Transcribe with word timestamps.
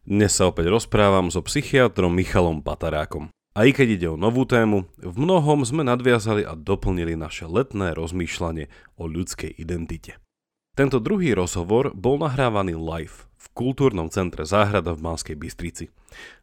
Dnes 0.00 0.32
sa 0.32 0.48
opäť 0.48 0.72
rozprávam 0.72 1.28
so 1.28 1.44
psychiatrom 1.44 2.16
Michalom 2.16 2.64
Patarákom. 2.64 3.28
A 3.52 3.68
i 3.68 3.76
keď 3.76 3.88
ide 4.00 4.08
o 4.08 4.16
novú 4.16 4.48
tému, 4.48 4.88
v 4.96 5.16
mnohom 5.20 5.60
sme 5.60 5.84
nadviazali 5.84 6.40
a 6.40 6.56
doplnili 6.56 7.20
naše 7.20 7.44
letné 7.44 7.92
rozmýšľanie 7.92 8.72
o 8.96 9.04
ľudskej 9.04 9.60
identite. 9.60 10.16
Tento 10.72 11.04
druhý 11.04 11.36
rozhovor 11.36 11.92
bol 11.92 12.16
nahrávaný 12.16 12.80
live 12.80 13.28
v 13.36 13.46
kultúrnom 13.52 14.08
centre 14.08 14.48
Záhrada 14.48 14.96
v 14.96 15.04
Banskej 15.04 15.36
Bystrici. 15.36 15.92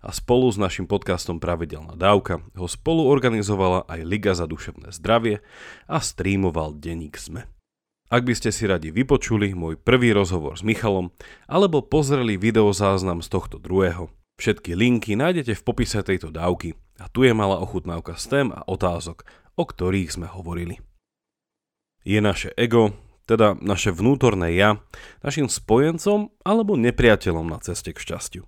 A 0.05 0.13
spolu 0.13 0.53
s 0.53 0.61
našim 0.61 0.85
podcastom 0.85 1.41
Pravidelná 1.41 1.97
dávka 1.97 2.45
ho 2.53 2.69
spolu 2.69 3.09
organizovala 3.09 3.89
aj 3.89 4.05
Liga 4.05 4.37
za 4.37 4.45
duševné 4.45 4.93
zdravie 4.93 5.41
a 5.89 5.97
streamoval 5.97 6.77
denník 6.77 7.17
ZME. 7.17 7.56
Ak 8.07 8.23
by 8.23 8.39
ste 8.39 8.55
si 8.55 8.63
radi 8.63 8.87
vypočuli 8.87 9.51
môj 9.51 9.75
prvý 9.75 10.15
rozhovor 10.15 10.55
s 10.55 10.63
Michalom 10.63 11.11
alebo 11.43 11.83
pozreli 11.83 12.39
videozáznam 12.39 13.19
z 13.19 13.27
tohto 13.27 13.59
druhého, 13.59 14.07
všetky 14.39 14.79
linky 14.79 15.19
nájdete 15.19 15.59
v 15.59 15.65
popise 15.67 15.99
tejto 15.99 16.31
dávky 16.31 16.79
a 17.03 17.11
tu 17.11 17.27
je 17.27 17.35
malá 17.35 17.59
ochutnávka 17.59 18.15
s 18.15 18.31
tém 18.31 18.47
a 18.55 18.63
otázok, 18.63 19.27
o 19.59 19.63
ktorých 19.67 20.15
sme 20.15 20.27
hovorili. 20.31 20.79
Je 22.07 22.23
naše 22.23 22.55
ego, 22.55 22.95
teda 23.27 23.59
naše 23.59 23.91
vnútorné 23.91 24.55
ja, 24.55 24.79
našim 25.19 25.51
spojencom 25.51 26.31
alebo 26.47 26.79
nepriateľom 26.79 27.51
na 27.51 27.59
ceste 27.59 27.91
k 27.91 27.99
šťastiu. 27.99 28.47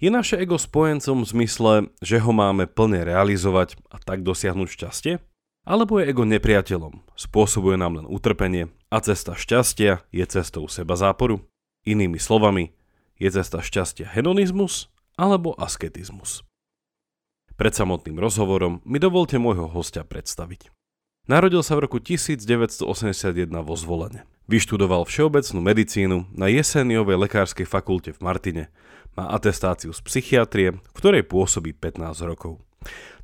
Je 0.00 0.08
naše 0.08 0.40
ego 0.40 0.56
spojencom 0.56 1.20
v 1.20 1.28
zmysle, 1.28 1.72
že 2.00 2.24
ho 2.24 2.32
máme 2.32 2.64
plne 2.64 3.04
realizovať 3.04 3.76
a 3.92 4.00
tak 4.00 4.24
dosiahnuť 4.24 4.68
šťastie? 4.72 5.20
Alebo 5.64 5.96
je 5.96 6.12
ego 6.12 6.28
nepriateľom, 6.28 7.16
spôsobuje 7.16 7.80
nám 7.80 7.96
len 7.96 8.06
utrpenie 8.06 8.68
a 8.92 9.00
cesta 9.00 9.32
šťastia 9.32 10.04
je 10.12 10.24
cestou 10.28 10.68
seba 10.68 10.92
záporu? 10.92 11.40
Inými 11.88 12.20
slovami, 12.20 12.76
je 13.16 13.32
cesta 13.32 13.64
šťastia 13.64 14.12
hedonizmus 14.12 14.92
alebo 15.16 15.56
asketizmus? 15.56 16.44
Pred 17.56 17.72
samotným 17.72 18.20
rozhovorom 18.20 18.84
mi 18.84 19.00
dovolte 19.00 19.40
môjho 19.40 19.64
hostia 19.70 20.04
predstaviť. 20.04 20.68
Narodil 21.24 21.64
sa 21.64 21.80
v 21.80 21.88
roku 21.88 21.96
1981 21.96 22.84
vo 23.64 23.74
Zvolene. 23.80 24.28
Vyštudoval 24.44 25.08
všeobecnú 25.08 25.64
medicínu 25.64 26.28
na 26.36 26.52
Jeseniovej 26.52 27.16
lekárskej 27.16 27.64
fakulte 27.64 28.12
v 28.12 28.20
Martine. 28.20 28.64
Má 29.16 29.32
atestáciu 29.32 29.96
z 29.96 30.04
psychiatrie, 30.04 30.76
v 30.76 30.92
ktorej 30.92 31.24
pôsobí 31.24 31.72
15 31.72 32.28
rokov. 32.28 32.60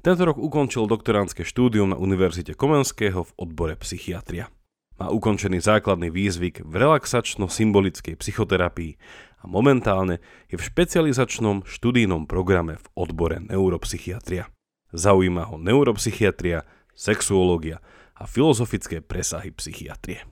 Tento 0.01 0.25
rok 0.25 0.41
ukončil 0.41 0.89
doktoránske 0.89 1.45
štúdium 1.45 1.93
na 1.93 1.97
Univerzite 2.01 2.57
Komenského 2.57 3.21
v 3.21 3.33
odbore 3.37 3.77
psychiatria. 3.77 4.49
Má 4.97 5.13
ukončený 5.13 5.61
základný 5.61 6.09
výzvik 6.09 6.65
v 6.65 6.73
relaxačno-symbolickej 6.73 8.17
psychoterapii 8.17 8.97
a 9.41 9.45
momentálne 9.45 10.25
je 10.49 10.57
v 10.57 10.65
špecializačnom 10.65 11.69
študijnom 11.69 12.25
programe 12.25 12.81
v 12.81 12.87
odbore 12.97 13.45
neuropsychiatria. 13.45 14.49
Zaujíma 14.97 15.53
ho 15.53 15.61
neuropsychiatria, 15.61 16.65
sexuológia 16.97 17.85
a 18.17 18.25
filozofické 18.25 19.05
presahy 19.05 19.53
psychiatrie. 19.53 20.25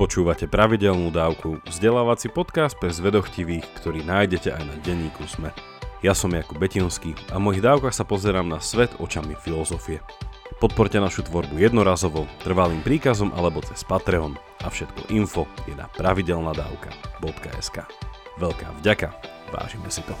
Počúvate 0.00 0.48
pravidelnú 0.48 1.12
dávku, 1.12 1.60
vzdelávací 1.68 2.32
podcast 2.32 2.72
pre 2.80 2.88
zvedochtivých, 2.88 3.68
ktorý 3.84 4.00
nájdete 4.00 4.48
aj 4.48 4.62
na 4.64 4.76
denníku 4.80 5.28
SME. 5.28 5.52
Ja 6.00 6.16
som 6.16 6.32
Jakub 6.32 6.56
Betinský 6.56 7.12
a 7.28 7.36
v 7.36 7.44
mojich 7.44 7.60
dávkach 7.60 7.92
sa 7.92 8.08
pozerám 8.08 8.48
na 8.48 8.56
svet 8.56 8.88
očami 8.96 9.36
filozofie. 9.36 10.00
Podporte 10.56 10.96
našu 10.96 11.28
tvorbu 11.28 11.60
jednorazovo, 11.60 12.24
trvalým 12.40 12.80
príkazom 12.80 13.28
alebo 13.36 13.60
cez 13.60 13.84
Patreon 13.84 14.32
a 14.64 14.72
všetko 14.72 15.12
info 15.12 15.44
je 15.68 15.76
na 15.76 15.92
pravidelnadavka.sk. 15.92 17.76
Veľká 18.40 18.68
vďaka, 18.80 19.12
vážime 19.52 19.92
si 19.92 20.00
to. 20.08 20.16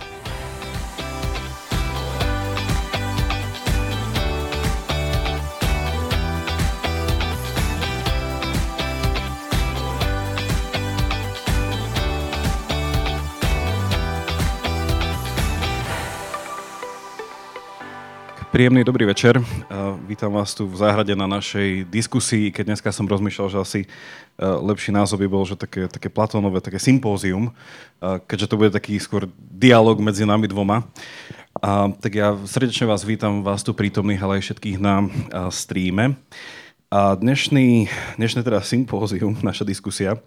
Príjemný 18.50 18.82
dobrý 18.82 19.06
večer. 19.06 19.38
Vítam 20.10 20.34
vás 20.34 20.58
tu 20.58 20.66
v 20.66 20.74
záhrade 20.74 21.14
na 21.14 21.30
našej 21.30 21.86
diskusii, 21.86 22.50
keď 22.50 22.74
dneska 22.74 22.90
som 22.90 23.06
rozmýšľal, 23.06 23.46
že 23.46 23.58
asi 23.62 23.80
e, 23.86 23.88
lepší 24.42 24.90
názov 24.90 25.22
by 25.22 25.30
bol, 25.30 25.46
že 25.46 25.54
také, 25.54 25.86
také 25.86 26.10
platónové, 26.10 26.58
také 26.58 26.82
sympózium, 26.82 27.46
e, 27.46 27.52
keďže 28.26 28.50
to 28.50 28.58
bude 28.58 28.74
taký 28.74 28.98
skôr 28.98 29.30
dialog 29.38 30.02
medzi 30.02 30.26
nami 30.26 30.50
dvoma. 30.50 30.82
Tak 32.02 32.10
ja 32.10 32.34
srdečne 32.42 32.90
vás 32.90 33.06
vítam, 33.06 33.46
vás 33.46 33.62
tu 33.62 33.70
prítomných, 33.70 34.18
ale 34.18 34.42
aj 34.42 34.50
všetkých 34.50 34.82
na 34.82 35.06
streame. 35.54 36.18
A 36.90 37.14
dnešný, 37.14 37.86
dnešné 38.18 38.42
teda 38.42 38.66
sympózium, 38.66 39.38
naša 39.46 39.62
diskusia, 39.62 40.18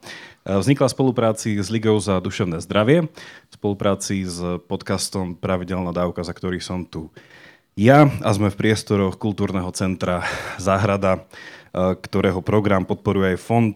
e, 0.48 0.56
vznikla 0.56 0.88
v 0.88 0.96
spolupráci 0.96 1.60
s 1.60 1.68
Ligou 1.68 2.00
za 2.00 2.24
duševné 2.24 2.64
zdravie, 2.64 3.12
v 3.52 3.52
spolupráci 3.52 4.24
s 4.24 4.40
podcastom 4.72 5.36
Pravidelná 5.36 5.92
dávka, 5.92 6.24
za 6.24 6.32
ktorý 6.32 6.64
som 6.64 6.88
tu 6.88 7.12
ja 7.74 8.06
a 8.06 8.30
sme 8.30 8.54
v 8.54 8.60
priestoroch 8.60 9.18
kultúrneho 9.18 9.70
centra 9.74 10.22
Záhrada, 10.62 11.18
e, 11.18 11.22
ktorého 11.98 12.46
program 12.46 12.86
podporuje 12.86 13.34
aj 13.34 13.42
Fond 13.42 13.76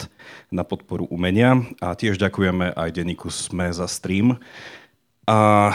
na 0.53 0.61
podporu 0.61 1.09
umenia 1.09 1.57
a 1.81 1.97
tiež 1.97 2.21
ďakujeme 2.21 2.77
aj 2.77 2.89
denníku 2.93 3.33
SME 3.33 3.73
za 3.73 3.89
stream. 3.89 4.37
A 5.25 5.73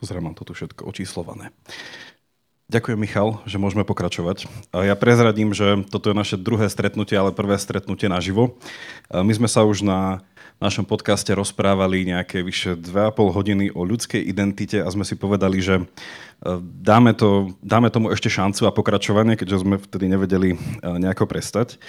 pozriem, 0.00 0.24
mám 0.24 0.34
to 0.34 0.48
tu 0.48 0.56
všetko 0.56 0.88
očíslované. 0.88 1.52
Ďakujem, 2.68 3.00
Michal, 3.00 3.40
že 3.48 3.56
môžeme 3.56 3.80
pokračovať. 3.80 4.44
Ja 4.76 4.92
prezradím, 4.92 5.56
že 5.56 5.88
toto 5.88 6.12
je 6.12 6.20
naše 6.20 6.36
druhé 6.36 6.68
stretnutie, 6.68 7.16
ale 7.16 7.32
prvé 7.32 7.56
stretnutie 7.56 8.12
naživo. 8.12 8.60
E, 9.08 9.24
my 9.24 9.32
sme 9.32 9.48
sa 9.48 9.64
už 9.64 9.80
na 9.80 10.20
našom 10.60 10.84
podcaste 10.84 11.32
rozprávali 11.32 12.04
nejaké 12.04 12.44
vyše 12.44 12.76
2,5 12.76 13.32
hodiny 13.32 13.64
o 13.72 13.88
ľudskej 13.88 14.20
identite 14.20 14.84
a 14.84 14.88
sme 14.92 15.08
si 15.08 15.16
povedali, 15.16 15.64
že 15.64 15.80
e, 15.80 15.84
dáme, 16.60 17.16
to, 17.16 17.56
dáme 17.64 17.88
tomu 17.88 18.12
ešte 18.12 18.28
šancu 18.28 18.68
a 18.68 18.76
pokračovanie, 18.76 19.40
keďže 19.40 19.64
sme 19.64 19.80
vtedy 19.80 20.04
nevedeli 20.12 20.52
e, 20.52 20.56
nejako 20.84 21.24
prestať. 21.24 21.80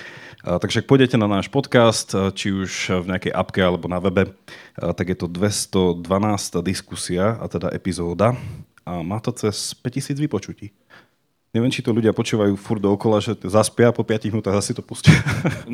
E, 0.47 0.63
takže 0.63 0.79
ak 0.79 0.87
pôjdete 0.87 1.19
na 1.19 1.27
náš 1.27 1.51
podcast, 1.51 2.15
či 2.39 2.55
už 2.55 3.03
v 3.03 3.19
nejakej 3.19 3.35
apke 3.35 3.59
alebo 3.59 3.91
na 3.91 3.99
webe, 3.99 4.31
tak 4.79 5.11
je 5.11 5.17
to 5.19 5.27
212. 5.27 6.07
diskusia, 6.63 7.35
a 7.35 7.51
teda 7.51 7.67
epizóda 7.75 8.39
a 8.89 9.05
má 9.05 9.21
to 9.21 9.29
cez 9.29 9.77
5000 9.77 10.17
vypočutí. 10.17 10.73
Neviem, 11.49 11.73
či 11.73 11.81
to 11.81 11.93
ľudia 11.93 12.13
počúvajú 12.13 12.53
furt 12.57 12.77
dookola, 12.77 13.17
že 13.21 13.33
zaspia 13.49 13.89
po 13.89 14.05
5 14.05 14.29
minútach 14.29 14.53
zase 14.61 14.77
to 14.77 14.85
pustia. 14.85 15.17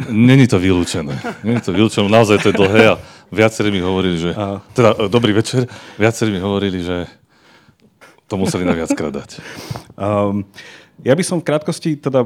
Není 0.07 0.47
to 0.47 0.55
vylúčené. 0.55 1.19
Není 1.43 1.59
to 1.59 1.75
vylúčené. 1.75 2.07
Naozaj 2.07 2.39
to 2.43 2.47
je 2.51 2.59
dlhé 2.59 2.83
a 2.91 2.99
viacerí 3.27 3.75
mi 3.75 3.83
hovorili, 3.83 4.15
že... 4.15 4.31
A... 4.31 4.63
Teda, 4.71 4.95
e, 4.95 5.11
dobrý 5.11 5.35
večer. 5.35 5.67
Viacerí 5.99 6.31
mi 6.31 6.39
hovorili, 6.39 6.79
že 6.79 7.11
to 8.31 8.39
museli 8.39 8.63
na 8.63 8.71
viackrát 8.71 9.11
dať. 9.11 9.43
Um, 9.99 10.47
ja 11.03 11.11
by 11.11 11.23
som 11.27 11.43
v 11.43 11.47
krátkosti 11.51 11.99
teda 11.99 12.23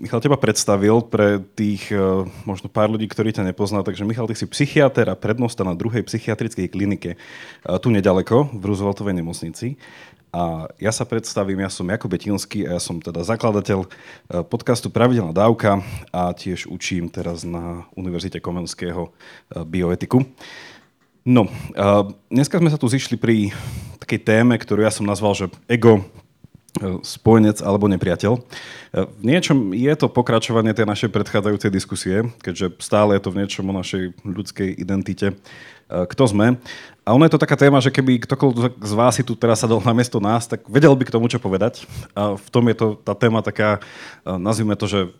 Michal, 0.00 0.24
teba 0.24 0.40
predstavil 0.40 1.04
pre 1.04 1.42
tých 1.52 1.92
uh, 1.92 2.24
možno 2.48 2.72
pár 2.72 2.88
ľudí, 2.88 3.04
ktorí 3.06 3.32
ťa 3.36 3.44
nepozná. 3.44 3.84
Takže 3.84 4.08
Michal, 4.08 4.24
ty 4.24 4.34
si 4.34 4.48
psychiatr 4.48 5.08
a 5.12 5.18
prednosta 5.18 5.62
na 5.62 5.76
druhej 5.76 6.02
psychiatrickej 6.08 6.72
klinike 6.72 7.10
uh, 7.14 7.76
tu 7.76 7.92
nedaleko, 7.92 8.48
v 8.50 8.62
Rooseveltovej 8.62 9.20
nemocnici. 9.20 9.76
A 10.32 10.64
ja 10.80 10.88
sa 10.96 11.04
predstavím, 11.04 11.60
ja 11.60 11.68
som 11.68 11.84
Jakub 11.84 12.08
Betinský 12.08 12.64
a 12.64 12.76
ja 12.76 12.80
som 12.80 12.96
teda 12.96 13.20
zakladateľ 13.20 13.84
e, 13.84 13.88
podcastu 14.48 14.88
Pravidelná 14.88 15.36
dávka 15.36 15.84
a 16.08 16.32
tiež 16.32 16.72
učím 16.72 17.12
teraz 17.12 17.44
na 17.44 17.84
Univerzite 17.92 18.40
Komenského 18.40 19.12
e, 19.12 19.60
bioetiku. 19.60 20.24
No, 21.28 21.46
dneska 22.32 22.56
sme 22.58 22.72
sa 22.72 22.80
tu 22.80 22.88
zišli 22.88 23.20
pri 23.20 23.52
takej 24.00 24.24
téme, 24.24 24.56
ktorú 24.56 24.82
ja 24.82 24.90
som 24.90 25.04
nazval, 25.04 25.36
že 25.36 25.46
ego, 25.68 26.00
e, 26.00 26.02
spojenec 27.04 27.60
alebo 27.60 27.84
nepriateľ. 27.84 28.32
V 28.96 29.22
niečom 29.24 29.76
je 29.76 29.92
to 29.92 30.08
pokračovanie 30.08 30.72
tej 30.72 30.88
našej 30.88 31.12
predchádzajúcej 31.12 31.68
diskusie, 31.68 32.16
keďže 32.40 32.80
stále 32.80 33.16
je 33.16 33.22
to 33.22 33.32
v 33.32 33.44
niečom 33.44 33.68
o 33.68 33.76
našej 33.76 34.16
ľudskej 34.24 34.80
identite, 34.80 35.36
kto 35.92 36.24
sme. 36.24 36.56
A 37.04 37.12
ono 37.12 37.28
je 37.28 37.32
to 37.36 37.42
taká 37.44 37.60
téma, 37.60 37.76
že 37.84 37.92
keby 37.92 38.24
ktokoľvek 38.24 38.80
z 38.80 38.94
vás 38.96 39.20
si 39.20 39.26
tu 39.26 39.36
teraz 39.36 39.60
sadol 39.60 39.84
na 39.84 39.92
miesto 39.92 40.16
nás, 40.16 40.48
tak 40.48 40.64
vedel 40.64 40.96
by 40.96 41.04
k 41.04 41.12
tomu, 41.12 41.28
čo 41.28 41.36
povedať. 41.36 41.84
A 42.16 42.40
v 42.40 42.48
tom 42.48 42.64
je 42.72 42.76
to 42.78 42.86
tá 43.04 43.12
téma 43.12 43.44
taká, 43.44 43.84
nazvime 44.24 44.72
to, 44.72 44.88
že 44.88 45.12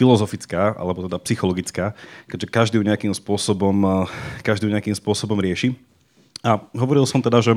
filozofická, 0.00 0.74
alebo 0.74 1.04
teda 1.04 1.20
psychologická, 1.20 1.92
keďže 2.26 2.48
každý 2.48 2.74
ju 2.80 2.84
nejakým 2.86 3.12
spôsobom, 3.12 4.08
každý 4.40 4.66
ju 4.66 4.74
nejakým 4.74 4.96
spôsobom 4.96 5.36
rieši. 5.36 5.76
A 6.40 6.60
hovoril 6.76 7.04
som 7.04 7.20
teda, 7.20 7.44
že 7.44 7.52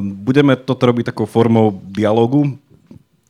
budeme 0.00 0.56
toto 0.56 0.88
robiť 0.88 1.12
takou 1.12 1.28
formou 1.28 1.76
dialogu, 1.92 2.56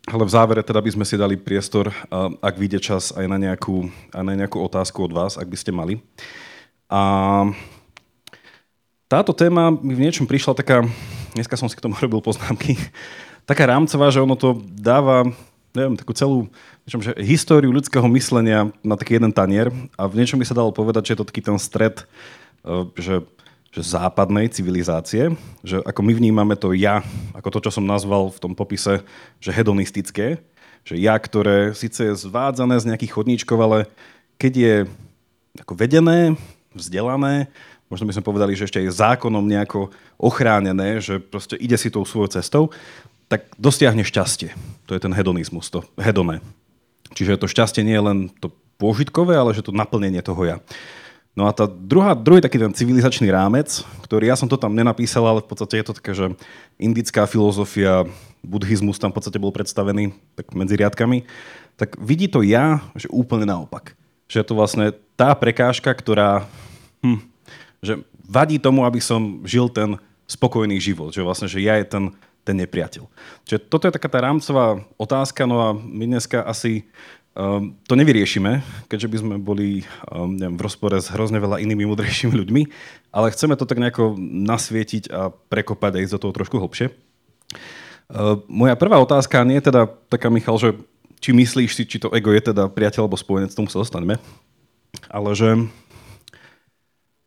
ale 0.07 0.23
v 0.23 0.35
závere 0.35 0.63
teda 0.63 0.79
by 0.79 0.91
sme 0.95 1.05
si 1.09 1.19
dali 1.19 1.35
priestor, 1.35 1.91
ak 2.39 2.55
vyjde 2.55 2.79
čas 2.79 3.11
aj 3.11 3.27
na 3.27 3.41
nejakú, 3.41 3.89
aj 4.15 4.23
na 4.23 4.35
nejakú 4.39 4.63
otázku 4.63 5.11
od 5.11 5.13
vás, 5.13 5.35
ak 5.35 5.49
by 5.49 5.57
ste 5.59 5.75
mali. 5.75 5.99
A 6.87 7.01
táto 9.09 9.33
téma 9.35 9.73
mi 9.73 9.97
v 9.97 10.05
niečom 10.05 10.29
prišla 10.29 10.55
taká, 10.55 10.87
dneska 11.35 11.59
som 11.59 11.67
si 11.67 11.75
k 11.75 11.83
tomu 11.83 11.99
robil 12.05 12.23
poznámky, 12.23 12.79
taká 13.49 13.67
rámcová, 13.67 14.13
že 14.15 14.23
ono 14.23 14.39
to 14.39 14.61
dáva 14.79 15.27
neviem, 15.75 15.99
takú 15.99 16.15
celú 16.15 16.47
niečom, 16.87 17.03
že 17.03 17.13
históriu 17.19 17.75
ľudského 17.75 18.07
myslenia 18.15 18.71
na 18.87 18.95
taký 18.95 19.19
jeden 19.19 19.35
tanier 19.35 19.75
a 19.99 20.07
v 20.07 20.23
niečom 20.23 20.39
by 20.39 20.47
sa 20.47 20.55
dalo 20.55 20.71
povedať, 20.71 21.11
že 21.11 21.13
je 21.13 21.19
to 21.19 21.29
taký 21.29 21.43
ten 21.43 21.59
stred, 21.59 22.07
eh, 22.63 22.87
že, 22.95 23.27
že 23.75 23.83
západnej 23.83 24.47
civilizácie, 24.55 25.35
že 25.67 25.83
ako 25.83 26.01
my 26.07 26.13
vnímame 26.15 26.55
to 26.55 26.71
ja, 26.71 27.03
ako 27.35 27.59
to, 27.59 27.59
čo 27.69 27.83
som 27.83 27.91
nazval 27.91 28.31
v 28.31 28.39
tom 28.39 28.53
popise, 28.55 29.03
že 29.43 29.51
hedonistické, 29.51 30.39
že 30.87 30.95
ja, 30.95 31.19
ktoré 31.19 31.75
síce 31.75 32.07
je 32.07 32.15
zvádzané 32.15 32.79
z 32.79 32.87
nejakých 32.95 33.15
chodníčkov, 33.19 33.59
ale 33.59 33.79
keď 34.39 34.53
je 34.55 34.75
ako 35.59 35.75
vedené, 35.75 36.39
vzdelané, 36.71 37.51
možno 37.91 38.07
by 38.07 38.15
sme 38.15 38.27
povedali, 38.27 38.55
že 38.55 38.71
ešte 38.71 38.79
je 38.79 38.95
zákonom 38.95 39.43
nejako 39.43 39.91
ochránené, 40.19 41.03
že 41.03 41.19
proste 41.19 41.59
ide 41.59 41.75
si 41.75 41.91
tou 41.91 42.07
svojou 42.07 42.31
cestou, 42.31 42.71
tak 43.27 43.51
dosiahne 43.59 44.07
šťastie. 44.07 44.55
To 44.87 44.95
je 44.95 45.01
ten 45.03 45.11
hedonizmus, 45.11 45.73
to 45.73 45.83
hedoné. 45.99 46.39
Čiže 47.15 47.43
to 47.43 47.51
šťastie 47.51 47.83
nie 47.83 47.97
je 47.97 48.07
len 48.07 48.19
to 48.39 48.55
pôžitkové, 48.79 49.39
ale 49.39 49.55
že 49.55 49.67
to 49.67 49.75
naplnenie 49.75 50.23
toho 50.23 50.43
ja. 50.47 50.57
No 51.35 51.51
a 51.51 51.53
tá 51.53 51.67
druhá, 51.67 52.15
druhý 52.15 52.39
taký 52.39 52.63
ten 52.63 52.71
civilizačný 52.71 53.27
rámec, 53.27 53.83
ktorý 54.07 54.31
ja 54.31 54.39
som 54.39 54.47
to 54.47 54.55
tam 54.55 54.71
nenapísal, 54.71 55.27
ale 55.27 55.43
v 55.43 55.51
podstate 55.51 55.83
je 55.83 55.87
to 55.91 55.95
také, 55.99 56.13
že 56.15 56.27
indická 56.79 57.27
filozofia, 57.27 58.07
buddhizmus 58.47 59.03
tam 59.03 59.11
v 59.11 59.19
podstate 59.19 59.43
bol 59.43 59.51
predstavený 59.51 60.15
tak 60.39 60.55
medzi 60.55 60.79
riadkami, 60.79 61.27
tak 61.75 61.99
vidí 61.99 62.31
to 62.31 62.47
ja, 62.47 62.79
že 62.95 63.11
úplne 63.11 63.51
naopak. 63.51 63.99
Že 64.31 64.37
je 64.41 64.47
to 64.47 64.55
vlastne 64.55 64.87
tá 65.19 65.35
prekážka, 65.35 65.91
ktorá 65.91 66.47
hm, 67.03 67.19
že 67.85 68.01
vadí 68.25 68.57
tomu, 68.57 68.89
aby 68.89 69.03
som 69.03 69.45
žil 69.45 69.69
ten 69.69 70.01
spokojný 70.25 70.81
život. 70.81 71.13
Že 71.13 71.27
vlastne, 71.27 71.49
že 71.51 71.61
ja 71.61 71.77
je 71.77 71.85
ten, 71.85 72.05
ten 72.47 72.57
nepriateľ. 72.57 73.05
Čiže 73.45 73.69
toto 73.69 73.85
je 73.85 73.97
taká 73.97 74.09
tá 74.09 74.25
rámcová 74.25 74.81
otázka, 74.97 75.45
no 75.45 75.61
a 75.61 75.69
my 75.77 76.17
dneska 76.17 76.41
asi 76.47 76.89
um, 77.35 77.77
to 77.87 77.95
nevyriešime, 77.95 78.63
keďže 78.89 79.09
by 79.11 79.17
sme 79.21 79.35
boli 79.43 79.83
um, 80.11 80.35
neviem, 80.35 80.57
v 80.57 80.65
rozpore 80.65 80.97
s 80.97 81.11
hrozne 81.11 81.39
veľa 81.39 81.61
inými 81.61 81.87
mudrejšími 81.87 82.35
ľuďmi, 82.35 82.63
ale 83.15 83.31
chceme 83.31 83.59
to 83.59 83.67
tak 83.69 83.79
nejako 83.79 84.17
nasvietiť 84.19 85.11
a 85.11 85.31
prekopať 85.31 85.93
a 85.99 86.03
ísť 86.03 86.15
do 86.19 86.23
toho 86.27 86.33
trošku 86.35 86.57
hlbšie. 86.59 86.91
Uh, 88.11 88.43
moja 88.47 88.79
prvá 88.79 88.99
otázka 89.03 89.43
nie 89.43 89.59
je 89.59 89.69
teda 89.71 89.91
taká, 90.09 90.31
Michal, 90.31 90.59
že 90.59 90.79
či 91.19 91.33
myslíš 91.33 91.71
si, 91.73 91.83
či 91.89 91.97
to 91.99 92.13
ego 92.13 92.31
je 92.31 92.53
teda 92.53 92.69
priateľ 92.69 93.09
alebo 93.09 93.17
spojenec, 93.17 93.55
tomu 93.57 93.73
sa 93.73 93.81
dostaneme, 93.81 94.21
ale 95.09 95.31
že 95.33 95.57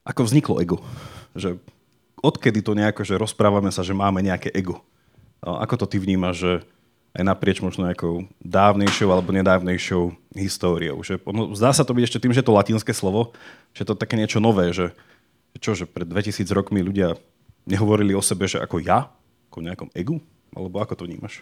ako 0.08 0.22
vzniklo 0.24 0.62
ego? 0.64 0.78
Že 1.36 1.60
odkedy 2.24 2.64
to 2.64 2.78
nejako, 2.78 3.04
že 3.04 3.20
rozprávame 3.20 3.74
sa, 3.76 3.84
že 3.84 3.98
máme 3.98 4.24
nejaké 4.24 4.54
ego? 4.56 4.86
Ako 5.44 5.82
to 5.82 5.86
ty 5.86 5.98
vnímaš, 6.00 6.36
že 6.40 6.52
aj 7.18 7.24
naprieč 7.26 7.66
možno 7.66 7.90
nejakou 7.90 8.30
dávnejšou 8.46 9.10
alebo 9.10 9.34
nedávnejšou 9.34 10.14
históriou. 10.38 11.02
Že 11.02 11.26
ono, 11.26 11.58
zdá 11.58 11.74
sa 11.74 11.82
to 11.82 11.98
byť 11.98 12.04
ešte 12.06 12.22
tým, 12.22 12.34
že 12.34 12.46
to 12.46 12.54
latinské 12.54 12.94
slovo, 12.94 13.34
že 13.74 13.90
to 13.90 13.98
také 13.98 14.14
niečo 14.22 14.38
nové, 14.38 14.70
že 14.70 14.94
čo, 15.58 15.74
že 15.74 15.90
pred 15.90 16.06
2000 16.06 16.46
rokmi 16.54 16.86
ľudia 16.86 17.18
nehovorili 17.66 18.14
o 18.14 18.22
sebe, 18.22 18.46
že 18.46 18.62
ako 18.62 18.78
ja, 18.86 19.10
ako 19.50 19.66
nejakom 19.66 19.90
egu? 19.98 20.22
Alebo 20.54 20.78
ako 20.78 20.94
to 20.94 21.04
vnímaš? 21.10 21.42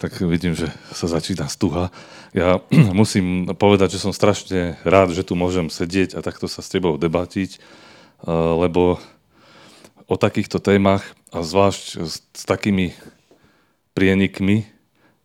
Tak 0.00 0.24
vidím, 0.24 0.56
že 0.56 0.72
sa 0.94 1.10
začína 1.10 1.50
stuha. 1.52 1.92
Ja 2.32 2.64
musím 2.96 3.52
povedať, 3.60 4.00
že 4.00 4.02
som 4.08 4.16
strašne 4.16 4.80
rád, 4.88 5.12
že 5.12 5.20
tu 5.20 5.36
môžem 5.36 5.68
sedieť 5.68 6.16
a 6.16 6.24
takto 6.24 6.48
sa 6.48 6.64
s 6.64 6.72
tebou 6.72 6.96
debatiť, 6.96 7.50
eh, 7.54 7.60
lebo 8.32 8.96
o 10.08 10.16
takýchto 10.16 10.64
témach 10.64 11.04
a 11.28 11.44
zvlášť 11.44 12.00
s 12.08 12.42
takými 12.48 12.96
prienikmi, 13.98 14.62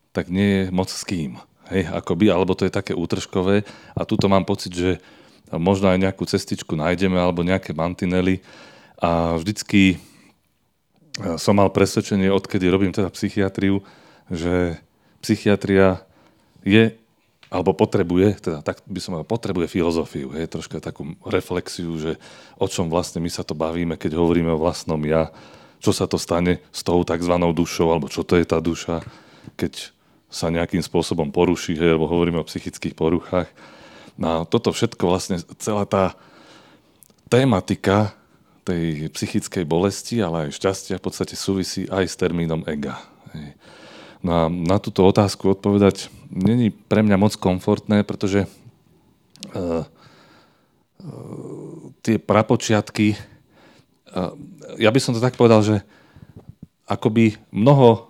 tak 0.10 0.34
nie 0.34 0.50
je 0.50 0.62
moc 0.74 0.90
s 0.90 1.06
kým. 1.06 1.38
Hej, 1.70 1.94
akoby, 1.94 2.34
alebo 2.34 2.58
to 2.58 2.66
je 2.66 2.74
také 2.74 2.98
útržkové 2.98 3.62
a 3.94 4.02
tuto 4.02 4.26
mám 4.26 4.50
pocit, 4.50 4.74
že 4.74 4.98
možno 5.54 5.94
aj 5.94 6.02
nejakú 6.02 6.26
cestičku 6.26 6.74
nájdeme 6.74 7.22
alebo 7.22 7.46
nejaké 7.46 7.78
mantinely 7.78 8.42
a 8.98 9.38
vždycky 9.38 9.96
e, 9.96 9.98
som 11.38 11.54
mal 11.54 11.70
presvedčenie, 11.70 12.34
odkedy 12.34 12.66
robím 12.68 12.90
teda 12.90 13.14
psychiatriu, 13.14 13.86
že 14.34 14.82
psychiatria 15.22 16.02
je 16.66 16.98
alebo 17.54 17.78
potrebuje, 17.78 18.42
teda 18.50 18.66
tak 18.66 18.82
by 18.90 18.98
som 18.98 19.14
mal, 19.14 19.22
potrebuje 19.22 19.70
filozofiu, 19.70 20.34
hej, 20.34 20.50
troška 20.50 20.82
takú 20.82 21.14
reflexiu, 21.22 21.94
že 22.02 22.18
o 22.58 22.66
čom 22.66 22.90
vlastne 22.90 23.22
my 23.22 23.30
sa 23.30 23.46
to 23.46 23.54
bavíme, 23.54 23.94
keď 23.94 24.18
hovoríme 24.18 24.50
o 24.50 24.58
vlastnom 24.58 24.98
ja, 25.06 25.30
čo 25.84 25.92
sa 25.92 26.08
to 26.08 26.16
stane 26.16 26.64
s 26.72 26.82
tou 26.88 27.04
tzv. 27.04 27.36
dušou, 27.36 27.92
alebo 27.92 28.08
čo 28.08 28.24
to 28.24 28.40
je 28.40 28.48
tá 28.48 28.64
duša, 28.64 29.04
keď 29.60 29.92
sa 30.32 30.48
nejakým 30.50 30.82
spôsobom 30.82 31.30
poruší, 31.30 31.76
hej, 31.76 31.94
alebo 31.94 32.10
hovoríme 32.10 32.40
o 32.40 32.48
psychických 32.48 32.96
poruchách. 32.96 33.52
No 34.18 34.26
a 34.26 34.36
toto 34.48 34.72
všetko 34.72 35.04
vlastne, 35.06 35.38
celá 35.62 35.86
tá 35.86 36.18
tematika 37.28 38.16
tej 38.64 39.12
psychickej 39.12 39.68
bolesti, 39.68 40.24
ale 40.24 40.48
aj 40.48 40.56
šťastia 40.56 40.98
v 40.98 41.06
podstate 41.06 41.36
súvisí 41.36 41.84
aj 41.92 42.08
s 42.08 42.16
termínom 42.16 42.64
ega. 42.64 42.98
Hej. 43.36 43.60
No 44.24 44.32
a 44.32 44.44
na 44.48 44.80
túto 44.80 45.04
otázku 45.04 45.52
odpovedať 45.52 46.08
není 46.32 46.72
pre 46.72 47.04
mňa 47.04 47.18
moc 47.20 47.36
komfortné, 47.36 48.08
pretože 48.08 48.48
uh, 49.52 49.84
uh, 49.84 51.80
tie 52.00 52.16
prapočiatky, 52.18 53.20
uh, 53.20 54.32
ja 54.78 54.90
by 54.94 55.00
som 55.02 55.14
to 55.16 55.24
tak 55.24 55.38
povedal, 55.38 55.62
že 55.66 55.82
akoby 56.88 57.40
mnoho 57.50 58.10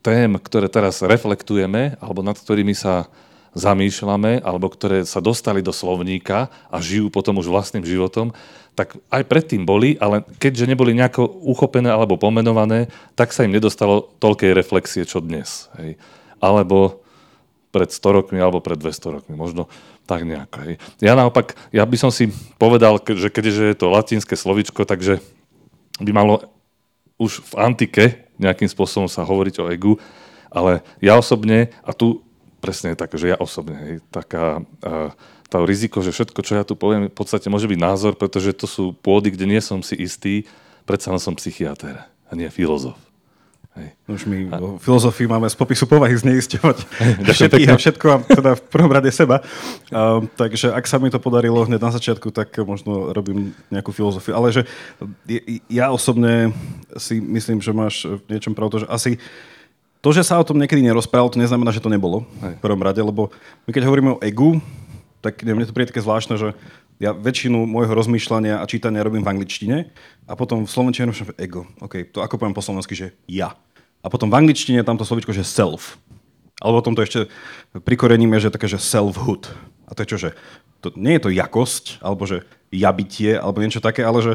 tém, 0.00 0.30
ktoré 0.40 0.66
teraz 0.72 1.04
reflektujeme, 1.04 2.00
alebo 2.00 2.24
nad 2.24 2.36
ktorými 2.36 2.72
sa 2.72 3.08
zamýšľame, 3.52 4.40
alebo 4.40 4.70
ktoré 4.70 5.02
sa 5.02 5.18
dostali 5.18 5.60
do 5.60 5.74
slovníka 5.74 6.48
a 6.70 6.76
žijú 6.78 7.10
potom 7.10 7.42
už 7.42 7.50
vlastným 7.50 7.82
životom, 7.82 8.30
tak 8.78 8.96
aj 9.10 9.26
predtým 9.26 9.66
boli, 9.66 9.98
ale 9.98 10.22
keďže 10.38 10.70
neboli 10.70 10.94
nejako 10.94 11.26
uchopené 11.26 11.90
alebo 11.90 12.16
pomenované, 12.16 12.88
tak 13.18 13.34
sa 13.34 13.42
im 13.44 13.52
nedostalo 13.52 14.08
toľkej 14.22 14.54
reflexie, 14.54 15.02
čo 15.02 15.18
dnes. 15.18 15.68
Hej. 15.76 15.98
Alebo 16.38 17.02
pred 17.74 17.90
100 17.90 18.16
rokmi, 18.16 18.38
alebo 18.38 18.62
pred 18.62 18.78
200 18.78 19.16
rokmi, 19.20 19.34
možno 19.34 19.66
tak 20.10 20.26
nejako. 20.26 20.56
Hej. 20.66 20.74
Ja 20.98 21.14
naopak, 21.14 21.54
ja 21.70 21.86
by 21.86 21.94
som 21.94 22.10
si 22.10 22.34
povedal, 22.58 22.98
že 22.98 23.30
keďže 23.30 23.62
je 23.70 23.76
to 23.78 23.94
latinské 23.94 24.34
slovičko, 24.34 24.82
takže 24.82 25.22
by 26.02 26.10
malo 26.10 26.50
už 27.22 27.46
v 27.46 27.54
antike 27.62 28.04
nejakým 28.42 28.66
spôsobom 28.66 29.06
sa 29.06 29.22
hovoriť 29.22 29.54
o 29.62 29.70
egu, 29.70 29.92
ale 30.50 30.82
ja 30.98 31.14
osobne, 31.14 31.70
a 31.86 31.94
tu 31.94 32.26
presne 32.58 32.98
tak, 32.98 33.14
že 33.14 33.30
ja 33.30 33.38
osobne, 33.38 33.76
hej, 33.78 33.94
taká, 34.10 34.66
tá 35.46 35.58
riziko, 35.62 36.02
že 36.02 36.10
všetko, 36.10 36.40
čo 36.42 36.58
ja 36.58 36.64
tu 36.66 36.74
poviem, 36.74 37.06
v 37.06 37.14
podstate 37.14 37.46
môže 37.46 37.70
byť 37.70 37.78
názor, 37.78 38.18
pretože 38.18 38.56
to 38.56 38.66
sú 38.66 38.90
pôdy, 38.96 39.30
kde 39.30 39.46
nie 39.46 39.62
som 39.62 39.84
si 39.84 39.94
istý, 39.94 40.48
predsa 40.88 41.14
som 41.22 41.38
psychiatr 41.38 42.02
a 42.02 42.32
nie 42.34 42.50
filozof. 42.50 42.98
Hej. 43.80 43.88
Už 44.12 44.22
my 44.28 44.38
a... 44.52 44.56
v 44.60 44.82
filozofii 44.84 45.24
máme 45.24 45.48
z 45.48 45.56
popisu 45.56 45.88
povahy 45.88 46.12
zneisťovať 46.20 46.78
všetkých 47.36 47.70
a 47.72 47.76
všetko 47.80 48.06
a 48.12 48.16
teda 48.28 48.50
v 48.60 48.62
prvom 48.68 48.92
rade 48.92 49.08
seba. 49.08 49.40
Uh, 49.88 50.28
takže 50.36 50.76
ak 50.76 50.84
sa 50.84 51.00
mi 51.00 51.08
to 51.08 51.16
podarilo 51.16 51.64
hneď 51.64 51.80
na 51.80 51.90
začiatku, 51.96 52.28
tak 52.28 52.52
možno 52.60 53.16
robím 53.16 53.56
nejakú 53.72 53.96
filozofiu. 53.96 54.36
Ale 54.36 54.52
že 54.52 54.62
ja 55.72 55.88
osobne 55.88 56.52
si 57.00 57.18
myslím, 57.24 57.64
že 57.64 57.72
máš 57.72 58.04
v 58.04 58.36
niečom 58.36 58.52
pravdu, 58.52 58.84
že 58.84 58.86
asi 58.92 59.16
to, 60.00 60.12
že 60.12 60.24
sa 60.24 60.40
o 60.40 60.44
tom 60.44 60.56
niekedy 60.56 60.80
nerozprával, 60.80 61.28
to 61.28 61.40
neznamená, 61.40 61.72
že 61.72 61.84
to 61.84 61.92
nebolo 61.92 62.24
Hej. 62.40 62.56
v 62.56 62.62
prvom 62.64 62.80
rade, 62.80 63.00
lebo 63.00 63.32
my 63.64 63.70
keď 63.72 63.84
hovoríme 63.84 64.16
o 64.16 64.22
egu, 64.24 64.60
tak 65.20 65.44
mne 65.44 65.68
to 65.68 65.76
príde 65.76 65.92
také 65.92 66.00
zvláštne, 66.00 66.40
že 66.40 66.56
ja 67.00 67.16
väčšinu 67.16 67.64
môjho 67.64 67.96
rozmýšľania 67.96 68.60
a 68.60 68.68
čítania 68.68 69.00
robím 69.00 69.24
v 69.24 69.32
angličtine 69.32 69.76
a 70.28 70.32
potom 70.36 70.68
v 70.68 70.72
slovenčine 70.72 71.08
ego. 71.40 71.64
OK, 71.80 72.12
to 72.12 72.20
ako 72.20 72.36
poviem 72.36 72.52
po 72.52 72.60
slovensky, 72.60 72.92
že 72.92 73.16
ja. 73.24 73.56
A 74.00 74.08
potom 74.08 74.32
v 74.32 74.38
angličtine 74.40 74.80
tam 74.84 74.96
to 74.96 75.04
slovičko, 75.04 75.36
že 75.36 75.44
self. 75.44 76.00
Alebo 76.60 76.84
potom 76.84 76.96
to 76.96 77.04
ešte 77.04 77.28
prikoreníme, 77.72 78.36
že 78.40 78.52
také, 78.52 78.68
že 78.68 78.80
selfhood. 78.80 79.48
A 79.88 79.96
to 79.96 80.04
je 80.04 80.10
čo, 80.16 80.18
že 80.28 80.30
to, 80.80 80.92
nie 80.96 81.16
je 81.16 81.28
to 81.28 81.30
jakosť, 81.32 82.00
alebo 82.00 82.24
že 82.24 82.44
jabitie, 82.72 83.36
alebo 83.36 83.60
niečo 83.60 83.84
také, 83.84 84.04
ale 84.04 84.20
že 84.24 84.32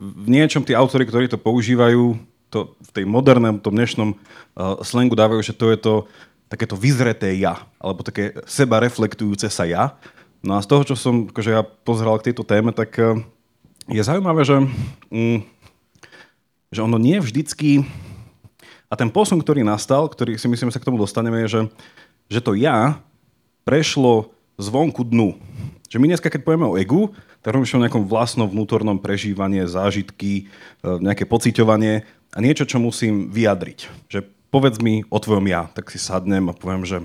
v 0.00 0.26
niečom 0.28 0.64
tí 0.64 0.72
autory, 0.72 1.04
ktorí 1.04 1.26
to 1.28 1.38
používajú, 1.38 2.16
to 2.48 2.76
v 2.78 2.90
tej 2.94 3.04
modernom, 3.04 3.58
tom 3.58 3.74
dnešnom 3.74 4.10
uh, 4.14 4.78
slangu 4.86 5.18
dávajú, 5.18 5.42
že 5.42 5.56
to 5.56 5.74
je 5.74 5.78
to 5.78 5.94
takéto 6.46 6.78
vyzreté 6.78 7.34
ja, 7.34 7.66
alebo 7.82 8.06
také 8.06 8.36
seba 8.46 8.78
reflektujúce 8.78 9.50
sa 9.50 9.66
ja. 9.66 9.96
No 10.44 10.60
a 10.60 10.62
z 10.62 10.68
toho, 10.70 10.82
čo 10.84 10.94
som 10.94 11.26
akože 11.26 11.50
ja 11.50 11.62
pozeral 11.64 12.20
k 12.20 12.30
tejto 12.30 12.46
téme, 12.46 12.70
tak 12.70 12.94
uh, 13.00 13.18
je 13.90 14.02
zaujímavé, 14.04 14.46
že, 14.46 14.56
um, 15.10 15.42
že 16.70 16.80
ono 16.80 16.96
nie 16.96 17.18
vždycky... 17.18 17.84
A 18.94 18.98
ten 18.98 19.10
posun, 19.10 19.42
ktorý 19.42 19.66
nastal, 19.66 20.06
ktorý 20.06 20.38
si 20.38 20.46
myslím, 20.46 20.70
že 20.70 20.78
sa 20.78 20.82
k 20.82 20.86
tomu 20.86 21.02
dostaneme, 21.02 21.42
je, 21.42 21.48
že, 21.50 21.60
že 22.38 22.38
to 22.38 22.54
ja 22.54 23.02
prešlo 23.66 24.30
zvonku 24.54 25.02
dnu. 25.02 25.34
Že 25.90 25.98
my 25.98 26.06
dneska, 26.14 26.30
keď 26.30 26.46
povieme 26.46 26.70
o 26.70 26.78
egu, 26.78 27.10
tak 27.42 27.58
robíme 27.58 27.74
o 27.74 27.82
nejakom 27.82 28.06
vlastnom 28.06 28.46
vnútornom 28.46 29.02
prežívanie, 29.02 29.66
zážitky, 29.66 30.46
e, 30.46 31.02
nejaké 31.02 31.26
pociťovanie 31.26 32.06
a 32.06 32.38
niečo, 32.38 32.70
čo 32.70 32.78
musím 32.78 33.34
vyjadriť. 33.34 33.90
Že 34.14 34.30
povedz 34.54 34.78
mi 34.78 35.02
o 35.10 35.18
tvojom 35.18 35.50
ja. 35.50 35.66
Tak 35.74 35.90
si 35.90 35.98
sadnem 35.98 36.46
a 36.46 36.54
poviem, 36.54 36.86
že 36.86 37.02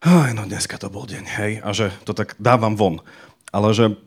aj, 0.00 0.32
no 0.32 0.48
dneska 0.48 0.80
to 0.80 0.88
bol 0.88 1.04
deň, 1.04 1.24
hej, 1.28 1.52
a 1.60 1.76
že 1.76 1.92
to 2.08 2.16
tak 2.16 2.40
dávam 2.40 2.72
von. 2.72 3.04
Ale 3.52 3.76
že 3.76 4.00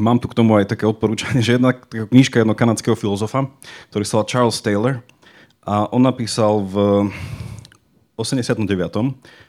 mám 0.00 0.18
tu 0.18 0.26
k 0.26 0.36
tomu 0.40 0.56
aj 0.56 0.72
také 0.72 0.88
odporúčanie, 0.88 1.44
že 1.46 1.60
jedna 1.60 1.76
knižka 1.76 2.40
jedného 2.40 2.56
kanadského 2.56 2.96
filozofa, 2.96 3.46
ktorý 3.92 4.04
sa 4.08 4.24
Charles 4.24 4.58
Taylor, 4.64 5.04
a 5.64 5.88
on 5.88 6.04
napísal 6.04 6.60
v 6.64 7.08
89. 8.20 8.68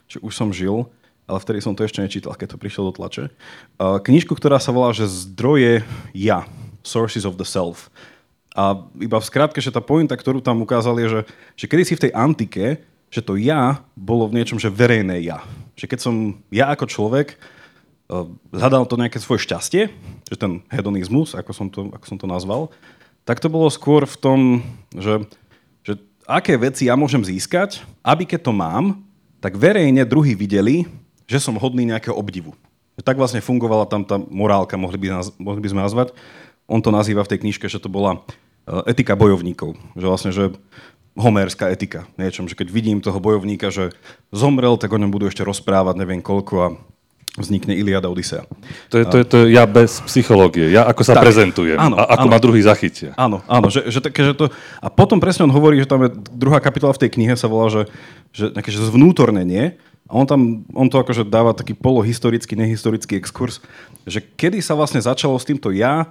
či 0.07 0.17
už 0.23 0.33
som 0.33 0.49
žil, 0.49 0.87
ale 1.25 1.37
vtedy 1.41 1.59
som 1.61 1.75
to 1.75 1.85
ešte 1.85 2.01
nečítal, 2.01 2.33
keď 2.33 2.55
to 2.55 2.61
prišiel 2.61 2.89
do 2.89 2.93
tlače. 2.95 3.29
Knižku, 3.79 4.33
ktorá 4.33 4.61
sa 4.61 4.71
volá, 4.71 4.93
že 4.95 5.09
zdroje 5.09 5.83
ja, 6.13 6.47
Sources 6.85 7.25
of 7.25 7.35
the 7.35 7.45
Self. 7.45 7.89
A 8.55 8.77
iba 9.01 9.19
v 9.19 9.27
skratke, 9.27 9.59
že 9.59 9.73
tá 9.73 9.83
pointa, 9.83 10.15
ktorú 10.15 10.39
tam 10.39 10.63
ukázali, 10.63 11.03
je, 11.05 11.09
že, 11.11 11.21
že 11.59 11.65
kedy 11.67 11.83
si 11.83 11.93
v 11.99 12.03
tej 12.07 12.11
antike, 12.15 12.65
že 13.11 13.21
to 13.25 13.35
ja 13.35 13.83
bolo 13.99 14.31
v 14.31 14.39
niečom, 14.39 14.55
že 14.55 14.71
verejné 14.71 15.19
ja. 15.25 15.43
Že 15.75 15.85
keď 15.91 15.99
som 15.99 16.15
ja 16.53 16.71
ako 16.71 16.85
človek 16.87 17.35
hľadal 18.53 18.85
to 18.85 19.01
nejaké 19.01 19.17
svoje 19.17 19.43
šťastie, 19.49 19.89
že 20.29 20.37
ten 20.37 20.61
hedonizmus, 20.69 21.33
ako 21.33 21.51
som 21.51 21.67
to, 21.73 21.89
ako 21.89 22.05
som 22.05 22.17
to 22.21 22.29
nazval, 22.29 22.69
tak 23.25 23.41
to 23.41 23.49
bolo 23.49 23.65
skôr 23.73 24.05
v 24.05 24.17
tom, 24.21 24.39
že 24.93 25.25
aké 26.25 26.57
veci 26.57 26.89
ja 26.89 26.97
môžem 26.97 27.21
získať, 27.21 27.85
aby 28.01 28.25
keď 28.25 28.49
to 28.49 28.53
mám, 28.53 29.01
tak 29.39 29.55
verejne 29.55 30.01
druhý 30.05 30.33
videli, 30.33 30.89
že 31.29 31.41
som 31.41 31.57
hodný 31.57 31.85
nejakého 31.85 32.17
obdivu. 32.17 32.57
Tak 33.01 33.17
vlastne 33.19 33.43
fungovala 33.43 33.85
tam 33.85 34.01
tá 34.01 34.17
morálka, 34.17 34.79
mohli 34.79 34.97
by, 34.97 35.07
naz- 35.21 35.33
mohli 35.37 35.61
by 35.61 35.69
sme 35.69 35.85
nazvať. 35.85 36.15
On 36.65 36.81
to 36.81 36.89
nazýva 36.89 37.21
v 37.21 37.31
tej 37.35 37.39
knižke, 37.45 37.69
že 37.69 37.77
to 37.77 37.91
bola 37.91 38.17
e, 38.17 38.19
etika 38.89 39.13
bojovníkov. 39.13 39.77
Že 39.93 40.05
vlastne, 40.09 40.31
že 40.33 40.55
homérska 41.13 41.69
etika. 41.69 42.07
Niečom, 42.19 42.47
že 42.49 42.57
keď 42.57 42.67
vidím 42.71 42.99
toho 42.99 43.19
bojovníka, 43.21 43.69
že 43.69 43.95
zomrel, 44.31 44.75
tak 44.75 44.91
o 44.91 44.99
ňom 44.99 45.11
budú 45.11 45.31
ešte 45.31 45.43
rozprávať 45.43 45.95
neviem 45.99 46.23
koľko 46.23 46.53
a 46.59 46.67
vznikne 47.35 47.75
Iliada 47.75 48.07
Odisea. 48.07 48.47
To 48.89 48.95
je, 48.95 49.05
to, 49.05 49.15
je, 49.19 49.25
to 49.27 49.35
je 49.43 49.45
ja 49.51 49.67
bez 49.67 49.99
psychológie, 50.07 50.71
ja 50.71 50.87
ako 50.87 51.03
sa 51.03 51.19
tak, 51.19 51.27
prezentujem 51.27 51.75
áno, 51.75 51.99
a 51.99 52.15
ako 52.15 52.27
áno, 52.27 52.31
ma 52.31 52.39
druhý 52.39 52.61
zachytia. 52.63 53.11
Áno, 53.19 53.43
áno, 53.45 53.67
že, 53.67 53.83
že, 53.91 53.99
také, 53.99 54.23
že 54.23 54.33
to... 54.33 54.47
A 54.79 54.87
potom 54.87 55.19
presne 55.19 55.43
on 55.43 55.51
hovorí, 55.51 55.83
že 55.83 55.87
tam 55.87 56.07
je 56.07 56.15
druhá 56.31 56.63
kapitola 56.63 56.95
v 56.95 57.05
tej 57.05 57.11
knihe 57.19 57.35
sa 57.35 57.51
volá, 57.51 57.67
že, 57.67 57.91
že 58.31 58.55
nejaké 58.55 58.71
že 58.71 58.87
zvnútornenie 58.87 59.75
a 60.07 60.11
on 60.15 60.25
tam, 60.29 60.63
on 60.71 60.87
to 60.87 60.95
akože 60.95 61.27
dáva 61.27 61.51
taký 61.51 61.75
polohistorický, 61.75 62.55
nehistorický 62.55 63.19
exkurs, 63.19 63.59
že 64.07 64.23
kedy 64.23 64.63
sa 64.63 64.77
vlastne 64.77 65.03
začalo 65.03 65.35
s 65.35 65.43
týmto 65.43 65.75
ja 65.75 66.07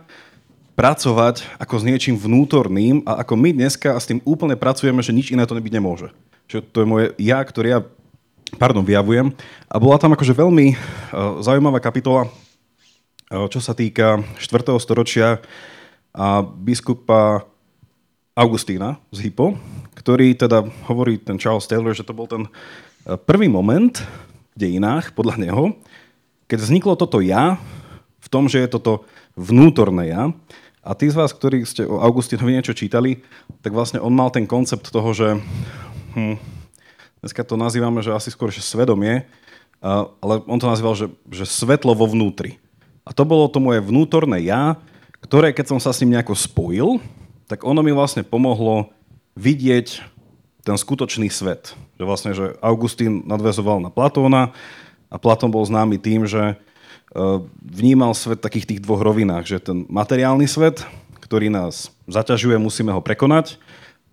pracovať 0.75 1.47
ako 1.57 1.75
s 1.79 1.87
niečím 1.87 2.19
vnútorným 2.19 3.07
a 3.07 3.23
ako 3.23 3.39
my 3.39 3.55
dneska 3.55 3.95
s 3.95 4.11
tým 4.11 4.19
úplne 4.27 4.59
pracujeme, 4.59 5.01
že 5.01 5.15
nič 5.15 5.31
iné 5.31 5.47
to 5.47 5.55
nebyť 5.55 5.73
nemôže. 5.73 6.11
Že 6.51 6.59
to 6.75 6.79
je 6.83 6.87
moje 6.91 7.07
ja, 7.23 7.39
ktoré 7.41 7.79
ja 7.79 7.81
pardon, 8.57 8.87
vyjavujem. 8.87 9.35
A 9.69 9.77
bola 9.77 9.99
tam 9.99 10.15
akože 10.15 10.35
veľmi 10.35 10.67
uh, 10.75 11.43
zaujímavá 11.43 11.83
kapitola, 11.83 12.27
uh, 12.27 13.47
čo 13.51 13.59
sa 13.59 13.75
týka 13.75 14.23
4. 14.39 14.75
storočia 14.81 15.43
a 16.15 16.41
biskupa 16.43 17.45
Augustína 18.35 18.99
z 19.15 19.31
Hippo, 19.31 19.59
ktorý 19.95 20.35
teda 20.35 20.67
hovorí 20.91 21.19
ten 21.19 21.39
Charles 21.39 21.67
Taylor, 21.71 21.95
že 21.95 22.07
to 22.07 22.15
bol 22.15 22.27
ten 22.27 22.47
uh, 22.47 23.19
prvý 23.19 23.51
moment 23.51 23.99
v 24.55 24.57
dejinách, 24.57 25.15
podľa 25.15 25.39
neho, 25.39 25.75
keď 26.47 26.59
vzniklo 26.63 26.95
toto 26.95 27.19
ja, 27.19 27.59
v 28.25 28.29
tom, 28.31 28.47
že 28.49 28.63
je 28.65 28.69
toto 28.71 29.05
vnútorné 29.37 30.15
ja. 30.15 30.31
A 30.85 30.93
tí 30.93 31.09
z 31.09 31.17
vás, 31.17 31.33
ktorí 31.33 31.65
ste 31.65 31.89
o 31.89 32.01
Augustínovi 32.01 32.53
niečo 32.53 32.77
čítali, 32.77 33.25
tak 33.65 33.73
vlastne 33.73 34.01
on 34.01 34.13
mal 34.13 34.29
ten 34.29 34.45
koncept 34.45 34.93
toho, 34.93 35.11
že 35.17 35.41
hm, 36.13 36.37
dneska 37.25 37.41
to 37.41 37.57
nazývame, 37.57 38.05
že 38.05 38.13
asi 38.13 38.29
skôr, 38.29 38.53
že 38.53 38.61
svedomie, 38.61 39.25
ale 40.21 40.35
on 40.45 40.61
to 40.61 40.69
nazýval, 40.69 40.93
že, 40.93 41.09
že 41.33 41.49
svetlo 41.49 41.97
vo 41.97 42.05
vnútri. 42.05 42.61
A 43.09 43.17
to 43.17 43.25
bolo 43.25 43.49
to 43.49 43.65
moje 43.65 43.81
vnútorné 43.81 44.45
ja, 44.45 44.77
ktoré 45.25 45.57
keď 45.57 45.73
som 45.73 45.81
sa 45.81 45.97
s 45.97 46.05
ním 46.05 46.21
nejako 46.21 46.37
spojil, 46.37 46.89
tak 47.49 47.65
ono 47.65 47.81
mi 47.81 47.97
vlastne 47.97 48.21
pomohlo 48.25 48.93
vidieť 49.41 50.05
ten 50.65 50.77
skutočný 50.77 51.33
svet. 51.33 51.73
Že 51.97 52.05
vlastne, 52.05 52.31
že 52.37 52.57
Augustín 52.61 53.25
nadvezoval 53.25 53.81
na 53.81 53.89
Platóna 53.89 54.53
a 55.09 55.17
Platón 55.17 55.53
bol 55.53 55.65
známy 55.65 56.01
tým, 56.01 56.25
že 56.29 56.41
e, 56.53 56.55
vnímal 57.61 58.17
svet 58.17 58.41
v 58.41 58.47
takých 58.49 58.69
tých 58.69 58.81
dvoch 58.85 59.05
rovinách, 59.05 59.45
že 59.45 59.65
ten 59.65 59.85
materiálny 59.89 60.49
svet, 60.49 60.85
ktorý 61.21 61.53
nás 61.53 61.93
zaťažuje, 62.09 62.57
musíme 62.57 62.93
ho 62.93 63.05
prekonať 63.05 63.61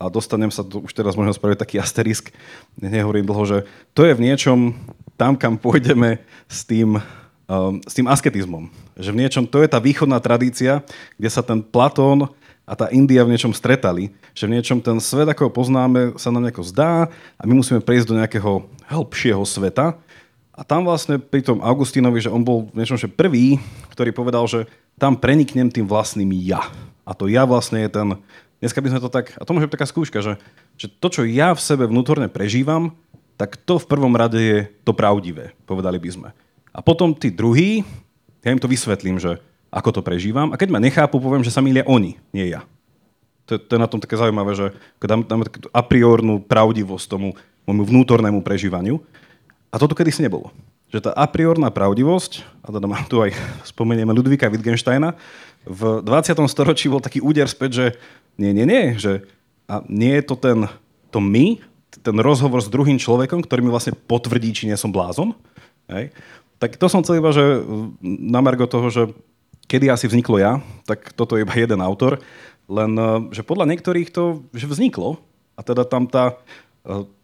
a 0.01 0.09
dostanem 0.09 0.49
sa, 0.49 0.65
to 0.65 0.81
už 0.81 0.97
teraz 0.97 1.13
môžem 1.13 1.37
spraviť 1.37 1.61
taký 1.61 1.77
asterisk, 1.77 2.33
nehovorím 2.81 3.29
dlho, 3.29 3.43
že 3.45 3.57
to 3.93 4.01
je 4.01 4.17
v 4.17 4.23
niečom 4.25 4.73
tam, 5.13 5.37
kam 5.37 5.61
pôjdeme 5.61 6.17
s 6.49 6.65
tým, 6.65 6.97
um, 6.97 7.77
s 7.85 7.93
tým 7.93 8.09
asketizmom. 8.09 8.73
Že 8.97 9.13
v 9.13 9.19
niečom, 9.21 9.43
to 9.45 9.61
je 9.61 9.69
tá 9.69 9.77
východná 9.77 10.17
tradícia, 10.17 10.81
kde 11.21 11.29
sa 11.29 11.45
ten 11.45 11.61
Platón 11.61 12.33
a 12.65 12.73
tá 12.73 12.89
India 12.89 13.21
v 13.21 13.37
niečom 13.37 13.53
stretali, 13.53 14.09
že 14.33 14.49
v 14.49 14.57
niečom 14.57 14.81
ten 14.81 14.97
svet, 14.97 15.29
ako 15.29 15.49
ho 15.49 15.51
poznáme, 15.53 16.17
sa 16.17 16.33
nám 16.33 16.49
nejako 16.49 16.65
zdá 16.65 17.05
a 17.37 17.41
my 17.45 17.53
musíme 17.53 17.85
prejsť 17.85 18.07
do 18.09 18.17
nejakého 18.17 18.65
hĺbšieho 18.89 19.45
sveta. 19.45 20.01
A 20.51 20.61
tam 20.65 20.85
vlastne 20.85 21.21
pri 21.21 21.45
tom 21.45 21.61
Augustínovi, 21.61 22.21
že 22.21 22.33
on 22.33 22.41
bol 22.41 22.69
v 22.73 22.81
niečom 22.81 22.97
že 22.97 23.09
prvý, 23.09 23.61
ktorý 23.93 24.09
povedal, 24.13 24.45
že 24.49 24.65
tam 24.97 25.17
preniknem 25.17 25.69
tým 25.69 25.85
vlastným 25.89 26.29
ja. 26.43 26.61
A 27.01 27.17
to 27.17 27.25
ja 27.25 27.49
vlastne 27.49 27.81
je 27.81 27.89
ten, 27.89 28.07
dneska 28.61 28.79
by 28.79 28.89
sme 28.93 29.01
to 29.01 29.09
tak, 29.09 29.33
a 29.35 29.43
to 29.43 29.51
môže 29.51 29.67
byť 29.67 29.75
taká 29.75 29.87
skúška, 29.89 30.21
že, 30.21 30.37
že 30.77 30.87
to, 30.87 31.07
čo 31.09 31.21
ja 31.25 31.51
v 31.51 31.59
sebe 31.59 31.89
vnútorne 31.89 32.29
prežívam, 32.29 32.93
tak 33.35 33.57
to 33.57 33.81
v 33.81 33.89
prvom 33.89 34.13
rade 34.13 34.37
je 34.37 34.59
to 34.85 34.93
pravdivé, 34.93 35.57
povedali 35.65 35.97
by 35.97 36.09
sme. 36.13 36.29
A 36.71 36.79
potom 36.85 37.11
tí 37.17 37.33
druhí, 37.33 37.81
ja 38.45 38.53
im 38.53 38.61
to 38.61 38.69
vysvetlím, 38.69 39.17
že 39.17 39.41
ako 39.71 39.99
to 39.99 40.01
prežívam. 40.05 40.51
A 40.53 40.59
keď 40.59 40.69
ma 40.69 40.83
nechápu, 40.83 41.17
poviem, 41.17 41.41
že 41.41 41.49
sa 41.49 41.63
milia 41.63 41.87
oni, 41.87 42.19
nie 42.35 42.51
ja. 42.51 42.67
To, 43.49 43.57
to 43.57 43.71
je 43.75 43.81
na 43.81 43.89
tom 43.89 43.97
také 43.97 44.19
zaujímavé, 44.19 44.53
že 44.53 44.67
dáme, 45.01 45.23
dáme 45.25 45.43
takú 45.47 45.67
a 45.71 45.81
priornú 45.81 46.43
pravdivosť 46.43 47.05
tomu 47.07 47.33
môjmu 47.65 47.83
vnútornému 47.87 48.39
prežívaniu. 48.45 49.01
A 49.71 49.79
toto 49.79 49.95
kedysi 49.95 50.21
nebolo. 50.21 50.51
Že 50.91 51.07
tá 51.07 51.11
a 51.15 51.25
priorná 51.25 51.71
pravdivosť, 51.71 52.43
a 52.61 52.67
teda 52.75 52.87
mám 52.87 53.07
tu 53.07 53.23
aj, 53.23 53.31
spomenieme 53.71 54.11
Ludvíka 54.11 54.51
Wittgensteina, 54.51 55.15
v 55.65 56.01
20. 56.01 56.41
storočí 56.49 56.89
bol 56.89 57.03
taký 57.03 57.21
úder 57.21 57.45
späť, 57.45 57.71
že 57.71 57.85
nie, 58.37 58.51
nie, 58.55 58.65
nie, 58.65 58.97
že 58.97 59.25
a 59.69 59.85
nie 59.87 60.19
je 60.19 60.23
to 60.25 60.35
ten, 60.35 60.67
to 61.13 61.19
my, 61.21 61.61
ten 62.01 62.17
rozhovor 62.19 62.59
s 62.59 62.71
druhým 62.71 62.97
človekom, 62.97 63.45
ktorý 63.45 63.61
mi 63.63 63.71
vlastne 63.71 63.95
potvrdí, 63.95 64.51
či 64.51 64.67
nie 64.67 64.75
som 64.75 64.91
blázon. 64.91 65.35
Hej. 65.87 66.11
Tak 66.59 66.75
to 66.75 66.87
som 66.87 67.03
chcel 67.03 67.19
iba, 67.19 67.31
že 67.31 67.63
na 68.03 68.39
margo 68.39 68.67
toho, 68.67 68.87
že 68.91 69.03
kedy 69.71 69.87
asi 69.87 70.11
vzniklo 70.11 70.35
ja, 70.41 70.59
tak 70.83 71.15
toto 71.15 71.39
je 71.39 71.47
iba 71.47 71.55
jeden 71.55 71.79
autor, 71.79 72.19
len 72.67 72.91
že 73.31 73.43
podľa 73.43 73.71
niektorých 73.71 74.11
to 74.11 74.43
že 74.51 74.67
vzniklo 74.67 75.19
a 75.55 75.61
teda 75.63 75.87
tam 75.87 76.07
tá, 76.07 76.35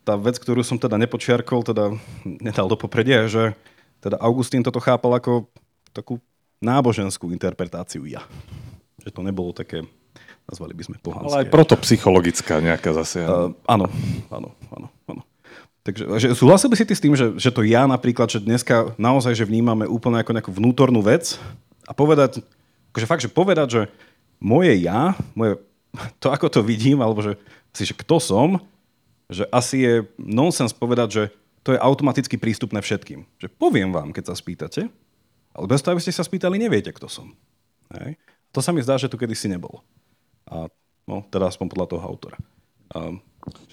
tá 0.07 0.13
vec, 0.15 0.39
ktorú 0.39 0.63
som 0.63 0.79
teda 0.79 0.95
nepočiarkol, 0.95 1.63
teda 1.67 1.95
nedal 2.23 2.71
do 2.71 2.79
popredia, 2.79 3.27
že 3.27 3.55
teda 3.99 4.19
Augustín 4.23 4.63
toto 4.63 4.79
chápal 4.79 5.19
ako 5.19 5.51
takú 5.91 6.23
náboženskú 6.63 7.29
interpretáciu 7.29 8.05
ja. 8.09 8.25
Že 9.01 9.09
to 9.13 9.21
nebolo 9.21 9.51
také 9.53 9.85
nazvali 10.47 10.73
by 10.73 10.83
sme 10.87 10.95
pohanské. 11.03 11.27
Ale 11.27 11.39
aj 11.43 11.47
proto 11.51 11.75
psychologická 11.83 12.63
nejaká 12.63 12.95
zase. 12.95 13.19
Uh, 13.19 13.51
áno, 13.67 13.91
áno, 14.31 14.55
áno, 14.71 14.87
áno. 15.11 15.21
Takže 15.83 16.03
že 16.19 16.27
súhlasil 16.35 16.71
by 16.71 16.75
si 16.79 16.87
ty 16.87 16.95
s 16.95 17.03
tým, 17.03 17.15
že, 17.15 17.35
že 17.35 17.51
to 17.51 17.63
ja 17.67 17.83
napríklad, 17.83 18.31
že 18.31 18.43
dneska 18.43 18.95
naozaj 18.95 19.35
že 19.35 19.47
vnímame 19.47 19.87
úplne 19.87 20.23
ako 20.23 20.31
nejakú 20.35 20.51
vnútornú 20.55 21.03
vec 21.03 21.35
a 21.83 21.91
povedať, 21.91 22.43
akože 22.91 23.07
fakt, 23.07 23.23
že 23.23 23.31
povedať, 23.31 23.67
že 23.67 23.81
moje 24.39 24.71
ja, 24.79 25.15
moje, 25.35 25.59
to 26.23 26.31
ako 26.31 26.47
to 26.47 26.59
vidím, 26.63 27.03
alebo 27.03 27.19
že, 27.19 27.35
si, 27.75 27.83
že 27.83 27.95
kto 27.95 28.19
som, 28.23 28.63
že 29.27 29.43
asi 29.51 29.83
je 29.83 29.93
nonsens 30.15 30.71
povedať, 30.71 31.09
že 31.11 31.23
to 31.67 31.75
je 31.75 31.83
automaticky 31.83 32.39
prístupné 32.39 32.79
všetkým. 32.79 33.27
Že 33.43 33.47
poviem 33.59 33.91
vám, 33.91 34.15
keď 34.15 34.31
sa 34.31 34.35
spýtate, 34.39 34.87
ale 35.57 35.65
bez 35.65 35.81
toho, 35.81 35.97
aby 35.97 36.03
ste 36.05 36.13
sa 36.13 36.21
spýtali, 36.21 36.61
neviete, 36.61 36.93
kto 36.93 37.09
som. 37.09 37.33
Hej. 37.97 38.15
To 38.53 38.61
sa 38.61 38.69
mi 38.69 38.85
zdá, 38.85 39.01
že 39.01 39.09
tu 39.09 39.17
kedysi 39.17 39.49
nebolo. 39.49 39.81
A, 40.45 40.69
no, 41.09 41.25
teda 41.27 41.49
aspoň 41.49 41.67
podľa 41.73 41.87
toho 41.89 42.03
autora. 42.05 42.37
A, 42.93 43.17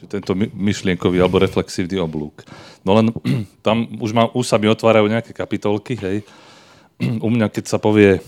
že 0.01 0.09
tento 0.09 0.33
myšlienkový 0.35 1.21
alebo 1.21 1.43
reflexívny 1.43 2.01
oblúk. 2.01 2.47
No 2.83 2.97
len 2.97 3.13
tam 3.67 3.87
už, 4.01 4.11
ma, 4.17 4.33
už 4.33 4.47
sa 4.49 4.57
mi 4.57 4.67
otvárajú 4.67 5.07
nejaké 5.07 5.37
kapitolky, 5.37 5.95
hej. 6.01 6.25
U 6.99 7.29
mňa, 7.29 7.51
keď 7.51 7.65
sa 7.69 7.79
povie 7.83 8.23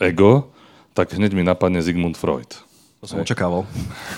ego, 0.00 0.50
tak 0.96 1.14
hneď 1.14 1.36
mi 1.36 1.46
napadne 1.46 1.78
Sigmund 1.84 2.18
Freud. 2.18 2.67
To 2.98 3.06
som 3.06 3.22
očakával. 3.22 3.62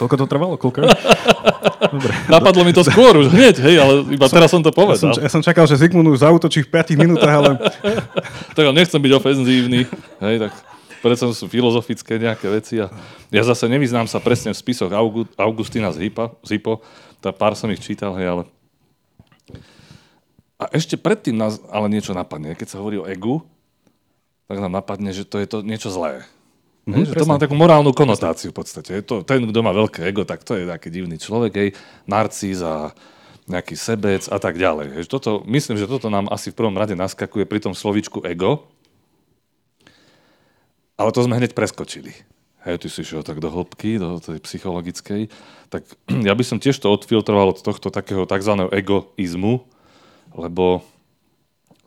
Koľko 0.00 0.14
to 0.16 0.24
trvalo? 0.24 0.54
Koľko? 0.56 0.88
Dobre. 1.94 2.12
Napadlo 2.32 2.64
mi 2.64 2.72
to 2.72 2.80
skôr 2.80 3.12
už 3.12 3.28
hneď, 3.28 3.60
hej, 3.60 3.76
ale 3.76 3.92
iba 4.08 4.24
som, 4.24 4.36
teraz 4.40 4.48
som 4.48 4.64
to 4.64 4.72
povedal. 4.72 4.96
Ja 4.96 5.00
som, 5.00 5.10
ja 5.20 5.30
som 5.32 5.42
čakal, 5.44 5.68
že 5.68 5.76
Zigmund 5.76 6.08
už 6.08 6.24
zautočí 6.24 6.64
v 6.64 6.72
5 6.72 6.96
minútach, 6.96 7.34
ale... 7.40 7.60
tak 8.56 8.64
nechcem 8.72 9.00
byť 9.00 9.12
ofenzívny, 9.16 9.84
hej, 10.24 10.36
tak 10.48 10.52
predsa 11.04 11.28
sú 11.32 11.48
filozofické 11.48 12.20
nejaké 12.20 12.46
veci 12.48 12.80
a 12.80 12.92
ja 13.32 13.42
zase 13.44 13.68
nevyznám 13.68 14.08
sa 14.08 14.20
presne 14.20 14.52
v 14.52 14.60
spisoch 14.60 14.92
Augustina 15.36 15.92
z, 15.92 16.08
Hypa, 16.08 16.36
z 16.44 16.56
Hypo, 16.56 16.84
tá 17.20 17.32
pár 17.32 17.56
som 17.56 17.68
ich 17.72 17.84
čítal, 17.84 18.16
hej, 18.16 18.28
ale... 18.28 18.42
A 20.60 20.68
ešte 20.76 21.00
predtým 21.00 21.40
nás 21.40 21.56
ale 21.72 21.88
niečo 21.88 22.12
napadne. 22.12 22.52
Keď 22.52 22.68
sa 22.68 22.80
hovorí 22.84 23.00
o 23.00 23.08
egu, 23.08 23.40
tak 24.44 24.60
nám 24.60 24.76
napadne, 24.76 25.08
že 25.08 25.24
to 25.24 25.40
je 25.40 25.48
to 25.48 25.64
niečo 25.64 25.88
zlé. 25.88 26.28
Mm-hmm, 26.88 27.12
že 27.12 27.14
to 27.20 27.28
má 27.28 27.36
takú 27.36 27.52
morálnu 27.52 27.92
konotáciu 27.92 28.50
v 28.50 28.64
podstate. 28.64 28.90
Je 28.96 29.04
to, 29.04 29.20
ten, 29.20 29.44
kto 29.44 29.60
má 29.60 29.70
veľké 29.76 30.00
ego, 30.08 30.24
tak 30.24 30.42
to 30.42 30.56
je 30.56 30.64
taký 30.64 30.88
divný 30.88 31.20
človek, 31.20 31.52
hej, 31.52 31.70
narcis 32.08 32.64
a 32.64 32.96
nejaký 33.50 33.74
sebec 33.76 34.24
a 34.30 34.38
tak 34.40 34.56
ďalej. 34.56 34.96
Hej. 34.96 35.04
Toto, 35.10 35.44
myslím, 35.44 35.76
že 35.76 35.90
toto 35.90 36.08
nám 36.08 36.30
asi 36.32 36.54
v 36.54 36.58
prvom 36.58 36.76
rade 36.78 36.96
naskakuje 36.96 37.44
pri 37.44 37.60
tom 37.60 37.74
slovičku 37.76 38.24
ego, 38.24 38.70
ale 40.96 41.10
to 41.12 41.24
sme 41.24 41.36
hneď 41.36 41.52
preskočili. 41.52 42.12
Hej, 42.60 42.84
ty 42.84 42.88
si 42.92 43.00
šiel 43.00 43.24
tak 43.24 43.40
do 43.40 43.48
hĺbky, 43.48 43.96
do 43.96 44.20
tej 44.20 44.40
psychologickej, 44.44 45.32
tak 45.72 45.84
ja 46.28 46.32
by 46.32 46.44
som 46.44 46.60
tiež 46.60 46.76
to 46.80 46.92
odfiltroval 46.92 47.56
od 47.56 47.60
tohto 47.60 47.88
takého 47.88 48.24
tzv. 48.24 48.68
egoizmu, 48.72 49.64
lebo 50.36 50.84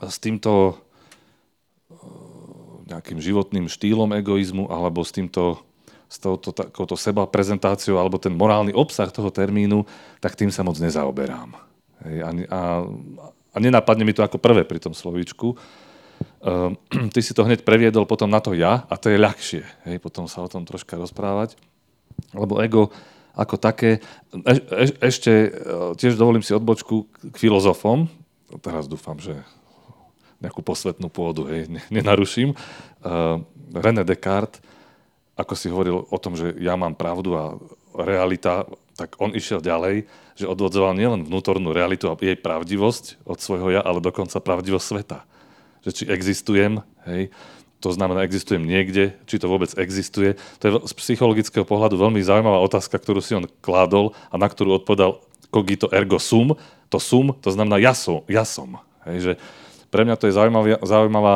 s 0.02 0.18
týmto 0.20 0.78
nejakým 2.88 3.20
životným 3.20 3.72
štýlom 3.72 4.12
egoizmu 4.20 4.68
alebo 4.68 5.04
s 5.04 5.16
týmto 5.16 5.64
s 6.14 6.22
touto 6.22 6.54
takouto 6.54 6.94
seba 6.94 7.26
prezentáciou 7.26 7.98
alebo 7.98 8.22
ten 8.22 8.38
morálny 8.38 8.70
obsah 8.70 9.10
toho 9.10 9.34
termínu, 9.34 9.82
tak 10.22 10.38
tým 10.38 10.54
sa 10.54 10.62
moc 10.62 10.78
nezaoberám. 10.78 11.58
Hej, 12.06 12.18
a, 12.22 12.30
a, 12.54 12.60
a 13.50 13.58
nenapadne 13.58 14.06
mi 14.06 14.14
to 14.14 14.22
ako 14.22 14.38
prvé 14.38 14.62
pri 14.62 14.78
tom 14.78 14.94
slovíčku. 14.94 15.58
Um, 16.46 16.78
ty 17.14 17.20
si 17.26 17.34
to 17.34 17.42
hneď 17.42 17.66
previedol 17.66 18.06
potom 18.06 18.30
na 18.30 18.38
to 18.38 18.54
ja 18.54 18.86
a 18.86 18.94
to 18.94 19.10
je 19.10 19.18
ľahšie. 19.18 19.66
Hej, 19.90 19.98
potom 20.06 20.30
sa 20.30 20.46
o 20.46 20.52
tom 20.52 20.70
troška 20.70 21.02
rozprávať. 21.02 21.58
Lebo 22.38 22.62
ego 22.62 22.94
ako 23.34 23.58
také, 23.58 23.98
e, 24.30 24.54
e, 24.54 24.94
ešte 25.02 25.50
e, 25.50 25.50
tiež 25.98 26.14
dovolím 26.14 26.46
si 26.46 26.54
odbočku 26.54 27.10
k 27.10 27.36
filozofom. 27.42 28.06
Teraz 28.62 28.86
dúfam, 28.86 29.18
že 29.18 29.42
nejakú 30.44 30.60
posvetnú 30.60 31.08
pôdu, 31.08 31.48
hej, 31.48 31.72
nenaruším. 31.88 32.52
Uh, 33.00 33.42
René 33.72 34.04
Descartes, 34.04 34.60
ako 35.34 35.54
si 35.58 35.72
hovoril 35.72 36.06
o 36.06 36.18
tom, 36.22 36.38
že 36.38 36.54
ja 36.62 36.78
mám 36.78 36.94
pravdu 36.94 37.34
a 37.34 37.58
realita, 37.96 38.70
tak 38.94 39.18
on 39.18 39.34
išiel 39.34 39.64
ďalej, 39.64 40.06
že 40.38 40.46
odvodzoval 40.46 40.94
nielen 40.94 41.26
vnútornú 41.26 41.74
realitu 41.74 42.06
a 42.12 42.18
jej 42.20 42.38
pravdivosť 42.38 43.26
od 43.26 43.42
svojho 43.42 43.74
ja, 43.74 43.82
ale 43.82 44.04
dokonca 44.04 44.38
pravdivosť 44.38 44.86
sveta. 44.86 45.20
Že 45.82 45.92
či 45.96 46.04
existujem, 46.14 46.86
hej, 47.10 47.34
to 47.84 47.92
znamená, 47.92 48.24
existujem 48.24 48.64
niekde, 48.64 49.12
či 49.28 49.36
to 49.36 49.52
vôbec 49.52 49.68
existuje. 49.76 50.40
To 50.60 50.64
je 50.64 50.72
z 50.88 50.94
psychologického 50.96 51.68
pohľadu 51.68 52.00
veľmi 52.00 52.24
zaujímavá 52.24 52.64
otázka, 52.64 52.96
ktorú 52.96 53.20
si 53.20 53.36
on 53.36 53.44
kládol 53.60 54.16
a 54.32 54.40
na 54.40 54.48
ktorú 54.48 54.80
odpovedal 54.80 55.20
cogito 55.52 55.92
ergo 55.92 56.16
sum. 56.16 56.56
To 56.88 56.98
sum, 57.04 57.36
to 57.44 57.52
znamená 57.52 57.84
ja 57.84 57.92
som. 57.92 58.24
Ja 58.32 58.48
som. 58.48 58.80
Hej, 59.04 59.18
že 59.20 59.34
pre 59.94 60.02
mňa 60.02 60.18
to 60.18 60.26
je 60.26 60.34
zaujímavá, 60.34 60.82
zaujímavá, 60.82 61.36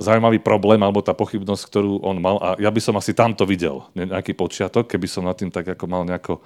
zaujímavý 0.00 0.40
problém 0.40 0.80
alebo 0.80 1.04
tá 1.04 1.12
pochybnosť, 1.12 1.62
ktorú 1.68 2.00
on 2.00 2.16
mal 2.16 2.40
a 2.40 2.48
ja 2.56 2.72
by 2.72 2.80
som 2.80 2.96
asi 2.96 3.12
tamto 3.12 3.44
videl, 3.44 3.84
nejaký 3.92 4.32
počiatok, 4.32 4.88
keby 4.88 5.04
som 5.04 5.28
nad 5.28 5.36
tým 5.36 5.52
tak 5.52 5.68
ako 5.76 5.84
mal 5.84 6.08
nejako 6.08 6.40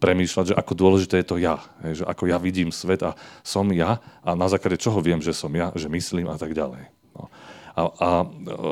premýšľať, 0.00 0.44
že 0.50 0.54
ako 0.56 0.72
dôležité 0.72 1.20
je 1.20 1.28
to 1.28 1.36
ja, 1.36 1.60
že 1.84 2.08
ako 2.08 2.32
ja 2.32 2.40
vidím 2.40 2.72
svet 2.72 3.04
a 3.04 3.12
som 3.44 3.68
ja 3.68 4.00
a 4.24 4.32
na 4.32 4.48
základe 4.48 4.80
čoho 4.80 5.04
viem, 5.04 5.20
že 5.20 5.36
som 5.36 5.52
ja, 5.52 5.68
že 5.76 5.92
myslím 5.92 6.32
a 6.32 6.40
tak 6.40 6.56
ďalej. 6.56 6.88
No. 7.12 7.28
A, 7.76 7.80
a 8.00 8.08
e, 8.24 8.26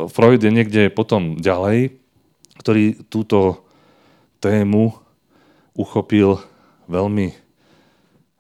Freud 0.09 0.41
je 0.41 0.49
niekde 0.49 0.89
potom 0.89 1.37
ďalej, 1.37 2.01
ktorý 2.65 3.05
túto 3.13 3.69
tému 4.41 4.97
uchopil 5.77 6.41
veľmi 6.89 7.37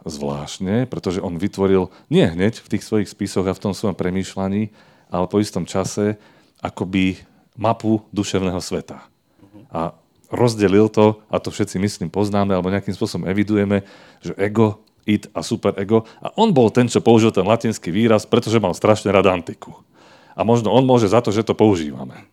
zvláštne, 0.08 0.88
pretože 0.88 1.22
on 1.22 1.40
vytvoril 1.40 1.92
nie 2.08 2.24
hneď 2.24 2.60
v 2.60 2.70
tých 2.76 2.84
svojich 2.84 3.08
spisoch 3.08 3.46
a 3.46 3.56
v 3.56 3.62
tom 3.62 3.72
svojom 3.72 3.96
premýšľaní, 3.96 4.72
ale 5.08 5.26
po 5.28 5.40
istom 5.40 5.64
čase 5.64 6.20
akoby 6.60 7.20
mapu 7.56 8.02
duševného 8.12 8.60
sveta. 8.60 9.04
A 9.68 9.92
rozdelil 10.28 10.88
to, 10.92 11.20
a 11.32 11.40
to 11.40 11.48
všetci 11.48 11.80
myslím 11.80 12.08
poznáme, 12.12 12.52
alebo 12.52 12.72
nejakým 12.72 12.92
spôsobom 12.92 13.28
evidujeme, 13.28 13.84
že 14.20 14.36
ego, 14.36 14.80
id 15.08 15.32
a 15.32 15.40
superego. 15.40 16.04
A 16.20 16.32
on 16.36 16.52
bol 16.52 16.68
ten, 16.68 16.84
čo 16.84 17.00
použil 17.00 17.32
ten 17.32 17.44
latinský 17.48 17.88
výraz, 17.88 18.28
pretože 18.28 18.60
mal 18.60 18.76
strašne 18.76 19.08
rád 19.08 19.32
antiku. 19.32 19.72
A 20.36 20.44
možno 20.44 20.70
on 20.70 20.84
môže 20.84 21.08
za 21.08 21.24
to, 21.24 21.32
že 21.32 21.48
to 21.48 21.56
používame. 21.56 22.28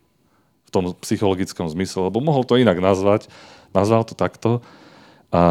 V 0.67 0.69
tom 0.75 0.91
psychologickom 0.99 1.71
zmysle, 1.71 2.11
lebo 2.11 2.19
mohol 2.19 2.43
to 2.43 2.59
inak 2.59 2.77
nazvať. 2.83 3.31
Nazval 3.71 4.03
to 4.03 4.13
takto 4.13 4.59
a, 5.35 5.43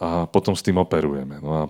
a 0.00 0.08
potom 0.32 0.56
s 0.56 0.64
tým 0.64 0.80
operujeme. 0.80 1.44
No 1.44 1.50
a, 1.52 1.62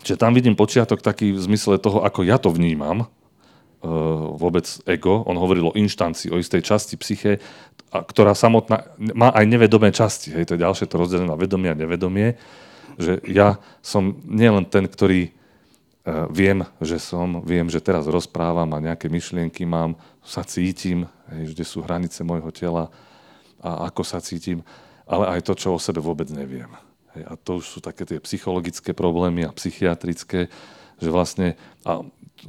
čiže 0.00 0.16
tam 0.16 0.32
vidím 0.32 0.56
počiatok 0.56 1.04
taký 1.04 1.36
v 1.36 1.40
zmysle 1.44 1.76
toho, 1.76 2.00
ako 2.00 2.24
ja 2.24 2.40
to 2.40 2.48
vnímam, 2.48 3.04
e, 3.04 3.06
vôbec 4.40 4.64
ego. 4.88 5.20
On 5.28 5.36
hovoril 5.36 5.68
o 5.68 5.76
inštancii, 5.76 6.32
o 6.32 6.40
istej 6.40 6.64
časti 6.64 6.96
psyche, 6.96 7.36
ktorá 7.92 8.32
samotná 8.32 8.96
má 9.12 9.28
aj 9.36 9.44
nevedomé 9.44 9.92
časti. 9.92 10.32
Hej, 10.32 10.50
to 10.50 10.54
je 10.56 10.64
ďalšie 10.64 10.88
to 10.88 10.96
rozdelené 10.96 11.28
na 11.28 11.36
vedomie 11.36 11.68
a 11.68 11.76
nevedomie. 11.76 12.40
Že 12.96 13.20
ja 13.28 13.60
som 13.84 14.16
nielen 14.24 14.64
ten, 14.64 14.88
ktorý 14.88 15.28
e, 15.28 15.30
viem, 16.32 16.64
že 16.80 16.96
som, 16.96 17.44
viem, 17.44 17.68
že 17.68 17.84
teraz 17.84 18.08
rozprávam 18.08 18.72
a 18.72 18.80
nejaké 18.80 19.12
myšlienky 19.12 19.68
mám, 19.68 20.00
sa 20.24 20.40
cítim, 20.40 21.04
hej, 21.28 21.52
kde 21.52 21.64
sú 21.68 21.84
hranice 21.84 22.24
môjho 22.24 22.48
tela 22.48 22.88
a 23.60 23.88
ako 23.88 24.00
sa 24.04 24.20
cítim, 24.20 24.64
ale 25.04 25.38
aj 25.38 25.40
to, 25.44 25.52
čo 25.56 25.76
o 25.76 25.80
sebe 25.80 26.00
vôbec 26.00 26.28
neviem. 26.32 26.68
Hej, 27.14 27.22
a 27.28 27.32
to 27.38 27.60
už 27.60 27.66
sú 27.68 27.78
také 27.84 28.08
tie 28.08 28.18
psychologické 28.24 28.96
problémy 28.96 29.46
a 29.46 29.54
psychiatrické, 29.54 30.48
že 30.98 31.08
vlastne, 31.12 31.54
a 31.84 32.02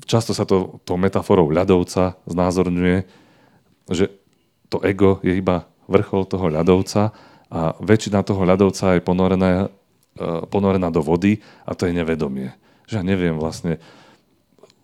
často 0.07 0.31
sa 0.33 0.47
to 0.47 0.81
tou 0.83 0.97
metaforou 0.97 1.51
ľadovca 1.51 2.17
znázorňuje, 2.25 3.05
že 3.91 4.09
to 4.67 4.81
ego 4.81 5.21
je 5.21 5.37
iba 5.37 5.69
vrchol 5.85 6.25
toho 6.25 6.49
ľadovca 6.49 7.13
a 7.53 7.77
väčšina 7.77 8.25
toho 8.25 8.41
ľadovca 8.41 8.97
je 8.97 9.01
ponorená, 9.05 9.69
e, 10.17 10.27
ponorená 10.49 10.89
do 10.89 11.05
vody 11.05 11.39
a 11.63 11.77
to 11.77 11.85
je 11.85 11.93
nevedomie. 11.93 12.49
Že 12.89 13.01
ja 13.01 13.03
neviem 13.05 13.37
vlastne, 13.37 13.77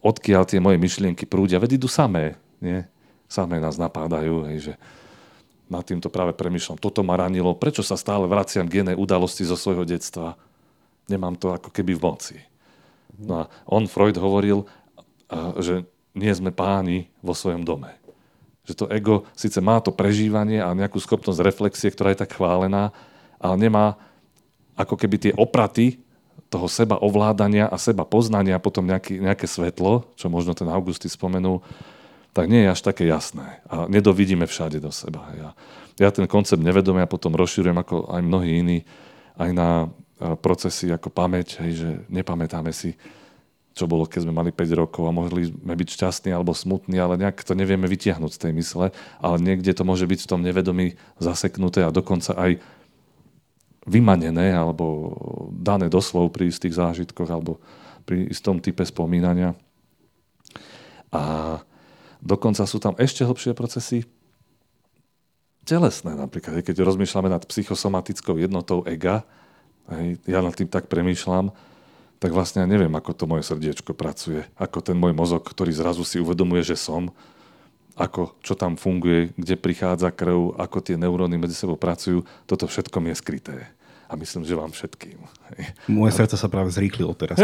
odkiaľ 0.06 0.46
tie 0.46 0.62
moje 0.62 0.78
myšlienky 0.78 1.26
prúdia, 1.26 1.62
veď 1.62 1.82
idú 1.82 1.90
samé, 1.90 2.38
nie? 2.62 2.86
Samé 3.26 3.58
nás 3.58 3.80
napádajú, 3.80 4.46
hej, 4.52 4.58
že 4.72 4.74
nad 5.72 5.88
týmto 5.88 6.12
práve 6.12 6.36
premyšľam. 6.36 6.84
Toto 6.84 7.00
ma 7.02 7.16
ranilo. 7.16 7.56
Prečo 7.56 7.80
sa 7.80 7.96
stále 7.96 8.28
vraciam 8.28 8.68
k 8.68 8.84
jednej 8.84 9.00
udalosti 9.00 9.48
zo 9.48 9.56
svojho 9.56 9.88
detstva? 9.88 10.36
Nemám 11.08 11.40
to 11.40 11.56
ako 11.56 11.72
keby 11.72 11.96
v 11.96 12.04
moci. 12.04 12.38
No 13.16 13.48
a 13.48 13.50
on, 13.64 13.88
Freud, 13.88 14.20
hovoril, 14.20 14.68
že 15.64 15.88
nie 16.12 16.32
sme 16.36 16.52
páni 16.52 17.08
vo 17.24 17.32
svojom 17.32 17.64
dome. 17.64 17.96
Že 18.68 18.74
to 18.76 18.86
ego 18.92 19.16
síce 19.34 19.58
má 19.64 19.80
to 19.80 19.96
prežívanie 19.96 20.60
a 20.60 20.76
nejakú 20.76 21.00
schopnosť 21.00 21.40
reflexie, 21.40 21.90
ktorá 21.90 22.12
je 22.12 22.22
tak 22.28 22.36
chválená, 22.36 22.92
ale 23.40 23.56
nemá 23.58 23.96
ako 24.76 25.00
keby 25.00 25.16
tie 25.18 25.34
opraty 25.34 26.04
toho 26.52 26.68
seba 26.68 27.00
ovládania 27.00 27.72
a 27.72 27.80
seba 27.80 28.04
poznania 28.04 28.60
potom 28.60 28.84
nejaký, 28.84 29.24
nejaké 29.24 29.48
svetlo, 29.48 30.04
čo 30.20 30.28
možno 30.28 30.52
ten 30.52 30.68
Augusty 30.68 31.08
spomenul, 31.08 31.64
tak 32.32 32.48
nie 32.48 32.64
je 32.64 32.72
až 32.72 32.82
také 32.82 33.04
jasné. 33.08 33.60
A 33.68 33.88
nedovidíme 33.92 34.48
všade 34.48 34.80
do 34.80 34.92
seba. 34.92 35.28
Ja, 35.36 35.50
ja 36.00 36.10
ten 36.10 36.28
koncept 36.28 36.64
nevedomia 36.64 37.08
potom 37.08 37.36
rozširujem 37.36 37.76
ako 37.76 38.12
aj 38.12 38.22
mnohí 38.24 38.50
iní 38.64 38.80
aj 39.40 39.50
na 39.56 39.70
procesy 40.38 40.94
ako 40.94 41.10
pamäť, 41.10 41.58
hej, 41.66 41.72
že 41.82 41.90
nepamätáme 42.14 42.70
si, 42.70 42.94
čo 43.74 43.90
bolo, 43.90 44.06
keď 44.06 44.28
sme 44.28 44.36
mali 44.36 44.54
5 44.54 44.82
rokov 44.86 45.04
a 45.08 45.16
mohli 45.16 45.50
sme 45.50 45.74
byť 45.74 45.90
šťastní 45.98 46.30
alebo 46.30 46.54
smutní, 46.54 47.02
ale 47.02 47.18
nejak 47.18 47.42
to 47.42 47.58
nevieme 47.58 47.90
vytiahnuť 47.90 48.32
z 48.38 48.42
tej 48.48 48.52
mysle, 48.54 48.86
ale 49.18 49.36
niekde 49.42 49.74
to 49.74 49.82
môže 49.82 50.06
byť 50.06 50.20
v 50.22 50.30
tom 50.30 50.46
nevedomí 50.46 50.94
zaseknuté 51.18 51.82
a 51.82 51.96
dokonca 51.96 52.38
aj 52.38 52.62
vymanené 53.90 54.54
alebo 54.54 55.18
dané 55.58 55.90
doslov 55.90 56.30
pri 56.30 56.54
istých 56.54 56.78
zážitkoch 56.78 57.30
alebo 57.32 57.58
pri 58.06 58.30
istom 58.30 58.62
type 58.62 58.86
spomínania. 58.86 59.58
A 61.10 61.58
Dokonca 62.22 62.64
sú 62.70 62.78
tam 62.78 62.94
ešte 63.02 63.26
hlbšie 63.26 63.58
procesy 63.58 64.06
telesné 65.66 66.14
napríklad. 66.18 66.62
Keď 66.62 66.86
rozmýšľame 66.86 67.30
nad 67.34 67.44
psychosomatickou 67.46 68.38
jednotou 68.38 68.86
ega, 68.86 69.26
ja 70.30 70.40
nad 70.40 70.54
tým 70.54 70.70
tak 70.70 70.86
premýšľam, 70.88 71.50
tak 72.22 72.32
vlastne 72.38 72.62
ja 72.62 72.68
neviem, 72.70 72.94
ako 72.94 73.12
to 73.18 73.26
moje 73.26 73.50
srdiečko 73.50 73.98
pracuje, 73.98 74.46
ako 74.54 74.86
ten 74.86 74.94
môj 74.94 75.18
mozog, 75.18 75.42
ktorý 75.42 75.74
zrazu 75.74 76.06
si 76.06 76.22
uvedomuje, 76.22 76.62
že 76.62 76.78
som, 76.78 77.10
ako, 77.98 78.38
čo 78.46 78.54
tam 78.54 78.78
funguje, 78.78 79.34
kde 79.34 79.58
prichádza 79.58 80.14
krv, 80.14 80.54
ako 80.62 80.78
tie 80.86 81.02
neuróny 81.02 81.42
medzi 81.42 81.58
sebou 81.58 81.82
pracujú, 81.82 82.22
toto 82.46 82.70
všetko 82.70 82.98
mi 83.02 83.10
je 83.10 83.18
skryté. 83.18 83.56
A 84.12 84.20
myslím, 84.20 84.44
že 84.44 84.60
vám 84.60 84.76
všetkým. 84.76 85.24
Moje 85.88 86.12
srdce 86.20 86.36
sa 86.36 86.52
práve 86.52 86.68
zrýchlilo 86.68 87.16
teraz. 87.16 87.40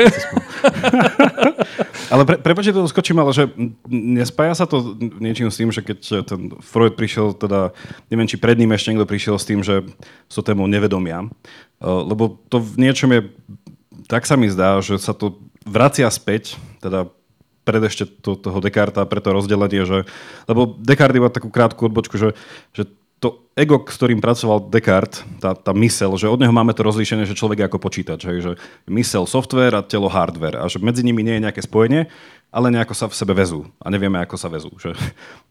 ale 2.12 2.28
pre, 2.28 2.36
prepáčte, 2.44 2.76
to 2.76 2.92
skočím, 2.92 3.24
ale 3.24 3.32
že 3.32 3.48
nespája 3.88 4.52
sa 4.52 4.68
to 4.68 5.00
niečím 5.00 5.48
s 5.48 5.64
tým, 5.64 5.72
že 5.72 5.80
keď 5.80 6.28
ten 6.28 6.52
Freud 6.60 7.00
prišiel, 7.00 7.32
teda 7.40 7.72
neviem, 8.12 8.28
či 8.28 8.36
pred 8.36 8.60
ním 8.60 8.76
ešte 8.76 8.92
niekto 8.92 9.08
prišiel 9.08 9.40
s 9.40 9.48
tým, 9.48 9.64
že 9.64 9.88
so 10.28 10.44
témou 10.44 10.68
nevedomia. 10.68 11.32
Lebo 11.80 12.36
to 12.52 12.60
v 12.60 12.84
niečom 12.84 13.16
je, 13.16 13.32
tak 14.12 14.28
sa 14.28 14.36
mi 14.36 14.52
zdá, 14.52 14.84
že 14.84 15.00
sa 15.00 15.16
to 15.16 15.40
vracia 15.64 16.12
späť, 16.12 16.60
teda 16.84 17.08
pred 17.64 17.80
ešte 17.80 18.08
to, 18.08 18.36
toho 18.36 18.60
Descartes 18.60 19.08
pre 19.08 19.24
to 19.24 19.32
rozdelenie, 19.32 19.88
že, 19.88 20.04
lebo 20.52 20.76
Descartes 20.84 21.16
iba 21.16 21.32
takú 21.32 21.48
krátku 21.48 21.88
odbočku, 21.88 22.20
že, 22.20 22.36
že 22.76 22.92
to 23.18 23.50
ego, 23.58 23.82
s 23.82 23.98
ktorým 23.98 24.22
pracoval 24.22 24.70
Descartes, 24.70 25.26
tá, 25.42 25.58
tá 25.58 25.74
mysel, 25.74 26.14
že 26.22 26.30
od 26.30 26.38
neho 26.38 26.54
máme 26.54 26.78
to 26.78 26.86
rozlíšenie, 26.86 27.26
že 27.26 27.34
človek 27.34 27.66
je 27.66 27.68
ako 27.68 27.80
počítač, 27.82 28.20
že, 28.22 28.34
že 28.38 28.52
mysel 28.94 29.26
software 29.26 29.74
a 29.74 29.82
telo 29.82 30.06
hardware. 30.06 30.62
A 30.62 30.70
že 30.70 30.78
medzi 30.78 31.02
nimi 31.02 31.26
nie 31.26 31.42
je 31.42 31.46
nejaké 31.50 31.66
spojenie 31.66 32.06
ale 32.48 32.72
nejako 32.72 32.96
sa 32.96 33.06
v 33.12 33.18
sebe 33.20 33.36
vezú 33.36 33.68
a 33.84 33.92
nevieme, 33.92 34.24
ako 34.24 34.40
sa 34.40 34.48
vezú. 34.48 34.72
Že 34.80 34.96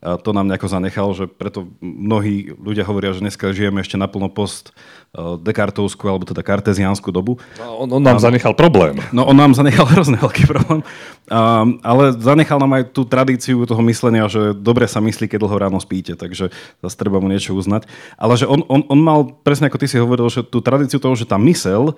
a 0.00 0.16
to 0.16 0.32
nám 0.32 0.48
nejako 0.48 0.68
zanechal, 0.72 1.08
že 1.12 1.28
preto 1.28 1.68
mnohí 1.84 2.56
ľudia 2.56 2.88
hovoria, 2.88 3.12
že 3.12 3.20
dneska 3.20 3.52
žijeme 3.52 3.84
ešte 3.84 4.00
naplno 4.00 4.32
post 4.32 4.72
e, 5.12 5.36
dekartovskú 5.36 6.08
alebo 6.08 6.24
teda 6.24 6.40
karteziánsku 6.40 7.12
dobu. 7.12 7.36
No, 7.60 7.84
on, 7.84 7.88
on 8.00 8.02
nám 8.02 8.16
a, 8.16 8.24
zanechal 8.24 8.56
problém. 8.56 8.96
No 9.12 9.28
on 9.28 9.36
nám 9.36 9.52
zanechal 9.52 9.84
hrozný 9.92 10.16
veľký 10.16 10.48
problém, 10.48 10.80
a, 11.28 11.68
ale 11.84 12.16
zanechal 12.16 12.56
nám 12.56 12.80
aj 12.80 12.84
tú 12.96 13.04
tradíciu 13.04 13.68
toho 13.68 13.82
myslenia, 13.84 14.24
že 14.32 14.56
dobre 14.56 14.88
sa 14.88 15.04
myslí, 15.04 15.28
keď 15.28 15.44
dlho 15.44 15.56
ráno 15.68 15.78
spíte, 15.84 16.16
takže 16.16 16.48
zase 16.80 16.96
treba 16.96 17.20
mu 17.20 17.28
niečo 17.28 17.52
uznať. 17.52 17.84
Ale 18.16 18.40
že 18.40 18.48
on, 18.48 18.64
on, 18.72 18.88
on 18.88 19.00
mal, 19.04 19.20
presne 19.44 19.68
ako 19.68 19.76
ty 19.76 19.84
si 19.84 20.00
hovoril, 20.00 20.32
že 20.32 20.40
tú 20.40 20.64
tradíciu 20.64 20.96
toho, 20.96 21.12
že 21.12 21.28
tá 21.28 21.36
mysel 21.44 21.92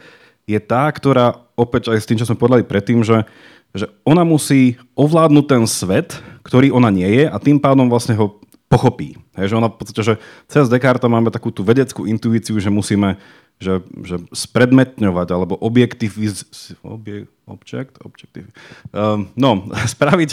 je 0.48 0.58
tá, 0.58 0.88
ktorá 0.88 1.44
opäť 1.54 1.92
aj 1.92 2.00
s 2.00 2.08
tým, 2.08 2.16
čo 2.16 2.24
sme 2.24 2.40
povedali 2.40 2.64
predtým, 2.64 3.04
že 3.04 3.28
že 3.76 3.86
ona 4.04 4.24
musí 4.24 4.80
ovládnuť 4.96 5.44
ten 5.48 5.62
svet, 5.68 6.20
ktorý 6.44 6.72
ona 6.72 6.88
nie 6.88 7.06
je 7.06 7.24
a 7.28 7.36
tým 7.36 7.60
pádom 7.60 7.88
vlastne 7.92 8.16
ho 8.16 8.40
pochopí. 8.68 9.16
Hej, 9.36 9.52
že 9.52 9.58
ona 9.58 9.68
v 9.72 9.76
podstate, 9.80 10.02
že 10.04 10.14
cez 10.48 10.68
Descartes 10.68 11.08
máme 11.08 11.32
takú 11.32 11.48
tú 11.48 11.64
vedeckú 11.64 12.04
intuíciu, 12.04 12.60
že 12.60 12.68
musíme 12.68 13.16
že, 13.58 13.82
že 14.06 14.22
spredmetňovať 14.30 15.28
alebo 15.34 15.58
objektiviz... 15.58 16.46
Obje, 16.86 17.26
object, 17.42 17.98
objective. 18.06 18.46
Um, 18.94 19.26
no, 19.34 19.66
spraviť, 19.98 20.30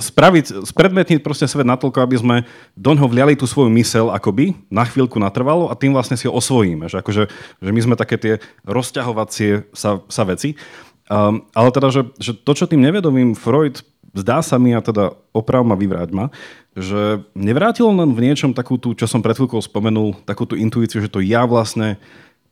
spraviť, 0.00 0.64
spredmetniť 0.64 1.20
proste 1.20 1.44
svet 1.44 1.68
natoľko, 1.68 1.98
aby 2.00 2.16
sme 2.16 2.36
do 2.72 2.96
ňoho 2.96 3.12
vliali 3.12 3.36
tú 3.36 3.44
svoju 3.44 3.68
mysel 3.76 4.08
akoby 4.08 4.56
na 4.72 4.88
chvíľku 4.88 5.20
natrvalo 5.20 5.68
a 5.68 5.76
tým 5.76 5.92
vlastne 5.92 6.16
si 6.16 6.24
ho 6.24 6.32
osvojíme. 6.32 6.88
Že, 6.88 7.04
akože, 7.04 7.22
že 7.60 7.70
my 7.70 7.80
sme 7.84 8.00
také 8.00 8.16
tie 8.16 8.34
rozťahovacie 8.64 9.68
sa, 9.76 10.00
sa 10.08 10.24
veci. 10.24 10.56
Um, 11.04 11.44
ale 11.52 11.68
teda, 11.68 11.92
že, 11.92 12.02
že 12.16 12.32
to, 12.32 12.52
čo 12.56 12.64
tým 12.64 12.80
nevedomým 12.80 13.36
Freud 13.36 13.84
zdá 14.14 14.40
sa 14.40 14.56
mi, 14.62 14.72
a 14.72 14.80
teda 14.80 15.12
oprav 15.34 15.66
ma, 15.66 15.74
vyvráť 15.74 16.14
ma, 16.14 16.30
že 16.78 17.20
nevrátil 17.34 17.90
len 17.90 18.14
v 18.14 18.30
niečom 18.30 18.54
takú 18.54 18.78
tú, 18.78 18.94
čo 18.94 19.10
som 19.10 19.20
pred 19.20 19.34
chvíľkou 19.34 19.58
spomenul, 19.58 20.14
takú 20.22 20.46
tú 20.46 20.54
intuíciu, 20.54 21.02
že 21.02 21.10
to 21.10 21.18
ja 21.18 21.42
vlastne 21.44 21.98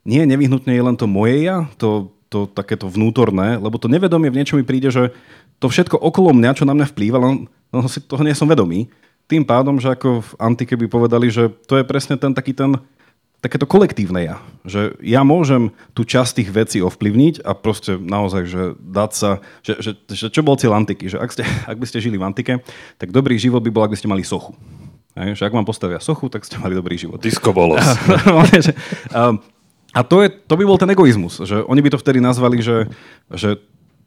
nie 0.02 0.26
nevyhnutne 0.26 0.74
je 0.74 0.82
len 0.82 0.98
to 0.98 1.06
moje 1.06 1.46
ja, 1.46 1.70
to, 1.78 2.10
to 2.26 2.50
takéto 2.50 2.90
vnútorné, 2.90 3.62
lebo 3.62 3.78
to 3.78 3.86
nevedomie 3.86 4.28
v 4.34 4.42
niečom 4.42 4.58
mi 4.58 4.66
príde, 4.66 4.90
že 4.90 5.14
to 5.62 5.70
všetko 5.70 5.94
okolo 5.94 6.34
mňa, 6.34 6.58
čo 6.58 6.66
na 6.66 6.74
mňa 6.74 6.90
vplýva, 6.90 7.18
len 7.22 7.46
no, 7.70 7.86
si 7.86 8.02
toho 8.02 8.26
nie 8.26 8.34
som 8.34 8.50
vedomý. 8.50 8.90
Tým 9.30 9.46
pádom, 9.46 9.78
že 9.78 9.94
ako 9.94 10.26
v 10.26 10.30
antike 10.42 10.74
by 10.74 10.90
povedali, 10.90 11.30
že 11.30 11.46
to 11.70 11.78
je 11.78 11.86
presne 11.86 12.18
ten 12.18 12.34
taký 12.34 12.50
ten 12.50 12.74
takéto 13.42 13.66
kolektívne 13.66 14.22
ja. 14.22 14.38
Že 14.62 15.02
ja 15.02 15.26
môžem 15.26 15.74
tú 15.98 16.06
časť 16.06 16.40
tých 16.40 16.50
vecí 16.54 16.78
ovplyvniť 16.78 17.42
a 17.42 17.58
proste 17.58 17.98
naozaj, 17.98 18.42
že 18.46 18.62
dať 18.78 19.10
sa, 19.10 19.30
že, 19.66 19.82
že, 19.82 19.90
že 20.06 20.30
čo 20.30 20.46
bol 20.46 20.54
cieľ 20.54 20.78
antiky, 20.78 21.10
že 21.10 21.18
ak, 21.18 21.34
ste, 21.34 21.42
ak 21.70 21.76
by 21.76 21.86
ste 21.90 21.98
žili 21.98 22.16
v 22.16 22.24
antike, 22.30 22.62
tak 23.02 23.10
dobrý 23.10 23.34
život 23.36 23.60
by 23.60 23.74
bol, 23.74 23.82
ak 23.82 23.92
by 23.92 23.98
ste 23.98 24.08
mali 24.08 24.22
sochu. 24.22 24.54
Hej, 25.12 25.36
že 25.36 25.44
ak 25.44 25.52
vám 25.52 25.68
postavia 25.68 26.00
sochu, 26.00 26.32
tak 26.32 26.46
ste 26.48 26.56
mali 26.56 26.72
dobrý 26.72 26.96
život. 26.96 27.20
Disko 27.20 27.52
bolo. 27.52 27.76
a 29.98 30.00
to, 30.08 30.16
je, 30.24 30.28
to 30.32 30.54
by 30.56 30.64
bol 30.64 30.80
ten 30.80 30.88
egoizmus, 30.88 31.44
že 31.44 31.60
oni 31.68 31.84
by 31.84 31.92
to 31.92 32.00
vtedy 32.00 32.16
nazvali, 32.16 32.64
že, 32.64 32.88
že 33.28 33.60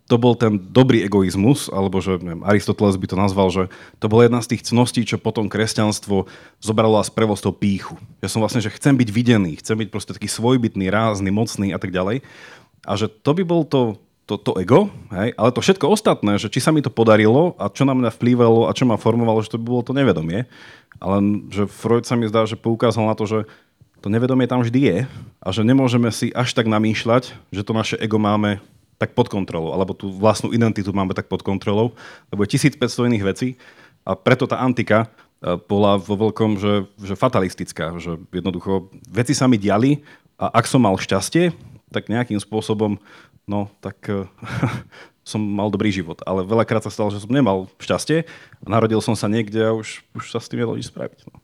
to 0.05 0.21
bol 0.21 0.37
ten 0.37 0.61
dobrý 0.61 1.01
egoizmus, 1.01 1.65
alebo 1.73 1.97
že 1.97 2.21
neviem, 2.21 2.45
Aristoteles 2.45 2.93
by 2.93 3.07
to 3.09 3.17
nazval, 3.17 3.49
že 3.49 3.73
to 3.97 4.05
bola 4.05 4.29
jedna 4.29 4.37
z 4.45 4.53
tých 4.53 4.69
cností, 4.69 5.01
čo 5.01 5.17
potom 5.17 5.49
kresťanstvo 5.49 6.29
zobralo 6.61 7.01
a 7.01 7.07
sprevol 7.07 7.33
z 7.33 7.49
toho 7.49 7.57
píchu. 7.57 7.97
Ja 8.21 8.29
som 8.29 8.45
vlastne, 8.45 8.61
že 8.61 8.69
chcem 8.69 8.93
byť 8.93 9.09
videný, 9.09 9.57
chcem 9.57 9.73
byť 9.81 9.89
proste 9.89 10.13
taký 10.13 10.29
svojbytný, 10.29 10.93
rázny, 10.93 11.33
mocný 11.33 11.73
a 11.73 11.81
tak 11.81 11.89
ďalej. 11.89 12.21
A 12.85 12.91
že 12.93 13.09
to 13.09 13.33
by 13.33 13.41
bol 13.41 13.65
to, 13.65 13.97
to, 14.29 14.37
to 14.37 14.53
ego, 14.61 14.93
hej? 15.09 15.33
ale 15.33 15.49
to 15.49 15.65
všetko 15.65 15.89
ostatné, 15.89 16.37
že 16.37 16.53
či 16.53 16.61
sa 16.61 16.69
mi 16.69 16.85
to 16.85 16.93
podarilo 16.93 17.57
a 17.57 17.65
čo 17.73 17.81
na 17.81 17.97
mňa 17.97 18.13
vplývalo 18.13 18.69
a 18.69 18.77
čo 18.77 18.85
ma 18.85 19.01
formovalo, 19.01 19.41
že 19.41 19.57
to 19.57 19.61
by 19.61 19.65
bolo 19.73 19.81
to 19.81 19.97
nevedomie. 19.97 20.45
Ale 21.01 21.17
že 21.49 21.65
Freud 21.65 22.05
sa 22.05 22.13
mi 22.13 22.29
zdá, 22.29 22.45
že 22.45 22.61
poukázal 22.61 23.09
na 23.09 23.17
to, 23.17 23.25
že 23.25 23.39
to 24.05 24.13
nevedomie 24.13 24.45
tam 24.45 24.61
vždy 24.61 24.79
je 24.85 24.97
a 25.41 25.47
že 25.49 25.65
nemôžeme 25.65 26.13
si 26.13 26.29
až 26.29 26.53
tak 26.53 26.69
namýšľať, 26.69 27.33
že 27.49 27.65
to 27.65 27.73
naše 27.73 27.97
ego 27.97 28.21
máme 28.21 28.61
tak 28.95 29.11
pod 29.11 29.27
kontrolou, 29.27 29.75
alebo 29.75 29.91
tú 29.91 30.11
vlastnú 30.11 30.55
identitu 30.55 30.95
máme 30.95 31.11
tak 31.11 31.27
pod 31.27 31.43
kontrolou, 31.43 31.95
lebo 32.31 32.43
je 32.47 32.55
1500 32.55 33.09
iných 33.11 33.27
vecí 33.27 33.49
a 34.07 34.15
preto 34.15 34.47
tá 34.47 34.61
antika 34.63 35.07
e, 35.43 35.57
bola 35.67 35.99
vo 35.99 36.15
veľkom, 36.15 36.55
že, 36.55 36.87
že 37.03 37.19
fatalistická, 37.19 37.99
že 37.99 38.15
jednoducho 38.31 38.87
veci 39.11 39.35
sa 39.35 39.51
mi 39.51 39.59
diali 39.59 39.99
a 40.39 40.47
ak 40.51 40.67
som 40.67 40.83
mal 40.83 40.95
šťastie, 40.95 41.51
tak 41.91 42.11
nejakým 42.11 42.39
spôsobom, 42.39 42.99
no 43.47 43.71
tak 43.79 43.95
uh, 44.11 44.27
som 45.31 45.39
mal 45.39 45.71
dobrý 45.71 45.95
život. 45.95 46.19
Ale 46.27 46.43
veľakrát 46.43 46.83
sa 46.83 46.91
stalo, 46.91 47.07
že 47.07 47.23
som 47.23 47.31
nemal 47.31 47.71
šťastie 47.79 48.27
a 48.61 48.65
narodil 48.67 48.99
som 48.99 49.15
sa 49.15 49.31
niekde 49.31 49.63
a 49.63 49.71
už, 49.71 50.03
už 50.11 50.23
sa 50.27 50.43
s 50.43 50.51
tým 50.51 50.59
nedalo 50.59 50.75
nič 50.75 50.91
spraviť. 50.91 51.19
No. 51.31 51.35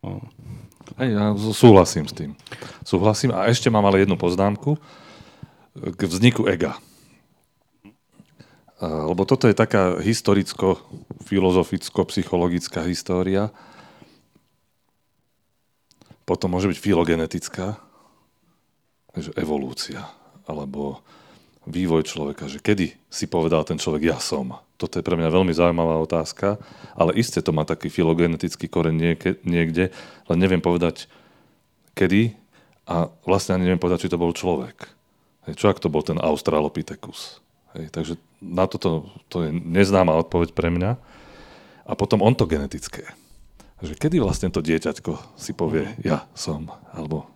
No. 0.00 0.12
Ja 1.00 1.32
súhlasím 1.36 2.06
s 2.06 2.14
tým. 2.14 2.36
Súhlasím. 2.86 3.34
A 3.34 3.48
ešte 3.50 3.72
mám 3.72 3.84
ale 3.84 4.04
jednu 4.04 4.14
poznámku 4.14 4.78
k 5.76 6.00
vzniku 6.02 6.50
ega. 6.50 6.74
Lebo 8.80 9.28
toto 9.28 9.44
je 9.44 9.52
taká 9.52 10.00
historicko-filozoficko-psychologická 10.00 12.80
história. 12.88 13.52
Potom 16.24 16.56
môže 16.56 16.72
byť 16.72 16.80
filogenetická, 16.80 17.76
že 19.18 19.34
evolúcia, 19.36 20.08
alebo 20.48 21.04
vývoj 21.68 22.08
človeka, 22.08 22.48
že 22.48 22.56
kedy 22.62 22.94
si 23.12 23.28
povedal 23.28 23.68
ten 23.68 23.76
človek 23.76 24.16
ja 24.16 24.18
som. 24.22 24.56
Toto 24.80 24.96
je 24.96 25.04
pre 25.04 25.12
mňa 25.12 25.28
veľmi 25.28 25.52
zaujímavá 25.52 26.00
otázka, 26.00 26.56
ale 26.96 27.12
iste 27.20 27.44
to 27.44 27.52
má 27.52 27.68
taký 27.68 27.92
filogenetický 27.92 28.64
koreň 28.64 28.96
niekde, 29.44 29.92
len 30.24 30.38
neviem 30.40 30.64
povedať 30.64 31.04
kedy 31.92 32.32
a 32.88 33.12
vlastne 33.28 33.60
ani 33.60 33.68
neviem 33.68 33.82
povedať, 33.82 34.08
či 34.08 34.12
to 34.14 34.16
bol 34.16 34.32
človek. 34.32 34.88
Hej, 35.48 35.54
čo 35.56 35.66
ak 35.72 35.80
to 35.80 35.88
bol 35.88 36.04
ten 36.04 36.20
Australopithecus? 36.20 37.40
Hej, 37.76 37.94
takže 37.94 38.14
na 38.42 38.66
toto 38.66 39.08
to 39.30 39.46
je 39.46 39.50
neznáma 39.54 40.16
odpoveď 40.26 40.52
pre 40.52 40.68
mňa. 40.68 40.98
A 41.86 41.92
potom 41.96 42.22
ontogenetické. 42.22 43.14
Že 43.80 43.96
kedy 43.96 44.16
vlastne 44.20 44.52
to 44.52 44.60
dieťaťko 44.60 45.38
si 45.40 45.56
povie, 45.56 45.88
ja 46.04 46.28
som, 46.36 46.68
alebo 46.92 47.26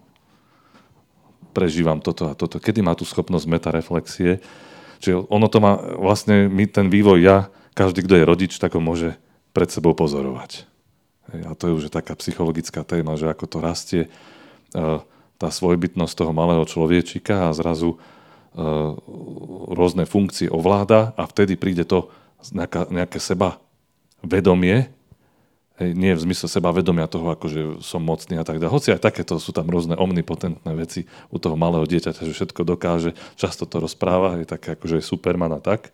prežívam 1.55 2.03
toto 2.03 2.29
a 2.29 2.35
toto. 2.35 2.59
Kedy 2.59 2.83
má 2.83 2.99
tú 2.99 3.07
schopnosť 3.07 3.47
metareflexie. 3.47 4.43
Čiže 4.99 5.31
ono 5.31 5.47
to 5.47 5.63
má, 5.63 5.79
vlastne 5.97 6.51
my 6.51 6.67
ten 6.67 6.91
vývoj 6.91 7.19
ja, 7.23 7.49
každý, 7.73 8.03
kto 8.05 8.19
je 8.19 8.29
rodič, 8.29 8.53
tak 8.59 8.75
ho 8.75 8.83
môže 8.83 9.17
pred 9.55 9.71
sebou 9.71 9.95
pozorovať. 9.95 10.67
Hej, 11.33 11.41
a 11.47 11.51
to 11.57 11.71
je 11.71 11.77
už 11.79 11.95
taká 11.95 12.19
psychologická 12.19 12.83
téma, 12.83 13.15
že 13.15 13.31
ako 13.31 13.47
to 13.47 13.59
rastie. 13.63 14.03
Uh, 14.75 15.01
tá 15.39 15.51
svojbytnosť 15.51 16.15
toho 16.15 16.33
malého 16.33 16.63
človečika 16.65 17.51
a 17.51 17.57
zrazu 17.57 17.95
e, 17.95 17.99
rôzne 19.75 20.07
funkcie 20.07 20.47
ovláda 20.47 21.13
a 21.19 21.27
vtedy 21.27 21.59
príde 21.59 21.83
to 21.83 22.11
nejaká, 22.53 22.87
nejaké 22.93 23.19
seba 23.19 23.59
vedomie, 24.25 24.89
hej, 25.81 25.91
nie 25.93 26.13
v 26.15 26.25
zmysle 26.31 26.47
seba 26.47 26.71
vedomia 26.71 27.11
toho, 27.11 27.35
akože 27.35 27.83
som 27.83 28.03
mocný 28.03 28.39
a 28.39 28.45
tak 28.47 28.61
ďalej. 28.61 28.75
Hoci 28.75 28.89
aj 28.95 29.05
takéto 29.05 29.37
sú 29.43 29.51
tam 29.51 29.67
rôzne 29.69 29.99
omnipotentné 29.99 30.73
veci 30.77 31.07
u 31.33 31.37
toho 31.41 31.59
malého 31.59 31.85
dieťaťa, 31.85 32.25
že 32.25 32.37
všetko 32.37 32.63
dokáže, 32.65 33.17
často 33.35 33.67
to 33.67 33.83
rozpráva, 33.83 34.41
je 34.41 34.47
také 34.49 34.79
akože 34.79 35.01
je 35.01 35.05
Superman 35.05 35.55
a 35.57 35.61
tak, 35.61 35.91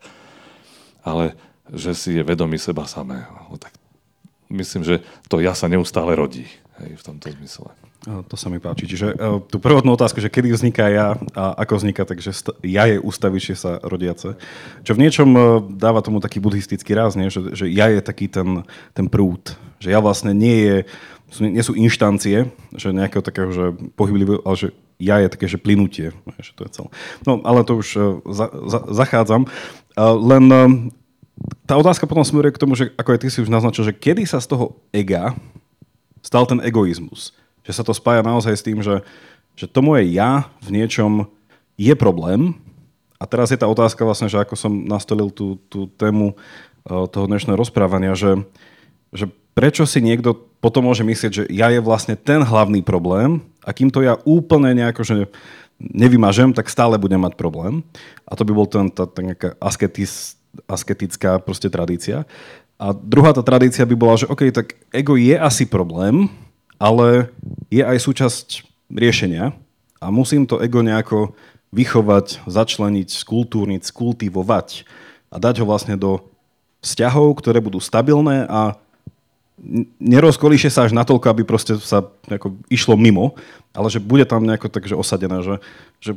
ale 1.00 1.38
že 1.70 1.94
si 1.94 2.10
je 2.18 2.22
vedomý 2.26 2.58
seba 2.58 2.84
samého. 2.84 3.30
No 3.48 3.56
tak 3.56 3.72
myslím, 4.50 4.82
že 4.82 5.02
to 5.30 5.38
ja 5.38 5.54
sa 5.54 5.70
neustále 5.70 6.18
rodí. 6.18 6.46
hej, 6.82 6.98
v 6.98 7.02
tomto 7.02 7.30
zmysle. 7.30 7.70
To 8.00 8.32
sa 8.32 8.48
mi 8.48 8.56
páči. 8.56 8.88
Čiže 8.88 9.12
tú 9.52 9.60
prvotnú 9.60 9.92
otázku, 9.92 10.24
že 10.24 10.32
kedy 10.32 10.56
vzniká 10.56 10.88
ja 10.88 11.20
a 11.36 11.52
ako 11.60 11.84
vzniká, 11.84 12.08
takže 12.08 12.32
ja 12.64 12.88
je 12.88 12.96
ústavičie 12.96 13.52
sa 13.52 13.76
rodiace. 13.84 14.40
Čo 14.80 14.96
v 14.96 15.04
niečom 15.04 15.28
dáva 15.76 16.00
tomu 16.00 16.16
taký 16.16 16.40
buddhistický 16.40 16.96
ráz, 16.96 17.12
nie? 17.20 17.28
Že, 17.28 17.52
že 17.52 17.68
ja 17.68 17.92
je 17.92 18.00
taký 18.00 18.32
ten, 18.32 18.64
ten 18.96 19.04
prúd. 19.04 19.52
Že 19.84 19.92
ja 19.92 20.00
vlastne 20.00 20.32
nie 20.32 20.56
je, 20.64 20.76
nie 21.44 21.60
sú 21.60 21.76
inštancie, 21.76 22.48
že 22.72 22.88
nejakého 22.88 23.20
takého, 23.20 23.52
že 23.52 23.76
pohyblivého, 23.92 24.40
ale 24.48 24.56
že 24.56 24.68
ja 24.96 25.20
je 25.20 25.28
také, 25.28 25.44
že 25.44 25.60
plynutie. 25.60 26.16
Že 26.40 26.52
to 26.56 26.62
je 26.64 26.70
celé. 26.72 26.88
No, 27.28 27.44
ale 27.44 27.68
to 27.68 27.84
už 27.84 27.88
za, 28.32 28.48
za, 28.48 28.80
zachádzam. 28.96 29.44
Len 30.00 30.44
tá 31.68 31.76
otázka 31.76 32.08
potom 32.08 32.24
smeruje 32.24 32.56
k 32.56 32.62
tomu, 32.64 32.80
že 32.80 32.96
ako 32.96 33.12
aj 33.12 33.20
ty 33.20 33.28
si 33.28 33.44
už 33.44 33.52
naznačil, 33.52 33.92
že 33.92 33.92
kedy 33.92 34.24
sa 34.24 34.40
z 34.40 34.56
toho 34.56 34.80
ega 34.88 35.36
stal 36.24 36.48
ten 36.48 36.64
egoizmus 36.64 37.36
že 37.64 37.72
sa 37.76 37.82
to 37.84 37.92
spája 37.92 38.24
naozaj 38.24 38.54
s 38.56 38.66
tým, 38.66 38.80
že, 38.80 39.04
že 39.56 39.66
to 39.68 39.80
moje 39.84 40.08
ja 40.10 40.48
v 40.64 40.80
niečom 40.80 41.28
je 41.80 41.92
problém. 41.96 42.56
A 43.20 43.28
teraz 43.28 43.52
je 43.52 43.60
tá 43.60 43.68
otázka 43.68 44.00
vlastne, 44.04 44.32
že 44.32 44.40
ako 44.40 44.56
som 44.56 44.72
nastolil 44.72 45.28
tú, 45.28 45.60
tú 45.68 45.88
tému 46.00 46.32
uh, 46.32 47.04
toho 47.08 47.28
dnešného 47.28 47.56
rozprávania, 47.56 48.16
že, 48.16 48.40
že 49.12 49.28
prečo 49.52 49.84
si 49.84 50.00
niekto 50.00 50.32
potom 50.60 50.88
môže 50.88 51.04
myslieť, 51.04 51.32
že 51.32 51.44
ja 51.52 51.68
je 51.72 51.80
vlastne 51.80 52.16
ten 52.16 52.40
hlavný 52.40 52.80
problém 52.84 53.44
a 53.64 53.72
kým 53.72 53.92
to 53.92 54.04
ja 54.04 54.16
úplne 54.24 54.72
nejako, 54.76 55.02
že 55.04 55.16
nevymažem, 55.80 56.52
tak 56.52 56.68
stále 56.68 57.00
budem 57.00 57.20
mať 57.20 57.40
problém. 57.40 57.80
A 58.28 58.36
to 58.36 58.44
by 58.44 58.52
bol 58.52 58.68
ten, 58.68 58.92
tá, 58.92 59.08
tá 59.08 59.20
nejaká 59.24 59.56
asketis, 59.56 60.36
asketická 60.68 61.40
proste 61.40 61.72
tradícia. 61.72 62.28
A 62.76 62.92
druhá 62.92 63.32
tá 63.32 63.40
tradícia 63.40 63.84
by 63.88 63.96
bola, 63.96 64.20
že 64.20 64.28
OK, 64.28 64.52
tak 64.52 64.76
ego 64.92 65.16
je 65.16 65.36
asi 65.36 65.64
problém, 65.64 66.28
ale 66.80 67.28
je 67.68 67.84
aj 67.84 67.98
súčasť 68.00 68.46
riešenia 68.88 69.52
a 70.00 70.06
musím 70.08 70.48
to 70.48 70.64
ego 70.64 70.80
nejako 70.80 71.36
vychovať, 71.70 72.42
začleniť, 72.48 73.08
skultúrniť, 73.12 73.84
skultivovať 73.84 74.88
a 75.30 75.36
dať 75.38 75.62
ho 75.62 75.68
vlastne 75.68 75.94
do 75.94 76.24
vzťahov, 76.80 77.38
ktoré 77.38 77.60
budú 77.60 77.78
stabilné 77.78 78.48
a 78.48 78.80
nerozkolíše 80.00 80.72
sa 80.72 80.88
až 80.88 80.96
natoľko, 80.96 81.26
aby 81.30 81.42
proste 81.44 81.76
sa 81.76 82.08
nejako 82.26 82.56
išlo 82.72 82.96
mimo, 82.96 83.36
ale 83.76 83.92
že 83.92 84.00
bude 84.00 84.24
tam 84.24 84.48
nejako 84.48 84.72
takže 84.72 84.96
osadené, 84.96 85.44
že, 85.44 85.56
že 86.00 86.12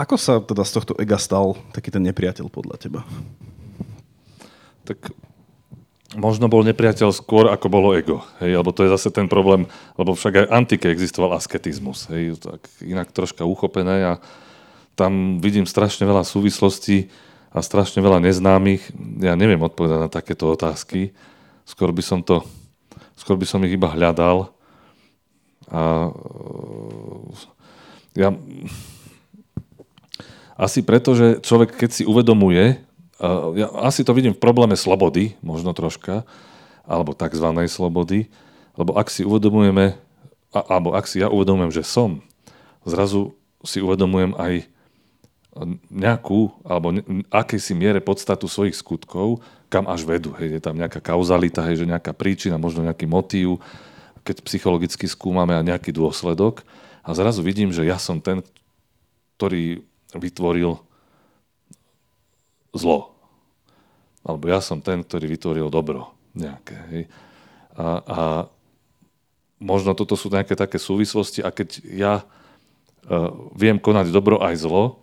ako 0.00 0.16
sa 0.16 0.40
teda 0.40 0.64
z 0.64 0.72
tohto 0.80 0.92
ega 0.96 1.20
stal 1.20 1.60
taký 1.76 1.92
ten 1.92 2.02
nepriateľ 2.04 2.48
podľa 2.48 2.76
teba? 2.80 3.00
Tak 4.88 5.12
možno 6.14 6.46
bol 6.46 6.62
nepriateľ 6.62 7.10
skôr, 7.10 7.50
ako 7.50 7.66
bolo 7.66 7.90
ego. 7.98 8.22
Hej, 8.38 8.62
lebo 8.62 8.70
to 8.70 8.86
je 8.86 8.94
zase 8.94 9.10
ten 9.10 9.26
problém, 9.26 9.66
lebo 9.98 10.14
však 10.14 10.46
aj 10.46 10.52
antike 10.54 10.86
existoval 10.86 11.34
asketizmus. 11.34 12.06
Hej, 12.14 12.38
tak 12.38 12.62
inak 12.78 13.10
troška 13.10 13.42
uchopené 13.42 14.14
a 14.14 14.22
tam 14.94 15.42
vidím 15.42 15.66
strašne 15.66 16.06
veľa 16.06 16.22
súvislostí 16.22 17.10
a 17.50 17.58
strašne 17.58 17.98
veľa 17.98 18.22
neznámych. 18.22 18.94
Ja 19.18 19.34
neviem 19.34 19.58
odpovedať 19.58 19.98
na 19.98 20.10
takéto 20.12 20.46
otázky. 20.46 21.10
Skôr 21.66 21.90
by 21.90 22.02
som 22.06 22.22
to, 22.22 22.46
skôr 23.18 23.34
by 23.34 23.44
som 23.48 23.64
ich 23.66 23.74
iba 23.74 23.90
hľadal. 23.90 24.54
A 25.66 26.14
ja, 28.14 28.30
asi 30.56 30.80
preto, 30.80 31.12
že 31.12 31.42
človek, 31.42 31.76
keď 31.76 31.90
si 31.92 32.02
uvedomuje, 32.08 32.85
ja 33.56 33.66
asi 33.84 34.04
to 34.04 34.12
vidím 34.12 34.36
v 34.36 34.42
probléme 34.42 34.76
slobody, 34.76 35.36
možno 35.40 35.72
troška, 35.72 36.28
alebo 36.84 37.16
tzv. 37.16 37.48
slobody, 37.66 38.28
lebo 38.76 38.94
ak 38.94 39.08
si 39.08 39.24
uvedomujeme, 39.24 39.96
alebo 40.52 40.92
ak 40.92 41.08
si 41.08 41.24
ja 41.24 41.32
uvedomujem, 41.32 41.72
že 41.72 41.82
som, 41.82 42.20
zrazu 42.84 43.34
si 43.64 43.80
uvedomujem 43.82 44.36
aj 44.36 44.68
nejakú, 45.88 46.52
alebo 46.68 47.00
akejsi 47.32 47.72
miere 47.72 48.04
podstatu 48.04 48.44
svojich 48.44 48.76
skutkov, 48.76 49.40
kam 49.72 49.88
až 49.88 50.04
vedú. 50.04 50.36
Hej, 50.36 50.60
je 50.60 50.62
tam 50.62 50.76
nejaká 50.76 51.00
kauzalita, 51.00 51.64
hej, 51.64 51.82
že 51.82 51.90
nejaká 51.90 52.12
príčina, 52.12 52.60
možno 52.60 52.84
nejaký 52.84 53.08
motív, 53.08 53.64
keď 54.20 54.44
psychologicky 54.44 55.08
skúmame 55.08 55.56
a 55.56 55.64
nejaký 55.64 55.96
dôsledok. 55.96 56.60
A 57.00 57.16
zrazu 57.16 57.40
vidím, 57.40 57.72
že 57.72 57.88
ja 57.88 57.96
som 57.96 58.20
ten, 58.20 58.44
ktorý 59.40 59.80
vytvoril 60.12 60.76
zlo. 62.76 63.16
Alebo 64.26 64.50
ja 64.50 64.58
som 64.58 64.82
ten, 64.82 65.02
ktorý 65.06 65.30
vytvoril 65.30 65.68
dobro 65.70 66.12
nejaké. 66.36 66.76
Hej. 66.92 67.02
A, 67.76 67.86
a 68.04 68.20
možno 69.60 69.96
toto 69.96 70.16
sú 70.16 70.28
nejaké 70.28 70.56
také 70.56 70.76
súvislosti 70.76 71.40
a 71.40 71.52
keď 71.52 71.68
ja 71.88 72.14
uh, 72.22 73.32
viem 73.56 73.80
konať 73.80 74.12
dobro 74.12 74.40
aj 74.40 74.60
zlo, 74.60 75.00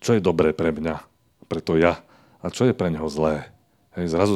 čo 0.00 0.16
je 0.16 0.22
dobré 0.22 0.56
pre 0.56 0.72
mňa, 0.74 1.04
pre 1.46 1.60
to 1.60 1.76
ja 1.76 2.00
a 2.42 2.46
čo 2.50 2.68
je 2.68 2.74
pre 2.76 2.90
neho 2.90 3.06
zlé. 3.08 3.48
Hej, 3.94 4.10
zrazu 4.10 4.34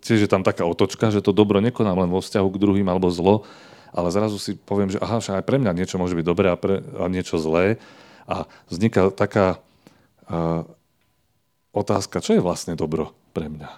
tiež 0.00 0.24
je 0.24 0.30
tam 0.30 0.46
taká 0.46 0.62
otočka, 0.62 1.10
že 1.10 1.24
to 1.24 1.34
dobro 1.34 1.58
nekonám 1.58 2.06
len 2.06 2.10
vo 2.10 2.22
vzťahu 2.22 2.48
k 2.54 2.60
druhým 2.62 2.86
alebo 2.86 3.10
zlo, 3.10 3.42
ale 3.90 4.06
zrazu 4.14 4.38
si 4.38 4.54
poviem, 4.54 4.86
že 4.86 5.02
aha, 5.02 5.18
aj 5.18 5.42
pre 5.42 5.58
mňa 5.58 5.74
niečo 5.74 5.98
môže 5.98 6.14
byť 6.14 6.26
dobré 6.26 6.46
a, 6.46 6.56
pre, 6.56 6.78
a 6.78 7.10
niečo 7.10 7.42
zlé. 7.42 7.82
A 8.30 8.46
vzniká 8.70 9.10
taká 9.10 9.58
uh, 10.30 10.62
otázka, 11.70 12.22
čo 12.22 12.38
je 12.38 12.44
vlastne 12.44 12.74
dobro 12.74 13.14
pre 13.34 13.46
mňa? 13.50 13.70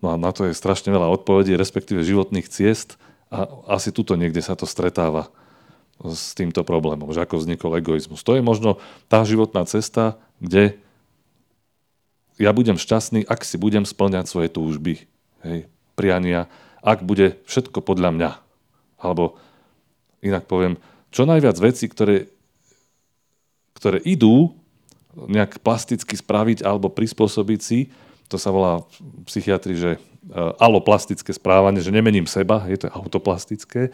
No 0.00 0.12
a 0.12 0.16
na 0.16 0.32
to 0.32 0.48
je 0.48 0.56
strašne 0.56 0.90
veľa 0.90 1.12
odpovedí, 1.12 1.54
respektíve 1.54 2.06
životných 2.06 2.48
ciest 2.48 2.96
a 3.28 3.46
asi 3.68 3.92
tuto 3.92 4.16
niekde 4.16 4.40
sa 4.40 4.56
to 4.56 4.64
stretáva 4.64 5.28
s 6.00 6.32
týmto 6.32 6.64
problémom, 6.64 7.12
že 7.12 7.20
ako 7.20 7.44
vznikol 7.44 7.76
egoizmus. 7.76 8.24
To 8.24 8.32
je 8.32 8.40
možno 8.40 8.80
tá 9.12 9.20
životná 9.28 9.68
cesta, 9.68 10.16
kde 10.40 10.80
ja 12.40 12.56
budem 12.56 12.80
šťastný, 12.80 13.28
ak 13.28 13.44
si 13.44 13.60
budem 13.60 13.84
splňať 13.84 14.24
svoje 14.24 14.48
túžby, 14.48 15.04
hej, 15.44 15.68
priania, 15.92 16.48
ak 16.80 17.04
bude 17.04 17.36
všetko 17.44 17.84
podľa 17.84 18.16
mňa. 18.16 18.30
Alebo 18.96 19.36
inak 20.24 20.48
poviem, 20.48 20.80
čo 21.12 21.28
najviac 21.28 21.60
veci, 21.60 21.84
ktoré, 21.84 22.32
ktoré 23.76 24.00
idú 24.00 24.56
nejak 25.14 25.62
plasticky 25.62 26.14
spraviť 26.14 26.62
alebo 26.62 26.90
prispôsobiť 26.90 27.60
si, 27.60 27.90
to 28.30 28.38
sa 28.38 28.54
volá 28.54 28.86
v 29.02 29.26
psychiatrii, 29.26 29.74
že 29.74 29.90
e, 29.96 29.98
aloplastické 30.62 31.34
správanie, 31.34 31.82
že 31.82 31.90
nemením 31.90 32.30
seba, 32.30 32.62
je 32.70 32.78
to 32.78 32.86
autoplastické, 32.94 33.90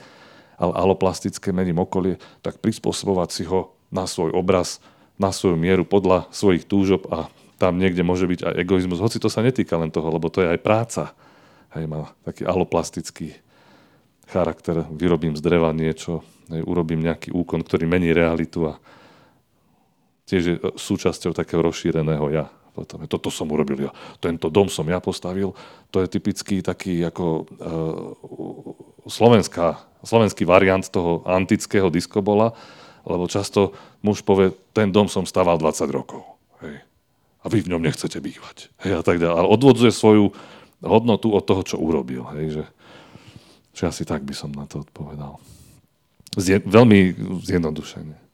ale 0.60 0.72
aloplastické 0.76 1.56
mením 1.56 1.80
okolie, 1.80 2.20
tak 2.44 2.60
prispôsobovať 2.60 3.28
si 3.32 3.42
ho 3.48 3.72
na 3.88 4.04
svoj 4.04 4.36
obraz, 4.36 4.84
na 5.16 5.32
svoju 5.32 5.56
mieru 5.56 5.88
podľa 5.88 6.28
svojich 6.28 6.68
túžob 6.68 7.08
a 7.08 7.32
tam 7.56 7.80
niekde 7.80 8.04
môže 8.04 8.28
byť 8.28 8.40
aj 8.44 8.54
egoizmus. 8.60 9.00
Hoci 9.00 9.16
to 9.16 9.32
sa 9.32 9.40
netýka 9.40 9.80
len 9.80 9.88
toho, 9.88 10.12
lebo 10.12 10.28
to 10.28 10.44
je 10.44 10.52
aj 10.52 10.60
práca. 10.60 11.02
Hej, 11.72 11.88
má 11.88 12.12
taký 12.28 12.44
aloplastický 12.44 13.32
charakter. 14.28 14.84
Vyrobím 14.92 15.32
z 15.32 15.40
dreva 15.40 15.72
niečo, 15.72 16.20
hej, 16.52 16.60
urobím 16.60 17.00
nejaký 17.00 17.32
úkon, 17.32 17.64
ktorý 17.64 17.88
mení 17.88 18.12
realitu 18.12 18.68
a 18.68 18.76
tiež 20.26 20.42
je 20.42 20.56
súčasťou 20.74 21.32
takého 21.32 21.62
rozšíreného 21.62 22.26
ja. 22.34 22.46
Potom, 22.76 23.00
toto 23.08 23.32
som 23.32 23.48
urobil 23.48 23.88
ja. 23.88 23.92
Tento 24.20 24.52
dom 24.52 24.68
som 24.68 24.84
ja 24.84 25.00
postavil. 25.00 25.56
To 25.96 26.04
je 26.04 26.12
typický 26.12 26.60
taký 26.60 27.00
ako 27.08 27.24
e, 27.24 27.42
slovenská, 29.08 29.80
slovenský 30.04 30.44
variant 30.44 30.84
toho 30.84 31.24
antického 31.24 31.88
diskobola, 31.88 32.52
lebo 33.08 33.24
často 33.32 33.72
muž 34.04 34.20
povie, 34.20 34.52
ten 34.76 34.92
dom 34.92 35.08
som 35.08 35.24
staval 35.24 35.56
20 35.56 35.88
rokov. 35.88 36.20
Hej. 36.60 36.84
A 37.40 37.46
vy 37.48 37.64
v 37.64 37.70
ňom 37.72 37.80
nechcete 37.80 38.20
bývať. 38.20 38.68
Hej, 38.84 39.00
a 39.00 39.02
tak 39.06 39.24
ďalej. 39.24 39.40
Ale 39.40 39.48
odvodzuje 39.48 39.94
svoju 39.94 40.36
hodnotu 40.84 41.32
od 41.32 41.48
toho, 41.48 41.62
čo 41.64 41.80
urobil. 41.80 42.28
Hej, 42.36 42.60
že, 42.60 42.64
že 43.72 43.82
asi 43.88 44.04
tak 44.04 44.20
by 44.20 44.36
som 44.36 44.52
na 44.52 44.68
to 44.68 44.84
odpovedal. 44.84 45.40
Zje, 46.36 46.60
veľmi 46.60 47.16
zjednodušene. 47.40 48.26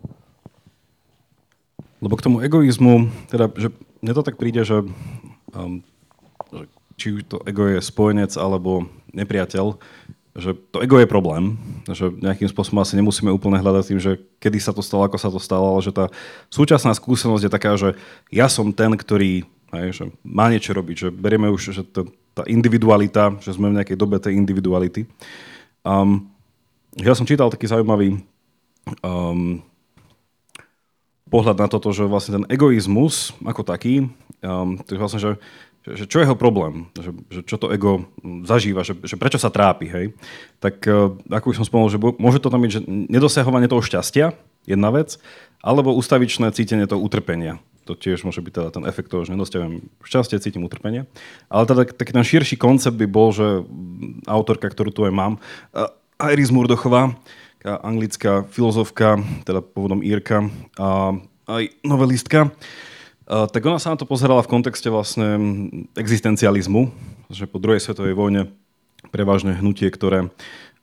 Lebo 2.02 2.18
k 2.18 2.24
tomu 2.26 2.42
egoizmu, 2.42 3.08
teda, 3.30 3.46
že 3.54 3.70
mne 4.02 4.12
to 4.18 4.26
tak 4.26 4.34
príde, 4.34 4.66
že, 4.66 4.82
um, 5.54 5.86
že 6.50 6.66
či 6.98 7.22
to 7.22 7.38
ego 7.46 7.70
je 7.70 7.78
spojenec 7.78 8.34
alebo 8.34 8.90
nepriateľ, 9.14 9.78
že 10.32 10.56
to 10.72 10.80
ego 10.80 10.96
je 10.96 11.06
problém, 11.06 11.60
že 11.86 12.08
nejakým 12.08 12.48
spôsobom 12.48 12.80
asi 12.80 12.96
nemusíme 12.96 13.28
úplne 13.28 13.60
hľadať 13.60 13.84
tým, 13.84 14.00
že 14.00 14.12
kedy 14.40 14.58
sa 14.58 14.72
to 14.72 14.80
stalo, 14.80 15.04
ako 15.04 15.20
sa 15.20 15.28
to 15.28 15.36
stalo, 15.36 15.76
ale 15.76 15.84
že 15.84 15.92
tá 15.92 16.08
súčasná 16.48 16.96
skúsenosť 16.96 17.44
je 17.46 17.52
taká, 17.52 17.76
že 17.76 17.94
ja 18.32 18.48
som 18.48 18.72
ten, 18.72 18.96
ktorý 18.96 19.44
hej, 19.76 19.88
že 19.92 20.04
má 20.24 20.48
niečo 20.52 20.72
robiť, 20.76 20.96
že 20.96 21.08
berieme 21.12 21.48
už, 21.48 21.72
že 21.72 21.82
to, 21.84 22.08
tá 22.32 22.44
individualita, 22.48 23.36
že 23.44 23.52
sme 23.52 23.72
v 23.72 23.76
nejakej 23.80 23.96
dobe 23.96 24.16
tej 24.20 24.36
individuality. 24.36 25.04
Um, 25.84 26.32
ja 26.96 27.12
som 27.16 27.28
čítal 27.28 27.52
taký 27.52 27.68
zaujímavý 27.68 28.20
um, 29.04 29.60
pohľad 31.32 31.56
na 31.56 31.68
toto, 31.72 31.88
že 31.96 32.04
vlastne 32.04 32.36
ten 32.36 32.48
egoizmus 32.52 33.32
ako 33.40 33.64
taký, 33.64 34.12
um, 34.44 34.76
to 34.84 34.92
je 34.92 35.00
vlastne, 35.00 35.22
že 35.22 35.32
že, 35.82 36.06
čo 36.06 36.22
je 36.22 36.30
jeho 36.30 36.38
problém, 36.38 36.86
že, 36.94 37.10
že 37.26 37.40
čo 37.42 37.58
to 37.58 37.66
ego 37.74 38.06
zažíva, 38.46 38.86
že, 38.86 38.94
že 39.02 39.18
prečo 39.18 39.34
sa 39.34 39.50
trápi, 39.50 39.90
hej. 39.90 40.06
Tak 40.62 40.86
uh, 40.86 41.10
ako 41.26 41.50
už 41.50 41.58
som 41.58 41.66
spomenul, 41.66 41.90
že 41.90 41.98
môže 41.98 42.38
to 42.38 42.54
tam 42.54 42.62
byť, 42.62 42.70
že 42.70 42.80
nedosahovanie 42.86 43.66
toho 43.66 43.82
šťastia, 43.82 44.30
jedna 44.62 44.94
vec, 44.94 45.18
alebo 45.58 45.90
ustavičné 45.98 46.54
cítenie 46.54 46.86
toho 46.86 47.02
utrpenia. 47.02 47.58
To 47.90 47.98
tiež 47.98 48.22
môže 48.22 48.38
byť 48.38 48.52
teda 48.54 48.68
ten 48.70 48.86
efekt 48.86 49.10
toho, 49.10 49.26
že 49.26 49.34
nedostavujem 49.34 49.90
šťastie, 50.06 50.38
cítim 50.38 50.62
utrpenie. 50.62 51.10
Ale 51.50 51.66
teda 51.66 51.90
taký 51.90 52.14
ten 52.14 52.22
širší 52.22 52.54
koncept 52.62 52.94
by 52.94 53.10
bol, 53.10 53.34
že 53.34 53.66
autorka, 54.30 54.70
ktorú 54.70 54.94
tu 54.94 55.02
aj 55.02 55.10
mám, 55.10 55.42
Iris 56.22 56.54
Murdochová, 56.54 57.18
anglická 57.62 58.42
filozofka, 58.50 59.22
teda 59.46 59.62
pôvodom 59.62 60.02
Írka, 60.02 60.50
a 60.78 61.14
aj 61.46 61.64
novelistka, 61.86 62.50
tak 63.26 63.62
ona 63.62 63.78
sa 63.78 63.94
na 63.94 63.98
to 63.98 64.06
pozerala 64.06 64.42
v 64.42 64.50
kontexte 64.50 64.90
vlastne 64.90 65.38
existencializmu, 65.94 66.90
že 67.30 67.46
po 67.46 67.62
druhej 67.62 67.78
svetovej 67.78 68.18
vojne 68.18 68.50
prevažne 69.14 69.54
hnutie, 69.54 69.88
ktoré 69.90 70.30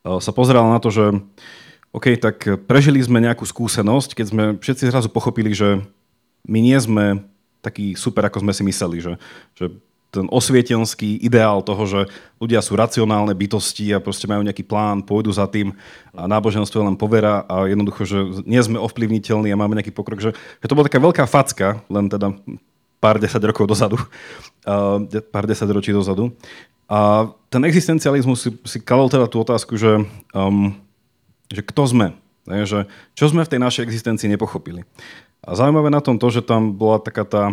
sa 0.03 0.31
pozeralo 0.31 0.71
na 0.71 0.79
to, 0.79 0.89
že 0.91 1.05
OK, 1.91 2.15
tak 2.21 2.65
prežili 2.69 3.01
sme 3.03 3.19
nejakú 3.19 3.43
skúsenosť, 3.43 4.15
keď 4.15 4.25
sme 4.29 4.43
všetci 4.61 4.87
zrazu 4.87 5.09
pochopili, 5.11 5.51
že 5.51 5.83
my 6.47 6.59
nie 6.63 6.77
sme 6.79 7.27
takí 7.59 7.97
super, 7.99 8.23
ako 8.23 8.39
sme 8.39 8.53
si 8.55 8.63
mysleli, 8.63 9.03
že, 9.03 9.13
že 9.59 9.67
ten 10.09 10.25
osvietenský 10.25 11.21
ideál 11.21 11.61
toho, 11.61 11.85
že 11.85 11.99
ľudia 12.41 12.65
sú 12.65 12.73
racionálne 12.73 13.33
bytosti 13.37 13.93
a 13.93 14.01
proste 14.01 14.25
majú 14.25 14.41
nejaký 14.41 14.65
plán, 14.65 15.05
pôjdu 15.05 15.29
za 15.29 15.45
tým 15.45 15.77
a 16.17 16.25
náboženstvo 16.25 16.81
len 16.81 16.97
poverá 16.97 17.45
a 17.45 17.69
jednoducho, 17.69 18.09
že 18.09 18.17
nie 18.49 18.57
sme 18.57 18.81
ovplyvniteľní 18.81 19.53
a 19.53 19.59
máme 19.59 19.77
nejaký 19.77 19.93
pokrok, 19.93 20.17
že, 20.17 20.31
že 20.33 20.65
to 20.65 20.73
bola 20.73 20.89
taká 20.89 20.97
veľká 20.97 21.23
facka, 21.29 21.85
len 21.93 22.09
teda 22.09 22.33
pár 22.97 23.21
desať 23.21 23.41
rokov 23.45 23.69
dozadu, 23.69 24.01
uh, 24.65 24.97
pár 25.29 25.45
desať 25.45 25.69
ročí 25.71 25.93
dozadu. 25.93 26.33
A 26.89 27.29
ten 27.53 27.61
existencializmus 27.69 28.41
si, 28.41 28.49
si 28.65 28.77
kalol 28.81 29.13
teda 29.13 29.29
tú 29.29 29.45
otázku, 29.45 29.77
že, 29.77 30.09
um, 30.33 30.73
že 31.53 31.61
kto 31.61 31.85
sme, 31.85 32.07
ne? 32.49 32.65
že 32.65 32.89
čo 33.13 33.29
sme 33.29 33.45
v 33.45 33.51
tej 33.55 33.61
našej 33.61 33.85
existencii 33.85 34.25
nepochopili. 34.25 34.89
A 35.45 35.55
zaujímavé 35.55 35.93
na 35.93 36.01
tom 36.01 36.17
to, 36.17 36.27
že 36.33 36.41
tam 36.41 36.75
bola 36.75 36.99
taká 36.99 37.23
tá 37.23 37.43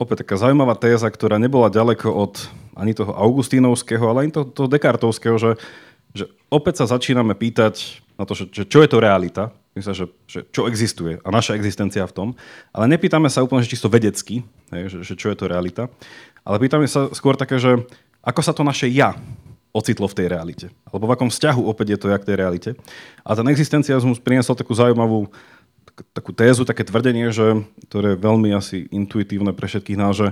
opäť 0.00 0.24
taká 0.24 0.40
zaujímavá 0.40 0.80
téza, 0.80 1.04
ktorá 1.12 1.36
nebola 1.36 1.68
ďaleko 1.68 2.08
od 2.08 2.48
ani 2.72 2.96
toho 2.96 3.12
augustínovského, 3.12 4.00
ale 4.08 4.26
ani 4.26 4.32
toho, 4.32 4.48
toho 4.48 4.68
dekartovského, 4.72 5.36
že, 5.36 5.60
že 6.16 6.24
opäť 6.48 6.82
sa 6.82 6.96
začíname 6.96 7.36
pýtať 7.36 8.00
na 8.16 8.24
to, 8.24 8.32
že, 8.32 8.48
že 8.48 8.64
čo 8.64 8.80
je 8.80 8.88
to 8.88 8.98
realita, 8.98 9.52
myslím, 9.76 9.92
že, 9.92 10.06
že 10.24 10.40
čo 10.48 10.64
existuje 10.64 11.20
a 11.20 11.28
naša 11.28 11.52
existencia 11.60 12.08
v 12.08 12.16
tom, 12.16 12.28
ale 12.72 12.88
nepýtame 12.88 13.28
sa 13.28 13.44
úplne 13.44 13.60
že 13.60 13.76
čisto 13.76 13.92
vedecky, 13.92 14.40
hej, 14.72 14.88
že, 14.88 14.98
že 15.04 15.14
čo 15.20 15.28
je 15.28 15.36
to 15.36 15.44
realita, 15.44 15.92
ale 16.48 16.56
pýtame 16.56 16.88
sa 16.88 17.12
skôr 17.12 17.36
také, 17.36 17.60
že 17.60 17.84
ako 18.24 18.40
sa 18.40 18.56
to 18.56 18.64
naše 18.64 18.88
ja 18.88 19.12
ocitlo 19.70 20.10
v 20.10 20.16
tej 20.18 20.26
realite. 20.26 20.66
Alebo 20.90 21.06
v 21.06 21.14
akom 21.14 21.30
vzťahu 21.30 21.62
opäť 21.62 21.94
je 21.94 21.98
to 22.02 22.10
ja 22.10 22.18
k 22.18 22.26
tej 22.26 22.36
realite. 22.42 22.70
A 23.22 23.38
ten 23.38 23.46
existencializmus 23.46 24.18
priniesol 24.18 24.58
takú 24.58 24.74
zaujímavú 24.74 25.30
takú 26.12 26.30
tézu, 26.34 26.64
také 26.64 26.86
tvrdenie, 26.86 27.30
že, 27.34 27.66
ktoré 27.90 28.14
je 28.14 28.22
veľmi 28.22 28.50
asi 28.54 28.88
intuitívne 28.90 29.54
pre 29.54 29.68
všetkých 29.68 30.00
nás, 30.00 30.16
že, 30.16 30.28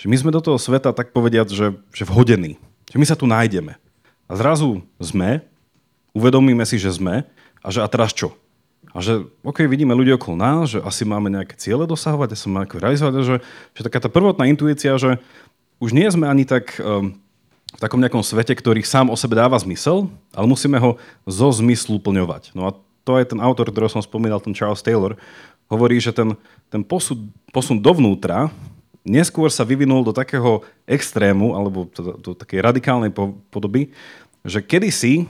že 0.00 0.06
my 0.08 0.16
sme 0.16 0.30
do 0.34 0.40
toho 0.40 0.56
sveta 0.56 0.96
tak 0.96 1.12
povediať, 1.12 1.48
že, 1.52 1.66
že 1.92 2.04
vhodení. 2.08 2.56
Že 2.90 2.96
my 2.98 3.06
sa 3.06 3.16
tu 3.18 3.26
nájdeme. 3.28 3.76
A 4.30 4.32
zrazu 4.38 4.82
sme, 5.02 5.42
uvedomíme 6.14 6.62
si, 6.66 6.78
že 6.78 6.94
sme 6.94 7.26
a 7.60 7.68
že 7.68 7.82
a 7.82 7.88
teraz 7.90 8.14
čo? 8.14 8.34
A 8.90 8.98
že, 8.98 9.22
OK, 9.46 9.62
vidíme 9.70 9.94
ľudí 9.94 10.10
okolo 10.16 10.34
nás, 10.34 10.74
že 10.74 10.82
asi 10.82 11.06
máme 11.06 11.30
nejaké 11.30 11.54
ciele 11.54 11.86
dosahovať, 11.86 12.34
asi 12.34 12.46
máme 12.50 12.66
realizovať, 12.66 13.22
že, 13.22 13.36
že 13.76 13.82
taká 13.86 14.02
tá 14.02 14.10
prvotná 14.10 14.50
intuícia, 14.50 14.98
že 14.98 15.22
už 15.78 15.94
nie 15.94 16.10
sme 16.10 16.26
ani 16.26 16.42
tak 16.42 16.74
um, 16.82 17.14
v 17.70 17.78
takom 17.78 18.02
nejakom 18.02 18.22
svete, 18.26 18.50
ktorý 18.50 18.82
sám 18.82 19.08
o 19.08 19.16
sebe 19.16 19.38
dáva 19.38 19.54
zmysel, 19.62 20.10
ale 20.34 20.46
musíme 20.50 20.76
ho 20.82 20.98
zo 21.22 21.48
zmyslu 21.54 22.02
plňovať. 22.02 22.50
No 22.58 22.66
a 22.66 22.70
to 23.04 23.16
aj 23.16 23.32
ten 23.32 23.40
autor, 23.40 23.68
ktorého 23.70 23.92
som 23.92 24.04
spomínal, 24.04 24.42
ten 24.42 24.54
Charles 24.54 24.84
Taylor, 24.84 25.16
hovorí, 25.70 26.02
že 26.02 26.10
ten, 26.10 26.34
ten 26.68 26.82
posun, 26.82 27.30
posun 27.54 27.78
dovnútra 27.78 28.50
neskôr 29.06 29.48
sa 29.48 29.64
vyvinul 29.64 30.04
do 30.04 30.12
takého 30.12 30.60
extrému, 30.84 31.56
alebo 31.56 31.88
do, 31.94 32.20
do 32.20 32.30
takej 32.36 32.60
radikálnej 32.60 33.10
podoby, 33.48 33.94
že 34.44 34.60
kedysi 34.60 35.24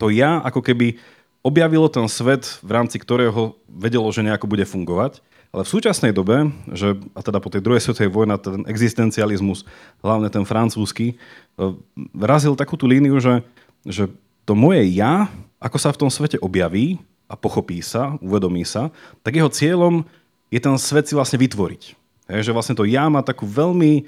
to 0.00 0.08
ja 0.08 0.40
ako 0.40 0.64
keby 0.64 0.96
objavilo 1.44 1.88
ten 1.88 2.08
svet, 2.08 2.60
v 2.64 2.70
rámci 2.72 2.96
ktorého 3.00 3.56
vedelo, 3.68 4.08
že 4.12 4.24
nejako 4.24 4.48
bude 4.48 4.64
fungovať. 4.64 5.20
Ale 5.50 5.66
v 5.66 5.72
súčasnej 5.72 6.14
dobe, 6.14 6.54
že, 6.70 6.94
a 7.10 7.20
teda 7.26 7.42
po 7.42 7.50
tej 7.50 7.58
druhej 7.58 7.82
svetovej 7.82 8.12
vojne, 8.14 8.38
ten 8.38 8.62
existencializmus, 8.70 9.66
hlavne 9.98 10.30
ten 10.30 10.46
francúzsky, 10.46 11.18
e, 11.18 11.74
vrazil 12.14 12.54
takú 12.54 12.78
tú 12.78 12.86
líniu, 12.86 13.18
že, 13.18 13.42
že 13.82 14.06
to 14.46 14.54
moje 14.54 14.86
ja, 14.94 15.26
ako 15.58 15.76
sa 15.82 15.90
v 15.90 16.06
tom 16.06 16.10
svete 16.12 16.38
objaví, 16.38 17.02
a 17.30 17.38
pochopí 17.38 17.78
sa, 17.78 18.18
uvedomí 18.18 18.66
sa, 18.66 18.90
tak 19.22 19.38
jeho 19.38 19.46
cieľom 19.46 20.02
je 20.50 20.58
ten 20.58 20.74
svet 20.74 21.06
si 21.06 21.14
vlastne 21.14 21.38
vytvoriť. 21.38 21.82
Je, 22.26 22.46
že 22.50 22.54
vlastne 22.54 22.74
to 22.74 22.82
ja 22.82 23.06
má 23.06 23.22
takú 23.22 23.46
veľmi, 23.46 24.02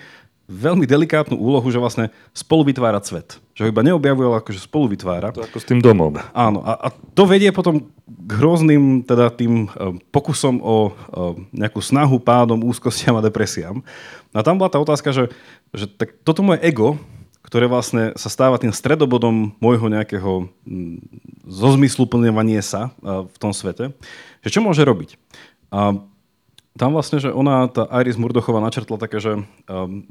veľmi 0.51 0.87
delikátnu 0.87 1.39
úlohu, 1.39 1.71
že 1.71 1.79
vlastne 1.79 2.11
spolu 2.35 2.71
vytvára 2.71 2.99
svet. 3.03 3.39
Že 3.55 3.63
ho 3.67 3.71
iba 3.71 3.83
neobjavuje, 3.87 4.27
ale 4.27 4.39
akože 4.43 4.61
spolu 4.63 4.91
vytvára. 4.91 5.31
To 5.35 5.43
ako 5.43 5.59
s 5.59 5.67
tým 5.67 5.79
domom. 5.79 6.19
Áno. 6.35 6.67
A, 6.67 6.87
a 6.87 6.89
to 7.15 7.27
vedie 7.27 7.51
potom 7.55 7.87
k 8.07 8.31
hrozným 8.39 9.07
teda 9.07 9.31
tým 9.31 9.71
uh, 9.71 9.95
pokusom 10.11 10.59
o 10.63 10.91
uh, 10.91 11.35
nejakú 11.55 11.79
snahu, 11.83 12.19
pádom, 12.19 12.63
úzkostiam 12.67 13.19
a 13.19 13.25
depresiám. 13.25 13.83
A 14.35 14.43
tam 14.43 14.59
bola 14.59 14.71
tá 14.71 14.79
otázka, 14.79 15.15
že, 15.15 15.31
že 15.75 15.87
tak 15.87 16.15
toto 16.27 16.43
moje 16.43 16.63
ego, 16.63 16.99
ktoré 17.53 17.69
vlastne 17.69 18.17
sa 18.17 18.33
stáva 18.33 18.57
tým 18.57 18.73
stredobodom 18.73 19.53
môjho 19.61 19.93
nejakého 19.93 20.49
zozmysluplňovania 21.45 22.65
sa 22.65 22.97
v 23.05 23.37
tom 23.37 23.53
svete, 23.53 23.93
že 24.41 24.49
čo 24.49 24.65
môže 24.65 24.81
robiť. 24.81 25.21
A 25.69 26.01
tam 26.73 26.97
vlastne, 26.97 27.21
že 27.21 27.29
ona, 27.29 27.69
tá 27.69 27.85
Iris 28.01 28.17
Murdochová 28.17 28.57
načrtla 28.65 28.97
také, 28.97 29.21
že, 29.21 29.45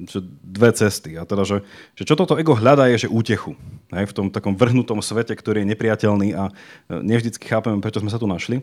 že 0.06 0.22
dve 0.46 0.70
cesty. 0.78 1.18
A 1.18 1.26
teda, 1.26 1.42
že, 1.42 1.66
že 1.98 2.06
čo 2.06 2.14
toto 2.14 2.38
ego 2.38 2.54
hľadá 2.54 2.86
je, 2.94 3.10
že 3.10 3.10
útechu. 3.10 3.58
Hej, 3.90 4.14
v 4.14 4.16
tom 4.22 4.28
takom 4.30 4.54
vrhnutom 4.54 5.02
svete, 5.02 5.34
ktorý 5.34 5.66
je 5.66 5.74
nepriateľný 5.74 6.38
a 6.38 6.44
e, 6.46 7.02
nevždycky 7.02 7.50
chápeme, 7.50 7.82
prečo 7.82 8.06
sme 8.06 8.14
sa 8.14 8.22
tu 8.22 8.30
našli. 8.30 8.62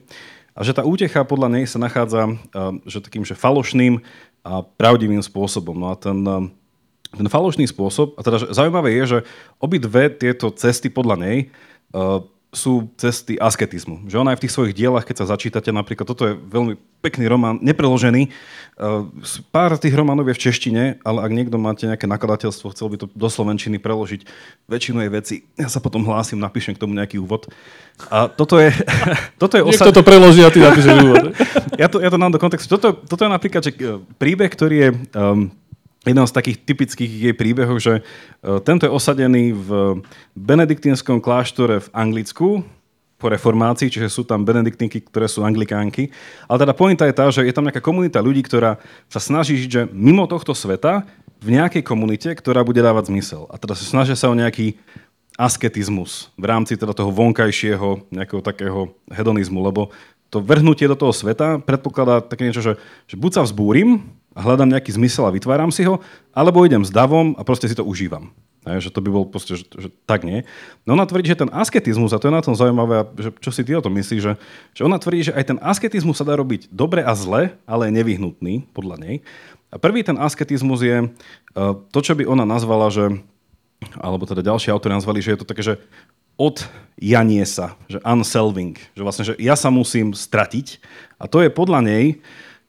A 0.55 0.63
že 0.63 0.71
tá 0.71 0.87
útecha 0.87 1.27
podľa 1.27 1.59
nej 1.59 1.67
sa 1.67 1.83
nachádza 1.83 2.39
že 2.87 3.03
takým, 3.03 3.27
že 3.27 3.35
falošným 3.35 3.99
a 4.47 4.63
pravdivým 4.63 5.23
spôsobom. 5.27 5.75
No 5.75 5.91
a 5.91 5.99
ten 5.99 6.23
ten 7.15 7.29
falošný 7.29 7.65
spôsob, 7.69 8.19
a 8.19 8.21
teda 8.21 8.53
zaujímavé 8.53 8.93
je, 9.01 9.05
že 9.07 9.19
obidve 9.57 10.13
tieto 10.13 10.53
cesty 10.53 10.93
podľa 10.93 11.17
nej 11.17 11.39
uh, 11.97 12.21
sú 12.49 12.89
cesty 12.97 13.37
asketizmu. 13.37 14.09
Že 14.09 14.25
ona 14.25 14.33
aj 14.33 14.41
v 14.41 14.45
tých 14.49 14.55
svojich 14.57 14.77
dielach, 14.77 15.05
keď 15.05 15.25
sa 15.25 15.37
začítate, 15.37 15.69
napríklad 15.69 16.09
toto 16.09 16.25
je 16.25 16.33
veľmi 16.33 16.81
pekný 17.05 17.29
román, 17.29 17.61
nepreložený. 17.61 18.33
Uh, 18.81 19.05
pár 19.53 19.77
tých 19.77 19.93
románov 19.93 20.33
je 20.33 20.37
v 20.37 20.43
češtine, 20.49 20.83
ale 21.05 21.19
ak 21.25 21.33
niekto 21.37 21.61
máte 21.61 21.85
nejaké 21.85 22.09
nakladateľstvo, 22.09 22.73
chcel 22.73 22.89
by 22.89 22.97
to 23.05 23.07
do 23.13 23.29
slovenčiny 23.29 23.77
preložiť, 23.77 24.25
väčšinu 24.65 25.05
jej 25.05 25.13
veci, 25.13 25.35
ja 25.61 25.69
sa 25.69 25.85
potom 25.85 26.01
hlásim, 26.09 26.41
napíšem 26.41 26.73
k 26.73 26.81
tomu 26.81 26.97
nejaký 26.97 27.21
úvod. 27.21 27.53
A 28.09 28.33
toto 28.33 28.57
je... 28.57 28.73
toto 29.43 29.61
je 29.61 29.63
osad... 29.69 29.93
to 29.93 30.01
preloží 30.01 30.41
a 30.41 30.49
ty 30.49 30.65
napíšeš 30.65 30.97
úvod. 31.05 31.25
ja, 31.83 31.87
to, 31.93 32.01
ja 32.01 32.09
to 32.09 32.17
dám 32.17 32.33
do 32.33 32.41
kontextu. 32.41 32.81
Toto, 32.81 32.97
toto 32.97 33.29
je 33.29 33.31
napríklad 33.31 33.61
že 33.61 33.73
e, 33.77 34.01
príbeh, 34.17 34.49
ktorý 34.49 34.77
je 34.77 34.91
um, 35.13 35.53
jeden 36.09 36.25
z 36.25 36.33
takých 36.33 36.59
typických 36.65 37.13
jej 37.29 37.35
príbehov, 37.37 37.77
že 37.79 38.01
e, 38.01 38.03
tento 38.65 38.89
je 38.89 38.95
osadený 38.95 39.53
v 39.53 39.69
benediktínskom 40.35 41.21
kláštore 41.21 41.85
v 41.85 41.89
Anglicku 41.93 42.65
po 43.19 43.27
reformácii, 43.27 43.91
čiže 43.91 44.09
sú 44.09 44.23
tam 44.23 44.47
benediktinky, 44.47 45.03
ktoré 45.03 45.27
sú 45.27 45.43
anglikánky. 45.43 46.15
Ale 46.47 46.63
teda 46.63 46.73
pointa 46.73 47.05
je 47.05 47.15
tá, 47.19 47.27
že 47.35 47.43
je 47.43 47.51
tam 47.51 47.67
nejaká 47.67 47.83
komunita 47.83 48.23
ľudí, 48.23 48.47
ktorá 48.47 48.79
sa 49.11 49.19
snaží 49.19 49.59
žiť 49.59 49.71
že 49.71 49.83
mimo 49.91 50.25
tohto 50.31 50.55
sveta 50.55 51.03
v 51.43 51.49
nejakej 51.59 51.83
komunite, 51.83 52.31
ktorá 52.31 52.63
bude 52.63 52.79
dávať 52.79 53.11
zmysel. 53.11 53.51
A 53.51 53.59
teda 53.59 53.75
sa 53.75 53.85
snažia 53.85 54.15
sa 54.15 54.31
o 54.31 54.39
nejaký 54.39 54.79
asketizmus 55.39 56.35
v 56.35 56.45
rámci 56.51 56.75
teda 56.75 56.91
toho 56.91 57.15
vonkajšieho 57.15 58.11
nejakého 58.11 58.43
takého 58.43 58.81
hedonizmu, 59.07 59.63
lebo 59.63 59.95
to 60.29 60.45
vrhnutie 60.45 60.85
do 60.91 60.99
toho 60.99 61.15
sveta 61.15 61.63
predpokladá 61.63 62.21
také 62.21 62.51
niečo, 62.51 62.61
že, 62.61 62.75
že 63.09 63.17
buď 63.17 63.41
sa 63.41 63.43
vzbúrim, 63.47 64.03
a 64.39 64.41
hľadám 64.47 64.71
nejaký 64.71 64.95
zmysel 64.95 65.27
a 65.27 65.35
vytváram 65.35 65.75
si 65.75 65.83
ho, 65.83 65.99
alebo 66.31 66.63
idem 66.63 66.87
s 66.87 66.95
davom 66.95 67.35
a 67.35 67.43
proste 67.43 67.67
si 67.67 67.75
to 67.75 67.83
užívam. 67.83 68.31
Ne, 68.63 68.79
že 68.79 68.95
to 68.95 69.03
by 69.03 69.11
bol 69.11 69.25
proste, 69.27 69.59
že, 69.59 69.67
že 69.67 69.89
tak 70.07 70.23
nie. 70.23 70.47
No 70.87 70.95
ona 70.95 71.09
tvrdí, 71.09 71.33
že 71.33 71.43
ten 71.43 71.51
asketizmus, 71.51 72.15
a 72.15 72.23
to 72.23 72.31
je 72.31 72.37
na 72.37 72.45
tom 72.45 72.55
zaujímavé, 72.55 73.11
že 73.19 73.35
čo 73.43 73.51
si 73.51 73.67
ty 73.67 73.75
o 73.75 73.83
tom 73.83 73.97
myslíš, 73.99 74.21
že, 74.23 74.33
že 74.77 74.83
ona 74.87 75.01
tvrdí, 75.01 75.31
že 75.31 75.35
aj 75.35 75.45
ten 75.55 75.59
asketizmus 75.59 76.23
sa 76.23 76.27
dá 76.27 76.39
robiť 76.39 76.71
dobre 76.71 77.03
a 77.03 77.11
zle, 77.19 77.59
ale 77.67 77.91
je 77.91 77.97
nevyhnutný, 77.99 78.69
podľa 78.71 78.97
nej. 79.03 79.15
A 79.75 79.81
prvý 79.81 80.07
ten 80.07 80.21
asketizmus 80.21 80.85
je 80.85 80.97
uh, 81.07 81.11
to, 81.91 81.99
čo 81.99 82.15
by 82.15 82.29
ona 82.29 82.47
nazvala, 82.47 82.93
že, 82.95 83.19
alebo 83.99 84.29
teda 84.29 84.45
ďalší 84.45 84.71
autori 84.71 84.95
nazvali, 84.95 85.19
že 85.25 85.35
je 85.35 85.41
to 85.41 85.49
také, 85.49 85.63
že 85.65 85.75
od 86.39 86.63
janie 86.95 87.43
sa, 87.43 87.75
že 87.91 87.99
unselving, 88.07 88.79
že 88.95 89.03
vlastne, 89.03 89.25
že 89.27 89.35
ja 89.43 89.59
sa 89.59 89.75
musím 89.75 90.15
stratiť. 90.15 90.79
A 91.19 91.27
to 91.27 91.43
je 91.43 91.51
podľa 91.51 91.83
nej 91.83 92.05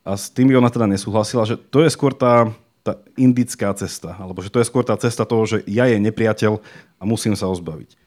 a 0.04 0.16
s 0.16 0.32
tým 0.32 0.50
by 0.52 0.60
ona 0.60 0.70
teda 0.72 0.88
nesúhlasila, 0.88 1.44
že 1.46 1.56
to 1.58 1.84
je 1.84 1.90
skôr 1.92 2.16
tá, 2.16 2.52
tá 2.82 2.98
indická 3.20 3.72
cesta, 3.76 4.16
alebo 4.18 4.40
že 4.40 4.50
to 4.50 4.60
je 4.64 4.70
skôr 4.70 4.84
tá 4.88 4.96
cesta 4.96 5.28
toho, 5.28 5.44
že 5.46 5.58
ja 5.68 5.86
je 5.86 6.00
nepriateľ 6.00 6.60
a 6.98 7.04
musím 7.04 7.36
sa 7.36 7.52
ozbaviť. 7.52 8.00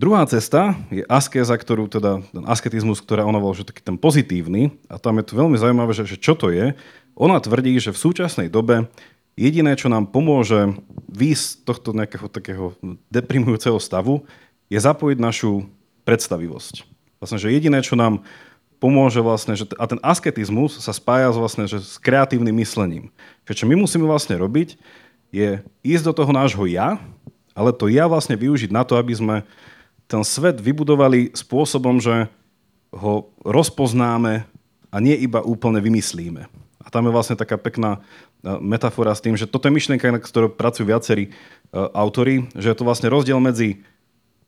Druhá 0.00 0.24
cesta 0.24 0.80
je 0.88 1.04
askéza, 1.04 1.52
ktorú 1.52 1.84
teda, 1.84 2.24
ten 2.32 2.44
asketizmus, 2.48 3.04
ktorá 3.04 3.28
ona 3.28 3.36
volá, 3.36 3.52
že 3.52 3.68
taký 3.68 3.84
ten 3.84 4.00
pozitívny, 4.00 4.72
a 4.88 4.96
tam 4.96 5.20
je 5.20 5.28
to 5.28 5.36
veľmi 5.36 5.60
zaujímavé, 5.60 5.92
že, 5.92 6.08
že 6.08 6.16
čo 6.16 6.32
to 6.32 6.48
je. 6.48 6.72
Ona 7.20 7.36
tvrdí, 7.36 7.76
že 7.76 7.92
v 7.92 8.00
súčasnej 8.00 8.48
dobe 8.48 8.88
jediné, 9.36 9.76
čo 9.76 9.92
nám 9.92 10.08
pomôže 10.08 10.72
výjsť 11.12 11.44
z 11.44 11.52
tohto 11.68 11.92
nejakého 11.92 12.32
takého 12.32 12.64
deprimujúceho 13.12 13.76
stavu, 13.76 14.24
je 14.72 14.80
zapojiť 14.80 15.18
našu 15.20 15.68
predstavivosť. 16.08 16.88
Vlastne, 17.20 17.36
že 17.36 17.52
jediné, 17.52 17.84
čo 17.84 17.92
nám 17.92 18.24
pomôže 18.80 19.20
vlastne, 19.20 19.52
že, 19.54 19.68
a 19.76 19.84
ten 19.84 20.00
asketizmus 20.00 20.80
sa 20.80 20.96
spája 20.96 21.28
vlastne, 21.30 21.68
že 21.68 21.84
s 21.84 22.00
kreatívnym 22.00 22.56
myslením. 22.64 23.12
Že 23.44 23.62
čo 23.62 23.64
my 23.68 23.76
musíme 23.76 24.08
vlastne 24.08 24.40
robiť, 24.40 24.80
je 25.30 25.60
ísť 25.84 26.04
do 26.10 26.12
toho 26.16 26.32
nášho 26.32 26.64
ja, 26.66 26.98
ale 27.52 27.70
to 27.76 27.86
ja 27.92 28.08
vlastne 28.08 28.34
využiť 28.34 28.72
na 28.72 28.82
to, 28.82 28.96
aby 28.96 29.12
sme 29.12 29.36
ten 30.08 30.24
svet 30.26 30.58
vybudovali 30.58 31.30
spôsobom, 31.36 32.00
že 32.02 32.26
ho 32.90 33.30
rozpoznáme 33.46 34.48
a 34.90 34.96
nie 34.98 35.14
iba 35.14 35.38
úplne 35.44 35.78
vymyslíme. 35.78 36.50
A 36.80 36.86
tam 36.90 37.06
je 37.06 37.14
vlastne 37.14 37.38
taká 37.38 37.54
pekná 37.54 38.00
e, 38.42 38.58
metafora 38.58 39.14
s 39.14 39.22
tým, 39.22 39.38
že 39.38 39.46
toto 39.46 39.70
je 39.70 39.76
myšlienka, 39.76 40.10
na 40.10 40.18
ktorou 40.18 40.50
pracujú 40.50 40.90
viacerí 40.90 41.30
uh, 41.30 41.92
autory, 41.94 42.48
že 42.58 42.72
je 42.72 42.76
to 42.80 42.88
vlastne 42.88 43.12
rozdiel 43.12 43.38
medzi 43.38 43.84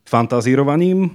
fantazírovaním 0.03 1.13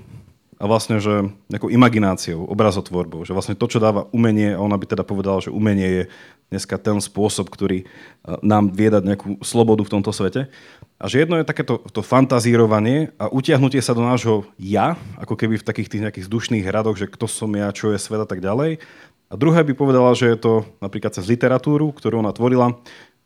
a 0.59 0.65
vlastne, 0.67 0.99
že 0.99 1.31
nejakou 1.47 1.71
imagináciou, 1.71 2.43
obrazotvorbou. 2.51 3.23
Že 3.23 3.35
vlastne 3.39 3.55
to, 3.55 3.71
čo 3.71 3.79
dáva 3.79 4.11
umenie, 4.11 4.59
a 4.59 4.63
ona 4.63 4.75
by 4.75 4.91
teda 4.91 5.07
povedala, 5.07 5.39
že 5.39 5.55
umenie 5.55 5.87
je 5.87 6.03
dneska 6.51 6.75
ten 6.83 6.99
spôsob, 6.99 7.47
ktorý 7.47 7.87
uh, 7.87 8.43
nám 8.43 8.75
vie 8.75 8.91
dať 8.91 9.03
nejakú 9.07 9.39
slobodu 9.47 9.87
v 9.87 9.93
tomto 9.95 10.11
svete. 10.11 10.51
A 10.99 11.07
že 11.07 11.23
jedno 11.23 11.39
je 11.39 11.47
takéto 11.47 11.79
to 11.95 12.03
fantazírovanie 12.03 13.15
a 13.23 13.31
utiahnutie 13.31 13.79
sa 13.79 13.95
do 13.95 14.03
nášho 14.03 14.51
ja, 14.59 14.99
ako 15.15 15.39
keby 15.39 15.63
v 15.63 15.67
takých 15.67 15.95
tých 15.95 16.03
nejakých 16.03 16.27
vzdušných 16.27 16.67
hradoch, 16.67 16.99
že 16.99 17.07
kto 17.07 17.31
som 17.31 17.55
ja, 17.55 17.71
čo 17.71 17.95
je 17.95 18.03
svet 18.03 18.19
a 18.19 18.27
tak 18.27 18.43
ďalej. 18.43 18.83
A 19.31 19.35
druhé 19.39 19.63
by 19.63 19.79
povedala, 19.79 20.11
že 20.19 20.27
je 20.27 20.39
to 20.43 20.67
napríklad 20.83 21.15
cez 21.15 21.31
literatúru, 21.31 21.95
ktorú 21.95 22.19
ona 22.19 22.35
tvorila, 22.35 22.75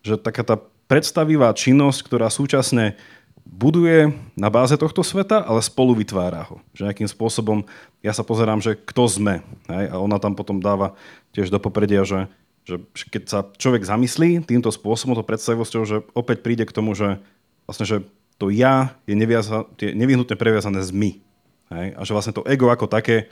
že 0.05 0.20
taká 0.20 0.45
tá 0.45 0.61
predstavivá 0.91 1.49
činnosť, 1.57 2.05
ktorá 2.05 2.28
súčasne 2.28 3.01
buduje 3.62 4.10
na 4.34 4.50
báze 4.50 4.74
tohto 4.74 5.06
sveta, 5.06 5.46
ale 5.46 5.62
spolu 5.62 5.94
vytvára 5.94 6.50
ho. 6.50 6.58
Že 6.74 6.90
nejakým 6.90 7.06
spôsobom, 7.06 7.62
ja 8.02 8.10
sa 8.10 8.26
pozerám, 8.26 8.58
že 8.58 8.74
kto 8.74 9.06
sme. 9.06 9.46
Hej? 9.70 9.84
A 9.94 10.02
ona 10.02 10.18
tam 10.18 10.34
potom 10.34 10.58
dáva 10.58 10.98
tiež 11.30 11.46
do 11.46 11.62
popredia, 11.62 12.02
že, 12.02 12.26
že 12.66 12.82
keď 13.06 13.22
sa 13.30 13.38
človek 13.54 13.86
zamyslí 13.86 14.42
týmto 14.42 14.74
spôsobom, 14.74 15.14
to 15.14 15.22
predstavivosťou, 15.22 15.82
že 15.86 16.02
opäť 16.10 16.42
príde 16.42 16.66
k 16.66 16.74
tomu, 16.74 16.98
že 16.98 17.22
vlastne, 17.70 17.86
že 17.86 17.96
to 18.42 18.50
ja 18.50 18.98
je, 19.06 19.14
neviaza, 19.14 19.70
je 19.78 19.94
nevyhnutne 19.94 20.34
previazané 20.34 20.82
s 20.82 20.90
my. 20.90 21.22
Hej? 21.70 21.86
A 21.94 22.00
že 22.02 22.14
vlastne 22.18 22.34
to 22.34 22.42
ego 22.50 22.66
ako 22.66 22.90
také, 22.90 23.30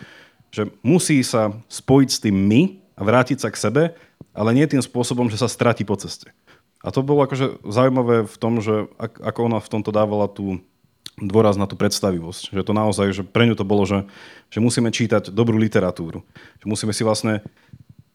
že 0.54 0.70
musí 0.86 1.18
sa 1.26 1.50
spojiť 1.66 2.08
s 2.14 2.22
tým 2.22 2.36
my 2.38 2.78
a 2.94 3.02
vrátiť 3.02 3.42
sa 3.42 3.50
k 3.50 3.58
sebe, 3.58 3.82
ale 4.30 4.54
nie 4.54 4.70
tým 4.70 4.82
spôsobom, 4.82 5.26
že 5.26 5.42
sa 5.42 5.50
stratí 5.50 5.82
po 5.82 5.98
ceste. 5.98 6.30
A 6.80 6.88
to 6.88 7.04
bolo 7.04 7.28
akože 7.28 7.60
zaujímavé 7.60 8.24
v 8.24 8.36
tom, 8.40 8.64
že 8.64 8.88
ako 9.00 9.52
ona 9.52 9.58
v 9.60 9.68
tomto 9.68 9.92
dávala 9.92 10.32
tú 10.32 10.64
dôraz 11.20 11.60
na 11.60 11.68
tú 11.68 11.76
predstavivosť. 11.76 12.56
Že 12.56 12.62
to 12.64 12.72
naozaj, 12.72 13.06
že 13.12 13.22
pre 13.22 13.44
ňu 13.44 13.54
to 13.54 13.68
bolo, 13.68 13.84
že, 13.84 14.08
že 14.48 14.64
musíme 14.64 14.88
čítať 14.88 15.28
dobrú 15.28 15.60
literatúru. 15.60 16.24
Že 16.64 16.66
musíme 16.66 16.92
si 16.96 17.04
vlastne 17.04 17.44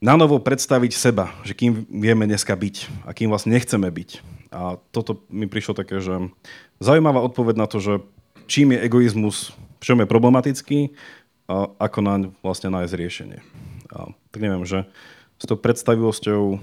na 0.02 0.18
novo 0.18 0.42
predstaviť 0.42 0.92
seba, 0.98 1.30
že 1.46 1.54
kým 1.54 1.86
vieme 1.90 2.26
dneska 2.26 2.58
byť 2.58 3.06
a 3.06 3.14
kým 3.14 3.30
vlastne 3.30 3.54
nechceme 3.54 3.86
byť. 3.86 4.10
A 4.50 4.82
toto 4.90 5.22
mi 5.30 5.46
prišlo 5.46 5.78
také, 5.78 6.02
že 6.02 6.34
zaujímavá 6.82 7.22
odpoveď 7.22 7.56
na 7.62 7.68
to, 7.70 7.78
že 7.78 7.94
čím 8.50 8.74
je 8.74 8.82
egoizmus, 8.82 9.54
v 9.82 9.84
čom 9.86 10.02
je 10.02 10.10
problematický, 10.10 10.98
a 11.46 11.70
ako 11.78 12.00
naň 12.02 12.22
vlastne 12.42 12.74
nájsť 12.74 12.94
riešenie. 12.98 13.40
A, 13.94 14.10
tak 14.34 14.40
neviem, 14.42 14.66
že 14.66 14.90
s 15.38 15.46
tou 15.46 15.54
predstavivosťou... 15.54 16.58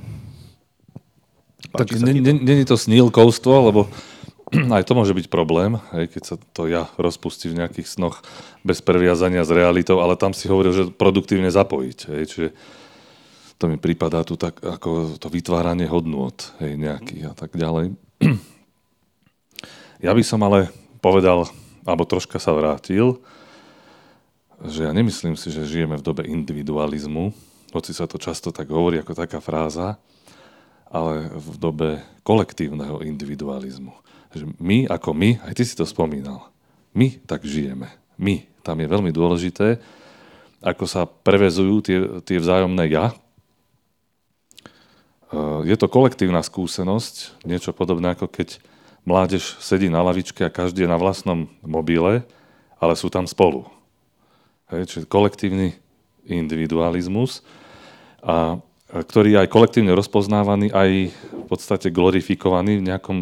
Tak 1.73 1.89
není 1.99 2.65
to 2.65 2.77
snílkovstvo, 2.77 3.55
lebo 3.73 3.89
aj 4.77 4.85
to 4.85 4.93
môže 4.93 5.17
byť 5.17 5.27
problém, 5.33 5.81
aj 5.97 6.13
keď 6.13 6.23
sa 6.23 6.37
to 6.53 6.69
ja 6.69 6.89
rozpustí 7.01 7.49
v 7.49 7.65
nejakých 7.65 7.89
snoch 7.89 8.21
bez 8.61 8.85
previazania 8.85 9.43
s 9.43 9.51
realitou, 9.51 10.05
ale 10.05 10.21
tam 10.21 10.37
si 10.37 10.47
hovoril, 10.47 10.73
že 10.77 10.93
produktívne 10.93 11.49
zapojiť. 11.49 11.99
Hej, 12.13 12.23
čiže 12.29 12.49
to 13.57 13.71
mi 13.71 13.79
prípadá 13.81 14.27
tu 14.27 14.37
tak 14.37 14.59
ako 14.61 15.17
to 15.17 15.31
vytváranie 15.31 15.87
hodnôt 15.87 16.35
hej, 16.61 16.77
nejakých 16.77 17.33
a 17.33 17.35
tak 17.35 17.57
ďalej. 17.57 17.97
Ja 20.03 20.11
by 20.11 20.23
som 20.27 20.43
ale 20.43 20.67
povedal, 20.99 21.47
alebo 21.87 22.03
troška 22.03 22.43
sa 22.43 22.51
vrátil, 22.51 23.23
že 24.67 24.83
ja 24.83 24.91
nemyslím 24.91 25.39
si, 25.39 25.55
že 25.55 25.63
žijeme 25.63 25.95
v 25.95 26.03
dobe 26.03 26.27
individualizmu, 26.27 27.31
hoci 27.71 27.95
sa 27.95 28.11
to 28.11 28.19
často 28.19 28.51
tak 28.51 28.67
hovorí 28.67 28.99
ako 28.99 29.15
taká 29.15 29.39
fráza, 29.39 30.03
ale 30.93 31.33
v 31.33 31.57
dobe 31.57 31.89
kolektívneho 32.23 33.01
individualizmu. 33.01 33.97
Že 34.37 34.53
my 34.61 34.87
ako 34.93 35.17
my, 35.17 35.41
aj 35.49 35.53
ty 35.57 35.65
si 35.65 35.73
to 35.73 35.89
spomínal, 35.89 36.53
my 36.93 37.17
tak 37.25 37.49
žijeme. 37.49 37.89
My. 38.21 38.45
Tam 38.63 38.79
je 38.79 38.87
veľmi 38.87 39.11
dôležité, 39.11 39.83
ako 40.63 40.87
sa 40.87 41.03
prevezujú 41.03 41.83
tie, 41.83 41.99
tie 42.23 42.39
vzájomné 42.39 42.95
ja, 42.95 43.11
Eh, 45.33 45.61
je 45.65 45.77
to 45.81 45.89
kolektívna 45.89 46.45
skúsenosť, 46.45 47.41
niečo 47.49 47.73
podobné 47.73 48.13
ako 48.13 48.29
keď 48.29 48.61
mládež 49.09 49.57
sedí 49.65 49.89
na 49.89 50.05
lavičke 50.05 50.45
a 50.45 50.53
každý 50.53 50.85
je 50.85 50.93
na 50.93 51.01
vlastnom 51.01 51.49
mobile, 51.65 52.21
ale 52.77 52.95
sú 52.95 53.09
tam 53.09 53.25
spolu. 53.25 53.65
Hej, 54.69 54.93
čiže 54.93 55.09
kolektívny 55.09 55.81
individualizmus, 56.29 57.41
a, 58.21 58.61
ktorý 58.93 59.33
je 59.33 59.41
aj 59.41 59.49
kolektívne 59.49 59.97
rozpoznávaný, 59.97 60.69
aj 60.69 60.91
v 61.17 61.47
podstate 61.49 61.89
glorifikovaný 61.89 62.85
v 62.85 62.87
nejakom, 62.93 63.19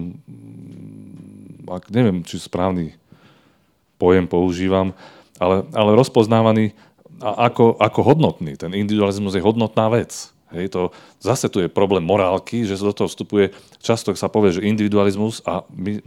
ak 1.70 1.94
neviem, 1.94 2.26
či 2.26 2.42
správny 2.42 2.98
pojem 3.94 4.26
používam, 4.26 4.90
ale, 5.38 5.62
ale 5.70 5.94
rozpoznávaný 5.94 6.74
ako, 7.22 7.78
ako 7.78 8.00
hodnotný. 8.02 8.58
Ten 8.58 8.74
individualizmus 8.74 9.38
je 9.38 9.44
hodnotná 9.44 9.86
vec. 9.92 10.34
Hej, 10.50 10.74
to, 10.74 10.90
zase 11.22 11.46
tu 11.46 11.62
je 11.62 11.70
problém 11.70 12.02
morálky, 12.02 12.66
že 12.66 12.74
do 12.74 12.90
toho 12.90 13.06
vstupuje, 13.06 13.54
často 13.78 14.10
sa 14.18 14.26
povie, 14.26 14.50
že 14.50 14.66
individualizmus 14.66 15.46
a 15.46 15.62
my 15.70 16.02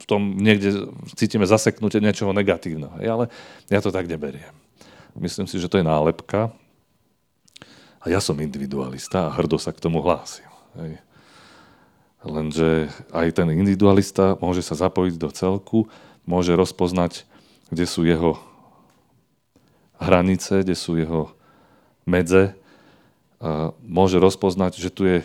v 0.00 0.04
tom 0.08 0.40
niekde 0.40 0.88
cítime 1.12 1.44
zaseknutie 1.44 2.00
niečoho 2.00 2.32
negatívneho. 2.32 2.96
Hej, 2.96 3.08
ale 3.12 3.24
ja 3.68 3.84
to 3.84 3.92
tak 3.92 4.08
neberiem. 4.08 4.56
Myslím 5.12 5.44
si, 5.44 5.60
že 5.60 5.68
to 5.68 5.76
je 5.76 5.84
nálepka 5.84 6.48
a 8.00 8.04
ja 8.08 8.20
som 8.20 8.36
individualista 8.40 9.28
a 9.28 9.34
hrdo 9.36 9.60
sa 9.60 9.76
k 9.76 9.82
tomu 9.84 10.00
hlásim. 10.00 10.48
Hej. 10.80 10.98
Lenže 12.20 12.92
aj 13.12 13.36
ten 13.36 13.48
individualista 13.52 14.36
môže 14.40 14.60
sa 14.60 14.76
zapojiť 14.76 15.14
do 15.16 15.28
celku, 15.32 15.78
môže 16.28 16.52
rozpoznať, 16.52 17.24
kde 17.72 17.84
sú 17.88 18.04
jeho 18.04 18.36
hranice, 20.00 20.64
kde 20.64 20.76
sú 20.76 20.96
jeho 20.96 21.32
medze, 22.04 22.56
môže 23.84 24.20
rozpoznať, 24.20 24.76
že 24.76 24.92
tu 24.92 25.08
je 25.08 25.18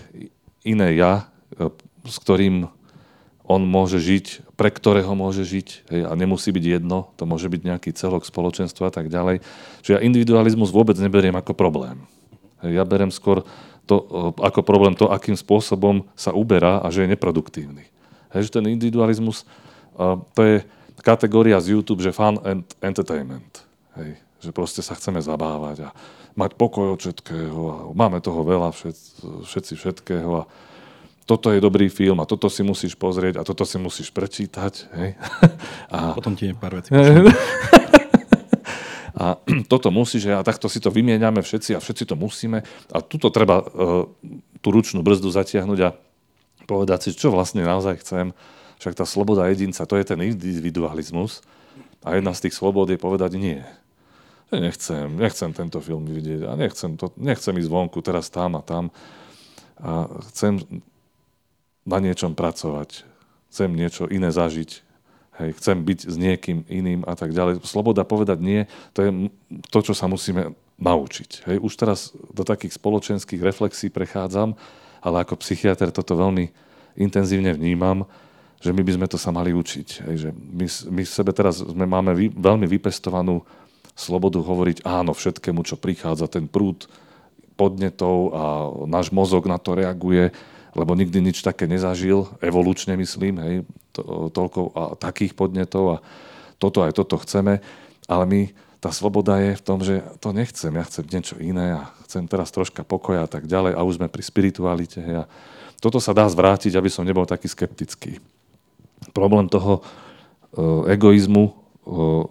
iné 0.63 0.95
ja, 0.95 1.27
e, 1.59 1.67
s 2.07 2.15
ktorým 2.19 2.71
on 3.45 3.61
môže 3.61 4.01
žiť, 4.01 4.57
pre 4.57 4.73
ktorého 4.73 5.13
môže 5.13 5.45
žiť 5.45 5.67
hej, 5.93 6.01
a 6.09 6.11
nemusí 6.17 6.49
byť 6.49 6.65
jedno, 6.79 7.13
to 7.19 7.29
môže 7.29 7.45
byť 7.45 7.61
nejaký 7.61 7.93
celok 7.93 8.25
spoločenstva 8.25 8.89
a 8.89 8.93
tak 8.93 9.13
ďalej. 9.13 9.45
Čiže 9.85 10.01
ja 10.01 10.05
individualizmus 10.05 10.73
vôbec 10.73 10.97
neberiem 10.97 11.37
ako 11.37 11.53
problém. 11.53 12.09
Ja 12.71 12.87
berem 12.87 13.13
skôr 13.13 13.45
to, 13.85 13.95
e, 14.01 14.41
ako 14.41 14.65
problém 14.65 14.97
to, 14.97 15.09
akým 15.09 15.37
spôsobom 15.37 16.09
sa 16.17 16.33
uberá 16.33 16.81
a 16.81 16.89
že 16.89 17.05
je 17.05 17.11
neproduktívny. 17.13 17.85
Hej, 18.33 18.49
že 18.49 18.59
ten 18.59 18.67
individualizmus, 18.67 19.47
uh, 19.95 20.19
to 20.35 20.41
je 20.43 20.55
kategória 20.99 21.55
z 21.63 21.71
YouTube, 21.71 22.03
že 22.03 22.11
fun 22.11 22.35
and 22.43 22.67
entertainment. 22.83 23.63
Hej, 23.95 24.19
že 24.43 24.51
proste 24.51 24.83
sa 24.83 24.91
chceme 24.91 25.23
zabávať 25.23 25.87
a 25.87 25.89
mať 26.35 26.59
pokoj 26.59 26.91
od 26.91 26.99
všetkého 26.99 27.59
a 27.71 27.75
máme 27.95 28.19
toho 28.19 28.43
veľa, 28.43 28.75
všet, 28.75 28.97
všetci 29.47 29.73
všetkého 29.79 30.43
a 30.43 30.43
toto 31.25 31.49
je 31.49 31.57
dobrý 31.57 31.89
film 31.89 32.21
a 32.21 32.29
toto 32.29 32.51
si 32.53 32.61
musíš 32.61 32.93
pozrieť 32.93 33.41
a 33.41 33.47
toto 33.47 33.65
si 33.65 33.81
musíš 33.81 34.13
prečítať. 34.13 34.73
Hej? 34.93 35.09
A 35.93 36.13
potom 36.13 36.37
ti 36.37 36.53
pár 36.53 36.77
vecí. 36.77 36.93
a 39.15 39.39
toto 39.71 39.89
musíš 39.89 40.27
a 40.27 40.43
takto 40.43 40.67
si 40.67 40.83
to 40.83 40.91
vymieňame 40.91 41.39
všetci 41.39 41.73
a 41.73 41.79
všetci 41.79 42.03
to 42.11 42.15
musíme. 42.19 42.61
A 42.91 42.97
tuto 42.99 43.31
treba 43.31 43.63
uh, 43.63 44.03
tú 44.59 44.67
ručnú 44.75 44.99
brzdu 45.01 45.31
zatiahnuť 45.31 45.79
a 45.87 45.95
povedať 46.67 47.09
si, 47.09 47.09
čo 47.15 47.31
vlastne 47.31 47.63
naozaj 47.63 48.03
chcem. 48.03 48.35
Však 48.83 48.93
tá 48.99 49.07
sloboda 49.07 49.47
jedinca, 49.47 49.87
to 49.87 49.95
je 49.95 50.03
ten 50.03 50.19
individualizmus. 50.19 51.39
A 52.03 52.19
jedna 52.19 52.35
z 52.35 52.47
tých 52.47 52.59
slobod 52.59 52.91
je 52.91 52.99
povedať 52.99 53.39
nie. 53.39 53.63
Že 54.53 54.57
nechcem, 54.61 55.07
nechcem 55.15 55.49
tento 55.55 55.81
film 55.81 56.05
vidieť 56.05 56.45
a 56.45 56.53
nechcem, 56.53 56.99
to, 56.99 57.09
nechcem 57.17 57.55
ísť 57.57 57.71
vonku 57.71 57.97
teraz 58.05 58.29
tam 58.29 58.59
a 58.59 58.61
tam. 58.61 58.93
A 59.81 60.05
chcem 60.29 60.61
na 61.81 61.97
niečom 61.97 62.37
pracovať, 62.37 63.05
chcem 63.49 63.69
niečo 63.73 64.05
iné 64.05 64.29
zažiť, 64.29 64.84
hej, 65.39 65.55
chcem 65.59 65.77
byť 65.83 65.99
s 66.07 66.15
niekým 66.15 66.63
iným 66.67 67.01
a 67.03 67.13
tak 67.15 67.35
ďalej. 67.35 67.63
Sloboda 67.67 68.07
povedať 68.07 68.39
nie, 68.39 68.61
to 68.95 68.99
je 69.03 69.09
to, 69.71 69.79
čo 69.81 69.93
sa 69.93 70.07
musíme 70.07 70.55
naučiť. 70.79 71.47
Hej. 71.47 71.57
Už 71.63 71.73
teraz 71.79 72.11
do 72.35 72.43
takých 72.43 72.75
spoločenských 72.75 73.39
reflexí 73.39 73.87
prechádzam, 73.87 74.55
ale 74.99 75.15
ako 75.23 75.39
psychiatr 75.39 75.91
toto 75.91 76.17
veľmi 76.19 76.51
intenzívne 76.99 77.55
vnímam, 77.55 78.03
že 78.59 78.71
my 78.71 78.81
by 78.81 78.91
sme 78.97 79.07
to 79.07 79.17
sa 79.19 79.29
mali 79.29 79.53
učiť. 79.53 79.87
Hej, 80.09 80.15
že 80.17 80.29
my, 80.33 80.65
my 80.67 81.03
sebe 81.05 81.31
teraz 81.35 81.61
sme, 81.61 81.85
máme 81.85 82.11
vy, 82.15 82.27
veľmi 82.33 82.65
vypestovanú 82.65 83.43
slobodu 83.95 84.41
hovoriť 84.43 84.83
áno 84.83 85.15
všetkému, 85.15 85.63
čo 85.63 85.79
prichádza, 85.79 86.27
ten 86.27 86.49
prúd 86.51 86.89
podnetov 87.55 88.17
a 88.35 88.43
náš 88.83 89.15
mozog 89.15 89.47
na 89.47 89.55
to 89.55 89.79
reaguje, 89.79 90.35
lebo 90.75 90.91
nikdy 90.91 91.23
nič 91.23 91.39
také 91.39 91.71
nezažil, 91.71 92.27
evolučne 92.43 92.99
myslím, 92.99 93.39
hej, 93.39 93.55
to, 93.95 94.29
toľko 94.29 94.59
a 94.75 94.83
takých 94.99 95.33
podnetov 95.33 95.85
a 95.95 96.03
toto 96.59 96.83
aj 96.83 96.91
toto 96.95 97.15
chceme, 97.23 97.63
ale 98.05 98.23
my, 98.27 98.41
tá 98.83 98.93
sloboda 98.93 99.41
je 99.41 99.57
v 99.57 99.65
tom, 99.65 99.79
že 99.81 100.05
to 100.21 100.29
nechcem, 100.29 100.69
ja 100.75 100.83
chcem 100.85 101.05
niečo 101.09 101.35
iné 101.41 101.81
a 101.81 101.89
chcem 102.05 102.29
teraz 102.29 102.53
troška 102.53 102.85
pokoja 102.85 103.25
a 103.25 103.29
tak 103.31 103.49
ďalej 103.49 103.73
a 103.73 103.81
už 103.81 103.97
sme 103.97 104.13
pri 104.13 104.21
spiritualite. 104.21 105.01
A 105.01 105.25
toto 105.81 105.97
sa 105.97 106.13
dá 106.13 106.29
zvrátiť, 106.29 106.77
aby 106.77 106.89
som 106.91 107.01
nebol 107.01 107.25
taký 107.25 107.49
skeptický. 107.49 108.21
Problém 109.09 109.49
toho 109.49 109.81
uh, 109.81 110.85
egoizmu, 110.85 111.49
uh, 111.49 112.29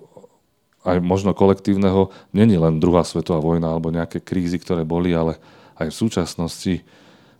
aj 0.84 1.00
možno 1.00 1.32
kolektívneho, 1.32 2.12
není 2.30 2.60
len 2.60 2.78
druhá 2.78 3.02
svetová 3.02 3.40
vojna 3.40 3.72
alebo 3.72 3.88
nejaké 3.90 4.20
krízy, 4.20 4.60
ktoré 4.60 4.84
boli, 4.84 5.16
ale 5.16 5.40
aj 5.80 5.90
v 5.90 5.98
súčasnosti, 6.06 6.74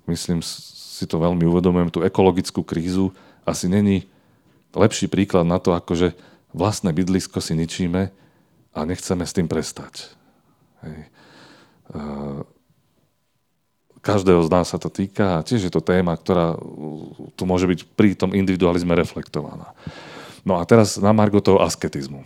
myslím 0.09 0.41
si 0.43 1.05
to 1.05 1.21
veľmi 1.21 1.45
uvedomujem, 1.45 1.93
tú 1.93 2.01
ekologickú 2.03 2.65
krízu 2.65 3.13
asi 3.45 3.69
není 3.69 4.09
lepší 4.75 5.07
príklad 5.11 5.47
na 5.47 5.63
to, 5.63 5.73
ako 5.75 5.93
že 5.95 6.09
vlastné 6.55 6.95
bydlisko 6.95 7.39
si 7.43 7.55
ničíme 7.59 8.11
a 8.75 8.79
nechceme 8.83 9.25
s 9.27 9.35
tým 9.35 9.47
prestať. 9.47 10.11
Hej. 10.83 10.99
Každého 14.05 14.45
z 14.45 14.51
nás 14.53 14.69
sa 14.69 14.77
to 14.77 14.93
týka 14.93 15.41
a 15.41 15.45
tiež 15.47 15.71
je 15.71 15.73
to 15.73 15.81
téma, 15.81 16.13
ktorá 16.13 16.59
tu 17.35 17.43
môže 17.49 17.65
byť 17.65 17.81
pri 17.97 18.13
tom 18.13 18.37
individualizme 18.37 18.93
reflektovaná. 18.93 19.73
No 20.45 20.61
a 20.61 20.63
teraz 20.69 21.01
na 21.01 21.17
margo 21.17 21.41
toho 21.41 21.65
asketizmu 21.65 22.21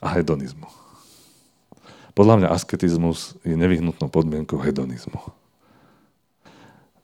a 0.00 0.08
hedonizmu. 0.16 0.64
Podľa 2.16 2.40
mňa 2.40 2.48
asketizmus 2.54 3.36
je 3.44 3.52
nevyhnutnou 3.52 4.08
podmienkou 4.08 4.56
hedonizmu. 4.62 5.18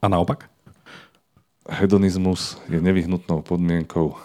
A 0.00 0.06
naopak? 0.08 0.48
Hedonizmus 1.68 2.56
je 2.70 2.80
nevyhnutnou 2.80 3.44
podmienkou 3.44 4.16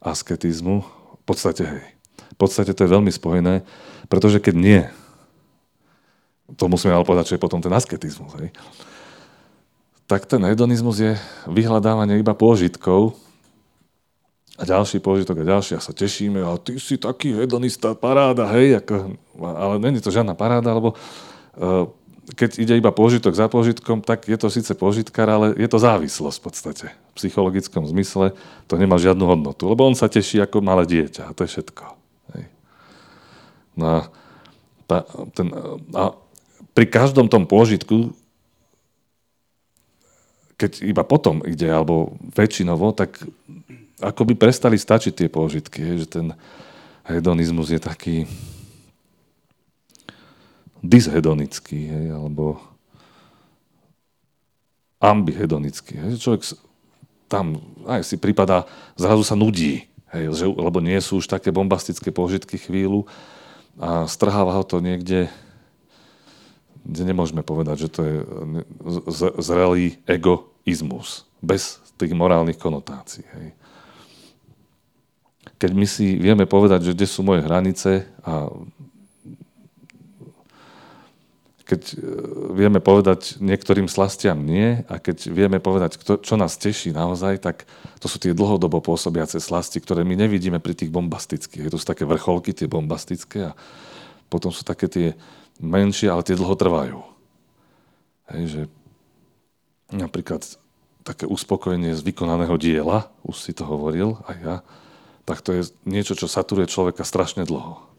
asketizmu. 0.00 0.84
V 1.20 1.24
podstate 1.24 1.62
hej. 1.66 1.84
V 2.32 2.36
podstate 2.40 2.72
to 2.72 2.84
je 2.84 2.94
veľmi 2.94 3.12
spojené, 3.12 3.62
pretože 4.08 4.40
keď 4.40 4.54
nie, 4.56 4.80
to 6.56 6.66
musíme 6.66 6.96
ale 6.96 7.06
povedať, 7.06 7.32
čo 7.32 7.36
je 7.36 7.44
potom 7.44 7.60
ten 7.60 7.70
asketizmus, 7.70 8.34
hej, 8.40 8.50
tak 10.10 10.26
ten 10.26 10.42
hedonizmus 10.42 10.98
je 10.98 11.12
vyhľadávanie 11.46 12.18
iba 12.18 12.34
pôžitkov, 12.34 13.14
a 14.60 14.68
ďalší 14.68 15.00
požitok 15.00 15.42
a 15.42 15.48
ďalší 15.56 15.74
a 15.74 15.82
sa 15.82 15.96
tešíme 15.96 16.44
a 16.44 16.60
ty 16.60 16.76
si 16.76 17.00
taký 17.00 17.32
hedonista, 17.32 17.96
paráda, 17.96 18.46
hej, 18.52 18.84
ako, 18.84 19.16
ale 19.40 19.74
není 19.80 19.98
to 19.98 20.12
žiadna 20.12 20.36
paráda, 20.36 20.76
lebo 20.76 20.92
uh, 20.92 21.88
keď 22.30 22.62
ide 22.62 22.74
iba 22.78 22.94
požitok 22.94 23.34
za 23.34 23.50
požitkom, 23.50 23.98
tak 23.98 24.30
je 24.30 24.38
to 24.38 24.46
síce 24.46 24.70
požitkár, 24.78 25.26
ale 25.26 25.46
je 25.58 25.66
to 25.66 25.82
závislosť 25.82 26.38
v 26.38 26.44
podstate. 26.44 26.86
V 27.12 27.14
psychologickom 27.18 27.82
zmysle 27.90 28.38
to 28.70 28.74
nemá 28.78 28.94
žiadnu 28.94 29.26
hodnotu, 29.26 29.66
lebo 29.66 29.82
on 29.82 29.98
sa 29.98 30.06
teší 30.06 30.38
ako 30.38 30.62
malé 30.62 30.86
dieťa 30.86 31.26
a 31.26 31.34
to 31.34 31.42
je 31.42 31.58
všetko. 31.58 31.84
Hej. 32.38 32.44
No 33.74 33.84
a, 33.90 33.98
tá, 34.86 35.02
ten, 35.34 35.50
a 35.98 36.14
pri 36.72 36.86
každom 36.86 37.26
tom 37.26 37.42
pôžitku, 37.42 38.14
keď 40.54 40.86
iba 40.86 41.02
potom 41.02 41.42
ide, 41.42 41.66
alebo 41.66 42.14
väčšinovo, 42.38 42.94
tak 42.94 43.18
ako 43.98 44.22
by 44.30 44.34
prestali 44.38 44.78
stačiť 44.78 45.12
tie 45.12 45.28
pôžitky, 45.28 45.98
že 45.98 46.06
ten 46.06 46.26
hedonizmus 47.02 47.74
je 47.74 47.82
taký 47.82 48.30
dyshedonický, 50.82 51.78
hej, 51.88 52.06
alebo 52.10 52.58
ambihedonický. 54.98 55.98
Hej. 55.98 56.18
Človek 56.18 56.42
tam 57.30 57.62
aj 57.86 58.02
si 58.04 58.18
prípada, 58.18 58.66
zrazu 58.98 59.22
sa 59.22 59.38
nudí, 59.38 59.86
hej, 60.12 60.24
že, 60.34 60.46
lebo 60.50 60.82
nie 60.82 60.98
sú 60.98 61.22
už 61.22 61.30
také 61.30 61.54
bombastické 61.54 62.10
pôžitky 62.10 62.58
chvíľu 62.58 63.06
a 63.80 64.04
strháva 64.04 64.52
ho 64.58 64.64
to 64.66 64.84
niekde, 64.84 65.32
kde 66.84 67.02
nemôžeme 67.08 67.40
povedať, 67.40 67.86
že 67.86 67.88
to 67.88 68.00
je 68.04 68.16
zrelý 69.40 69.96
egoizmus, 70.04 71.24
bez 71.40 71.80
tých 71.96 72.12
morálnych 72.12 72.58
konotácií. 72.58 73.24
Hej 73.32 73.56
keď 75.62 75.70
my 75.78 75.86
si 75.86 76.18
vieme 76.18 76.42
povedať, 76.42 76.90
že 76.90 76.94
kde 76.98 77.06
sú 77.06 77.22
moje 77.22 77.46
hranice 77.46 78.10
a 78.26 78.50
keď 81.72 81.82
e, 81.88 81.96
vieme 82.52 82.84
povedať 82.84 83.40
niektorým 83.40 83.88
slastiam 83.88 84.36
nie 84.44 84.84
a 84.84 85.00
keď 85.00 85.32
vieme 85.32 85.56
povedať, 85.56 85.96
kto, 85.96 86.20
čo 86.20 86.36
nás 86.36 86.60
teší 86.60 86.92
naozaj, 86.92 87.40
tak 87.40 87.64
to 87.96 88.12
sú 88.12 88.20
tie 88.20 88.36
dlhodobo 88.36 88.84
pôsobiace 88.84 89.40
slasti, 89.40 89.80
ktoré 89.80 90.04
my 90.04 90.12
nevidíme 90.12 90.60
pri 90.60 90.76
tých 90.76 90.92
bombastických. 90.92 91.72
To 91.72 91.80
sú 91.80 91.88
také 91.88 92.04
vrcholky, 92.04 92.52
tie 92.52 92.68
bombastické 92.68 93.48
a 93.48 93.56
potom 94.28 94.52
sú 94.52 94.68
také 94.68 94.92
tie 94.92 95.08
menšie, 95.64 96.12
ale 96.12 96.20
tie 96.20 96.36
dlho 96.36 96.52
trvajú. 96.52 97.00
Hej, 98.36 98.42
že 98.52 98.62
napríklad 99.96 100.44
také 101.08 101.24
uspokojenie 101.24 101.96
z 101.96 102.04
vykonaného 102.04 102.54
diela, 102.60 103.08
už 103.24 103.48
si 103.48 103.52
to 103.56 103.64
hovoril, 103.64 104.20
aj 104.28 104.36
ja, 104.44 104.56
tak 105.24 105.40
to 105.40 105.56
je 105.56 105.72
niečo, 105.88 106.12
čo 106.12 106.28
saturuje 106.28 106.68
človeka 106.68 107.06
strašne 107.06 107.48
dlho. 107.48 107.91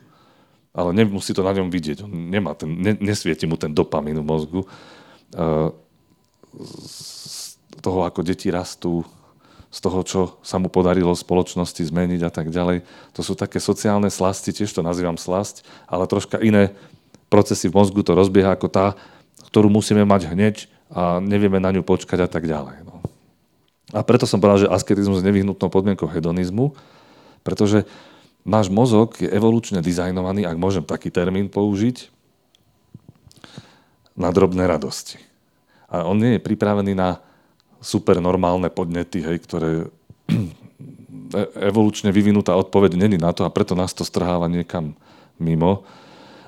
Ale 0.74 0.90
nemusí 0.92 1.38
to 1.38 1.46
na 1.46 1.54
ňom 1.54 1.70
vidieť. 1.70 2.04
On 2.06 2.10
nemá 2.10 2.58
ten, 2.58 2.70
ne, 2.70 2.98
nesvieti 2.98 3.46
mu 3.46 3.56
ten 3.62 3.70
dopamín 3.70 4.18
v 4.18 4.26
mozgu. 4.26 4.62
Uh, 5.34 5.70
z 6.58 7.58
toho, 7.82 8.06
ako 8.06 8.26
deti 8.26 8.50
rastú, 8.50 9.06
z 9.74 9.80
toho, 9.82 10.00
čo 10.06 10.20
sa 10.46 10.62
mu 10.62 10.70
podarilo 10.70 11.18
spoločnosti 11.18 11.82
zmeniť 11.82 12.22
a 12.22 12.32
tak 12.34 12.54
ďalej. 12.54 12.86
To 13.18 13.22
sú 13.26 13.34
také 13.34 13.58
sociálne 13.58 14.10
slasti, 14.14 14.54
tiež 14.54 14.70
to 14.70 14.86
nazývam 14.86 15.18
slasť, 15.18 15.66
ale 15.90 16.06
troška 16.06 16.38
iné 16.38 16.78
procesy 17.34 17.74
v 17.74 17.82
mozgu 17.82 18.06
to 18.06 18.14
rozbieha 18.14 18.54
ako 18.54 18.70
tá, 18.70 18.94
ktorú 19.50 19.74
musíme 19.74 20.06
mať 20.06 20.30
hneď 20.30 20.56
a 20.94 21.18
nevieme 21.18 21.58
na 21.58 21.74
ňu 21.74 21.82
počkať 21.82 22.22
a 22.22 22.30
tak 22.30 22.46
ďalej. 22.46 22.86
No. 22.86 23.02
A 23.98 24.06
preto 24.06 24.30
som 24.30 24.38
povedal, 24.38 24.70
že 24.70 24.74
asketizmus 24.74 25.26
je 25.26 25.28
nevyhnutnou 25.34 25.74
podmienkou 25.74 26.06
hedonizmu, 26.06 26.78
pretože 27.42 27.90
náš 28.44 28.68
mozog 28.68 29.16
je 29.20 29.28
evolučne 29.32 29.80
dizajnovaný, 29.80 30.44
ak 30.48 30.60
môžem 30.60 30.84
taký 30.84 31.10
termín 31.10 31.48
použiť, 31.48 32.12
na 34.14 34.30
drobné 34.30 34.70
radosti. 34.70 35.18
A 35.90 36.06
on 36.06 36.22
nie 36.22 36.38
je 36.38 36.46
pripravený 36.46 36.94
na 36.94 37.18
supernormálne 37.82 38.70
podnety, 38.70 39.26
hej, 39.26 39.42
ktoré 39.42 39.90
e, 40.30 40.40
evolučne 41.58 42.14
vyvinutá 42.14 42.54
odpoveď 42.54 42.94
není 42.94 43.18
na 43.18 43.34
to 43.34 43.44
a 43.44 43.54
preto 43.54 43.74
nás 43.74 43.92
to 43.98 44.06
strháva 44.06 44.46
niekam 44.46 44.94
mimo. 45.42 45.82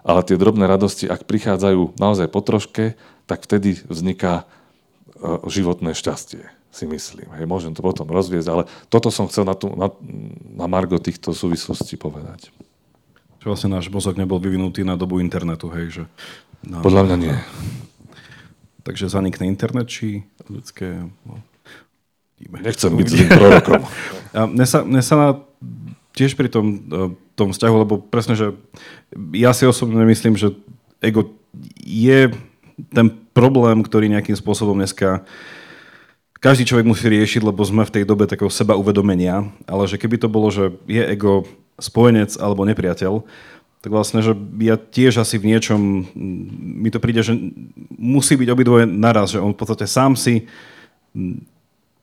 Ale 0.05 0.21
tie 0.21 0.37
drobné 0.37 0.69
radosti, 0.69 1.09
ak 1.09 1.25
prichádzajú 1.25 1.97
naozaj 1.97 2.29
po 2.29 2.45
troške, 2.45 2.93
tak 3.25 3.41
vtedy 3.41 3.81
vzniká 3.89 4.45
e, 4.45 5.49
životné 5.49 5.97
šťastie 5.97 6.45
si 6.75 6.83
myslím. 6.83 7.31
Hej, 7.39 7.47
môžem 7.47 7.71
to 7.71 7.79
potom 7.79 8.03
rozviesť, 8.11 8.47
ale 8.51 8.63
toto 8.91 9.07
som 9.07 9.31
chcel 9.31 9.47
na, 9.47 9.55
tú, 9.55 9.71
na, 9.79 9.87
na 10.51 10.67
Margo 10.67 10.99
týchto 10.99 11.31
súvislostí 11.31 11.95
povedať. 11.95 12.51
Čo 13.39 13.55
vlastne 13.55 13.79
náš 13.79 13.87
mozog 13.87 14.19
nebol 14.19 14.43
vyvinutý 14.43 14.83
na 14.83 14.99
dobu 14.99 15.23
internetu, 15.23 15.71
hej? 15.71 16.03
Že 16.03 16.03
na... 16.67 16.83
Podľa 16.83 17.01
mňa 17.07 17.15
nie. 17.15 17.35
Takže 18.83 19.07
zanikne 19.07 19.47
internet, 19.47 19.87
či 19.87 20.27
ľudské... 20.51 21.07
No, 21.23 21.39
Nechcem 22.35 22.91
byť 22.91 23.07
zlým 23.07 23.29
prorokom. 23.31 23.81
A 24.35 24.43
mne 24.43 24.67
sa, 24.67 24.83
mne 24.83 24.99
sa 24.99 25.15
na, 25.15 25.29
tiež 26.11 26.35
pri 26.35 26.51
tom, 26.51 26.83
e, 26.83 27.15
tom 27.39 27.55
vzťahu, 27.55 27.75
lebo 27.87 28.03
presne, 28.03 28.35
že 28.35 28.51
ja 29.31 29.55
si 29.55 29.63
osobne 29.63 30.03
myslím, 30.03 30.35
že 30.35 30.51
ego 30.99 31.31
je 31.79 32.35
ten 32.91 33.07
problém, 33.31 33.79
ktorý 33.79 34.11
nejakým 34.11 34.35
spôsobom 34.35 34.75
dneska 34.75 35.23
uh, 35.23 35.55
každý 36.45 36.69
človek 36.69 36.85
musí 36.85 37.09
riešiť, 37.09 37.41
lebo 37.41 37.65
sme 37.65 37.89
v 37.89 37.93
tej 37.97 38.03
dobe 38.05 38.29
takého 38.29 38.53
seba 38.53 38.77
uvedomenia, 38.77 39.49
ale 39.65 39.89
že 39.89 39.97
keby 39.97 40.21
to 40.21 40.29
bolo, 40.29 40.53
že 40.53 40.77
je 40.85 41.01
ego 41.01 41.49
spojenec 41.81 42.37
alebo 42.37 42.69
nepriateľ, 42.69 43.25
tak 43.81 43.89
vlastne, 43.89 44.21
že 44.21 44.37
ja 44.61 44.77
tiež 44.77 45.25
asi 45.25 45.41
v 45.41 45.49
niečom, 45.49 46.05
mi 46.85 46.93
to 46.93 47.01
príde, 47.01 47.25
že 47.25 47.33
musí 47.97 48.37
byť 48.37 48.49
obidvoje 48.53 48.85
naraz, 48.85 49.33
že 49.33 49.41
on 49.41 49.57
v 49.57 49.59
podstate 49.61 49.89
sám 49.89 50.13
si 50.13 50.45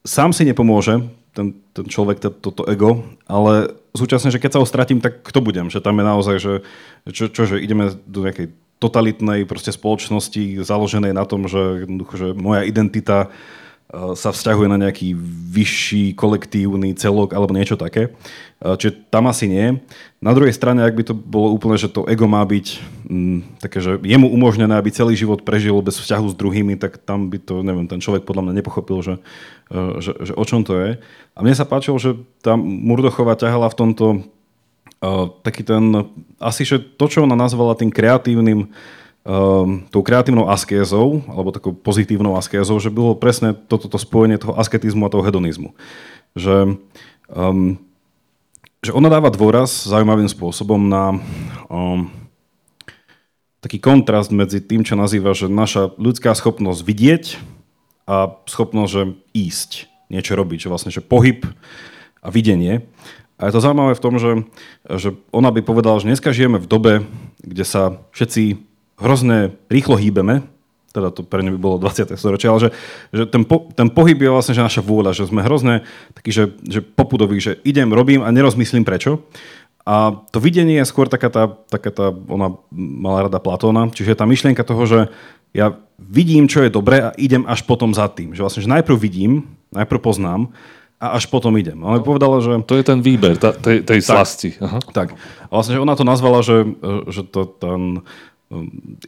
sám 0.03 0.35
si 0.35 0.43
nepomôže, 0.43 0.99
ten, 1.31 1.55
ten 1.71 1.85
človek, 1.87 2.19
toto 2.19 2.67
ego, 2.67 3.07
ale 3.25 3.71
súčasne, 3.95 4.29
že 4.29 4.37
keď 4.43 4.59
sa 4.59 4.61
ho 4.61 4.67
stratím, 4.67 4.99
tak 4.99 5.23
kto 5.23 5.39
budem? 5.39 5.71
Že 5.71 5.79
tam 5.79 5.97
je 5.97 6.05
naozaj, 6.05 6.35
že, 6.37 6.53
čo, 7.09 7.31
čo 7.31 7.47
že 7.47 7.63
ideme 7.63 7.95
do 8.05 8.27
nejakej 8.27 8.51
totalitnej 8.77 9.47
proste 9.47 9.71
spoločnosti 9.71 10.59
založenej 10.61 11.15
na 11.15 11.23
tom, 11.23 11.47
že, 11.47 11.87
že 12.19 12.35
moja 12.35 12.67
identita 12.67 13.31
sa 13.93 14.33
vzťahuje 14.33 14.67
na 14.73 14.81
nejaký 14.81 15.13
vyšší 15.53 16.17
kolektívny 16.17 16.97
celok 16.97 17.37
alebo 17.37 17.53
niečo 17.53 17.77
také. 17.77 18.09
E, 18.57 18.73
čiže 18.73 19.05
tam 19.13 19.29
asi 19.29 19.45
nie. 19.45 19.77
Na 20.17 20.33
druhej 20.33 20.49
strane, 20.49 20.81
ak 20.81 20.97
by 20.97 21.03
to 21.05 21.13
bolo 21.13 21.53
úplne, 21.53 21.77
že 21.77 21.93
to 21.93 22.09
ego 22.09 22.25
má 22.25 22.41
byť 22.41 22.67
m, 23.05 23.13
mm, 23.13 23.39
také, 23.61 23.85
že 23.85 24.01
je 24.01 24.17
mu 24.17 24.33
umožnené, 24.33 24.73
aby 24.73 24.89
celý 24.89 25.13
život 25.13 25.45
prežil 25.45 25.77
bez 25.85 26.01
vzťahu 26.01 26.25
s 26.33 26.35
druhými, 26.35 26.73
tak 26.81 26.97
tam 27.05 27.29
by 27.29 27.37
to, 27.37 27.61
neviem, 27.61 27.85
ten 27.85 28.01
človek 28.01 28.25
podľa 28.25 28.49
mňa 28.49 28.53
nepochopil, 28.57 28.97
že, 29.05 29.15
e, 29.69 30.01
že, 30.01 30.11
že 30.25 30.33
o 30.33 30.43
čom 30.43 30.65
to 30.65 30.73
je. 30.73 30.89
A 31.37 31.39
mne 31.45 31.53
sa 31.53 31.69
páčilo, 31.69 32.01
že 32.01 32.17
tá 32.41 32.57
Murdochová 32.57 33.37
ťahala 33.37 33.69
v 33.69 33.77
tomto 33.77 34.05
uh, 35.01 35.33
taký 35.41 35.65
ten, 35.65 36.13
asi 36.37 36.61
že 36.61 36.77
to, 36.77 37.09
čo 37.09 37.25
ona 37.25 37.33
nazvala 37.33 37.73
tým 37.73 37.89
kreatívnym 37.89 38.69
um, 39.23 39.87
tou 39.87 40.03
kreatívnou 40.03 40.51
askézou, 40.51 41.23
alebo 41.31 41.55
takou 41.55 41.71
pozitívnou 41.71 42.35
askézou, 42.35 42.79
že 42.79 42.91
bylo 42.91 43.15
presne 43.15 43.55
toto 43.55 43.87
to, 43.87 43.95
to 43.95 44.03
spojenie 44.03 44.37
toho 44.37 44.55
asketizmu 44.59 45.07
a 45.07 45.11
toho 45.11 45.23
hedonizmu. 45.23 45.71
Že, 46.35 46.77
um, 47.31 47.79
že 48.83 48.91
ona 48.91 49.07
dáva 49.07 49.31
dôraz 49.31 49.87
zaujímavým 49.87 50.27
spôsobom 50.27 50.79
na 50.91 51.17
um, 51.71 52.11
taký 53.63 53.79
kontrast 53.79 54.35
medzi 54.35 54.59
tým, 54.59 54.83
čo 54.83 54.99
nazýva, 54.99 55.31
že 55.31 55.47
naša 55.47 55.95
ľudská 55.95 56.35
schopnosť 56.35 56.83
vidieť 56.83 57.23
a 58.03 58.35
schopnosť, 58.43 58.91
že 58.91 59.03
ísť, 59.31 59.69
niečo 60.11 60.35
robiť, 60.35 60.67
že 60.67 60.71
vlastne, 60.71 60.91
že 60.91 60.99
pohyb 60.99 61.47
a 62.19 62.27
videnie. 62.27 62.83
A 63.39 63.47
je 63.47 63.55
to 63.55 63.63
zaujímavé 63.63 63.95
v 63.95 64.03
tom, 64.03 64.19
že, 64.19 64.31
že 64.87 65.15
ona 65.31 65.47
by 65.51 65.63
povedala, 65.63 66.03
že 66.03 66.11
dneska 66.11 66.35
žijeme 66.35 66.59
v 66.59 66.67
dobe, 66.67 66.93
kde 67.39 67.63
sa 67.63 68.03
všetci 68.11 68.72
hrozne 68.97 69.57
rýchlo 69.69 69.97
hýbeme, 69.97 70.45
teda 70.93 71.09
to 71.09 71.25
pre 71.25 71.41
by 71.41 71.57
bolo 71.57 71.81
20. 71.81 72.13
storočie, 72.13 72.47
ale 72.47 72.59
že, 72.61 72.69
že 73.09 73.23
ten, 73.25 73.41
po, 73.41 73.65
ten 73.73 73.89
pohyb 73.89 74.21
je 74.21 74.29
vlastne 74.29 74.53
že 74.53 74.61
naša 74.61 74.85
vôľa, 74.85 75.17
že 75.17 75.25
sme 75.25 75.41
hrozne 75.41 75.81
takí, 76.13 76.29
že, 76.29 76.53
že 76.61 76.85
popudoví, 76.85 77.41
že 77.41 77.57
idem, 77.65 77.89
robím 77.89 78.21
a 78.21 78.29
nerozmyslím 78.29 78.85
prečo. 78.85 79.25
A 79.83 80.15
to 80.31 80.39
videnie 80.39 80.79
je 80.79 80.87
skôr 80.87 81.11
taká 81.11 81.27
tá, 81.27 81.43
taká 81.67 81.91
tá 81.91 82.07
ona 82.31 82.55
mala 82.71 83.27
rada 83.27 83.41
Platóna, 83.41 83.91
čiže 83.91 84.15
tá 84.15 84.23
myšlienka 84.23 84.63
toho, 84.63 84.87
že 84.87 84.99
ja 85.51 85.75
vidím, 85.99 86.47
čo 86.47 86.63
je 86.63 86.71
dobré 86.71 87.03
a 87.03 87.09
idem 87.19 87.43
až 87.49 87.67
potom 87.67 87.91
za 87.91 88.07
tým. 88.07 88.31
Že 88.31 88.41
vlastne, 88.47 88.63
že 88.63 88.71
najprv 88.71 88.95
vidím, 88.95 89.43
najprv 89.75 89.99
poznám 89.99 90.55
a 91.03 91.19
až 91.19 91.27
potom 91.27 91.51
idem. 91.59 91.75
Ona 91.83 91.99
by 91.99 92.03
povedala, 92.05 92.39
že... 92.39 92.63
To 92.63 92.79
je 92.79 92.83
ten 92.85 93.03
výber 93.03 93.35
tá, 93.35 93.51
tej, 93.51 93.83
tej 93.83 93.99
tak, 93.99 94.07
slasti. 94.07 94.55
Aha. 94.63 94.79
Tak. 94.79 95.19
A 95.19 95.51
vlastne, 95.51 95.75
že 95.75 95.83
ona 95.83 95.99
to 95.99 96.07
nazvala, 96.07 96.39
že, 96.39 96.63
že 97.11 97.27
to, 97.27 97.43
ten, 97.59 98.07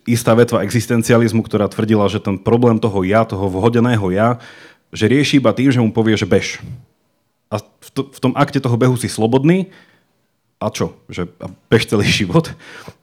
istá 0.06 0.34
vetva 0.34 0.64
existencializmu, 0.66 1.46
ktorá 1.46 1.70
tvrdila, 1.70 2.10
že 2.10 2.22
ten 2.22 2.38
problém 2.39 2.78
toho 2.82 3.06
ja, 3.06 3.26
toho 3.28 3.50
vhodeného 3.50 4.08
ja, 4.14 4.41
že 4.93 5.10
rieši 5.10 5.43
iba 5.43 5.52
tým, 5.52 5.70
že 5.70 5.82
mu 5.82 5.91
povie, 5.91 6.16
že 6.16 6.30
bež. 6.30 6.64
A 7.52 7.62
v, 7.62 7.89
to, 7.93 8.02
v 8.10 8.20
tom 8.20 8.34
akte 8.34 8.58
toho 8.58 8.76
behu 8.80 8.96
si 8.98 9.12
slobodný 9.12 9.70
a 10.58 10.72
čo? 10.72 10.96
Že 11.12 11.30
a 11.43 11.52
bež 11.70 11.86
celý 11.86 12.08
život. 12.08 12.50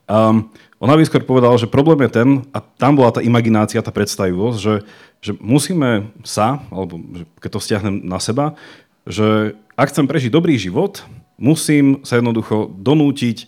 Um, 0.08 0.50
ona 0.82 0.98
by 0.98 1.06
skôr 1.06 1.22
povedala, 1.22 1.54
že 1.54 1.70
problém 1.70 2.02
je 2.08 2.10
ten, 2.10 2.28
a 2.50 2.58
tam 2.58 2.98
bola 2.98 3.14
tá 3.14 3.22
imaginácia, 3.22 3.84
tá 3.84 3.94
predstavivosť, 3.94 4.58
že, 4.58 4.74
že 5.22 5.32
musíme 5.38 6.10
sa, 6.26 6.58
alebo 6.74 6.98
že 7.14 7.24
keď 7.38 7.50
to 7.54 7.62
vzťahnem 7.62 7.94
na 8.02 8.18
seba, 8.18 8.58
že 9.06 9.54
ak 9.78 9.94
chcem 9.94 10.10
prežiť 10.10 10.34
dobrý 10.34 10.58
život, 10.58 11.06
musím 11.38 12.02
sa 12.02 12.18
jednoducho 12.18 12.74
donútiť 12.74 13.46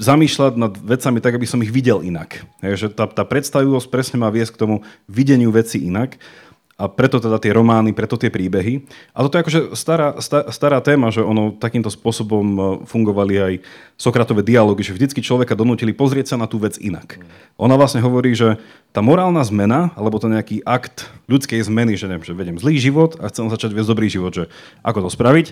zamýšľať 0.00 0.52
nad 0.56 0.72
vecami 0.72 1.20
tak, 1.20 1.36
aby 1.36 1.44
som 1.44 1.60
ich 1.60 1.68
videl 1.68 2.00
inak. 2.00 2.40
Hej, 2.64 2.74
že 2.80 2.86
tá, 2.88 3.04
tá 3.04 3.22
predstavivosť 3.28 3.86
presne 3.92 4.16
má 4.16 4.32
viesť 4.32 4.56
k 4.56 4.60
tomu 4.64 4.76
videniu 5.04 5.52
veci 5.52 5.84
inak. 5.84 6.16
A 6.80 6.88
preto 6.88 7.20
teda 7.20 7.36
tie 7.36 7.52
romány, 7.52 7.92
preto 7.92 8.16
tie 8.16 8.32
príbehy. 8.32 8.88
A 9.12 9.20
toto 9.20 9.36
je 9.36 9.42
akože 9.44 9.60
stará, 9.76 10.16
stará 10.48 10.80
téma, 10.80 11.12
že 11.12 11.20
ono 11.20 11.52
takýmto 11.52 11.92
spôsobom 11.92 12.46
e, 12.48 12.60
fungovali 12.88 13.34
aj 13.36 13.52
Sokratové 14.00 14.40
dialógy, 14.40 14.88
že 14.88 14.96
vždycky 14.96 15.20
človeka 15.20 15.52
donútili 15.52 15.92
pozrieť 15.92 16.32
sa 16.32 16.36
na 16.40 16.48
tú 16.48 16.56
vec 16.56 16.80
inak. 16.80 17.20
Ona 17.60 17.76
vlastne 17.76 18.00
hovorí, 18.00 18.32
že 18.32 18.56
tá 18.96 19.04
morálna 19.04 19.44
zmena, 19.44 19.92
alebo 19.92 20.16
to 20.16 20.32
nejaký 20.32 20.64
akt 20.64 21.12
ľudskej 21.28 21.60
zmeny, 21.60 22.00
že 22.00 22.08
neviem, 22.08 22.24
že 22.24 22.32
vedem 22.32 22.56
zlý 22.56 22.80
život 22.80 23.12
a 23.20 23.28
chcem 23.28 23.52
začať 23.52 23.76
viesť 23.76 23.90
dobrý 23.92 24.08
život, 24.08 24.32
že 24.32 24.44
ako 24.80 25.04
to 25.04 25.10
spraviť, 25.12 25.46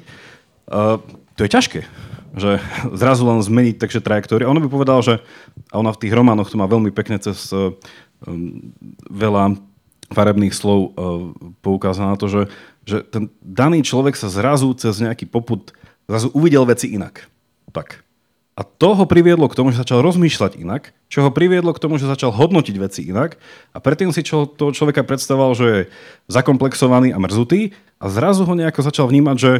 uh, 0.72 0.96
to 1.36 1.44
je 1.44 1.52
ťažké 1.52 1.80
že 2.36 2.60
zrazu 3.00 3.22
len 3.24 3.40
zmeniť 3.40 3.76
takže 3.80 4.04
trajektóriu. 4.04 4.48
Ono 4.50 4.60
by 4.60 4.68
povedal, 4.68 5.00
že 5.00 5.14
a 5.72 5.80
ona 5.80 5.92
v 5.92 6.00
tých 6.04 6.12
románoch 6.12 6.50
to 6.50 6.60
má 6.60 6.68
veľmi 6.68 6.92
pekne 6.92 7.20
cez 7.20 7.52
um, 7.52 8.72
veľa 9.08 9.56
farebných 10.08 10.56
slov 10.56 10.78
uh, 10.80 10.90
poukázal 11.60 12.12
na 12.12 12.16
to, 12.16 12.26
že, 12.32 12.42
že 12.88 13.04
ten 13.04 13.28
daný 13.44 13.84
človek 13.84 14.16
sa 14.16 14.32
zrazu 14.32 14.72
cez 14.72 15.04
nejaký 15.04 15.28
poput 15.28 15.72
zrazu 16.08 16.32
uvidel 16.32 16.64
veci 16.64 16.88
inak. 16.88 17.28
Tak. 17.68 18.08
A 18.58 18.66
to 18.66 18.90
ho 18.98 19.06
priviedlo 19.06 19.46
k 19.46 19.54
tomu, 19.54 19.70
že 19.70 19.78
začal 19.78 20.02
rozmýšľať 20.02 20.58
inak, 20.58 20.90
čo 21.06 21.22
ho 21.22 21.30
priviedlo 21.30 21.70
k 21.70 21.78
tomu, 21.78 21.94
že 21.94 22.10
začal 22.10 22.34
hodnotiť 22.34 22.76
veci 22.82 23.06
inak 23.06 23.38
a 23.70 23.78
predtým 23.78 24.10
si 24.10 24.26
čo, 24.26 24.50
toho 24.50 24.74
človeka 24.74 25.06
predstavoval, 25.06 25.54
že 25.54 25.66
je 25.70 25.80
zakomplexovaný 26.26 27.14
a 27.14 27.22
mrzutý 27.22 27.70
a 28.02 28.10
zrazu 28.10 28.42
ho 28.42 28.54
nejako 28.58 28.82
začal 28.82 29.06
vnímať, 29.06 29.36
že 29.38 29.52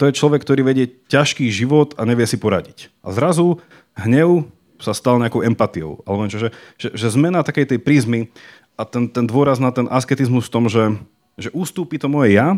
to 0.00 0.08
je 0.08 0.16
človek, 0.16 0.40
ktorý 0.40 0.64
vedie 0.64 0.88
ťažký 1.12 1.52
život 1.52 1.92
a 2.00 2.08
nevie 2.08 2.24
si 2.24 2.40
poradiť. 2.40 2.88
A 3.04 3.12
zrazu 3.12 3.60
hnev 4.00 4.48
sa 4.80 4.96
stal 4.96 5.20
nejakou 5.20 5.44
empatiou. 5.44 6.00
Alebo 6.08 6.24
čo, 6.32 6.40
že, 6.40 6.48
že, 6.80 6.88
že 6.96 7.12
zmena 7.12 7.44
takej 7.44 7.76
tej 7.76 7.78
prízmy 7.84 8.32
a 8.80 8.88
ten, 8.88 9.12
ten 9.12 9.28
dôraz 9.28 9.60
na 9.60 9.68
ten 9.68 9.84
asketizmus 9.92 10.48
v 10.48 10.54
tom, 10.56 10.64
že, 10.72 10.96
že 11.36 11.52
ústúpi 11.52 12.00
to 12.00 12.08
moje 12.08 12.32
ja 12.32 12.56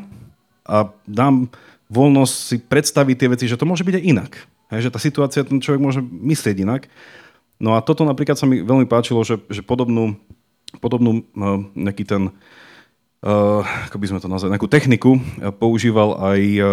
a 0.63 0.95
dám 1.11 1.51
voľnosť 1.91 2.35
si 2.39 2.57
predstaviť 2.63 3.17
tie 3.19 3.33
veci, 3.35 3.45
že 3.51 3.59
to 3.59 3.67
môže 3.67 3.83
byť 3.83 3.99
aj 3.99 4.07
inak. 4.07 4.33
Hej, 4.71 4.87
že 4.87 4.93
tá 4.95 5.03
situácia, 5.03 5.43
ten 5.43 5.59
človek 5.59 5.83
môže 5.83 5.99
myslieť 5.99 6.63
inak. 6.63 6.87
No 7.59 7.75
a 7.75 7.83
toto 7.83 8.07
napríklad 8.07 8.39
sa 8.39 8.47
mi 8.47 8.63
veľmi 8.63 8.87
páčilo, 8.87 9.27
že, 9.27 9.43
že 9.51 9.67
podobnú, 9.67 10.15
podobnú 10.79 11.27
no, 11.35 11.67
nejaký 11.75 12.07
ten 12.07 12.31
uh, 12.31 12.62
ako 13.23 13.97
by 14.03 14.07
sme 14.11 14.19
to 14.19 14.27
nazvali, 14.27 14.59
nejakú 14.59 14.67
techniku 14.67 15.15
uh, 15.15 15.55
používal 15.55 16.19
aj 16.19 16.41
uh, 16.59 16.69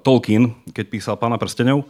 Tolkien, 0.00 0.56
keď 0.72 0.84
písal 0.88 1.14
Pána 1.20 1.36
prstenov, 1.36 1.84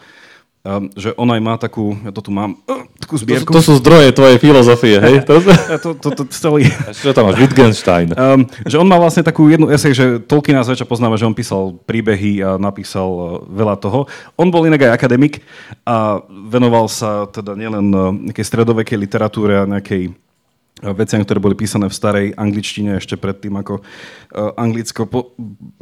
že 0.97 1.13
on 1.21 1.29
aj 1.29 1.41
má 1.45 1.61
takú, 1.61 1.93
ja 2.01 2.09
to 2.09 2.25
tu 2.25 2.33
mám, 2.33 2.57
uh, 2.65 2.89
takú 2.97 3.21
zbierku. 3.21 3.53
To, 3.53 3.61
to 3.61 3.69
sú 3.69 3.73
zdroje 3.85 4.17
tvojej 4.17 4.41
filozofie, 4.41 4.97
hej? 4.97 5.21
To, 5.29 5.37
to, 5.77 5.91
to, 6.01 6.09
to, 6.17 6.23
celý... 6.33 6.65
Ešte 6.89 7.13
tam 7.13 7.29
máš 7.29 7.37
Wittgenstein. 7.37 8.11
Um, 8.25 8.49
že 8.65 8.81
on 8.81 8.89
má 8.89 8.97
vlastne 8.97 9.21
takú 9.21 9.53
jednu 9.53 9.69
esej, 9.69 9.93
že 9.93 10.05
Tolkiena 10.25 10.65
zväčša 10.65 10.89
poznáme, 10.89 11.21
že 11.21 11.29
on 11.29 11.37
písal 11.37 11.77
príbehy 11.85 12.41
a 12.41 12.57
napísal 12.57 13.09
uh, 13.13 13.27
veľa 13.45 13.77
toho. 13.77 14.09
On 14.41 14.49
bol 14.49 14.65
inak 14.65 14.89
aj 14.89 14.97
akademik 14.97 15.45
a 15.85 16.25
venoval 16.49 16.89
sa 16.89 17.29
teda 17.29 17.53
nielen 17.53 17.93
uh, 17.93 18.09
nejakej 18.17 18.49
stredovekej 18.49 18.97
literatúre 18.97 19.61
a 19.61 19.69
nejakej 19.69 20.17
veciam, 20.83 21.23
ktoré 21.23 21.39
boli 21.39 21.55
písané 21.55 21.87
v 21.87 21.95
starej 21.95 22.27
angličtine 22.35 22.99
ešte 22.99 23.15
predtým, 23.15 23.55
ako 23.55 23.79
e, 23.79 23.83
Anglicko 24.59 25.07
po, 25.07 25.31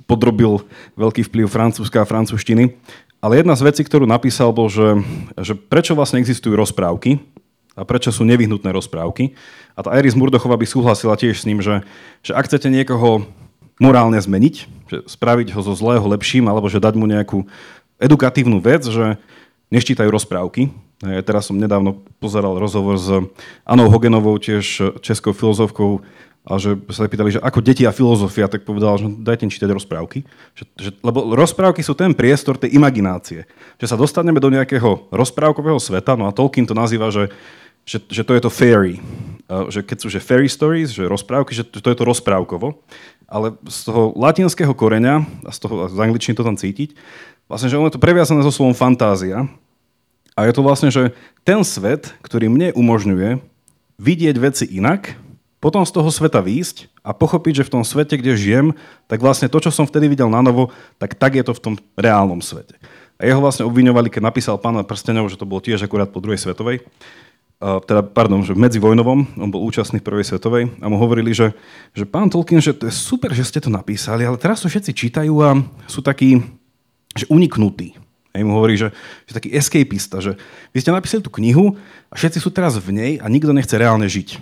podrobil 0.05 0.61
veľký 1.01 1.25
vplyv 1.33 1.49
francúzska 1.49 2.05
a 2.05 2.09
francúzštiny. 2.09 2.77
Ale 3.23 3.41
jedna 3.41 3.55
z 3.57 3.65
vecí, 3.65 3.83
ktorú 3.87 4.05
napísal, 4.05 4.53
bol, 4.53 4.69
že, 4.69 5.01
že 5.39 5.55
prečo 5.57 5.97
vlastne 5.97 6.21
existujú 6.21 6.59
rozprávky 6.59 7.23
a 7.73 7.89
prečo 7.89 8.13
sú 8.13 8.27
nevyhnutné 8.29 8.69
rozprávky. 8.69 9.33
A 9.73 9.81
tá 9.81 9.95
Iris 9.97 10.19
Murdochová 10.19 10.61
by 10.61 10.67
súhlasila 10.69 11.17
tiež 11.17 11.41
s 11.41 11.47
ním, 11.49 11.65
že, 11.65 11.81
že 12.21 12.37
ak 12.37 12.51
chcete 12.51 12.69
niekoho 12.69 13.25
morálne 13.81 14.21
zmeniť, 14.21 14.55
že 14.93 14.99
spraviť 15.09 15.57
ho 15.57 15.61
zo 15.65 15.73
zlého 15.73 16.05
lepším, 16.05 16.51
alebo 16.51 16.69
že 16.69 16.83
dať 16.83 16.95
mu 17.01 17.09
nejakú 17.09 17.49
edukatívnu 17.97 18.61
vec, 18.61 18.85
že 18.85 19.17
neščítajú 19.73 20.11
rozprávky, 20.13 20.69
ja 21.03 21.23
teraz 21.27 21.51
som 21.51 21.59
nedávno 21.59 21.99
pozeral 22.23 22.55
rozhovor 22.63 22.95
s 22.95 23.11
Anou 23.67 23.91
Hogenovou, 23.91 24.39
tiež 24.39 24.99
českou 25.03 25.35
filozofkou, 25.35 25.99
a 26.43 26.59
že 26.59 26.75
sa 26.91 27.07
pýtali, 27.07 27.39
že 27.39 27.41
ako 27.43 27.63
deti 27.63 27.87
a 27.87 27.95
filozofia, 27.95 28.51
tak 28.51 28.67
povedal, 28.67 28.99
že 28.99 29.07
dajte 29.07 29.47
čítať 29.47 29.71
rozprávky. 29.71 30.27
Že, 30.59 30.65
že, 30.75 30.91
lebo 30.99 31.39
rozprávky 31.39 31.87
sú 31.87 31.95
ten 31.95 32.11
priestor 32.11 32.59
tej 32.59 32.75
imaginácie. 32.75 33.47
Že 33.79 33.87
sa 33.87 33.95
dostaneme 33.95 34.43
do 34.43 34.51
nejakého 34.51 35.07
rozprávkového 35.15 35.79
sveta, 35.79 36.19
no 36.19 36.27
a 36.27 36.35
Tolkien 36.35 36.67
to 36.67 36.75
nazýva, 36.75 37.15
že, 37.15 37.31
že, 37.87 38.03
že 38.11 38.27
to 38.27 38.35
je 38.35 38.43
to 38.43 38.51
fairy. 38.51 38.99
Že 39.47 39.87
keď 39.87 39.97
sú 40.03 40.09
že 40.11 40.19
fairy 40.19 40.51
stories, 40.51 40.91
že 40.91 41.07
rozprávky, 41.07 41.55
že 41.55 41.63
to 41.63 41.87
je 41.87 41.95
to 41.95 42.03
rozprávkovo. 42.03 42.75
Ale 43.31 43.55
z 43.71 43.79
toho 43.87 44.11
latinského 44.19 44.75
koreňa, 44.75 45.23
a 45.47 45.51
z 45.55 45.59
toho 45.63 45.87
z 45.87 45.95
angličtiny 45.95 46.35
to 46.35 46.43
tam 46.43 46.59
cítiť, 46.59 46.99
vlastne, 47.47 47.71
že 47.71 47.79
ono 47.79 47.87
je 47.87 47.95
to 47.95 48.03
previazané 48.03 48.43
so 48.43 48.51
slovom 48.51 48.75
fantázia, 48.75 49.47
a 50.33 50.49
je 50.49 50.53
to 50.57 50.63
vlastne, 50.65 50.89
že 50.89 51.13
ten 51.45 51.61
svet, 51.61 52.17
ktorý 52.25 52.49
mne 52.49 52.73
umožňuje 52.73 53.41
vidieť 54.01 54.37
veci 54.41 54.65
inak 54.73 55.17
potom 55.63 55.87
z 55.87 55.95
toho 55.95 56.11
sveta 56.11 56.43
výjsť 56.43 56.91
a 57.07 57.15
pochopiť, 57.15 57.63
že 57.63 57.67
v 57.71 57.73
tom 57.79 57.83
svete, 57.87 58.19
kde 58.19 58.35
žijem, 58.35 58.67
tak 59.07 59.23
vlastne 59.23 59.47
to, 59.47 59.63
čo 59.63 59.71
som 59.71 59.87
vtedy 59.87 60.11
videl 60.11 60.27
na 60.27 60.43
novo, 60.43 60.75
tak 60.99 61.15
tak 61.15 61.39
je 61.39 61.47
to 61.47 61.55
v 61.55 61.63
tom 61.63 61.75
reálnom 61.95 62.43
svete. 62.43 62.75
A 63.23 63.31
jeho 63.31 63.39
vlastne 63.39 63.63
obviňovali, 63.71 64.11
keď 64.11 64.27
napísal 64.27 64.59
Pána 64.59 64.83
prstenov, 64.83 65.31
že 65.31 65.39
to 65.39 65.47
bolo 65.47 65.63
tiež 65.63 65.87
akurát 65.87 66.11
po 66.11 66.19
druhej 66.19 66.43
svetovej, 66.43 66.83
uh, 66.83 67.79
teda, 67.79 68.03
pardon, 68.03 68.43
že 68.43 68.59
medzivojnovom, 68.59 69.39
on 69.39 69.51
bol 69.55 69.63
účastný 69.63 70.03
v 70.03 70.07
prvej 70.11 70.35
svetovej 70.35 70.75
a 70.83 70.91
mu 70.91 70.99
hovorili, 70.99 71.31
že, 71.31 71.55
že 71.95 72.11
pán 72.11 72.27
Tolkien, 72.27 72.59
že 72.59 72.75
to 72.75 72.91
je 72.91 72.95
super, 72.95 73.31
že 73.31 73.47
ste 73.47 73.63
to 73.63 73.71
napísali, 73.71 74.27
ale 74.27 74.43
teraz 74.43 74.59
to 74.59 74.67
všetci 74.67 74.91
čítajú 74.91 75.35
a 75.47 75.63
sú 75.87 76.03
takí, 76.03 76.43
že 77.15 77.31
uniknutí. 77.31 77.95
A 78.33 78.41
mu 78.41 78.57
hovorí, 78.57 78.81
že, 78.81 78.89
že 79.29 79.37
taký 79.37 79.53
escapista, 79.53 80.25
že 80.25 80.41
vy 80.73 80.81
ste 80.81 80.89
napísali 80.89 81.21
tú 81.21 81.29
knihu 81.29 81.77
a 82.09 82.15
všetci 82.17 82.41
sú 82.41 82.49
teraz 82.49 82.81
v 82.81 82.89
nej 82.93 83.13
a 83.21 83.29
nikto 83.29 83.53
nechce 83.53 83.77
reálne 83.77 84.09
žiť. 84.09 84.41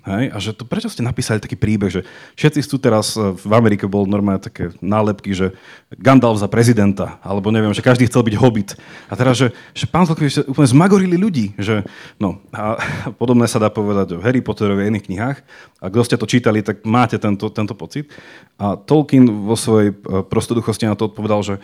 Hej? 0.00 0.24
A 0.32 0.36
že 0.40 0.50
to, 0.56 0.64
prečo 0.64 0.88
ste 0.88 1.04
napísali 1.04 1.44
taký 1.44 1.60
príbeh, 1.60 1.92
že 1.92 2.02
všetci 2.40 2.60
sú 2.64 2.80
teraz, 2.80 3.12
e, 3.20 3.36
v 3.36 3.52
Amerike 3.52 3.84
bol 3.84 4.08
normálne 4.08 4.40
také 4.40 4.72
nálepky, 4.80 5.36
že 5.36 5.52
Gandalf 5.92 6.40
za 6.40 6.48
prezidenta, 6.48 7.20
alebo 7.20 7.52
neviem, 7.52 7.72
že 7.76 7.84
každý 7.84 8.08
chcel 8.08 8.24
byť 8.24 8.34
hobbit. 8.40 8.80
A 9.12 9.14
teraz, 9.14 9.36
že, 9.36 9.52
že 9.76 9.84
pán 9.84 10.08
že 10.08 10.48
úplne 10.48 10.68
zmagorili 10.68 11.20
ľudí. 11.20 11.52
Že, 11.60 11.84
no, 12.16 12.40
a 12.48 12.80
podobné 13.20 13.44
sa 13.44 13.60
dá 13.60 13.68
povedať 13.68 14.16
o 14.16 14.22
Harry 14.24 14.40
Potterovi 14.40 14.88
a 14.88 14.90
iných 14.90 15.06
knihách. 15.06 15.38
A 15.84 15.86
kto 15.92 16.02
ste 16.04 16.16
to 16.16 16.24
čítali, 16.24 16.64
tak 16.64 16.80
máte 16.88 17.20
tento, 17.20 17.52
tento 17.52 17.76
pocit. 17.76 18.08
A 18.56 18.80
Tolkien 18.80 19.28
vo 19.28 19.56
svojej 19.56 19.92
e, 19.92 20.24
prostoduchosti 20.24 20.88
na 20.88 20.96
to 20.96 21.12
odpovedal, 21.12 21.44
že 21.44 21.54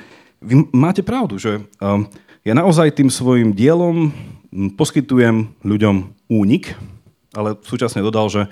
vy 0.41 0.69
máte 0.73 1.01
pravdu, 1.01 1.41
že 1.41 1.63
um, 1.81 2.05
ja 2.47 2.53
naozaj 2.55 2.95
tým 2.95 3.11
svojim 3.11 3.51
dielom 3.57 4.15
poskytujem 4.79 5.51
ľuďom 5.67 5.97
únik, 6.31 6.79
ale 7.35 7.59
súčasne 7.61 8.01
dodal, 8.01 8.31
že 8.31 8.43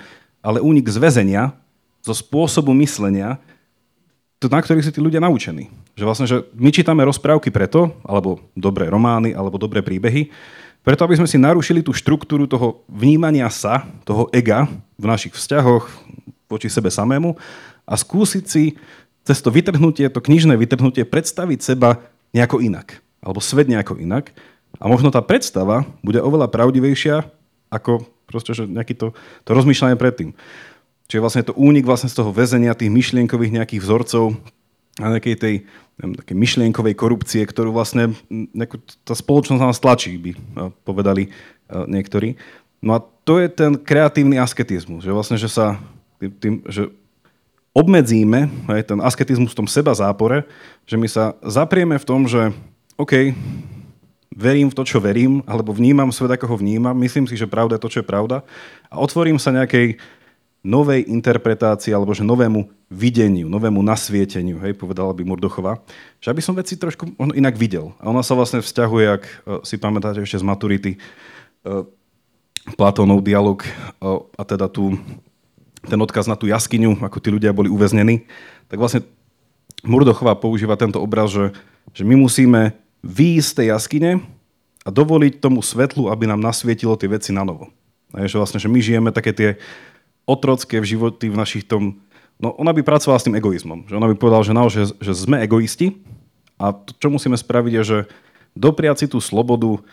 ale 0.45 0.61
únik 0.61 0.85
z 0.85 1.01
väzenia, 1.01 1.57
zo 2.05 2.13
spôsobu 2.13 2.69
myslenia, 2.77 3.41
to, 4.37 4.45
na 4.45 4.61
ktorých 4.61 4.85
sú 4.85 4.91
tí 4.93 5.01
ľudia 5.01 5.23
naučení. 5.23 5.73
Že 5.97 6.03
vlastne, 6.05 6.27
že 6.29 6.45
my 6.53 6.69
čítame 6.69 7.01
rozprávky 7.01 7.49
preto, 7.49 7.97
alebo 8.05 8.45
dobré 8.53 8.85
romány, 8.85 9.33
alebo 9.33 9.57
dobré 9.57 9.81
príbehy, 9.81 10.29
preto, 10.85 11.01
aby 11.01 11.17
sme 11.17 11.25
si 11.25 11.41
narušili 11.41 11.81
tú 11.81 11.97
štruktúru 11.97 12.45
toho 12.45 12.85
vnímania 12.85 13.49
sa, 13.49 13.89
toho 14.05 14.29
ega 14.29 14.69
v 15.01 15.05
našich 15.09 15.33
vzťahoch 15.33 15.89
voči 16.45 16.69
sebe 16.69 16.93
samému 16.93 17.33
a 17.89 17.93
skúsiť 17.97 18.45
si 18.45 18.77
cez 19.25 19.41
to 19.41 19.49
vytrhnutie, 19.49 20.05
to 20.13 20.21
knižné 20.21 20.53
vytrhnutie 20.55 21.03
predstaviť 21.03 21.59
seba 21.59 22.05
nejako 22.31 22.61
inak. 22.61 23.01
Alebo 23.25 23.41
svet 23.41 23.65
nejako 23.65 23.97
inak. 23.97 24.31
A 24.77 24.85
možno 24.85 25.09
tá 25.09 25.19
predstava 25.25 25.83
bude 26.05 26.21
oveľa 26.21 26.47
pravdivejšia 26.53 27.25
ako 27.73 28.05
proste, 28.29 28.53
že 28.53 28.69
nejaký 28.69 28.93
to, 28.93 29.17
to 29.43 29.49
rozmýšľanie 29.51 29.97
predtým. 29.97 30.37
Čiže 31.09 31.21
vlastne 31.21 31.45
to 31.45 31.57
únik 31.57 31.85
vlastne 31.85 32.09
z 32.09 32.17
toho 32.17 32.33
väzenia 32.33 32.77
tých 32.77 32.93
myšlienkových 32.93 33.61
nejakých 33.61 33.81
vzorcov 33.81 34.37
a 35.01 35.05
nejakej 35.13 35.35
tej 35.37 35.55
neviem, 36.01 36.13
také 36.17 36.33
myšlienkovej 36.33 36.95
korupcie, 36.97 37.41
ktorú 37.45 37.71
vlastne 37.71 38.13
nejakú, 38.29 38.81
tá 39.05 39.15
spoločnosť 39.15 39.61
nás 39.61 39.79
tlačí, 39.79 40.17
by 40.17 40.31
povedali 40.83 41.31
niektorí. 41.71 42.35
No 42.83 42.97
a 42.97 43.03
to 43.23 43.39
je 43.41 43.47
ten 43.49 43.79
kreatívny 43.79 44.37
asketizmus, 44.37 45.05
že 45.05 45.15
vlastne, 45.15 45.37
že 45.39 45.49
sa 45.49 45.79
tým, 46.19 46.31
tým 46.37 46.55
že 46.67 46.91
obmedzíme 47.75 48.47
aj 48.71 48.95
ten 48.95 48.99
asketizmus 49.03 49.51
v 49.51 49.59
tom 49.59 49.67
seba 49.67 49.91
zápore, 49.91 50.47
že 50.87 50.95
my 50.95 51.07
sa 51.11 51.35
zaprieme 51.43 51.99
v 51.99 52.07
tom, 52.07 52.23
že 52.23 52.55
OK, 52.95 53.35
verím 54.31 54.71
v 54.71 54.77
to, 54.79 54.87
čo 54.87 55.03
verím, 55.03 55.43
alebo 55.43 55.75
vnímam 55.75 56.07
svet, 56.15 56.31
ako 56.31 56.55
ho 56.55 56.57
vnímam, 56.63 56.95
myslím 56.95 57.27
si, 57.27 57.35
že 57.35 57.51
pravda 57.51 57.75
je 57.75 57.83
to, 57.83 57.91
čo 57.91 57.99
je 57.99 58.07
pravda 58.07 58.47
a 58.87 58.95
otvorím 59.03 59.35
sa 59.35 59.51
nejakej 59.51 59.99
novej 60.65 61.05
interpretácii 61.05 61.93
alebo 61.93 62.17
že 62.17 62.25
novému 62.25 62.65
videniu, 62.89 63.45
novému 63.45 63.85
nasvieteniu, 63.85 64.57
hej, 64.65 64.73
povedala 64.73 65.13
by 65.13 65.21
Murdochová, 65.21 65.77
že 66.17 66.33
aby 66.33 66.41
som 66.41 66.57
veci 66.57 66.73
trošku 66.73 67.13
možno 67.13 67.37
inak 67.37 67.53
videl. 67.53 67.93
A 68.01 68.09
ona 68.09 68.25
sa 68.25 68.33
vlastne 68.33 68.65
vzťahuje, 68.65 69.05
ak 69.05 69.23
e, 69.23 69.31
si 69.61 69.77
pamätáte 69.77 70.25
ešte 70.25 70.41
z 70.41 70.45
maturity, 70.47 70.91
e, 70.97 70.99
Platónov 72.73 73.21
dialog 73.21 73.61
e, 73.61 73.69
a 74.33 74.41
teda 74.41 74.65
tú 74.65 74.97
ten 75.85 75.99
odkaz 76.01 76.25
na 76.25 76.35
tú 76.35 76.49
jaskyňu, 76.49 77.01
ako 77.05 77.17
tí 77.21 77.29
ľudia 77.29 77.55
boli 77.55 77.69
uväznení, 77.69 78.25
tak 78.67 78.81
vlastne 78.81 79.05
Murdochová 79.85 80.33
používa 80.33 80.73
tento 80.75 80.97
obraz, 80.97 81.29
že, 81.29 81.53
že 81.93 82.01
my 82.01 82.17
musíme 82.17 82.73
výjsť 83.05 83.47
z 83.47 83.55
tej 83.55 83.67
jaskyne 83.69 84.11
a 84.85 84.89
dovoliť 84.89 85.37
tomu 85.37 85.61
svetlu, 85.61 86.09
aby 86.09 86.25
nám 86.25 86.41
nasvietilo 86.41 86.97
tie 86.97 87.09
veci 87.09 87.29
na 87.29 87.45
novo. 87.45 87.69
A 88.13 88.25
že 88.25 88.41
vlastne, 88.41 88.57
že 88.57 88.69
my 88.69 88.79
žijeme 88.81 89.09
také 89.13 89.33
tie 89.33 89.49
otrocké 90.25 90.81
v 90.81 90.89
životy 90.97 91.29
v 91.29 91.37
našich 91.37 91.65
tom... 91.69 92.01
No 92.41 92.51
ona 92.57 92.73
by 92.73 92.81
pracovala 92.81 93.21
s 93.21 93.25
tým 93.29 93.37
egoizmom. 93.37 93.85
Že 93.85 93.97
ona 94.01 94.09
by 94.09 94.15
povedala, 94.17 94.43
že 94.43 94.57
naozaj, 94.57 94.83
že 94.99 95.13
sme 95.13 95.41
egoisti 95.45 96.01
a 96.57 96.73
to, 96.73 96.97
čo 96.97 97.07
musíme 97.13 97.37
spraviť 97.37 97.73
je, 97.81 97.83
že 97.83 97.97
dopriať 98.57 99.05
si 99.05 99.07
tú 99.11 99.19
slobodu 99.19 99.83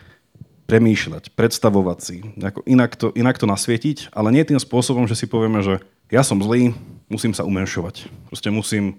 premýšľať, 0.73 1.37
predstavovať 1.37 1.97
si, 2.01 2.17
ako 2.41 2.65
inak, 2.65 2.97
to, 2.97 3.13
inak 3.13 3.37
to 3.37 3.45
nasvietiť, 3.45 4.09
ale 4.09 4.33
nie 4.33 4.41
tým 4.41 4.57
spôsobom, 4.57 5.05
že 5.05 5.13
si 5.13 5.29
povieme, 5.29 5.61
že 5.61 5.77
ja 6.09 6.25
som 6.25 6.41
zlý, 6.41 6.73
musím 7.05 7.37
sa 7.37 7.45
umenšovať. 7.45 8.09
Proste 8.33 8.49
musím... 8.49 8.97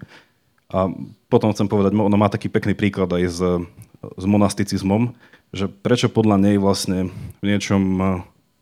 A 0.70 0.86
potom 1.26 1.50
chcem 1.50 1.66
povedať, 1.66 1.90
ono 1.90 2.14
má 2.14 2.30
taký 2.30 2.46
pekný 2.46 2.78
príklad 2.78 3.10
aj 3.10 3.24
s, 3.26 3.40
s 4.06 4.24
monasticizmom, 4.24 5.18
že 5.50 5.66
prečo 5.66 6.06
podľa 6.06 6.38
nej 6.38 6.62
vlastne 6.62 7.10
v 7.42 7.44
niečom 7.50 7.82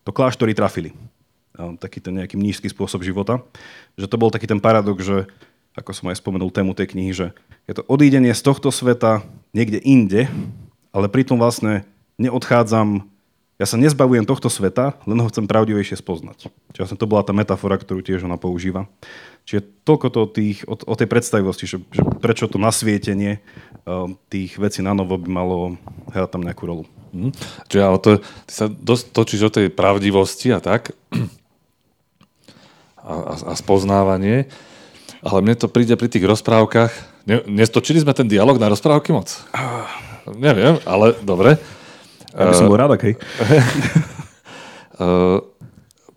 to 0.08 0.10
kláštory 0.16 0.56
trafili. 0.56 0.96
Taký 1.52 2.00
ten 2.00 2.16
nejaký 2.16 2.40
nízky 2.40 2.72
spôsob 2.72 3.04
života. 3.04 3.44
Že 4.00 4.08
to 4.08 4.16
bol 4.16 4.32
taký 4.32 4.48
ten 4.48 4.56
paradox, 4.56 5.04
že 5.04 5.28
ako 5.76 5.92
som 5.92 6.08
aj 6.08 6.16
spomenul 6.16 6.48
tému 6.48 6.72
tej 6.72 6.96
knihy, 6.96 7.12
že 7.12 7.26
je 7.68 7.76
to 7.76 7.84
odídenie 7.92 8.32
z 8.32 8.40
tohto 8.40 8.72
sveta 8.72 9.20
niekde 9.52 9.84
inde, 9.84 10.32
ale 10.92 11.12
pritom 11.12 11.36
vlastne 11.36 11.84
neodchádzam, 12.20 13.06
ja 13.60 13.66
sa 13.68 13.78
nezbavujem 13.78 14.26
tohto 14.26 14.50
sveta, 14.50 14.98
len 15.06 15.18
ho 15.22 15.30
chcem 15.30 15.46
pravdivejšie 15.46 16.00
spoznať. 16.00 16.50
Čiže 16.74 16.80
vlastne 16.82 16.98
to 16.98 17.06
bola 17.06 17.22
tá 17.22 17.30
metafora, 17.30 17.78
ktorú 17.78 18.02
tiež 18.02 18.26
ona 18.26 18.34
používa. 18.34 18.90
Čiže 19.46 19.86
toľko 19.86 20.06
to 20.10 20.20
tých, 20.30 20.66
o, 20.66 20.74
o 20.74 20.94
tej 20.98 21.06
predstavivosti, 21.06 21.70
že, 21.70 21.78
že 21.94 22.02
prečo 22.18 22.50
to 22.50 22.58
nasvietenie 22.58 23.38
uh, 23.86 24.10
tých 24.32 24.58
vecí 24.58 24.82
na 24.82 24.98
novo 24.98 25.14
by 25.14 25.28
malo 25.30 25.56
hrať 26.10 26.30
tam 26.30 26.42
nejakú 26.42 26.64
rolu. 26.66 26.84
Mm. 27.14 27.30
Čiže 27.70 27.82
ale 27.82 27.98
to, 28.02 28.10
ty 28.48 28.52
sa 28.52 28.66
dosť 28.66 29.04
točíš 29.14 29.42
o 29.46 29.54
tej 29.54 29.66
pravdivosti 29.70 30.50
a 30.50 30.58
tak 30.58 30.96
a, 32.98 33.12
a, 33.14 33.34
a 33.46 33.52
spoznávanie, 33.54 34.50
ale 35.22 35.38
mne 35.38 35.54
to 35.54 35.70
príde 35.70 35.94
pri 35.94 36.10
tých 36.10 36.26
rozprávkach. 36.26 36.90
Ne, 37.30 37.46
nestočili 37.46 38.02
sme 38.02 38.10
ten 38.10 38.26
dialog 38.26 38.58
na 38.58 38.66
rozprávky 38.72 39.14
moc? 39.14 39.30
Uh. 39.54 39.86
Neviem, 40.38 40.78
ale 40.86 41.18
dobre. 41.26 41.58
Ja 42.33 42.49
by 42.49 42.55
som 42.57 42.68
bol 42.68 42.80
rád, 42.80 42.97
hej. 43.05 43.20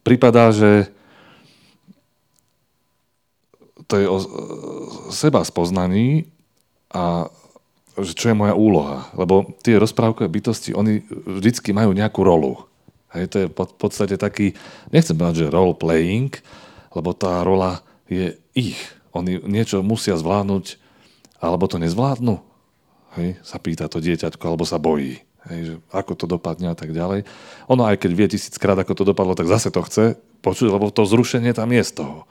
Pripadá, 0.08 0.56
že 0.56 0.88
to 3.86 3.96
je 4.00 4.08
o 4.10 4.18
seba 5.14 5.46
spoznaní 5.46 6.26
a 6.90 7.30
že 8.00 8.12
čo 8.12 8.32
je 8.32 8.36
moja 8.36 8.56
úloha. 8.56 9.08
Lebo 9.16 9.56
tie 9.64 9.80
rozprávkové 9.80 10.28
bytosti, 10.28 10.76
oni 10.76 11.04
vždycky 11.10 11.72
majú 11.72 11.96
nejakú 11.96 12.24
rolu. 12.24 12.68
Hej, 13.16 13.32
to 13.32 13.36
je 13.40 13.48
v 13.48 13.76
podstate 13.80 14.16
taký, 14.20 14.52
nechcem 14.92 15.16
povedať, 15.16 15.48
že 15.48 15.54
role 15.54 15.76
playing, 15.76 16.36
lebo 16.92 17.16
tá 17.16 17.40
rola 17.48 17.80
je 18.12 18.36
ich. 18.52 18.80
Oni 19.16 19.40
niečo 19.48 19.80
musia 19.80 20.20
zvládnuť, 20.20 20.76
alebo 21.40 21.72
to 21.72 21.80
nezvládnu. 21.80 22.44
Hej, 23.16 23.40
sa 23.48 23.64
pýta 23.64 23.88
to 23.88 24.04
dieťatko, 24.04 24.44
alebo 24.44 24.68
sa 24.68 24.76
bojí. 24.76 25.24
Hej, 25.46 25.60
že 25.62 25.74
ako 25.94 26.14
to 26.18 26.26
dopadne 26.26 26.74
a 26.74 26.78
tak 26.78 26.90
ďalej. 26.90 27.26
Ono 27.70 27.86
aj 27.86 28.02
keď 28.02 28.12
vie 28.18 28.28
tisíckrát, 28.34 28.78
ako 28.82 28.98
to 28.98 29.04
dopadlo, 29.06 29.38
tak 29.38 29.46
zase 29.46 29.70
to 29.70 29.86
chce 29.86 30.18
počuť, 30.42 30.74
lebo 30.74 30.90
to 30.90 31.06
zrušenie 31.06 31.54
tam 31.54 31.70
je 31.70 31.84
z 31.86 32.02
toho. 32.02 32.26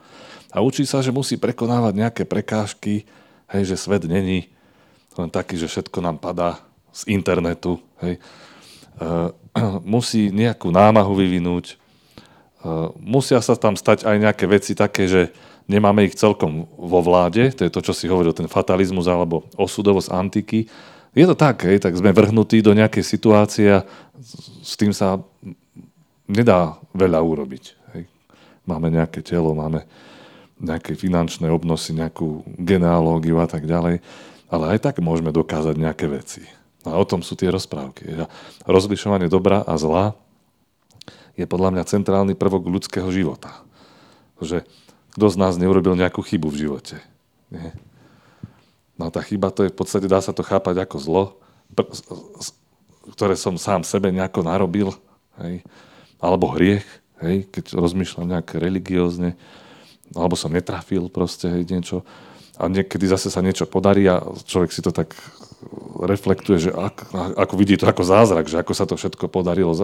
A 0.54 0.62
učí 0.62 0.86
sa, 0.86 1.02
že 1.02 1.14
musí 1.14 1.38
prekonávať 1.38 1.92
nejaké 1.94 2.22
prekážky, 2.26 3.06
hej, 3.50 3.62
že 3.70 3.76
svet 3.78 4.06
není 4.06 4.50
len 5.14 5.30
taký, 5.30 5.54
že 5.54 5.70
všetko 5.70 5.98
nám 6.02 6.18
padá 6.18 6.62
z 6.90 7.10
internetu. 7.10 7.78
Hej. 8.02 8.18
E, 8.18 9.10
musí 9.94 10.34
nejakú 10.34 10.74
námahu 10.74 11.14
vyvinúť. 11.14 11.74
E, 11.74 11.74
musia 12.98 13.38
sa 13.38 13.54
tam 13.54 13.78
stať 13.78 14.06
aj 14.06 14.16
nejaké 14.18 14.44
veci 14.50 14.74
také, 14.74 15.06
že 15.06 15.30
nemáme 15.70 16.06
ich 16.06 16.18
celkom 16.18 16.66
vo 16.76 17.00
vláde, 17.00 17.50
to 17.54 17.64
je 17.66 17.72
to, 17.72 17.80
čo 17.80 17.92
si 17.96 18.10
hovoril, 18.10 18.36
ten 18.36 18.50
fatalizmus 18.50 19.08
alebo 19.08 19.48
osudovosť 19.56 20.12
antiky, 20.12 20.68
je 21.14 21.24
to 21.30 21.38
tak, 21.38 21.62
hej, 21.62 21.78
tak 21.78 21.94
sme 21.94 22.10
vrhnutí 22.10 22.58
do 22.58 22.74
nejakej 22.74 23.04
situácie 23.06 23.70
a 23.70 23.86
s 24.62 24.74
tým 24.74 24.90
sa 24.90 25.22
nedá 26.26 26.74
veľa 26.90 27.22
urobiť. 27.22 27.64
Hej. 27.94 28.04
Máme 28.66 28.90
nejaké 28.90 29.22
telo, 29.22 29.54
máme 29.54 29.86
nejaké 30.58 30.98
finančné 30.98 31.46
obnosy, 31.50 31.94
nejakú 31.94 32.42
genealógiu 32.58 33.38
a 33.38 33.46
tak 33.46 33.66
ďalej, 33.66 34.02
ale 34.50 34.64
aj 34.74 34.78
tak 34.90 34.98
môžeme 34.98 35.30
dokázať 35.30 35.74
nejaké 35.78 36.06
veci. 36.10 36.42
A 36.84 36.98
o 36.98 37.04
tom 37.06 37.24
sú 37.24 37.38
tie 37.38 37.48
rozprávky. 37.48 38.26
A 38.26 38.28
rozlišovanie 38.68 39.30
dobra 39.30 39.64
a 39.64 39.74
zla 39.80 40.18
je 41.34 41.46
podľa 41.48 41.74
mňa 41.74 41.90
centrálny 41.90 42.34
prvok 42.36 42.68
ľudského 42.68 43.08
života. 43.10 43.64
že 44.42 44.66
kto 45.14 45.30
z 45.30 45.36
nás 45.38 45.54
neurobil 45.56 45.94
nejakú 45.94 46.20
chybu 46.20 46.50
v 46.50 46.60
živote. 46.66 46.96
Nie? 47.48 47.70
No 48.94 49.10
tá 49.10 49.20
chyba, 49.26 49.50
to 49.50 49.66
je 49.66 49.74
v 49.74 49.78
podstate, 49.78 50.06
dá 50.06 50.22
sa 50.22 50.30
to 50.30 50.46
chápať 50.46 50.86
ako 50.86 50.96
zlo, 51.02 51.24
ktoré 53.12 53.34
som 53.34 53.58
sám 53.58 53.82
sebe 53.82 54.14
nejako 54.14 54.46
narobil, 54.46 54.94
hej? 55.42 55.66
alebo 56.22 56.54
hriech, 56.54 56.86
hej? 57.20 57.44
keď 57.50 57.74
rozmýšľam 57.74 58.30
nejak 58.30 58.54
religiózne, 58.54 59.34
alebo 60.14 60.38
som 60.38 60.54
netrafil 60.54 61.10
proste, 61.10 61.50
hej, 61.50 61.66
niečo. 61.66 62.06
A 62.54 62.70
niekedy 62.70 63.10
zase 63.10 63.34
sa 63.34 63.42
niečo 63.42 63.66
podarí 63.66 64.06
a 64.06 64.22
človek 64.46 64.70
si 64.70 64.78
to 64.78 64.94
tak 64.94 65.10
reflektuje, 66.06 66.68
že 66.68 66.70
ako, 66.70 67.34
ako 67.34 67.54
vidí 67.58 67.74
to 67.74 67.88
ako 67.88 68.06
zázrak, 68.06 68.46
že 68.46 68.60
ako 68.62 68.72
sa 68.76 68.86
to 68.86 68.94
všetko 68.94 69.26
podarilo, 69.26 69.74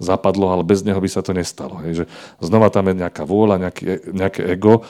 zapadlo, 0.00 0.48
ale 0.48 0.62
bez 0.64 0.80
neho 0.80 0.96
by 0.96 1.10
sa 1.10 1.20
to 1.20 1.36
nestalo. 1.36 1.76
Hej, 1.84 1.92
že 1.92 2.04
znova 2.40 2.72
tam 2.72 2.88
je 2.88 3.04
nejaká 3.04 3.28
vôľa, 3.28 3.68
nejaký, 3.68 3.84
e, 3.84 3.96
nejaké 4.16 4.40
ego, 4.48 4.86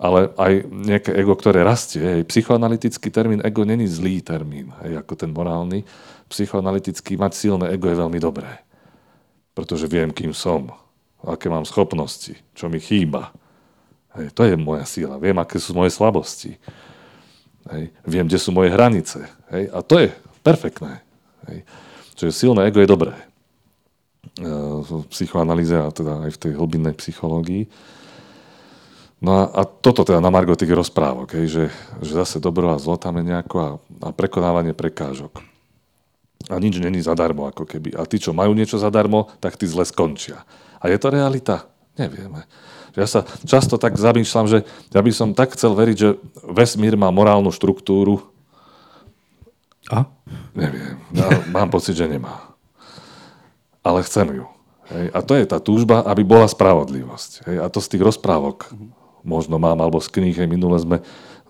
ale 0.00 0.32
aj 0.40 0.52
nejaké 0.72 1.12
ego, 1.12 1.36
ktoré 1.36 1.60
rastie. 1.60 2.00
Hej. 2.00 2.24
Psychoanalytický 2.24 3.12
termín 3.12 3.44
ego 3.44 3.68
není 3.68 3.84
zlý 3.84 4.24
termín, 4.24 4.72
hej, 4.80 4.96
ako 4.96 5.12
ten 5.12 5.30
morálny. 5.30 5.84
Psychoanalytický 6.32 7.20
mať 7.20 7.36
silné 7.36 7.68
ego 7.76 7.92
je 7.92 8.00
veľmi 8.00 8.16
dobré. 8.16 8.64
Pretože 9.52 9.84
viem, 9.84 10.08
kým 10.08 10.32
som, 10.32 10.72
aké 11.20 11.52
mám 11.52 11.68
schopnosti, 11.68 12.32
čo 12.56 12.72
mi 12.72 12.80
chýba, 12.80 13.28
Hej, 14.18 14.34
to 14.34 14.42
je 14.42 14.58
moja 14.58 14.82
síla. 14.82 15.22
Viem, 15.22 15.38
aké 15.38 15.62
sú 15.62 15.70
moje 15.70 15.94
slabosti. 15.94 16.58
Hej, 17.70 17.94
viem, 18.02 18.26
kde 18.26 18.38
sú 18.42 18.50
moje 18.50 18.74
hranice. 18.74 19.22
Hej, 19.54 19.70
a 19.70 19.78
to 19.86 20.02
je 20.02 20.08
perfektné. 20.42 20.98
Hej. 21.46 21.62
Čiže 22.18 22.32
silné 22.34 22.66
ego 22.66 22.82
je 22.82 22.90
dobré. 22.90 23.14
E, 23.14 24.50
v 24.82 25.06
psychoanalýze 25.14 25.78
a 25.78 25.94
teda 25.94 26.26
aj 26.26 26.30
v 26.34 26.40
tej 26.42 26.52
hlbinnej 26.58 26.94
psychológii. 26.98 27.70
No 29.20 29.36
a, 29.36 29.42
a 29.52 29.62
toto 29.68 30.00
teda 30.00 30.16
na 30.16 30.32
margo 30.32 30.56
tých 30.56 30.72
rozprávok, 30.72 31.36
hej, 31.36 31.46
že, 31.52 31.64
že 32.00 32.12
zase 32.16 32.40
dobro 32.40 32.72
a 32.72 32.80
zlo 32.80 32.96
tam 32.96 33.20
je 33.20 33.28
nejako 33.28 33.56
a, 33.60 33.70
a 34.04 34.08
prekonávanie 34.16 34.72
prekážok. 34.72 35.44
A 36.48 36.56
nič 36.56 36.80
není 36.80 37.04
zadarmo, 37.04 37.44
ako 37.44 37.68
keby. 37.68 37.92
A 38.00 38.08
tí, 38.08 38.16
čo 38.16 38.32
majú 38.32 38.56
niečo 38.56 38.80
zadarmo, 38.80 39.28
tak 39.44 39.60
tí 39.60 39.68
zle 39.68 39.84
skončia. 39.84 40.48
A 40.80 40.88
je 40.88 40.96
to 40.96 41.12
realita? 41.12 41.68
Nevieme. 42.00 42.48
Ja 42.96 43.04
sa 43.04 43.22
často 43.44 43.76
tak 43.76 44.00
zamýšľam, 44.00 44.46
že 44.48 44.58
ja 44.90 45.00
by 45.04 45.12
som 45.12 45.36
tak 45.36 45.52
chcel 45.52 45.76
veriť, 45.76 45.96
že 46.00 46.16
vesmír 46.40 46.96
má 46.96 47.12
morálnu 47.12 47.52
štruktúru. 47.52 48.24
A? 49.92 50.08
Neviem. 50.56 50.96
Ja 51.12 51.28
mám 51.52 51.68
pocit, 51.68 51.92
že 51.92 52.08
nemá. 52.08 52.56
Ale 53.84 54.00
chcem 54.02 54.32
ju. 54.32 54.48
Hej. 54.90 55.06
A 55.12 55.18
to 55.22 55.36
je 55.38 55.44
tá 55.44 55.60
túžba, 55.62 56.02
aby 56.02 56.24
bola 56.26 56.48
spravodlivosť. 56.50 57.46
Hej. 57.46 57.56
A 57.62 57.66
to 57.70 57.78
z 57.84 57.94
tých 57.94 58.02
rozprávok 58.02 58.72
možno 59.24 59.60
mám, 59.60 59.78
alebo 59.80 60.00
z. 60.00 60.08
Hej. 60.34 60.48
Minule 60.48 60.78
sme 60.80 60.96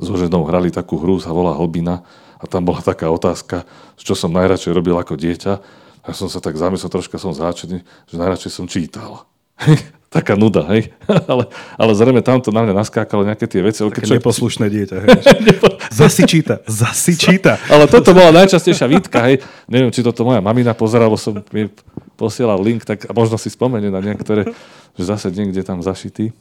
so 0.01 0.17
ženou 0.17 0.47
hrali 0.49 0.73
takú 0.73 0.97
hru, 0.97 1.21
sa 1.21 1.31
volá 1.31 1.55
Hlbina. 1.57 2.03
A 2.41 2.49
tam 2.49 2.65
bola 2.65 2.81
taká 2.81 3.13
otázka, 3.13 3.69
čo 4.01 4.17
som 4.17 4.33
najradšej 4.33 4.73
robil 4.73 4.97
ako 4.97 5.13
dieťa. 5.21 5.53
A 6.01 6.07
ja 6.09 6.15
som 6.17 6.33
sa 6.33 6.41
tak 6.41 6.57
zamyslel, 6.57 6.89
troška 6.89 7.21
som 7.21 7.37
záčený, 7.37 7.85
že 8.09 8.15
najradšej 8.17 8.53
som 8.53 8.65
čítal. 8.65 9.29
taká 10.11 10.35
nuda, 10.35 10.67
hej. 10.75 10.91
ale, 11.31 11.47
ale 11.79 11.93
zrejme 11.95 12.21
tamto 12.21 12.51
na 12.51 12.67
mňa 12.67 12.75
naskákalo 12.75 13.23
nejaké 13.23 13.47
tie 13.47 13.63
veci. 13.63 13.87
Také 13.87 14.11
čo... 14.11 14.19
neposlušné 14.19 14.67
dieťa, 14.67 14.97
hej. 15.07 15.11
zasi 15.95 16.27
číta, 16.27 16.65
zasi 16.67 17.15
číta. 17.15 17.63
ale 17.71 17.87
toto 17.87 18.11
bola 18.11 18.35
najčastejšia 18.43 18.91
výtka, 18.91 19.23
hej. 19.31 19.39
Neviem, 19.71 19.95
či 19.95 20.03
toto 20.03 20.27
moja 20.27 20.43
mamina 20.43 20.75
pozerala, 20.75 21.15
som 21.15 21.39
mi 21.55 21.71
posielal 22.19 22.59
link, 22.59 22.83
tak 22.83 23.07
možno 23.15 23.39
si 23.39 23.49
spomenie 23.49 23.89
na 23.89 24.03
niektoré, 24.03 24.51
že 24.99 25.05
zase 25.07 25.31
niekde 25.31 25.63
tam 25.63 25.79
zašitý. 25.81 26.35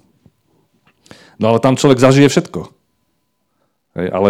No 1.40 1.56
ale 1.56 1.64
tam 1.64 1.80
človek 1.80 2.04
zažije 2.04 2.28
všetko. 2.28 2.68
Hej, 3.96 4.08
ale 4.12 4.30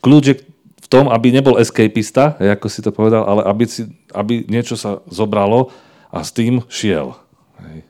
kľúč 0.00 0.24
je 0.30 0.36
v 0.84 0.88
tom, 0.88 1.10
aby 1.10 1.34
nebol 1.34 1.58
escapista, 1.58 2.38
ako 2.38 2.66
si 2.70 2.80
to 2.80 2.94
povedal, 2.94 3.26
ale 3.26 3.42
aby, 3.44 3.64
si, 3.66 3.88
aby 4.14 4.46
niečo 4.46 4.78
sa 4.78 5.02
zobralo 5.10 5.74
a 6.14 6.22
s 6.22 6.30
tým 6.30 6.62
šiel. 6.70 7.18
Hej. 7.60 7.82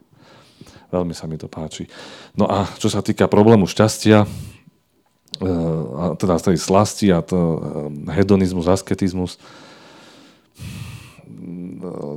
Veľmi 0.94 1.12
sa 1.12 1.26
mi 1.26 1.34
to 1.34 1.50
páči. 1.50 1.90
No 2.38 2.46
a 2.46 2.70
čo 2.78 2.86
sa 2.86 3.02
týka 3.02 3.26
problému 3.26 3.66
šťastia, 3.66 4.22
e, 4.22 4.28
a 5.98 6.04
teda 6.14 6.38
tej 6.38 6.56
slasti 6.56 7.10
a 7.10 7.18
to 7.18 7.38
e, 7.38 7.58
hedonizmus, 8.14 8.70
asketizmus, 8.70 9.42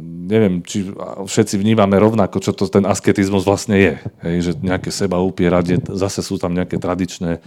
neviem, 0.03 0.63
či 0.63 0.87
všetci 1.27 1.59
vnímame 1.59 1.99
rovnako, 1.99 2.39
čo 2.39 2.55
to 2.55 2.71
ten 2.71 2.87
asketizmus 2.87 3.43
vlastne 3.43 3.75
je. 3.75 3.93
Hej, 4.23 4.35
že 4.39 4.51
nejaké 4.59 4.89
seba 4.89 5.19
upierať, 5.19 5.83
zase 5.91 6.23
sú 6.23 6.39
tam 6.39 6.55
nejaké 6.55 6.79
tradičné 6.79 7.43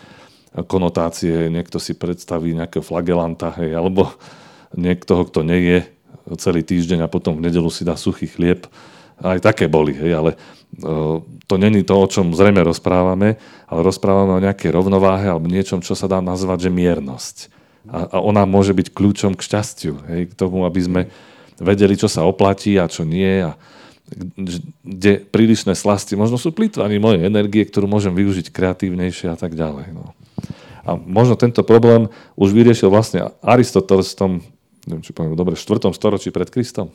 konotácie, 0.67 1.49
niekto 1.49 1.79
si 1.79 1.95
predstaví 1.95 2.53
nejakého 2.53 2.83
flagelanta, 2.83 3.55
hej, 3.63 3.75
alebo 3.79 4.13
niekto, 4.75 5.25
kto 5.27 5.47
nie 5.47 5.61
je 5.63 5.79
celý 6.37 6.67
týždeň 6.67 7.07
a 7.07 7.13
potom 7.13 7.39
v 7.39 7.49
nedelu 7.49 7.71
si 7.71 7.87
dá 7.87 7.95
suchý 7.95 8.27
chlieb. 8.27 8.67
Aj 9.21 9.37
také 9.39 9.69
boli, 9.69 9.93
hej, 9.93 10.13
ale 10.17 10.31
to 11.45 11.55
není 11.59 11.85
to, 11.85 11.95
o 11.99 12.07
čom 12.09 12.33
zrejme 12.33 12.63
rozprávame, 12.65 13.37
ale 13.69 13.81
rozprávame 13.83 14.33
o 14.39 14.45
nejakej 14.45 14.71
rovnováhe 14.73 15.29
alebo 15.29 15.51
niečom, 15.51 15.85
čo 15.85 15.93
sa 15.93 16.09
dá 16.09 16.23
nazvať, 16.25 16.67
že 16.67 16.71
miernosť. 16.73 17.37
A 17.91 18.21
ona 18.21 18.45
môže 18.45 18.77
byť 18.77 18.93
kľúčom 18.93 19.33
k 19.37 19.45
šťastiu, 19.45 19.95
hej, 20.09 20.29
k 20.31 20.33
tomu, 20.37 20.69
aby 20.69 20.81
sme 20.81 21.01
vedeli, 21.61 21.95
čo 21.95 22.09
sa 22.09 22.27
oplatí 22.27 22.81
a 22.81 22.91
čo 22.91 23.07
nie. 23.07 23.45
A 23.45 23.55
kde 24.83 25.23
prílišné 25.23 25.79
slasti 25.79 26.19
možno 26.19 26.35
sú 26.35 26.51
plýtvaní 26.51 26.99
mojej 26.99 27.23
energie, 27.23 27.63
ktorú 27.63 27.87
môžem 27.87 28.11
využiť 28.11 28.51
kreatívnejšie 28.51 29.31
a 29.31 29.39
tak 29.39 29.55
ďalej. 29.55 29.95
No. 29.95 30.17
A 30.83 30.99
možno 30.99 31.39
tento 31.39 31.63
problém 31.63 32.11
už 32.35 32.51
vyriešil 32.51 32.91
vlastne 32.91 33.31
Aristoteles 33.45 34.11
v 34.13 34.19
tom, 34.19 34.31
neviem, 34.89 35.05
či 35.07 35.15
poviem 35.15 35.39
dobre, 35.39 35.55
4. 35.55 35.95
storočí 35.95 36.35
pred 36.35 36.51
Kristom. 36.51 36.91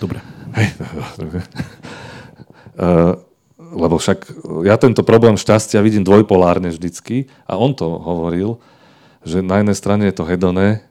Dobre. 0.00 0.24
Hej, 0.56 0.68
Eh, 2.78 3.12
lebo 3.58 3.98
však 3.98 4.18
ja 4.62 4.78
tento 4.78 5.02
problém 5.02 5.34
šťastia 5.34 5.82
vidím 5.82 6.06
dvojpolárne 6.06 6.70
vždycky 6.70 7.26
a 7.42 7.58
on 7.58 7.74
to 7.74 7.84
hovoril, 7.84 8.62
že 9.26 9.42
na 9.42 9.60
jednej 9.60 9.76
strane 9.76 10.06
je 10.06 10.14
to 10.14 10.24
hedoné, 10.24 10.86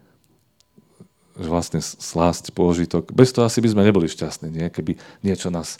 vlastne 1.37 1.79
slásť, 1.79 2.51
pôžitok. 2.51 3.13
Bez 3.13 3.29
toho 3.29 3.45
asi 3.45 3.61
by 3.61 3.69
sme 3.69 3.85
neboli 3.85 4.09
šťastní, 4.09 4.49
nie? 4.49 4.67
keby 4.73 4.97
niečo 5.21 5.53
nás 5.53 5.77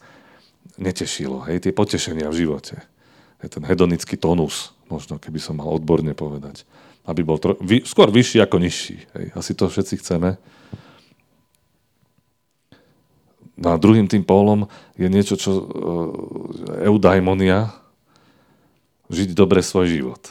netešilo. 0.78 1.43
Hej, 1.49 1.66
tie 1.66 1.74
potešenia 1.74 2.30
v 2.30 2.45
živote. 2.45 2.86
Je 3.41 3.49
ten 3.49 3.66
hedonický 3.66 4.18
tonus, 4.18 4.78
možno 4.89 5.18
keby 5.18 5.41
som 5.41 5.58
mal 5.58 5.70
odborne 5.70 6.14
povedať. 6.14 6.66
Aby 7.10 7.22
bol 7.26 7.41
tro- 7.41 7.58
vy, 7.58 7.82
skôr 7.86 8.14
vyšší 8.14 8.45
ako 8.45 8.58
nižší. 8.62 8.97
Hej. 9.18 9.26
Asi 9.34 9.51
to 9.58 9.66
všetci 9.70 10.01
chceme. 10.01 10.38
No 13.58 13.74
a 13.74 13.82
druhým 13.82 14.05
tým 14.05 14.22
pólom 14.22 14.70
je 14.93 15.10
niečo, 15.10 15.34
čo 15.34 15.49
uh, 15.49 15.64
eudaimonia, 16.86 17.74
žiť 19.10 19.34
dobre 19.34 19.66
svoj 19.66 19.89
život. 19.89 20.22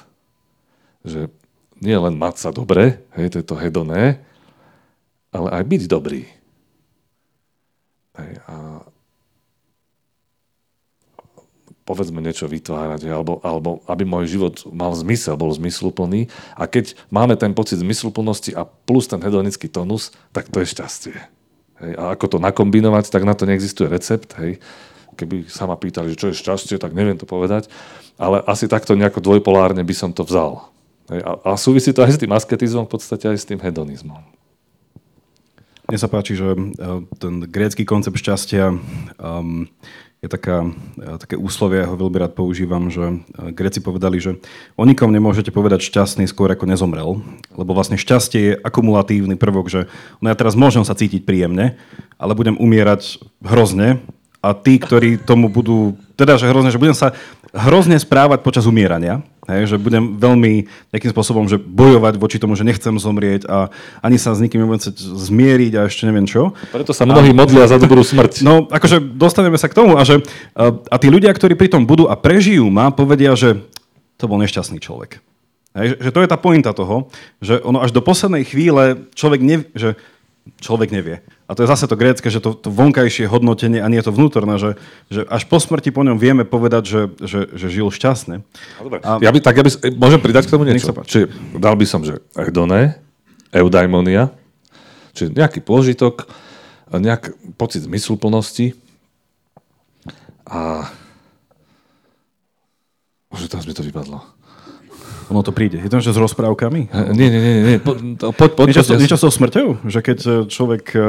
Že 1.03 1.27
nie 1.83 1.97
len 1.99 2.15
mať 2.15 2.35
sa 2.39 2.51
dobre, 2.55 3.03
hej, 3.19 3.35
to 3.35 3.37
je 3.43 3.47
to 3.47 3.57
hedoné, 3.59 4.23
ale 5.37 5.49
aj 5.53 5.65
byť 5.69 5.83
dobrý. 5.85 6.25
Hej, 8.17 8.33
a 8.49 8.81
povedzme 11.87 12.19
niečo 12.19 12.51
vytvárať, 12.51 13.07
alebo, 13.07 13.39
alebo 13.47 13.79
aby 13.87 14.03
môj 14.03 14.27
život 14.27 14.59
mal 14.75 14.91
zmysel, 14.99 15.39
bol 15.39 15.55
zmysluplný. 15.55 16.27
A 16.59 16.67
keď 16.67 16.99
máme 17.15 17.39
ten 17.39 17.55
pocit 17.55 17.79
zmysluplnosti 17.79 18.51
a 18.59 18.67
plus 18.67 19.07
ten 19.07 19.23
hedonický 19.23 19.71
tonus, 19.71 20.11
tak 20.35 20.51
to 20.51 20.59
je 20.59 20.67
šťastie. 20.67 21.15
Hej, 21.79 21.93
a 21.95 22.17
ako 22.17 22.37
to 22.37 22.39
nakombinovať, 22.43 23.13
tak 23.13 23.23
na 23.23 23.39
to 23.39 23.47
neexistuje 23.47 23.87
recept. 23.87 24.35
Hej. 24.43 24.59
Keby 25.15 25.47
sa 25.47 25.71
ma 25.71 25.79
pýtali, 25.79 26.13
že 26.13 26.19
čo 26.19 26.27
je 26.35 26.41
šťastie, 26.43 26.77
tak 26.83 26.91
neviem 26.91 27.17
to 27.17 27.25
povedať. 27.29 27.71
Ale 28.19 28.43
asi 28.43 28.67
takto 28.67 28.99
nejako 28.99 29.23
dvojpolárne 29.23 29.87
by 29.87 29.95
som 29.95 30.11
to 30.11 30.27
vzal. 30.27 30.75
Hej. 31.07 31.23
A, 31.23 31.31
a 31.39 31.51
súvisí 31.55 31.95
to 31.95 32.03
aj 32.03 32.19
s 32.19 32.21
tým 32.21 32.35
asketizmom, 32.35 32.91
v 32.91 32.99
podstate 32.99 33.31
aj 33.31 33.39
s 33.39 33.47
tým 33.47 33.63
hedonizmom. 33.63 34.36
Mne 35.87 35.99
sa 36.03 36.11
páči, 36.11 36.35
že 36.35 36.51
e, 36.51 36.59
ten 37.23 37.47
grécky 37.47 37.87
koncept 37.87 38.19
šťastia 38.19 38.75
um, 39.23 39.71
je 40.19 40.27
taká, 40.27 40.67
e, 40.99 41.15
také 41.23 41.39
úslovie, 41.39 41.79
ja 41.79 41.87
ho 41.87 41.95
veľmi 41.95 42.19
rád 42.19 42.35
používam, 42.35 42.91
že 42.91 43.05
e, 43.07 43.15
Gréci 43.55 43.79
povedali, 43.79 44.19
že 44.19 44.43
o 44.75 44.83
nikom 44.83 45.15
nemôžete 45.15 45.55
povedať 45.55 45.87
šťastný 45.87 46.27
skôr 46.27 46.51
ako 46.51 46.67
nezomrel, 46.67 47.23
lebo 47.55 47.71
vlastne 47.71 47.95
šťastie 47.95 48.41
je 48.43 48.59
akumulatívny 48.59 49.39
prvok, 49.39 49.71
že 49.71 49.81
no 50.19 50.27
ja 50.27 50.35
teraz 50.35 50.59
môžem 50.59 50.83
sa 50.83 50.99
cítiť 50.99 51.23
príjemne, 51.23 51.79
ale 52.19 52.35
budem 52.35 52.59
umierať 52.59 53.23
hrozne 53.47 54.03
a 54.47 54.55
tí, 54.55 54.79
ktorí 54.79 55.19
tomu 55.19 55.51
budú, 55.51 55.99
teda 56.15 56.39
že 56.39 56.47
hrozne, 56.47 56.71
že 56.71 56.79
budem 56.79 56.95
sa 56.95 57.11
hrozne 57.51 57.99
správať 57.99 58.47
počas 58.47 58.69
umierania, 58.69 59.27
hej, 59.51 59.75
že 59.75 59.77
budem 59.81 60.15
veľmi 60.21 60.69
nejakým 60.93 61.11
spôsobom 61.11 61.51
že 61.51 61.59
bojovať 61.59 62.15
voči 62.21 62.37
tomu, 62.39 62.55
že 62.55 62.63
nechcem 62.63 62.95
zomrieť 62.95 63.49
a 63.51 63.73
ani 64.05 64.21
sa 64.21 64.37
s 64.37 64.43
nikým 64.43 64.63
nebudem 64.63 64.79
chcieť 64.83 64.97
zmieriť 65.03 65.73
a 65.79 65.81
ešte 65.91 66.07
neviem 66.07 66.29
čo. 66.29 66.55
Preto 66.71 66.95
sa 66.95 67.09
mnohí 67.09 67.33
a, 67.33 67.37
modlia 67.37 67.67
za 67.67 67.81
dobrú 67.81 68.07
smrť. 68.07 68.47
No, 68.47 68.71
akože 68.71 69.03
dostaneme 69.03 69.59
sa 69.59 69.67
k 69.67 69.79
tomu 69.79 69.99
a 69.99 70.03
že 70.07 70.23
a, 70.55 70.71
a 70.71 70.97
tí 71.01 71.09
ľudia, 71.11 71.33
ktorí 71.35 71.59
pri 71.59 71.73
tom 71.73 71.89
budú 71.89 72.07
a 72.07 72.15
prežijú 72.15 72.69
ma, 72.71 72.95
povedia, 72.95 73.35
že 73.35 73.67
to 74.21 74.31
bol 74.31 74.39
nešťastný 74.39 74.79
človek. 74.79 75.19
Hej, 75.77 76.01
že 76.01 76.11
to 76.13 76.25
je 76.25 76.33
tá 76.33 76.41
pointa 76.41 76.73
toho, 76.73 77.13
že 77.45 77.61
ono 77.61 77.85
až 77.85 77.93
do 77.93 78.01
poslednej 78.01 78.49
chvíle 78.49 79.13
človek, 79.13 79.41
ne, 79.45 79.57
že 79.77 80.01
človek 80.63 80.95
nevie. 80.95 81.23
A 81.47 81.55
to 81.55 81.63
je 81.63 81.71
zase 81.71 81.87
to 81.87 81.99
grécke, 81.99 82.27
že 82.31 82.39
to, 82.39 82.55
to 82.55 82.71
vonkajšie 82.71 83.27
hodnotenie 83.27 83.83
a 83.83 83.91
nie 83.91 84.03
to 84.03 84.15
vnútorné, 84.15 84.59
že, 84.59 84.79
že 85.11 85.27
až 85.27 85.47
po 85.47 85.59
smrti 85.59 85.91
po 85.91 86.07
ňom 86.07 86.19
vieme 86.19 86.47
povedať, 86.47 86.83
že, 86.87 87.01
že, 87.23 87.41
že 87.51 87.67
žil 87.71 87.91
šťastne. 87.91 88.43
No, 88.43 88.83
dobre. 88.83 88.99
A... 89.03 89.19
Ja 89.23 89.31
by, 89.31 89.39
tak 89.43 89.59
ja 89.59 89.65
by, 89.67 89.71
môžem 89.99 90.21
pridať 90.23 90.47
k 90.47 90.53
tomu 90.55 90.67
niečo? 90.67 90.95
Či, 91.07 91.27
dal 91.59 91.75
by 91.75 91.87
som, 91.87 92.07
že 92.07 92.23
eudoné, 92.39 92.99
eudaimonia, 93.51 94.31
čiže 95.15 95.35
nejaký 95.35 95.63
pôžitok, 95.63 96.27
nejaký 96.91 97.35
pocit 97.59 97.83
zmysluplnosti 97.83 98.79
a 100.47 100.87
Bože, 103.27 103.51
teraz 103.51 103.67
mi 103.67 103.75
to 103.75 103.83
vypadlo. 103.83 104.36
Ono 105.31 105.43
to 105.43 105.51
príde. 105.51 105.83
Je 105.83 105.91
to 105.91 105.99
že 105.99 106.15
s 106.15 106.19
rozprávkami? 106.19 106.93
Nie, 107.15 107.29
nie, 107.29 107.41
nie. 107.41 107.55
nie. 107.67 107.79
Po, 107.83 107.99
poď, 108.31 108.51
poď, 108.55 108.67
niečo, 108.71 108.83
poď, 108.87 108.99
niečo 109.03 109.19
s 109.19 109.25
tou 109.27 109.33
smrťou? 109.35 109.67
Že 109.87 110.01
keď 110.03 110.19
e, 110.23 110.31
človek 110.47 110.85
e, 110.95 111.01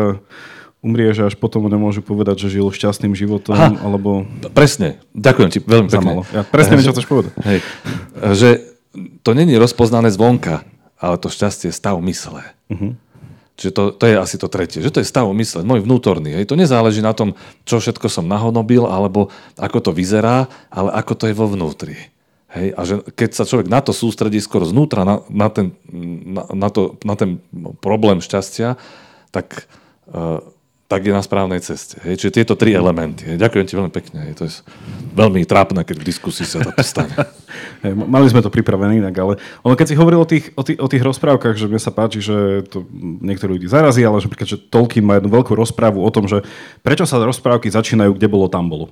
umrie, 0.82 1.10
že 1.14 1.26
až 1.28 1.36
potom 1.38 1.66
nemôžu 1.66 2.06
povedať, 2.06 2.48
že 2.48 2.58
žil 2.58 2.70
šťastným 2.70 3.14
životom, 3.18 3.58
Aha, 3.58 3.78
alebo... 3.82 4.26
Presne. 4.54 5.02
Ďakujem 5.14 5.50
ti 5.50 5.60
veľmi 5.62 5.90
pekne. 5.90 6.26
Ja 6.34 6.42
presne 6.46 6.82
čo 6.82 6.94
chceš 6.94 7.10
povedať. 7.10 7.34
Hej. 7.46 7.60
Že 8.18 8.50
to 9.22 9.32
není 9.38 9.58
rozpoznané 9.58 10.10
zvonka, 10.14 10.66
ale 10.98 11.16
to 11.22 11.30
šťastie 11.30 11.70
je 11.70 11.76
stav 11.76 11.98
mysle. 12.02 12.42
Uh-huh. 12.74 12.98
Čiže 13.58 13.72
to, 13.74 13.84
to 13.90 14.06
je 14.06 14.16
asi 14.22 14.38
to 14.38 14.48
tretie, 14.50 14.86
že 14.86 14.94
to 14.94 15.02
je 15.02 15.08
stav 15.10 15.26
mysle, 15.34 15.66
môj 15.66 15.82
vnútorný. 15.82 16.38
Hej. 16.38 16.54
To 16.54 16.56
nezáleží 16.58 17.02
na 17.02 17.18
tom, 17.18 17.34
čo 17.66 17.82
všetko 17.82 18.06
som 18.06 18.30
nahonobil, 18.30 18.86
alebo 18.86 19.34
ako 19.58 19.90
to 19.90 19.92
vyzerá, 19.94 20.46
ale 20.70 20.94
ako 20.94 21.14
to 21.18 21.26
je 21.26 21.34
vo 21.34 21.50
vnútri. 21.50 21.98
Hej, 22.48 22.68
a 22.80 22.82
že 22.88 22.96
keď 23.12 23.30
sa 23.36 23.44
človek 23.44 23.68
na 23.68 23.84
to 23.84 23.92
sústredí 23.92 24.40
skôr 24.40 24.64
znútra, 24.64 25.04
na, 25.04 25.20
na, 25.28 25.52
ten, 25.52 25.76
na, 26.24 26.48
na, 26.56 26.70
to, 26.72 26.96
na 27.04 27.20
ten 27.20 27.44
problém 27.84 28.24
šťastia, 28.24 28.80
tak, 29.36 29.68
uh, 30.16 30.40
tak 30.88 31.04
je 31.04 31.12
na 31.12 31.20
správnej 31.20 31.60
ceste. 31.60 32.00
Hej. 32.08 32.24
Čiže 32.24 32.36
tieto 32.40 32.56
tri 32.56 32.72
elementy. 32.72 33.28
Hej. 33.28 33.44
Ďakujem 33.44 33.66
ti 33.68 33.74
veľmi 33.76 33.92
pekne. 33.92 34.18
Hej. 34.24 34.34
To 34.40 34.44
je 34.48 34.64
veľmi 35.12 35.44
trápne, 35.44 35.84
keď 35.84 36.00
v 36.00 36.08
diskusii 36.08 36.48
sa 36.48 36.64
to 36.64 36.72
stane. 36.80 37.12
Hej, 37.84 37.92
mali 38.00 38.32
sme 38.32 38.40
to 38.40 38.48
pripravené 38.48 39.04
inak, 39.04 39.16
ale 39.20 39.34
ono, 39.68 39.76
keď 39.76 39.88
si 39.92 40.00
hovoril 40.00 40.24
o 40.24 40.30
tých, 40.30 40.48
o, 40.56 40.64
tých, 40.64 40.80
o 40.80 40.88
tých 40.88 41.04
rozprávkach, 41.04 41.60
že 41.60 41.68
mne 41.68 41.84
sa 41.84 41.92
páči, 41.92 42.24
že 42.24 42.64
to 42.72 42.88
niektorí 43.20 43.60
ľudí 43.60 43.68
zarazí, 43.68 44.08
ale 44.08 44.24
že, 44.24 44.32
že 44.48 44.56
Tolkien 44.56 45.04
má 45.04 45.20
jednu 45.20 45.36
veľkú 45.36 45.52
rozprávu 45.52 46.00
o 46.00 46.10
tom, 46.16 46.32
že 46.32 46.48
prečo 46.80 47.04
sa 47.04 47.20
rozprávky 47.20 47.68
začínajú, 47.68 48.16
kde 48.16 48.32
bolo, 48.32 48.48
tam 48.48 48.72
bolo. 48.72 48.88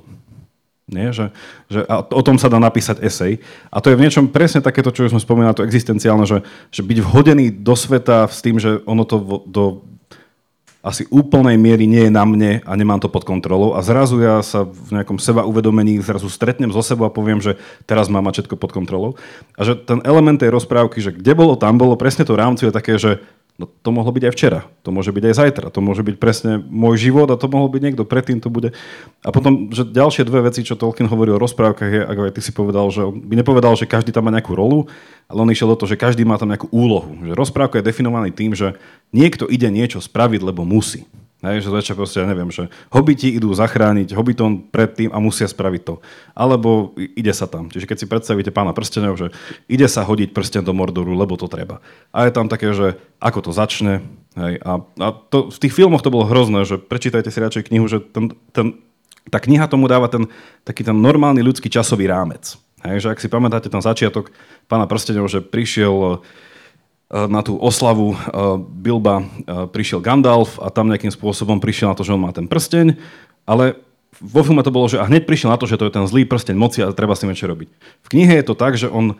Nie? 0.85 1.09
Že, 1.09 1.33
že, 1.65 1.81
a 1.89 2.05
o 2.05 2.21
tom 2.21 2.37
sa 2.37 2.45
dá 2.45 2.61
napísať 2.61 3.01
esej. 3.01 3.41
A 3.73 3.81
to 3.81 3.89
je 3.89 3.97
v 3.97 4.05
niečom 4.05 4.29
presne 4.29 4.61
takéto, 4.61 4.93
čo 4.93 5.09
už 5.09 5.17
sme 5.17 5.21
spomínali, 5.21 5.57
to 5.57 5.65
existenciálne, 5.65 6.29
že, 6.29 6.45
že 6.69 6.85
byť 6.85 6.97
vhodený 7.01 7.45
do 7.65 7.73
sveta 7.73 8.29
s 8.29 8.39
tým, 8.45 8.61
že 8.61 8.85
ono 8.85 9.01
to 9.01 9.45
do 9.49 9.81
asi 10.85 11.09
úplnej 11.09 11.57
miery 11.57 11.89
nie 11.89 12.05
je 12.05 12.13
na 12.13 12.21
mne 12.29 12.61
a 12.61 12.71
nemám 12.77 13.01
to 13.01 13.09
pod 13.09 13.25
kontrolou 13.25 13.73
a 13.73 13.81
zrazu 13.81 14.21
ja 14.21 14.45
sa 14.45 14.69
v 14.69 14.93
nejakom 14.93 15.17
seba 15.17 15.41
uvedomení 15.41 15.97
zrazu 15.97 16.29
stretnem 16.29 16.69
zo 16.69 16.85
sebou 16.85 17.09
a 17.09 17.15
poviem, 17.15 17.41
že 17.41 17.57
teraz 17.89 18.05
mám 18.05 18.29
všetko 18.29 18.53
pod 18.53 18.69
kontrolou. 18.69 19.17
A 19.57 19.65
že 19.65 19.73
ten 19.73 20.05
element 20.05 20.37
tej 20.37 20.53
rozprávky, 20.53 21.01
že 21.01 21.09
kde 21.09 21.33
bolo, 21.33 21.57
tam 21.57 21.81
bolo, 21.81 21.97
presne 21.97 22.21
to 22.21 22.37
rámcu 22.37 22.69
je 22.69 22.77
také, 22.77 23.01
že 23.01 23.17
No 23.55 23.71
to 23.71 23.87
mohlo 23.95 24.11
byť 24.11 24.23
aj 24.27 24.33
včera, 24.35 24.59
to 24.83 24.91
môže 24.91 25.15
byť 25.15 25.23
aj 25.31 25.35
zajtra, 25.39 25.71
to 25.71 25.79
môže 25.79 26.03
byť 26.03 26.19
presne 26.19 26.59
môj 26.59 27.07
život 27.07 27.31
a 27.31 27.39
to 27.39 27.47
mohol 27.47 27.71
byť 27.71 27.81
niekto 27.87 28.03
predtým, 28.03 28.43
to 28.43 28.51
bude. 28.51 28.75
A 29.23 29.31
potom, 29.31 29.71
že 29.71 29.87
ďalšie 29.87 30.27
dve 30.27 30.43
veci, 30.43 30.59
čo 30.67 30.75
Tolkien 30.75 31.07
hovorí 31.07 31.31
o 31.31 31.39
rozprávkach, 31.39 31.87
je, 31.87 32.03
ako 32.03 32.21
aj 32.27 32.33
ty 32.35 32.41
si 32.43 32.51
povedal, 32.51 32.83
že 32.91 33.07
on 33.07 33.15
by 33.15 33.39
nepovedal, 33.39 33.79
že 33.79 33.87
každý 33.87 34.11
tam 34.11 34.27
má 34.27 34.35
nejakú 34.35 34.59
rolu, 34.59 34.91
ale 35.31 35.39
on 35.39 35.47
išiel 35.47 35.71
do 35.71 35.79
toho, 35.79 35.87
že 35.87 35.95
každý 35.95 36.27
má 36.27 36.35
tam 36.35 36.51
nejakú 36.51 36.67
úlohu. 36.67 37.15
Že 37.23 37.31
rozprávka 37.31 37.79
je 37.79 37.87
definovaný 37.87 38.35
tým, 38.35 38.51
že 38.51 38.75
niekto 39.15 39.47
ide 39.47 39.71
niečo 39.71 40.03
spraviť, 40.03 40.43
lebo 40.43 40.67
musí. 40.67 41.07
Hej, 41.43 41.67
že 41.67 41.69
začia 41.69 41.93
proste, 41.99 42.23
ja 42.23 42.25
neviem, 42.25 42.47
že 42.47 42.71
hobiti 42.89 43.27
idú 43.27 43.51
zachrániť 43.51 44.15
hobitom 44.15 44.71
predtým 44.71 45.11
a 45.11 45.19
musia 45.19 45.45
spraviť 45.45 45.81
to. 45.83 45.99
Alebo 46.31 46.95
ide 46.95 47.35
sa 47.35 47.45
tam. 47.45 47.67
Čiže 47.67 47.85
keď 47.85 47.97
si 47.99 48.07
predstavíte 48.07 48.51
pána 48.55 48.71
prstenov, 48.71 49.19
že 49.19 49.35
ide 49.67 49.85
sa 49.91 50.07
hodiť 50.07 50.31
prsten 50.31 50.63
do 50.63 50.71
Mordoru, 50.71 51.11
lebo 51.11 51.35
to 51.35 51.51
treba. 51.51 51.83
A 52.15 52.25
je 52.25 52.31
tam 52.31 52.47
také, 52.47 52.71
že 52.71 52.95
ako 53.19 53.45
to 53.45 53.51
začne. 53.51 54.01
Hej, 54.39 54.63
a, 54.63 54.79
a 54.79 55.07
to, 55.11 55.51
v 55.51 55.57
tých 55.59 55.75
filmoch 55.75 56.01
to 56.01 56.09
bolo 56.09 56.23
hrozné, 56.23 56.63
že 56.63 56.79
prečítajte 56.79 57.27
si 57.29 57.39
radšej 57.43 57.67
knihu, 57.67 57.85
že 57.91 57.99
ten, 57.99 58.31
ten, 58.55 58.79
tá 59.27 59.37
kniha 59.37 59.67
tomu 59.67 59.91
dáva 59.91 60.07
ten, 60.07 60.31
taký 60.63 60.87
ten 60.87 60.95
normálny 60.95 61.43
ľudský 61.43 61.67
časový 61.67 62.07
rámec. 62.07 62.55
Hej, 62.81 63.05
že 63.05 63.11
ak 63.11 63.19
si 63.19 63.27
pamätáte 63.27 63.67
ten 63.67 63.83
začiatok 63.83 64.31
pána 64.71 64.87
prstenov, 64.87 65.27
že 65.27 65.43
prišiel 65.43 65.93
Eh, 65.95 66.19
na 67.09 67.45
tú 67.45 67.53
oslavu 67.61 68.13
eh, 68.13 68.17
Bilba 68.59 69.21
eh, 69.21 69.25
prišiel 69.69 70.01
Gandalf 70.01 70.57
a 70.57 70.73
tam 70.73 70.89
nejakým 70.89 71.13
spôsobom 71.13 71.61
prišiel 71.61 71.93
na 71.93 71.97
to, 71.97 72.01
že 72.01 72.17
on 72.17 72.21
má 72.25 72.33
ten 72.33 72.49
prsteň, 72.49 72.97
ale 73.45 73.77
vo 74.17 74.41
filme 74.41 74.63
to 74.63 74.71
bolo, 74.71 74.87
že 74.87 74.97
a 74.97 75.05
hneď 75.05 75.27
prišiel 75.27 75.51
na 75.51 75.59
to, 75.59 75.67
že 75.67 75.77
to 75.77 75.85
je 75.85 75.93
ten 75.93 76.07
zlý 76.07 76.23
prsteň 76.25 76.55
moci 76.55 76.79
a 76.81 76.95
treba 76.95 77.13
s 77.13 77.21
tým 77.21 77.35
niečo 77.35 77.51
robiť. 77.51 77.67
V 78.01 78.07
knihe 78.09 78.33
je 78.39 78.45
to 78.47 78.55
tak, 78.55 78.79
že 78.79 78.87
on 78.87 79.19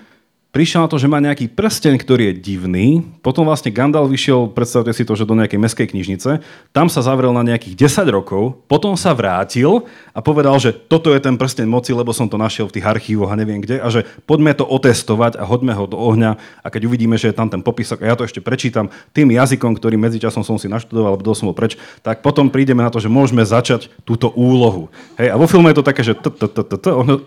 prišiel 0.56 0.88
na 0.88 0.90
to, 0.90 0.96
že 0.96 1.12
má 1.12 1.20
nejaký 1.20 1.52
prsteň, 1.52 2.00
ktorý 2.00 2.32
je 2.32 2.40
divný. 2.40 3.04
Potom 3.20 3.44
vlastne 3.44 3.76
Gandalf 3.76 4.08
vyšiel, 4.08 4.56
predstavte 4.56 4.96
si 4.96 5.04
to, 5.04 5.12
že 5.12 5.28
do 5.28 5.36
nejakej 5.36 5.60
meskej 5.60 5.92
knižnice. 5.92 6.40
Tam 6.72 6.88
sa 6.88 7.04
zavrel 7.04 7.36
na 7.36 7.44
nejakých 7.44 7.92
10 7.92 8.08
rokov, 8.08 8.64
potom 8.72 8.96
sa 8.96 9.12
vrátil 9.12 9.84
a 10.16 10.24
povedal, 10.24 10.56
že 10.64 10.72
toto 10.72 11.12
je 11.12 11.20
ten 11.20 11.36
prsteň 11.36 11.68
moci, 11.68 11.92
lebo 11.92 12.16
som 12.16 12.32
to 12.32 12.40
našiel 12.40 12.72
v 12.72 12.80
tých 12.80 12.88
archívoch 12.88 13.28
a 13.28 13.36
neviem 13.36 13.60
kde 13.60 13.84
a 13.84 13.92
že 13.92 14.08
poďme 14.24 14.56
to 14.56 14.64
otestovať 14.64 15.36
a 15.36 15.44
hoďme 15.44 15.76
ho 15.76 15.92
do 15.92 16.00
ohňa 16.00 16.40
a 16.64 16.68
keď 16.72 16.88
uvidíme, 16.88 17.20
že 17.20 17.36
je 17.36 17.36
tam 17.36 17.52
ten 17.52 17.60
popisok 17.60 18.08
a 18.08 18.08
ja 18.08 18.16
to 18.16 18.24
ešte 18.24 18.40
prečítam 18.40 18.88
tým 19.12 19.36
jazykom, 19.36 19.76
ktorý 19.76 20.00
medzičasom 20.00 20.48
som 20.48 20.56
si 20.56 20.72
naštudoval, 20.72 21.20
alebo 21.20 21.36
som 21.36 21.52
bol 21.52 21.58
preč, 21.58 21.76
tak 22.00 22.24
potom 22.24 22.48
prídeme 22.48 22.80
na 22.80 22.88
to, 22.88 23.04
že 23.04 23.12
môžeme 23.12 23.44
začať 23.44 23.92
túto 24.08 24.32
úlohu. 24.32 24.88
Hej, 25.20 25.34
a 25.34 25.36
vo 25.36 25.52
filme 25.52 25.68
je 25.76 25.84
to 25.84 25.90
také, 25.92 26.00
že 26.08 26.16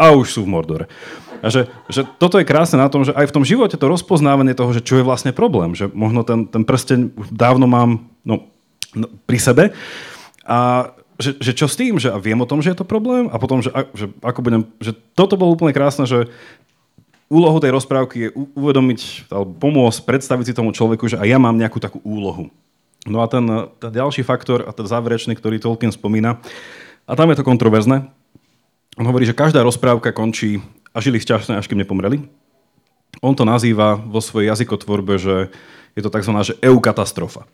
a 0.01 0.07
už 0.17 0.27
sú 0.33 0.49
v 0.49 0.49
Mordore. 0.49 0.89
A 1.43 1.49
že, 1.51 1.71
že 1.91 2.03
toto 2.19 2.39
je 2.39 2.49
krásne 2.49 2.79
na 2.79 2.91
tom, 2.91 3.07
že 3.07 3.15
aj 3.15 3.31
v 3.31 3.35
tom 3.35 3.45
živote 3.47 3.79
to 3.79 3.87
rozpoznávanie 3.87 4.55
toho, 4.55 4.71
že 4.75 4.85
čo 4.85 4.99
je 4.99 5.07
vlastne 5.07 5.31
problém, 5.31 5.75
že 5.75 5.87
možno 5.91 6.27
ten, 6.27 6.47
ten 6.51 6.63
prsteň 6.63 7.15
už 7.15 7.27
dávno 7.31 7.71
mám 7.71 8.07
no, 8.27 8.49
no, 8.95 9.07
pri 9.27 9.39
sebe 9.39 9.65
a 10.47 10.91
že, 11.19 11.35
že 11.43 11.53
čo 11.55 11.67
s 11.67 11.75
tým, 11.75 11.99
že 11.99 12.15
a 12.15 12.19
viem 12.23 12.39
o 12.39 12.47
tom, 12.47 12.63
že 12.63 12.71
je 12.71 12.79
to 12.79 12.87
problém 12.87 13.27
a 13.27 13.37
potom, 13.43 13.59
že, 13.59 13.75
že 13.95 14.07
ako 14.23 14.41
budem, 14.43 14.63
že 14.79 14.95
toto 15.19 15.35
bolo 15.35 15.55
úplne 15.55 15.75
krásne, 15.75 16.07
že 16.07 16.31
úlohou 17.29 17.59
tej 17.59 17.75
rozprávky 17.75 18.17
je 18.29 18.31
uvedomiť 18.55 19.31
alebo 19.31 19.51
pomôcť 19.59 20.01
predstaviť 20.07 20.45
si 20.51 20.57
tomu 20.57 20.71
človeku, 20.71 21.11
že 21.11 21.21
aj 21.21 21.29
ja 21.29 21.39
mám 21.43 21.59
nejakú 21.59 21.83
takú 21.83 21.99
úlohu. 22.07 22.49
No 23.07 23.23
a 23.23 23.27
ten, 23.27 23.45
ten 23.79 23.91
ďalší 23.91 24.23
faktor 24.23 24.67
a 24.67 24.71
ten 24.75 24.87
záverečný, 24.87 25.35
ktorý 25.37 25.59
Tolkien 25.63 25.95
spomína, 25.95 26.41
a 27.09 27.13
tam 27.17 27.33
je 27.33 27.41
to 27.41 27.47
kontroverzné, 27.47 28.05
on 28.99 29.07
hovorí, 29.07 29.25
že 29.25 29.37
každá 29.37 29.63
rozprávka 29.63 30.11
končí 30.11 30.59
a 30.93 30.99
žili 30.99 31.23
šťastne, 31.23 31.59
až 31.59 31.69
kým 31.69 31.81
nepomreli. 31.81 32.27
On 33.25 33.35
to 33.35 33.43
nazýva 33.43 33.99
vo 33.99 34.23
svojej 34.23 34.53
jazykotvorbe, 34.53 35.19
že 35.19 35.51
je 35.99 36.03
to 36.05 36.13
tzv. 36.13 36.33
Že 36.33 36.55
eukatastrofa. 36.63 37.49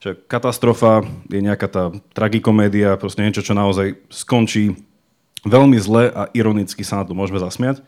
Že 0.00 0.16
katastrofa 0.24 1.04
je 1.28 1.40
nejaká 1.44 1.68
tá 1.68 1.84
tragikomédia, 2.16 2.96
proste 2.96 3.20
niečo, 3.20 3.44
čo 3.44 3.52
naozaj 3.52 4.00
skončí 4.08 4.80
veľmi 5.44 5.76
zle 5.76 6.08
a 6.08 6.28
ironicky 6.32 6.84
sa 6.84 7.00
na 7.00 7.04
to 7.04 7.12
môžeme 7.12 7.40
zasmiať. 7.40 7.84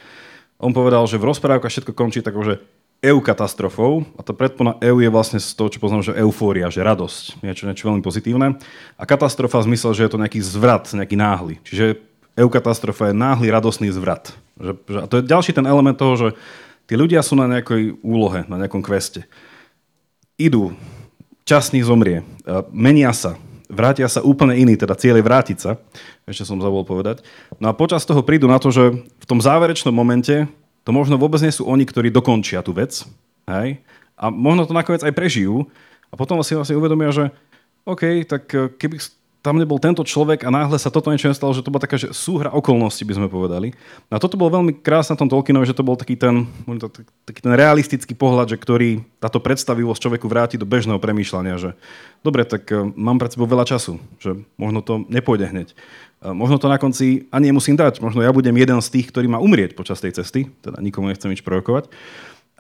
On 0.61 0.77
povedal, 0.77 1.05
že 1.09 1.19
v 1.19 1.29
rozprávkach 1.33 1.73
všetko 1.73 1.93
končí 1.97 2.21
takou, 2.21 2.45
že 2.45 2.61
eukatastrofou, 3.03 4.07
a 4.15 4.23
to 4.23 4.31
predpona 4.31 4.79
eu 4.79 5.03
je 5.03 5.11
vlastne 5.11 5.43
z 5.43 5.51
toho, 5.59 5.67
čo 5.67 5.83
poznám, 5.83 6.07
že 6.07 6.19
eufória, 6.23 6.71
že 6.71 6.87
radosť, 6.87 7.43
niečo, 7.43 7.67
niečo 7.67 7.91
veľmi 7.91 7.99
pozitívne. 7.99 8.63
A 8.95 9.03
katastrofa 9.03 9.59
v 9.59 9.75
zmysle, 9.75 9.91
že 9.91 10.07
je 10.07 10.13
to 10.15 10.23
nejaký 10.23 10.39
zvrat, 10.39 10.87
nejaký 10.95 11.19
náhly. 11.19 11.59
Čiže 11.67 11.99
eukatastrofa 12.37 13.11
je 13.11 13.15
náhly 13.17 13.49
radostný 13.53 13.93
zvrat. 13.93 14.33
Že, 14.57 14.73
že, 14.89 14.99
a 15.03 15.07
to 15.09 15.15
je 15.21 15.29
ďalší 15.29 15.53
ten 15.53 15.67
element 15.69 15.97
toho, 15.97 16.15
že 16.17 16.29
tí 16.89 16.95
ľudia 16.97 17.21
sú 17.21 17.37
na 17.37 17.49
nejakej 17.49 18.01
úlohe, 18.01 18.45
na 18.49 18.57
nejakom 18.61 18.81
kveste. 18.81 19.29
Idú, 20.41 20.73
čas 21.45 21.71
nich 21.71 21.85
zomrie, 21.85 22.25
menia 22.73 23.13
sa, 23.13 23.37
vrátia 23.69 24.09
sa 24.09 24.25
úplne 24.25 24.57
iní, 24.57 24.77
teda 24.77 24.97
cieľ 24.97 25.21
je 25.21 25.29
vrátiť 25.29 25.59
sa, 25.59 25.81
ešte 26.29 26.45
som 26.49 26.61
zabol 26.61 26.85
povedať. 26.85 27.25
No 27.61 27.73
a 27.73 27.77
počas 27.77 28.05
toho 28.05 28.25
prídu 28.25 28.49
na 28.49 28.61
to, 28.61 28.73
že 28.73 28.93
v 28.93 29.27
tom 29.29 29.41
záverečnom 29.41 29.93
momente 29.93 30.49
to 30.83 30.91
možno 30.91 31.17
vôbec 31.17 31.39
nie 31.41 31.55
sú 31.55 31.65
oni, 31.69 31.87
ktorí 31.87 32.11
dokončia 32.11 32.61
tú 32.61 32.75
vec, 32.75 33.07
hej? 33.47 33.79
a 34.19 34.31
možno 34.31 34.69
to 34.69 34.77
nakoniec 34.77 35.03
aj 35.03 35.15
prežijú 35.15 35.67
a 36.11 36.15
potom 36.15 36.39
si 36.45 36.55
vlastne 36.55 36.79
uvedomia, 36.79 37.11
že 37.11 37.25
OK, 37.83 38.23
tak 38.29 38.47
keby 38.79 39.03
tam 39.43 39.59
nebol 39.59 39.83
tento 39.83 40.07
človek 40.07 40.47
a 40.47 40.55
náhle 40.55 40.79
sa 40.79 40.87
toto 40.87 41.11
niečo 41.11 41.27
nestalo, 41.27 41.51
že 41.51 41.67
to 41.67 41.75
bola 41.75 41.83
taká 41.83 41.99
že 41.99 42.15
súhra 42.15 42.55
okolností, 42.55 43.03
by 43.03 43.19
sme 43.19 43.27
povedali. 43.27 43.75
A 44.07 44.23
toto 44.23 44.39
bol 44.39 44.47
veľmi 44.47 44.79
krásne 44.79 45.19
na 45.19 45.21
tom 45.27 45.27
Tolkienovi, 45.27 45.67
že 45.67 45.75
to 45.75 45.83
bol 45.83 45.99
taký 45.99 46.15
ten, 46.15 46.47
taký 47.27 47.43
ten 47.43 47.51
realistický 47.51 48.15
pohľad, 48.15 48.55
že 48.55 48.57
ktorý 48.63 49.03
táto 49.19 49.43
predstavivosť 49.43 49.99
človeku 49.99 50.31
vráti 50.31 50.55
do 50.55 50.63
bežného 50.63 51.03
premýšľania, 51.03 51.59
že 51.59 51.71
dobre, 52.23 52.47
tak 52.47 52.71
e, 52.71 52.95
mám 52.95 53.19
pred 53.19 53.35
sebou 53.35 53.51
veľa 53.51 53.67
času, 53.67 53.99
že 54.23 54.39
možno 54.55 54.79
to 54.79 55.03
nepôjde 55.11 55.51
hneď. 55.51 55.69
E, 55.75 56.31
možno 56.31 56.63
to 56.63 56.71
na 56.71 56.79
konci 56.79 57.27
ani 57.35 57.51
nemusím 57.51 57.75
dať, 57.75 57.99
možno 57.99 58.23
ja 58.23 58.31
budem 58.31 58.55
jeden 58.55 58.79
z 58.79 58.89
tých, 58.95 59.11
ktorý 59.11 59.27
má 59.27 59.43
umrieť 59.43 59.75
počas 59.75 59.99
tej 59.99 60.15
cesty, 60.23 60.55
teda 60.63 60.79
nikomu 60.79 61.11
nechcem 61.11 61.35
nič 61.35 61.43
prorokovať, 61.43 61.91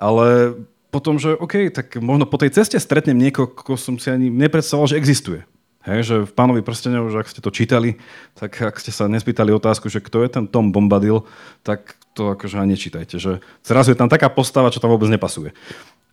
ale 0.02 0.58
potom, 0.90 1.14
že 1.16 1.38
OK, 1.38 1.70
tak 1.70 1.94
možno 2.02 2.26
po 2.26 2.42
tej 2.42 2.50
ceste 2.58 2.74
stretnem 2.82 3.16
niekoho, 3.16 3.48
koho 3.54 3.78
som 3.78 3.94
si 4.02 4.10
ani 4.10 4.28
nepredstavoval, 4.28 4.90
že 4.90 4.98
existuje. 4.98 5.46
Hej, 5.82 6.00
že 6.06 6.16
v 6.22 6.32
Pánovi 6.32 6.62
prstene, 6.62 7.02
už 7.02 7.18
ak 7.18 7.26
ste 7.26 7.42
to 7.42 7.50
čítali, 7.50 7.98
tak 8.38 8.54
ak 8.54 8.78
ste 8.78 8.94
sa 8.94 9.10
nespýtali 9.10 9.50
otázku, 9.50 9.90
že 9.90 9.98
kto 9.98 10.22
je 10.22 10.30
ten 10.30 10.44
Tom 10.46 10.70
Bombadil, 10.70 11.26
tak 11.66 11.98
to 12.14 12.38
akože 12.38 12.62
ani 12.62 12.78
nečítajte. 12.78 13.18
Že 13.18 13.42
zrazu 13.66 13.90
je 13.90 13.98
tam 13.98 14.06
taká 14.06 14.30
postava, 14.30 14.70
čo 14.70 14.78
tam 14.78 14.94
vôbec 14.94 15.10
nepasuje. 15.10 15.50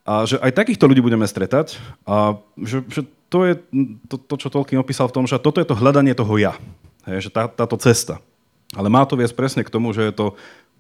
A 0.10 0.26
že 0.26 0.42
aj 0.42 0.58
takýchto 0.58 0.90
ľudí 0.90 1.06
budeme 1.06 1.30
stretať 1.30 1.78
a 2.10 2.42
že, 2.58 2.82
že 2.90 3.06
to 3.30 3.46
je 3.46 3.54
to, 4.10 4.18
to, 4.18 4.36
čo 4.42 4.50
Tolkien 4.50 4.82
opísal 4.82 5.06
v 5.06 5.22
tom, 5.22 5.26
že 5.30 5.38
toto 5.38 5.62
je 5.62 5.70
to 5.70 5.78
hľadanie 5.78 6.18
toho 6.18 6.34
ja. 6.42 6.58
Hej, 7.06 7.30
že 7.30 7.30
tá, 7.30 7.46
táto 7.46 7.78
cesta. 7.78 8.18
Ale 8.74 8.90
má 8.90 9.06
to 9.06 9.14
viesť 9.14 9.38
presne 9.38 9.62
k 9.62 9.70
tomu, 9.70 9.94
že 9.94 10.10
je 10.10 10.14
to 10.18 10.28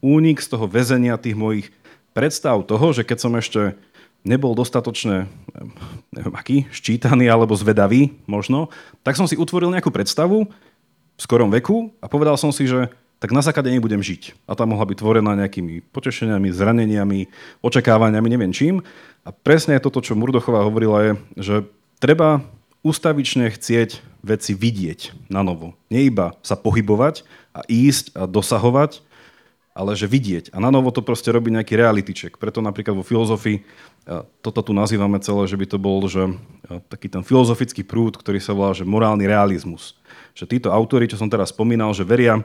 únik 0.01 0.41
z 0.41 0.49
toho 0.49 0.65
väzenia 0.65 1.21
tých 1.21 1.37
mojich 1.37 1.69
predstav 2.17 2.65
toho, 2.65 2.89
že 2.89 3.05
keď 3.05 3.17
som 3.21 3.33
ešte 3.37 3.77
nebol 4.23 4.55
dostatočne, 4.55 5.27
neviem 6.11 6.35
aký, 6.35 6.57
ščítaný 6.69 7.31
alebo 7.31 7.55
zvedavý 7.55 8.15
možno, 8.27 8.67
tak 9.03 9.15
som 9.15 9.25
si 9.25 9.39
utvoril 9.39 9.71
nejakú 9.71 9.89
predstavu 9.89 10.47
v 10.49 11.21
skorom 11.21 11.51
veku 11.51 11.91
a 12.03 12.11
povedal 12.11 12.35
som 12.35 12.51
si, 12.51 12.67
že 12.67 12.91
tak 13.19 13.35
na 13.35 13.43
základe 13.43 13.67
nej 13.67 13.83
budem 13.83 13.99
žiť. 13.99 14.47
A 14.47 14.55
tá 14.55 14.63
mohla 14.63 14.87
byť 14.87 15.03
tvorená 15.03 15.35
nejakými 15.35 15.83
potešeniami, 15.91 16.55
zraneniami, 16.55 17.27
očakávaniami, 17.59 18.27
neviem 18.31 18.55
čím. 18.55 18.79
A 19.27 19.35
presne 19.35 19.75
toto, 19.83 19.99
čo 19.99 20.15
Murdochová 20.15 20.63
hovorila, 20.63 21.03
je, 21.03 21.11
že 21.35 21.55
treba 21.99 22.39
ustavične 22.79 23.51
chcieť 23.51 23.99
veci 24.23 24.55
vidieť 24.55 25.27
na 25.27 25.43
novo. 25.43 25.75
Nie 25.91 26.07
iba 26.07 26.31
sa 26.39 26.55
pohybovať 26.55 27.27
a 27.51 27.67
ísť 27.67 28.15
a 28.15 28.23
dosahovať, 28.23 29.03
ale 29.79 29.95
že 29.95 30.11
vidieť. 30.11 30.51
A 30.51 30.59
na 30.59 30.67
novo 30.67 30.91
to 30.91 30.99
proste 30.99 31.31
robí 31.31 31.47
nejaký 31.55 31.79
reality 31.79 32.11
check. 32.11 32.35
Preto 32.35 32.59
napríklad 32.59 32.99
vo 32.99 33.07
filozofii 33.07 33.63
toto 34.43 34.59
tu 34.59 34.75
nazývame 34.75 35.23
celé, 35.23 35.47
že 35.47 35.55
by 35.55 35.65
to 35.71 35.77
bol 35.79 36.03
že, 36.11 36.35
taký 36.91 37.07
ten 37.07 37.23
filozofický 37.23 37.87
prúd, 37.87 38.19
ktorý 38.19 38.43
sa 38.43 38.51
volá 38.51 38.75
že 38.75 38.83
morálny 38.83 39.23
realizmus. 39.23 39.95
Že 40.35 40.59
títo 40.59 40.69
autori, 40.75 41.07
čo 41.07 41.15
som 41.15 41.31
teraz 41.31 41.55
spomínal, 41.55 41.95
že 41.95 42.03
veria, 42.03 42.43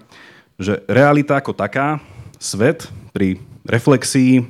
že 0.63 0.79
realita 0.87 1.35
ako 1.35 1.51
taká, 1.51 1.99
svet 2.39 2.87
pri 3.11 3.43
reflexii, 3.67 4.47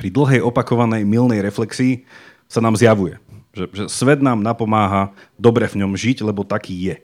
pri 0.00 0.08
dlhej 0.08 0.40
opakovanej 0.40 1.04
milnej 1.04 1.44
reflexii 1.44 2.08
sa 2.48 2.64
nám 2.64 2.80
zjavuje. 2.80 3.20
Že, 3.52 3.64
že 3.70 3.84
svet 3.92 4.24
nám 4.24 4.40
napomáha 4.40 5.12
dobre 5.36 5.68
v 5.68 5.84
ňom 5.84 5.92
žiť, 5.92 6.24
lebo 6.24 6.40
taký 6.46 6.72
je. 6.72 6.96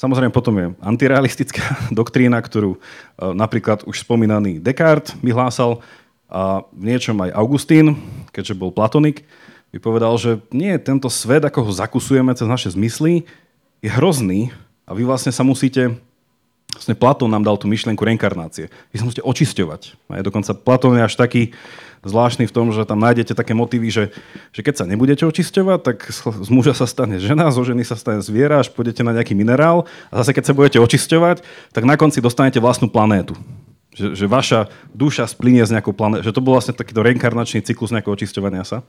Samozrejme 0.00 0.32
potom 0.32 0.56
je 0.56 0.66
antirealistická 0.80 1.76
doktrína, 2.00 2.40
ktorú 2.40 2.80
napríklad 3.20 3.84
už 3.84 4.00
spomínaný 4.08 4.56
Descartes 4.56 5.12
vyhlásal, 5.20 5.84
a 6.30 6.62
v 6.70 6.94
niečom 6.94 7.18
aj 7.26 7.34
Augustín, 7.34 7.98
keďže 8.30 8.54
bol 8.54 8.70
platonik, 8.70 9.26
by 9.74 9.82
povedal, 9.82 10.14
že 10.14 10.38
nie, 10.54 10.70
tento 10.78 11.10
svet, 11.10 11.42
ako 11.42 11.66
ho 11.66 11.72
zakusujeme 11.74 12.30
cez 12.38 12.46
naše 12.46 12.70
zmysly, 12.70 13.26
je 13.82 13.90
hrozný 13.90 14.54
a 14.86 14.94
vy 14.94 15.02
vlastne 15.02 15.34
sa 15.34 15.42
musíte 15.42 15.98
Vlastne 16.70 16.94
Platón 16.94 17.34
nám 17.34 17.42
dal 17.42 17.58
tú 17.58 17.66
myšlienku 17.66 17.98
reinkarnácie. 17.98 18.70
Vy 18.94 19.02
sa 19.02 19.04
musíte 19.06 19.26
očisťovať. 19.26 19.82
A 20.06 20.22
je 20.22 20.26
dokonca 20.30 20.54
Platón 20.54 20.94
je 20.94 21.02
až 21.02 21.18
taký 21.18 21.50
zvláštny 22.04 22.48
v 22.48 22.54
tom, 22.54 22.72
že 22.72 22.88
tam 22.88 23.00
nájdete 23.00 23.36
také 23.36 23.52
motívy, 23.52 23.92
že, 23.92 24.04
že 24.50 24.60
keď 24.64 24.74
sa 24.80 24.84
nebudete 24.88 25.28
očisťovať, 25.28 25.78
tak 25.84 25.96
z 26.12 26.48
muža 26.48 26.72
sa 26.72 26.88
stane 26.88 27.20
žena, 27.20 27.52
zo 27.52 27.60
ženy 27.60 27.84
sa 27.84 27.96
stane 27.96 28.24
zviera, 28.24 28.60
až 28.60 28.72
pôjdete 28.72 29.04
na 29.04 29.12
nejaký 29.12 29.36
minerál 29.36 29.84
a 30.08 30.24
zase 30.24 30.32
keď 30.32 30.44
sa 30.48 30.56
budete 30.56 30.78
očisťovať, 30.80 31.44
tak 31.76 31.82
na 31.84 32.00
konci 32.00 32.24
dostanete 32.24 32.56
vlastnú 32.56 32.88
planétu. 32.88 33.36
Že, 33.90 34.14
že 34.14 34.26
vaša 34.30 34.60
duša 34.94 35.26
splinie 35.26 35.66
z 35.66 35.74
nejakou 35.74 35.90
planetou. 35.90 36.30
Že 36.30 36.34
to 36.38 36.44
bol 36.46 36.54
vlastne 36.54 36.78
takýto 36.78 37.02
reinkarnačný 37.02 37.66
cyklus 37.66 37.90
nejakého 37.90 38.14
očisťovania 38.14 38.62
sa. 38.62 38.86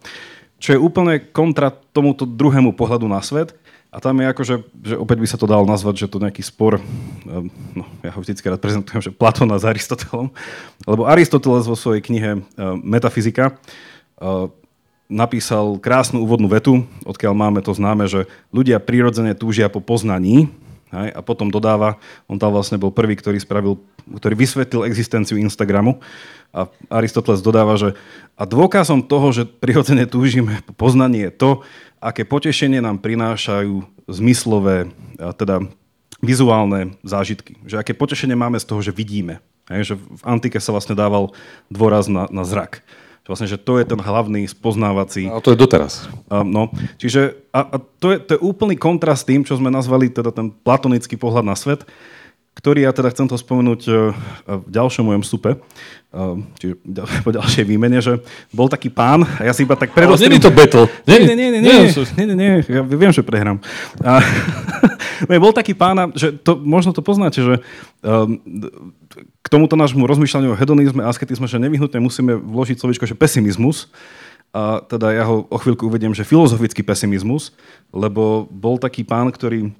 Čo 0.61 0.77
je 0.77 0.79
úplne 0.79 1.17
kontra 1.17 1.73
tomuto 1.73 2.29
druhému 2.29 2.77
pohľadu 2.77 3.09
na 3.09 3.17
svet. 3.25 3.57
A 3.91 3.99
tam 3.99 4.23
je 4.23 4.31
ako, 4.31 4.43
že, 4.47 4.55
opäť 4.95 5.17
by 5.19 5.27
sa 5.27 5.35
to 5.35 5.51
dalo 5.51 5.67
nazvať, 5.67 6.07
že 6.07 6.11
to 6.11 6.23
nejaký 6.23 6.39
spor, 6.39 6.79
ehm, 6.79 7.51
no 7.75 7.83
ja 7.99 8.15
ho 8.15 8.23
vždycky 8.23 8.47
rád 8.47 8.63
prezentujem, 8.63 9.03
že 9.03 9.11
Platona 9.11 9.59
s 9.59 9.67
Aristotelom, 9.67 10.31
lebo 10.87 11.03
Aristoteles 11.03 11.67
vo 11.67 11.75
svojej 11.75 11.99
knihe 11.99 12.39
ehm, 12.39 12.79
Metafyzika 12.87 13.59
ehm, 14.15 14.47
napísal 15.11 15.75
krásnu 15.83 16.23
úvodnú 16.23 16.47
vetu, 16.47 16.87
odkiaľ 17.03 17.35
máme 17.35 17.59
to 17.59 17.75
známe, 17.75 18.07
že 18.07 18.31
ľudia 18.55 18.79
prirodzene 18.79 19.35
túžia 19.35 19.67
po 19.67 19.83
poznaní, 19.83 20.47
Hej? 20.91 21.09
A 21.15 21.19
potom 21.23 21.47
dodáva, 21.47 21.95
on 22.27 22.35
tam 22.35 22.51
vlastne 22.51 22.75
bol 22.75 22.91
prvý, 22.91 23.15
ktorý, 23.15 23.39
spravil, 23.39 23.79
ktorý 24.11 24.35
vysvetlil 24.35 24.83
existenciu 24.83 25.39
Instagramu. 25.39 26.03
A 26.51 26.67
Aristoteles 26.91 27.39
dodáva, 27.39 27.79
že 27.79 27.95
a 28.35 28.43
dôkazom 28.43 29.07
toho, 29.07 29.31
že 29.31 29.47
prirodzene 29.47 30.03
túžime 30.03 30.59
po 30.67 30.75
poznanie 30.75 31.31
je 31.31 31.33
to, 31.33 31.51
aké 32.03 32.27
potešenie 32.27 32.83
nám 32.83 32.99
prinášajú 32.99 33.87
zmyslové, 34.11 34.91
teda 35.39 35.63
vizuálne 36.19 36.99
zážitky. 37.01 37.55
Že 37.63 37.79
aké 37.81 37.93
potešenie 37.95 38.35
máme 38.35 38.59
z 38.59 38.67
toho, 38.67 38.83
že 38.83 38.91
vidíme. 38.91 39.39
Hej? 39.71 39.93
Že 39.93 39.95
v 39.97 40.23
antike 40.27 40.59
sa 40.59 40.75
vlastne 40.75 40.93
dával 40.93 41.31
dôraz 41.71 42.11
na, 42.11 42.27
na 42.27 42.43
zrak. 42.43 42.83
Že 43.23 43.27
vlastne, 43.29 43.49
že 43.49 43.61
to 43.61 43.77
je 43.77 43.85
ten 43.85 44.01
hlavný 44.01 44.45
spoznávací... 44.49 45.29
A 45.29 45.39
to 45.39 45.53
je 45.53 45.61
doteraz. 45.61 46.09
No, 46.29 46.73
čiže 46.97 47.37
a, 47.53 47.63
a 47.63 47.75
to, 47.77 48.11
je, 48.11 48.17
to 48.17 48.29
je 48.37 48.39
úplný 48.41 48.73
kontrast 48.75 49.29
tým, 49.29 49.45
čo 49.45 49.55
sme 49.55 49.69
nazvali 49.69 50.09
teda 50.09 50.33
ten 50.33 50.49
platonický 50.49 51.15
pohľad 51.21 51.45
na 51.45 51.53
svet, 51.53 51.85
ktorý 52.51 52.83
ja 52.83 52.91
teda 52.91 53.09
chcem 53.15 53.31
to 53.31 53.39
spomenúť 53.39 53.81
uh, 53.87 54.11
v 54.59 54.69
ďalšom 54.69 55.07
mojom 55.07 55.23
stupe, 55.23 55.55
uh, 55.55 56.35
čiže 56.59 56.77
po 57.25 57.31
ďalšej 57.31 57.63
výmene, 57.63 58.03
že 58.03 58.19
bol 58.51 58.67
taký 58.67 58.91
pán, 58.91 59.23
a 59.39 59.47
ja 59.47 59.53
si 59.55 59.63
iba 59.63 59.79
tak 59.79 59.95
predostrím... 59.95 60.35
Ale 60.35 60.37
nie 60.37 60.43
to 60.43 60.51
battle. 60.51 60.85
Nie, 61.07 61.23
nie, 61.23 61.35
nie, 61.35 61.49
nie, 61.55 61.61
nie, 61.63 61.77
nie, 61.89 62.25
nie, 62.27 62.35
nie, 62.35 62.49
ja 62.67 62.81
viem, 62.83 63.11
že 63.15 63.23
prehrám. 63.23 63.63
A, 64.03 64.19
bol 65.43 65.55
taký 65.55 65.71
pán, 65.71 66.11
že 66.13 66.35
to, 66.35 66.59
možno 66.59 66.91
to 66.91 66.99
poznáte, 66.99 67.39
že 67.39 67.53
um, 68.03 68.37
k 69.41 69.47
tomuto 69.47 69.79
nášmu 69.79 70.03
rozmýšľaniu 70.03 70.53
o 70.53 70.59
hedonizme 70.59 71.01
a 71.05 71.11
asketizme, 71.11 71.47
že 71.47 71.61
nevyhnutne 71.61 71.99
musíme 72.03 72.35
vložiť 72.35 72.77
slovičko, 72.79 73.05
že 73.07 73.17
pesimizmus. 73.17 73.89
A 74.51 74.83
teda 74.83 75.15
ja 75.15 75.23
ho 75.23 75.47
o 75.47 75.57
chvíľku 75.57 75.87
uvediem, 75.87 76.11
že 76.11 76.27
filozofický 76.27 76.83
pesimizmus, 76.83 77.55
lebo 77.95 78.51
bol 78.51 78.75
taký 78.75 79.07
pán, 79.07 79.31
ktorý 79.31 79.71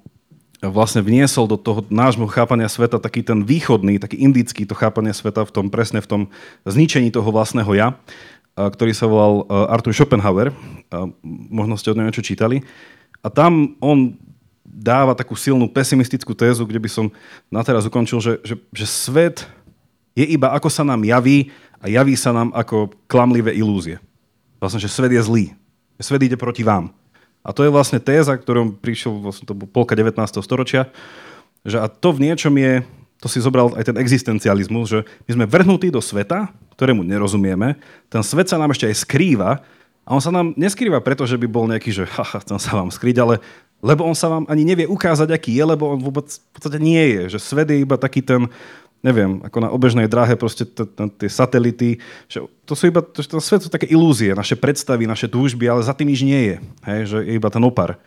vlastne 0.62 1.02
vniesol 1.02 1.50
do 1.50 1.58
toho 1.58 1.82
nášho 1.90 2.22
chápania 2.30 2.70
sveta 2.70 3.02
taký 3.02 3.26
ten 3.26 3.42
východný, 3.42 3.98
taký 3.98 4.22
indický 4.22 4.62
to 4.62 4.78
chápanie 4.78 5.10
sveta 5.10 5.42
v 5.42 5.50
tom 5.50 5.66
presne 5.74 5.98
v 5.98 6.06
tom 6.06 6.22
zničení 6.62 7.10
toho 7.10 7.26
vlastného 7.34 7.72
ja, 7.74 7.98
ktorý 8.54 8.94
sa 8.94 9.10
volal 9.10 9.42
Arthur 9.50 9.90
Schopenhauer. 9.90 10.54
Možno 11.50 11.74
ste 11.74 11.90
od 11.90 11.98
neho 11.98 12.06
niečo 12.06 12.22
čítali. 12.22 12.62
A 13.22 13.26
tam 13.26 13.74
on 13.82 14.14
dáva 14.62 15.18
takú 15.18 15.34
silnú 15.34 15.66
pesimistickú 15.66 16.30
tézu, 16.32 16.62
kde 16.62 16.78
by 16.78 16.90
som 16.90 17.06
na 17.50 17.66
teraz 17.66 17.82
ukončil, 17.82 18.22
že, 18.22 18.32
že, 18.46 18.54
že 18.70 18.86
svet 18.86 19.44
je 20.14 20.24
iba 20.24 20.54
ako 20.54 20.70
sa 20.70 20.86
nám 20.86 21.02
javí 21.02 21.50
a 21.82 21.90
javí 21.90 22.14
sa 22.14 22.30
nám 22.30 22.54
ako 22.54 22.94
klamlivé 23.10 23.50
ilúzie. 23.58 23.98
Vlastne, 24.62 24.78
že 24.78 24.92
svet 24.92 25.10
je 25.10 25.22
zlý. 25.26 25.44
Svet 25.98 26.22
ide 26.22 26.38
proti 26.38 26.62
vám. 26.62 26.94
A 27.42 27.50
to 27.50 27.66
je 27.66 27.74
vlastne 27.74 27.98
téza, 27.98 28.38
ktorom 28.38 28.78
prišiel 28.78 29.18
vlastne 29.18 29.44
to 29.50 29.54
polka 29.54 29.98
19. 29.98 30.14
storočia, 30.42 30.90
že 31.66 31.78
a 31.78 31.86
to 31.90 32.14
v 32.14 32.30
niečom 32.30 32.54
je, 32.54 32.86
to 33.22 33.26
si 33.30 33.42
zobral 33.42 33.74
aj 33.74 33.90
ten 33.90 33.96
existencializmus, 33.98 34.86
že 34.90 35.00
my 35.26 35.30
sme 35.34 35.44
vrhnutí 35.50 35.90
do 35.90 36.02
sveta, 36.02 36.50
ktorému 36.78 37.02
nerozumieme, 37.06 37.78
ten 38.10 38.22
svet 38.22 38.50
sa 38.50 38.58
nám 38.58 38.74
ešte 38.74 38.90
aj 38.90 38.96
skrýva 39.02 39.62
a 40.02 40.10
on 40.10 40.22
sa 40.22 40.34
nám 40.34 40.54
neskrýva 40.58 40.98
preto, 40.98 41.22
že 41.26 41.38
by 41.38 41.46
bol 41.46 41.66
nejaký, 41.70 41.90
že 41.90 42.04
haha, 42.18 42.42
chcem 42.42 42.58
sa 42.58 42.78
vám 42.78 42.90
skryť, 42.90 43.16
ale 43.22 43.42
lebo 43.82 44.06
on 44.06 44.14
sa 44.14 44.30
vám 44.30 44.46
ani 44.46 44.62
nevie 44.62 44.86
ukázať, 44.86 45.34
aký 45.34 45.58
je, 45.58 45.64
lebo 45.66 45.90
on 45.90 45.98
vôbec 45.98 46.30
v 46.30 46.50
podstate 46.54 46.78
nie 46.78 47.02
je. 47.18 47.34
Že 47.34 47.38
svet 47.42 47.68
je 47.74 47.82
iba 47.82 47.98
taký 47.98 48.22
ten, 48.22 48.46
neviem, 49.02 49.42
ako 49.42 49.58
na 49.58 49.68
obežnej 49.74 50.06
dráhe, 50.06 50.38
proste 50.38 50.62
tie 51.18 51.30
satelity, 51.30 51.98
že 52.30 52.46
to 52.62 52.78
sú 52.78 52.88
iba, 52.88 53.02
to, 53.02 53.18
to 53.18 53.42
svet 53.42 53.66
sú 53.66 53.68
také 53.68 53.90
ilúzie, 53.90 54.32
naše 54.32 54.54
predstavy, 54.54 55.10
naše 55.10 55.26
túžby, 55.26 55.66
ale 55.66 55.82
za 55.82 55.90
tým 55.92 56.08
nič 56.08 56.22
nie 56.22 56.40
je. 56.54 56.56
Hej, 56.86 57.00
že 57.10 57.18
je 57.26 57.32
iba 57.34 57.50
ten 57.50 57.60
opar. 57.66 57.98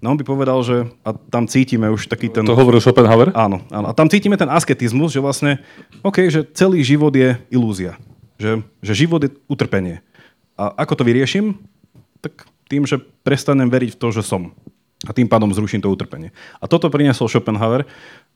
No 0.00 0.12
on 0.12 0.18
by 0.20 0.24
povedal, 0.24 0.60
že 0.64 0.88
a 1.04 1.12
tam 1.16 1.48
cítime 1.48 1.88
už 1.88 2.08
taký 2.08 2.32
ten... 2.32 2.44
To 2.44 2.56
hovoril 2.56 2.80
Schopenhauer? 2.80 3.32
Áno, 3.36 3.64
áno. 3.72 3.86
A 3.88 3.96
tam 3.96 4.08
cítime 4.08 4.36
ten 4.36 4.48
asketizmus, 4.48 5.12
že 5.12 5.20
vlastne, 5.20 5.60
OK, 6.00 6.32
že 6.32 6.44
celý 6.52 6.84
život 6.84 7.12
je 7.12 7.36
ilúzia. 7.52 7.96
Že, 8.40 8.64
že 8.80 8.92
život 8.92 9.20
je 9.24 9.30
utrpenie. 9.48 10.00
A 10.56 10.72
ako 10.84 11.00
to 11.00 11.06
vyriešim? 11.06 11.60
Tak 12.24 12.44
tým, 12.68 12.88
že 12.88 13.00
prestanem 13.24 13.68
veriť 13.68 13.94
v 13.94 14.00
to, 14.00 14.08
že 14.12 14.24
som. 14.24 14.52
a 15.02 15.10
tým 15.10 15.26
pádom 15.26 15.50
zruším 15.50 15.82
to 15.82 15.90
utrpenie. 15.90 16.30
A 16.62 16.70
toto 16.70 16.86
priniesol 16.86 17.26
Schopenhauer, 17.26 17.82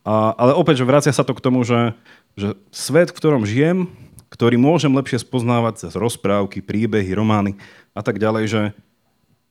a, 0.07 0.39
ale 0.39 0.55
opäť, 0.55 0.87
že 0.87 0.89
vracia 0.89 1.11
sa 1.11 1.27
to 1.27 1.35
k 1.35 1.43
tomu, 1.43 1.67
že, 1.67 1.99
že 2.39 2.55
svet, 2.71 3.11
v 3.11 3.19
ktorom 3.19 3.43
žijem, 3.43 3.91
ktorý 4.31 4.55
môžem 4.55 4.95
lepšie 4.95 5.27
spoznávať 5.27 5.87
cez 5.87 5.93
rozprávky, 5.99 6.63
príbehy, 6.63 7.11
romány 7.11 7.59
a 7.91 8.07
tak 8.07 8.23
ďalej, 8.23 8.45
že 8.47 8.63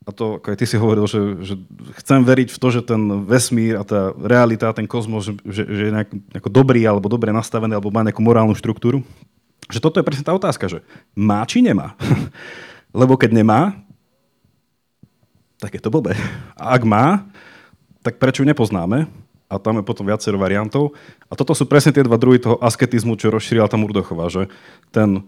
a 0.06 0.14
to, 0.14 0.38
ako 0.38 0.54
aj 0.54 0.58
ty 0.62 0.66
si 0.70 0.78
hovoril, 0.78 1.10
že, 1.10 1.18
že 1.42 1.54
chcem 1.98 2.22
veriť 2.22 2.54
v 2.54 2.60
to, 2.62 2.68
že 2.70 2.86
ten 2.86 3.26
vesmír 3.26 3.74
a 3.74 3.82
tá 3.82 4.14
realita, 4.14 4.70
ten 4.70 4.86
kozmos, 4.86 5.26
že, 5.26 5.66
že 5.66 5.82
je 5.90 5.92
nejak, 5.92 6.10
nejako 6.30 6.50
dobrý 6.54 6.78
alebo 6.86 7.10
dobre 7.10 7.34
nastavený 7.34 7.74
alebo 7.74 7.90
má 7.90 8.06
nejakú 8.06 8.22
morálnu 8.22 8.54
štruktúru. 8.54 9.02
Že 9.66 9.82
toto 9.82 9.98
je 9.98 10.06
presne 10.06 10.22
tá 10.22 10.30
otázka, 10.30 10.70
že 10.70 10.78
má 11.10 11.42
či 11.42 11.58
nemá? 11.58 11.98
Lebo 13.02 13.18
keď 13.18 13.34
nemá, 13.34 13.74
tak 15.58 15.74
je 15.74 15.82
to 15.82 15.90
blbé. 15.90 16.14
A 16.54 16.78
ak 16.78 16.86
má, 16.86 17.26
tak 18.06 18.22
prečo 18.22 18.46
nepoznáme? 18.46 19.10
A 19.46 19.62
tam 19.62 19.78
je 19.78 19.84
potom 19.86 20.02
viacero 20.06 20.36
variantov. 20.36 20.98
A 21.30 21.38
toto 21.38 21.54
sú 21.54 21.70
presne 21.70 21.94
tie 21.94 22.02
dva 22.02 22.18
druhy 22.18 22.42
toho 22.42 22.58
asketizmu, 22.58 23.14
čo 23.14 23.30
rozšírila 23.30 23.70
tam 23.70 23.86
Murdochová, 23.86 24.26
že 24.26 24.50
ten 24.90 25.22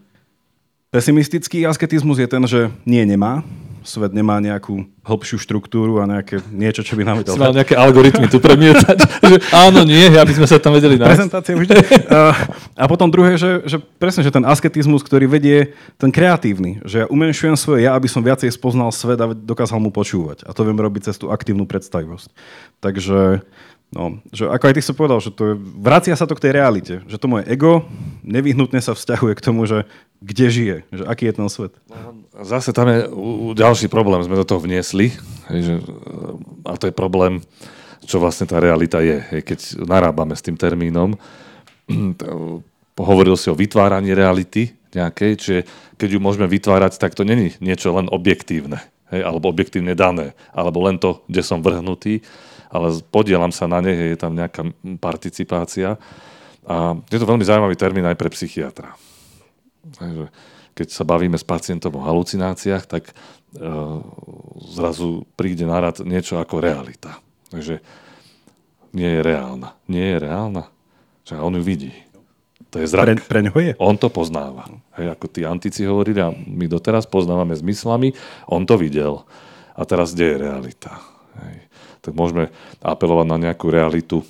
pesimistický 0.91 1.69
asketizmus 1.69 2.19
je 2.19 2.29
ten, 2.29 2.43
že 2.49 2.73
nie, 2.89 3.05
nemá, 3.05 3.45
svet 3.89 4.13
nemá 4.13 4.41
nejakú 4.41 4.85
hĺbšiu 5.01 5.41
štruktúru 5.41 6.01
a 6.01 6.09
nejaké 6.09 6.45
niečo, 6.53 6.85
čo 6.85 6.97
by 6.99 7.03
nám 7.09 7.17
vedel... 7.23 7.41
Mal 7.41 7.57
nejaké 7.57 7.73
algoritmy 7.73 8.29
tu 8.29 8.37
premietať. 8.37 8.97
že 9.33 9.37
áno, 9.53 9.85
nie, 9.89 10.13
aby 10.13 10.33
sme 10.37 10.45
sa 10.45 10.61
tam 10.61 10.77
vedeli 10.77 11.01
nájsť. 11.01 11.09
Prezentácie 11.09 11.55
vždy. 11.57 11.77
A, 12.09 12.33
a 12.75 12.85
potom 12.89 13.13
druhé, 13.13 13.37
že, 13.37 13.65
že 13.69 13.77
presne, 14.01 14.25
že 14.25 14.33
ten 14.33 14.45
asketizmus, 14.45 15.05
ktorý 15.05 15.29
vedie 15.29 15.77
ten 16.01 16.09
kreatívny, 16.09 16.81
že 16.85 17.05
ja 17.05 17.07
umenšujem 17.07 17.57
svoje 17.57 17.85
ja, 17.85 17.93
aby 17.95 18.09
som 18.09 18.25
viacej 18.25 18.49
spoznal 18.49 18.89
svet 18.93 19.21
a 19.21 19.33
dokázal 19.33 19.77
mu 19.77 19.93
počúvať. 19.93 20.45
A 20.49 20.57
to 20.57 20.65
viem 20.65 20.77
robiť 20.77 21.13
cez 21.13 21.17
tú 21.21 21.29
aktívnu 21.29 21.69
predstavivosť. 21.69 22.33
Takže 22.81 23.45
No, 23.89 24.21
že 24.37 24.45
ako 24.45 24.69
aj 24.69 24.75
ty 24.77 24.83
si 24.85 24.93
povedal, 24.93 25.17
že 25.17 25.33
to 25.33 25.43
je, 25.49 25.55
vracia 25.57 26.13
sa 26.13 26.29
to 26.29 26.37
k 26.37 26.45
tej 26.45 26.53
realite, 26.61 26.95
že 27.09 27.17
to 27.17 27.25
moje 27.25 27.49
ego 27.49 27.89
nevyhnutne 28.21 28.85
sa 28.85 28.93
vzťahuje 28.93 29.33
k 29.33 29.45
tomu, 29.45 29.65
že 29.65 29.89
kde 30.21 30.47
žije, 30.53 30.77
že 30.93 31.03
aký 31.09 31.33
je 31.33 31.35
ten 31.41 31.49
svet. 31.49 31.73
Zase 32.37 32.77
tam 32.77 32.85
je 32.93 33.09
ďalší 33.57 33.89
problém, 33.89 34.21
sme 34.21 34.37
do 34.37 34.45
toho 34.45 34.61
vniesli, 34.61 35.17
že, 35.49 35.81
a 36.69 36.77
to 36.77 36.93
je 36.93 36.95
problém, 36.95 37.41
čo 38.05 38.21
vlastne 38.21 38.45
tá 38.45 38.61
realita 38.61 39.01
je, 39.01 39.25
keď 39.41 39.81
narábame 39.81 40.37
s 40.37 40.45
tým 40.45 40.61
termínom. 40.61 41.17
Hovoril 42.99 43.41
si 43.41 43.49
o 43.49 43.57
vytváraní 43.57 44.13
reality 44.13 44.77
nejakej, 44.93 45.33
čiže 45.41 45.61
keď 45.97 46.09
ju 46.17 46.21
môžeme 46.21 46.45
vytvárať, 46.45 47.01
tak 47.01 47.17
to 47.17 47.25
není 47.25 47.57
niečo 47.65 47.97
len 47.97 48.05
objektívne, 48.13 48.85
hej, 49.09 49.25
alebo 49.25 49.49
objektívne 49.49 49.97
dané, 49.97 50.37
alebo 50.53 50.85
len 50.85 51.01
to, 51.01 51.25
kde 51.25 51.41
som 51.41 51.65
vrhnutý, 51.65 52.21
ale 52.69 53.01
podielam 53.09 53.53
sa 53.53 53.65
na 53.65 53.81
nej, 53.81 54.15
je 54.15 54.19
tam 54.21 54.37
nejaká 54.37 54.69
participácia. 55.01 55.97
A 56.69 57.01
je 57.09 57.17
to 57.17 57.29
veľmi 57.29 57.45
zaujímavý 57.45 57.77
termín 57.81 58.05
aj 58.05 58.17
pre 58.21 58.29
psychiatra. 58.29 58.93
Takže 59.97 60.29
keď 60.77 60.89
sa 60.93 61.05
bavíme 61.09 61.41
s 61.41 61.49
pacientom 61.49 61.97
o 61.97 62.05
halucináciách, 62.05 62.85
tak 62.85 63.11
uh, 63.11 64.05
zrazu 64.77 65.25
príde 65.35 65.65
na 65.65 65.81
rad 65.81 66.05
niečo 66.05 66.37
ako 66.37 66.61
realita. 66.61 67.17
Takže 67.49 67.81
nie 68.93 69.11
je 69.17 69.21
reálna. 69.25 69.73
Nie 69.89 70.17
je 70.17 70.19
reálna. 70.29 70.65
Že 71.25 71.41
on 71.41 71.57
ju 71.57 71.63
vidí. 71.65 71.93
To 72.69 72.85
je 72.85 72.87
zrak. 72.87 73.09
Pre, 73.09 73.15
pre 73.25 73.41
ňoho 73.49 73.59
je. 73.65 73.73
On 73.81 73.97
to 73.97 74.13
poznáva. 74.13 74.69
Hej, 75.01 75.17
ako 75.17 75.27
tí 75.33 75.49
antici 75.49 75.89
hovorili, 75.89 76.21
a 76.21 76.29
my 76.37 76.69
doteraz 76.69 77.09
poznávame 77.09 77.57
zmyslami, 77.57 78.13
on 78.45 78.69
to 78.69 78.77
videl. 78.77 79.25
A 79.73 79.89
teraz 79.89 80.13
kde 80.13 80.37
je 80.37 80.37
realita? 80.37 81.01
Hej 81.41 81.69
tak 82.03 82.13
môžeme 82.15 82.51
apelovať 82.81 83.27
na 83.27 83.37
nejakú 83.39 83.69
realitu 83.69 84.23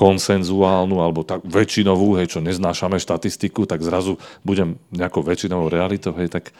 konsenzuálnu 0.00 0.96
alebo 1.04 1.20
tak 1.20 1.44
väčšinovú, 1.44 2.16
hej, 2.16 2.32
čo 2.32 2.40
neznášame 2.40 2.96
štatistiku, 2.96 3.68
tak 3.68 3.84
zrazu 3.84 4.16
budem 4.40 4.80
nejakou 4.88 5.20
väčšinovou 5.20 5.68
realitou, 5.68 6.16
hej, 6.16 6.32
tak, 6.32 6.56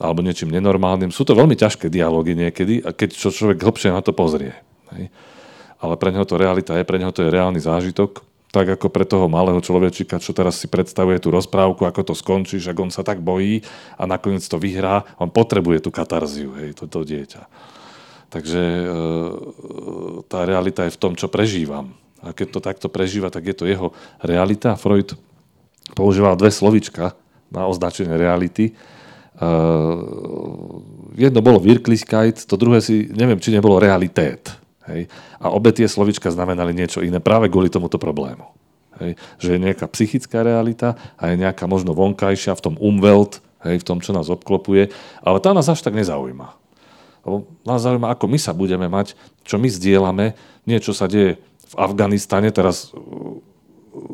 alebo 0.00 0.24
niečím 0.24 0.48
nenormálnym. 0.48 1.12
Sú 1.12 1.28
to 1.28 1.36
veľmi 1.36 1.52
ťažké 1.52 1.92
dialógy 1.92 2.32
niekedy, 2.32 2.80
keď 2.80 3.08
čo 3.12 3.28
človek 3.28 3.60
hlbšie 3.60 3.92
na 3.92 4.00
to 4.00 4.16
pozrie. 4.16 4.56
Hej. 4.96 5.12
Ale 5.78 5.94
pre 6.00 6.10
neho 6.16 6.24
to 6.24 6.40
realita 6.40 6.80
je, 6.80 6.88
pre 6.88 6.96
neho 6.96 7.12
to 7.12 7.28
je 7.28 7.34
reálny 7.34 7.60
zážitok, 7.60 8.24
tak 8.48 8.64
ako 8.80 8.88
pre 8.88 9.04
toho 9.04 9.28
malého 9.28 9.60
človečika, 9.60 10.16
čo 10.16 10.32
teraz 10.32 10.56
si 10.56 10.72
predstavuje 10.72 11.20
tú 11.20 11.28
rozprávku, 11.28 11.84
ako 11.84 12.00
to 12.00 12.14
skončí, 12.16 12.56
že 12.56 12.72
on 12.72 12.88
sa 12.88 13.04
tak 13.04 13.20
bojí 13.20 13.60
a 14.00 14.08
nakoniec 14.08 14.40
to 14.48 14.56
vyhrá, 14.56 15.04
on 15.20 15.28
potrebuje 15.28 15.84
tú 15.84 15.92
katarziu, 15.92 16.56
hej, 16.56 16.72
toto 16.72 17.04
dieťa. 17.04 17.44
Takže 18.28 18.60
e, 18.60 18.84
tá 20.28 20.44
realita 20.44 20.84
je 20.84 20.94
v 20.94 21.00
tom, 21.00 21.12
čo 21.16 21.32
prežívam. 21.32 21.96
A 22.20 22.36
keď 22.36 22.46
to 22.52 22.60
takto 22.60 22.88
prežíva, 22.92 23.32
tak 23.32 23.48
je 23.48 23.56
to 23.56 23.64
jeho 23.64 23.96
realita. 24.20 24.76
Freud 24.76 25.16
používal 25.96 26.36
dve 26.36 26.52
slovička 26.52 27.16
na 27.48 27.64
označenie 27.70 28.12
reality. 28.18 28.76
Uh, 29.38 30.82
jedno 31.14 31.38
bolo 31.46 31.62
Wirklichkeit, 31.62 32.42
to 32.42 32.58
druhé 32.58 32.82
si, 32.82 33.06
neviem, 33.14 33.38
či 33.38 33.54
nebolo 33.54 33.78
realitét. 33.78 34.50
Hej? 34.90 35.06
A 35.38 35.54
obe 35.54 35.70
tie 35.70 35.86
slovička 35.86 36.26
znamenali 36.34 36.74
niečo 36.74 37.06
iné 37.06 37.22
práve 37.22 37.46
kvôli 37.46 37.70
tomuto 37.70 38.02
problému. 38.02 38.50
Hej? 38.98 39.14
Že 39.38 39.48
je 39.54 39.64
nejaká 39.70 39.86
psychická 39.94 40.42
realita 40.42 40.98
a 41.14 41.30
je 41.30 41.38
nejaká 41.38 41.70
možno 41.70 41.94
vonkajšia 41.94 42.58
v 42.58 42.64
tom 42.66 42.74
umwelt, 42.82 43.38
hej, 43.62 43.78
v 43.78 43.86
tom, 43.86 44.02
čo 44.02 44.10
nás 44.10 44.26
obklopuje, 44.26 44.90
ale 45.22 45.38
tá 45.38 45.54
nás 45.54 45.70
až 45.70 45.82
tak 45.86 45.94
nezaujíma. 45.94 46.58
Lebo 47.28 47.44
nás 47.68 47.84
zaujíma, 47.84 48.16
ako 48.16 48.24
my 48.26 48.38
sa 48.40 48.56
budeme 48.56 48.88
mať, 48.88 49.12
čo 49.44 49.60
my 49.60 49.68
zdieľame, 49.68 50.32
nie 50.64 50.78
čo 50.80 50.96
sa 50.96 51.04
deje 51.04 51.36
v 51.68 51.74
Afganistane, 51.76 52.48
teraz 52.48 52.90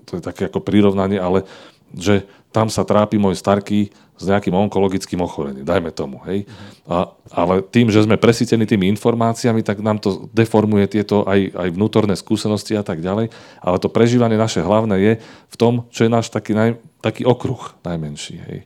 to 0.05 0.19
je 0.19 0.23
také 0.23 0.51
ako 0.51 0.59
prirovnanie, 0.59 1.23
ale 1.23 1.47
že 1.95 2.27
tam 2.51 2.71
sa 2.71 2.87
trápi 2.87 3.19
môj 3.19 3.39
starký 3.39 3.91
s 4.15 4.25
nejakým 4.31 4.55
onkologickým 4.55 5.19
ochorením, 5.27 5.67
dajme 5.67 5.91
tomu. 5.91 6.23
Hej? 6.31 6.47
A, 6.87 7.11
ale 7.35 7.67
tým, 7.67 7.91
že 7.91 8.07
sme 8.07 8.15
presítení 8.15 8.63
tými 8.63 8.87
informáciami, 8.95 9.67
tak 9.67 9.83
nám 9.83 9.99
to 9.99 10.31
deformuje 10.31 10.87
tieto 10.87 11.27
aj, 11.27 11.51
aj 11.51 11.69
vnútorné 11.75 12.15
skúsenosti 12.15 12.79
a 12.79 12.87
tak 12.87 13.03
ďalej. 13.03 13.35
Ale 13.59 13.77
to 13.83 13.91
prežívanie 13.91 14.39
naše 14.39 14.63
hlavné 14.63 14.97
je 15.03 15.13
v 15.51 15.57
tom, 15.59 15.91
čo 15.91 16.07
je 16.07 16.15
náš 16.15 16.31
taký, 16.31 16.55
naj, 16.55 16.79
taký 17.03 17.27
okruh 17.27 17.75
najmenší. 17.83 18.35
Hej? 18.39 18.59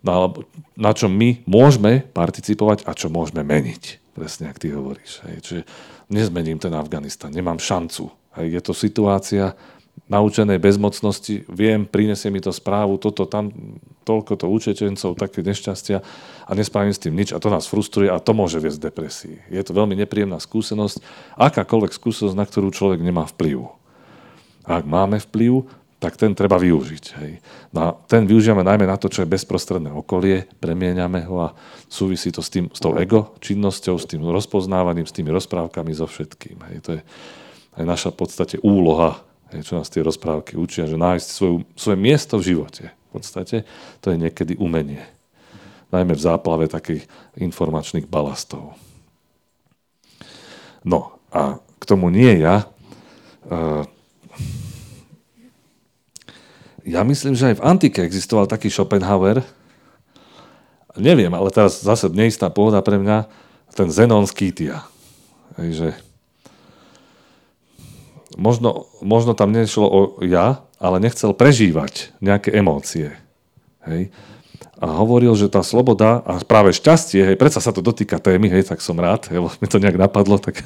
No, 0.00 0.32
na 0.80 0.96
čom 0.96 1.12
my 1.12 1.44
môžeme 1.44 2.00
participovať 2.16 2.88
a 2.88 2.96
čo 2.96 3.12
môžeme 3.12 3.44
meniť. 3.44 4.14
Presne, 4.16 4.48
ak 4.48 4.60
ty 4.60 4.72
hovoríš. 4.72 5.20
Hej. 5.28 5.36
Čiže 5.44 5.62
nezmením 6.08 6.56
ten 6.56 6.72
Afganistan, 6.72 7.30
nemám 7.30 7.60
šancu. 7.60 8.08
Hej. 8.40 8.46
Je 8.56 8.60
to 8.64 8.72
situácia 8.72 9.52
naučenej 10.10 10.58
bezmocnosti, 10.58 11.46
viem, 11.46 11.86
prinesie 11.86 12.34
mi 12.34 12.42
to 12.42 12.50
správu, 12.50 12.98
toto 12.98 13.30
tam, 13.30 13.54
toľko 14.02 14.32
to 14.34 14.46
učečencov, 14.50 15.14
také 15.14 15.44
nešťastia 15.44 16.02
a 16.46 16.50
nespravím 16.58 16.90
s 16.90 17.02
tým 17.02 17.14
nič 17.14 17.30
a 17.30 17.38
to 17.38 17.46
nás 17.46 17.70
frustruje 17.70 18.10
a 18.10 18.18
to 18.18 18.34
môže 18.34 18.58
viesť 18.58 18.90
depresii. 18.90 19.36
Je 19.52 19.62
to 19.62 19.70
veľmi 19.70 19.94
nepríjemná 19.94 20.42
skúsenosť, 20.42 20.98
akákoľvek 21.38 21.92
skúsenosť, 21.94 22.34
na 22.34 22.42
ktorú 22.42 22.74
človek 22.74 22.98
nemá 22.98 23.28
vplyv. 23.30 23.70
A 24.66 24.82
ak 24.82 24.84
máme 24.86 25.22
vplyv, 25.22 25.70
tak 26.00 26.16
ten 26.16 26.32
treba 26.32 26.56
využiť. 26.56 27.04
Hej. 27.20 27.32
No 27.76 27.78
a 27.84 27.88
ten 28.08 28.24
využívame 28.24 28.64
najmä 28.64 28.88
na 28.88 28.96
to, 28.96 29.12
čo 29.12 29.20
je 29.22 29.28
bezprostredné 29.28 29.92
okolie, 29.92 30.48
premieňame 30.56 31.28
ho 31.28 31.44
a 31.44 31.48
súvisí 31.92 32.32
to 32.32 32.40
s, 32.40 32.48
tým, 32.48 32.72
s 32.72 32.80
tou 32.80 32.96
ego 32.96 33.36
činnosťou, 33.44 34.00
s 34.00 34.08
tým 34.08 34.24
rozpoznávaním, 34.24 35.04
s 35.04 35.12
tými 35.12 35.28
rozprávkami, 35.28 35.92
so 35.92 36.08
všetkým. 36.08 36.56
Hej. 36.72 36.76
To 36.88 36.90
je 36.96 37.00
aj 37.76 37.84
naša 37.84 38.08
v 38.10 38.16
podstate 38.16 38.56
úloha, 38.64 39.20
hej, 39.52 39.60
čo 39.68 39.76
nás 39.76 39.92
tie 39.92 40.00
rozprávky 40.00 40.56
učia, 40.56 40.88
že 40.88 40.96
nájsť 40.96 41.26
svoju, 41.28 41.56
svoje 41.76 41.98
miesto 42.00 42.40
v 42.40 42.56
živote. 42.56 42.84
V 43.12 43.20
podstate 43.20 43.68
to 44.00 44.08
je 44.08 44.16
niekedy 44.16 44.56
umenie. 44.56 45.04
Najmä 45.92 46.16
v 46.16 46.24
záplave 46.24 46.64
takých 46.70 47.04
informačných 47.36 48.08
balastov. 48.08 48.72
No 50.80 51.20
a 51.28 51.60
k 51.60 51.84
tomu 51.84 52.08
nie 52.08 52.40
ja. 52.40 52.64
Uh, 53.44 53.84
ja 56.84 57.00
myslím, 57.04 57.34
že 57.36 57.52
aj 57.52 57.56
v 57.60 57.64
antike 57.66 58.00
existoval 58.02 58.50
taký 58.50 58.72
Schopenhauer. 58.72 59.44
Neviem, 60.98 61.30
ale 61.30 61.48
teraz 61.54 61.80
zase 61.80 62.10
neistá 62.10 62.50
pôda 62.50 62.82
pre 62.82 62.98
mňa, 62.98 63.30
ten 63.72 63.88
Zenon 63.88 64.26
z 64.26 64.32
Kýtia. 64.34 64.76
Takže 65.54 65.94
možno, 68.36 68.90
možno 69.04 69.32
tam 69.38 69.54
nešlo 69.54 69.86
o 69.86 70.00
ja, 70.24 70.64
ale 70.80 71.02
nechcel 71.02 71.36
prežívať 71.36 72.14
nejaké 72.18 72.50
emócie. 72.54 73.14
Hej. 73.86 74.10
A 74.80 74.88
hovoril, 74.96 75.36
že 75.36 75.52
tá 75.52 75.60
sloboda 75.60 76.24
a 76.24 76.40
práve 76.40 76.72
šťastie, 76.72 77.20
hej, 77.20 77.36
predsa 77.36 77.60
sa 77.60 77.68
to 77.68 77.84
dotýka 77.84 78.16
témy, 78.16 78.48
hej, 78.48 78.64
tak 78.64 78.80
som 78.80 78.96
rád, 78.96 79.28
hej, 79.28 79.44
mi 79.60 79.68
to 79.68 79.76
nejak 79.76 80.00
napadlo, 80.00 80.40
tak 80.40 80.64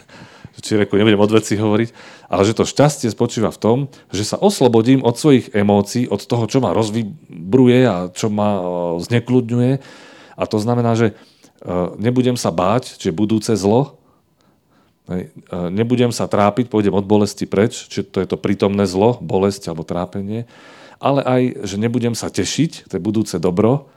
či 0.65 0.81
reku, 0.81 0.97
nebudem 0.97 1.21
od 1.21 1.37
veci 1.37 1.61
hovoriť, 1.61 1.89
ale 2.33 2.43
že 2.49 2.57
to 2.57 2.65
šťastie 2.65 3.13
spočíva 3.13 3.53
v 3.53 3.61
tom, 3.61 3.79
že 4.09 4.25
sa 4.25 4.41
oslobodím 4.41 5.05
od 5.05 5.21
svojich 5.21 5.53
emócií, 5.53 6.09
od 6.09 6.25
toho, 6.25 6.49
čo 6.49 6.65
ma 6.65 6.73
rozvibruje 6.73 7.79
a 7.85 8.09
čo 8.09 8.33
ma 8.33 8.65
znekľudňuje. 9.05 9.73
A 10.35 10.43
to 10.49 10.57
znamená, 10.57 10.97
že 10.97 11.13
nebudem 12.01 12.41
sa 12.41 12.49
báť, 12.49 12.97
že 12.97 13.13
budúce 13.13 13.53
zlo, 13.55 14.01
Hej. 15.05 15.37
Nebudem 15.53 16.09
sa 16.17 16.25
trápiť, 16.25 16.73
pôjdem 16.73 16.97
od 16.97 17.05
bolesti 17.05 17.45
preč, 17.45 17.93
či 17.93 18.01
to 18.09 18.25
je 18.25 18.29
to 18.29 18.41
prítomné 18.41 18.89
zlo, 18.89 19.21
bolesť 19.21 19.69
alebo 19.69 19.85
trápenie, 19.85 20.49
ale 20.97 21.21
aj, 21.21 21.43
že 21.69 21.77
nebudem 21.77 22.17
sa 22.17 22.33
tešiť, 22.33 22.89
to 22.89 22.97
je 22.97 23.05
budúce 23.05 23.37
dobro, 23.37 23.93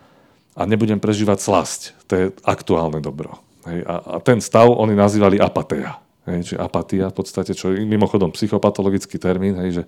a 0.57 0.65
nebudem 0.65 0.97
prežívať 0.97 1.37
slasť, 1.39 1.81
to 2.09 2.13
je 2.17 2.25
aktuálne 2.41 2.99
dobro. 2.99 3.39
A, 3.63 4.17
ten 4.25 4.41
stav 4.41 4.73
oni 4.73 4.97
nazývali 4.97 5.37
apatia. 5.37 6.01
Hej, 6.27 6.53
čiže 6.53 6.57
apatia 6.59 7.07
v 7.07 7.15
podstate, 7.15 7.55
čo 7.55 7.71
je 7.71 7.87
mimochodom 7.87 8.35
psychopatologický 8.35 9.15
termín, 9.15 9.55
hej, 9.63 9.81
že, 9.81 9.83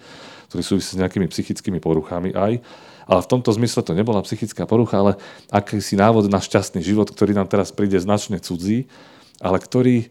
ktorý 0.47 0.61
súvisí 0.63 0.95
s 0.95 0.99
nejakými 0.99 1.27
psychickými 1.27 1.83
poruchami 1.83 2.31
aj. 2.31 2.63
Ale 3.09 3.19
v 3.19 3.31
tomto 3.31 3.51
zmysle 3.51 3.83
to 3.83 3.91
nebola 3.91 4.23
psychická 4.23 4.63
porucha, 4.63 5.03
ale 5.03 5.11
akýsi 5.51 5.99
návod 5.99 6.31
na 6.31 6.39
šťastný 6.39 6.79
život, 6.79 7.11
ktorý 7.11 7.35
nám 7.35 7.51
teraz 7.51 7.75
príde 7.75 7.99
značne 7.99 8.39
cudzí, 8.39 8.87
ale 9.43 9.59
ktorý 9.59 10.07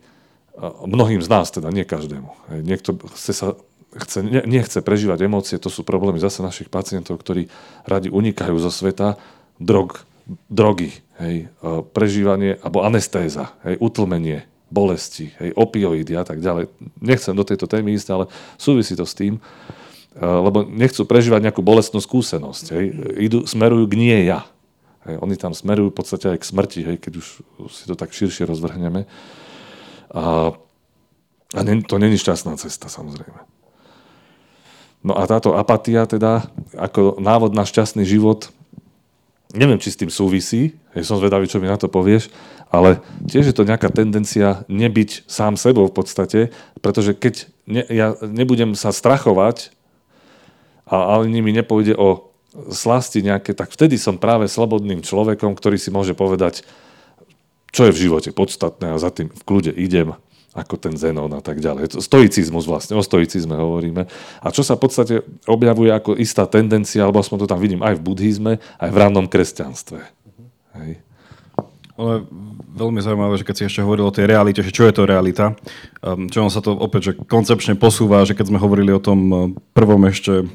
mnohým 0.85 1.23
z 1.25 1.29
nás, 1.31 1.49
teda 1.49 1.73
nie 1.73 1.89
každému. 1.89 2.31
Hej, 2.53 2.61
niekto 2.67 2.91
chce 3.15 3.33
sa 3.33 3.49
chce, 3.97 4.21
ne, 4.21 4.45
nechce 4.45 4.85
prežívať 4.85 5.25
emócie, 5.25 5.57
to 5.57 5.73
sú 5.73 5.81
problémy 5.81 6.21
zase 6.21 6.45
našich 6.45 6.69
pacientov, 6.69 7.17
ktorí 7.17 7.49
radi 7.89 8.13
unikajú 8.13 8.57
zo 8.61 8.69
sveta, 8.69 9.17
drog, 9.57 10.05
drogy, 10.53 10.93
hej, 11.17 11.49
prežívanie, 11.97 12.61
alebo 12.61 12.85
anestéza, 12.85 13.57
hej, 13.65 13.81
utlmenie, 13.81 14.45
bolesti, 14.69 15.33
hej, 15.41 15.57
opioidy 15.57 16.13
a 16.17 16.25
tak 16.25 16.45
ďalej. 16.45 16.69
Nechcem 17.01 17.33
do 17.33 17.45
tejto 17.45 17.65
témy 17.65 17.97
ísť, 17.97 18.09
ale 18.13 18.25
súvisí 18.61 18.93
to 18.93 19.09
s 19.09 19.17
tým, 19.17 19.41
lebo 20.19 20.67
nechcú 20.67 21.09
prežívať 21.09 21.49
nejakú 21.49 21.63
bolestnú 21.65 22.03
skúsenosť. 22.03 22.65
Hej. 22.75 22.85
Idú, 23.17 23.39
smerujú 23.47 23.87
k 23.87 23.95
nie 23.97 24.19
ja. 24.27 24.45
Hej. 25.07 25.17
Oni 25.23 25.35
tam 25.39 25.55
smerujú 25.55 25.95
v 25.95 25.99
podstate 25.99 26.27
aj 26.35 26.39
k 26.43 26.49
smrti, 26.49 26.81
hej, 26.85 26.97
keď 27.01 27.13
už 27.23 27.27
si 27.71 27.85
to 27.87 27.95
tak 27.95 28.13
širšie 28.13 28.45
rozvrhneme. 28.45 29.07
A, 30.13 30.53
a 31.55 31.61
ne, 31.63 31.81
to 31.87 31.97
není 31.97 32.19
šťastná 32.19 32.59
cesta, 32.59 32.91
samozrejme. 32.91 33.41
No 35.07 35.15
a 35.15 35.23
táto 35.31 35.55
apatia 35.55 36.05
teda, 36.11 36.51
ako 36.75 37.23
návod 37.23 37.55
na 37.55 37.63
šťastný 37.63 38.03
život, 38.03 38.51
neviem, 39.55 39.79
či 39.79 39.95
s 39.95 40.01
tým 40.03 40.11
súvisí, 40.11 40.75
ja 40.99 41.07
som 41.07 41.23
zvedavý, 41.23 41.47
čo 41.47 41.63
mi 41.63 41.71
na 41.71 41.79
to 41.79 41.87
povieš, 41.87 42.27
ale 42.69 43.01
tiež 43.29 43.53
je 43.53 43.57
to 43.57 43.69
nejaká 43.69 43.89
tendencia 43.89 44.65
nebyť 44.69 45.25
sám 45.25 45.57
sebou 45.57 45.89
v 45.89 45.97
podstate, 45.97 46.41
pretože 46.85 47.17
keď 47.17 47.49
ne, 47.65 47.85
ja 47.89 48.15
nebudem 48.21 48.77
sa 48.77 48.93
strachovať, 48.93 49.73
a, 50.89 51.17
ale 51.17 51.29
mi 51.29 51.53
nepôjde 51.53 51.97
o 51.97 52.29
slasti 52.73 53.21
nejaké, 53.21 53.53
tak 53.53 53.73
vtedy 53.73 54.01
som 54.01 54.17
práve 54.17 54.49
slobodným 54.49 55.05
človekom, 55.05 55.53
ktorý 55.53 55.77
si 55.77 55.93
môže 55.93 56.17
povedať, 56.17 56.65
čo 57.69 57.89
je 57.89 57.93
v 57.93 58.03
živote 58.09 58.33
podstatné 58.33 58.97
a 58.97 59.01
za 59.01 59.13
tým 59.13 59.29
v 59.29 59.43
kľude 59.45 59.73
idem 59.77 60.17
ako 60.57 60.75
ten 60.81 60.97
Zenon 60.97 61.31
a 61.37 61.45
tak 61.45 61.61
ďalej. 61.63 62.01
Stoicizmus 62.03 62.67
vlastne, 62.67 62.99
o 62.99 63.05
stoicizme 63.05 63.55
hovoríme. 63.55 64.09
A 64.43 64.47
čo 64.51 64.67
sa 64.67 64.75
v 64.75 64.89
podstate 64.89 65.15
objavuje 65.47 65.93
ako 65.93 66.19
istá 66.19 66.49
tendencia, 66.49 67.05
alebo 67.05 67.23
aspoň 67.23 67.47
to 67.47 67.51
tam 67.53 67.61
vidím 67.63 67.85
aj 67.85 67.95
v 68.01 68.05
buddhizme, 68.05 68.53
aj 68.59 68.91
v 68.91 68.97
rannom 68.97 69.29
kresťanstve. 69.31 70.01
Hej. 70.83 71.08
Ale 71.99 72.23
veľmi 72.79 73.03
zaujímavé, 73.03 73.35
že 73.43 73.47
keď 73.47 73.55
si 73.59 73.67
ešte 73.67 73.83
hovoril 73.83 74.07
o 74.07 74.15
tej 74.15 74.31
realite, 74.31 74.63
že 74.63 74.71
čo 74.71 74.87
je 74.87 74.95
to 74.95 75.03
realita, 75.03 75.59
um, 75.99 76.31
čo 76.31 76.47
on 76.47 76.53
sa 76.55 76.63
to 76.63 76.71
opäť 76.79 77.11
že 77.11 77.13
koncepčne 77.27 77.75
posúva, 77.75 78.23
že 78.23 78.39
keď 78.39 78.55
sme 78.55 78.63
hovorili 78.63 78.95
o 78.95 79.03
tom 79.03 79.21
uh, 79.29 79.39
prvom 79.75 80.07
ešte, 80.07 80.47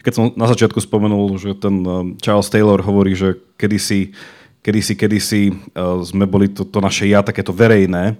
keď 0.00 0.12
som 0.16 0.24
na 0.32 0.48
začiatku 0.48 0.80
spomenul, 0.80 1.36
že 1.36 1.52
ten 1.60 1.84
um, 1.84 2.16
Charles 2.24 2.48
Taylor 2.48 2.80
hovorí, 2.80 3.12
že 3.12 3.36
kedysi 3.60 4.16
kedysi, 4.64 4.94
kedysi 4.98 5.42
uh, 5.76 6.02
sme 6.02 6.26
boli 6.28 6.50
to, 6.50 6.66
to 6.66 6.80
naše 6.82 7.08
ja 7.08 7.22
takéto 7.24 7.54
verejné, 7.54 8.18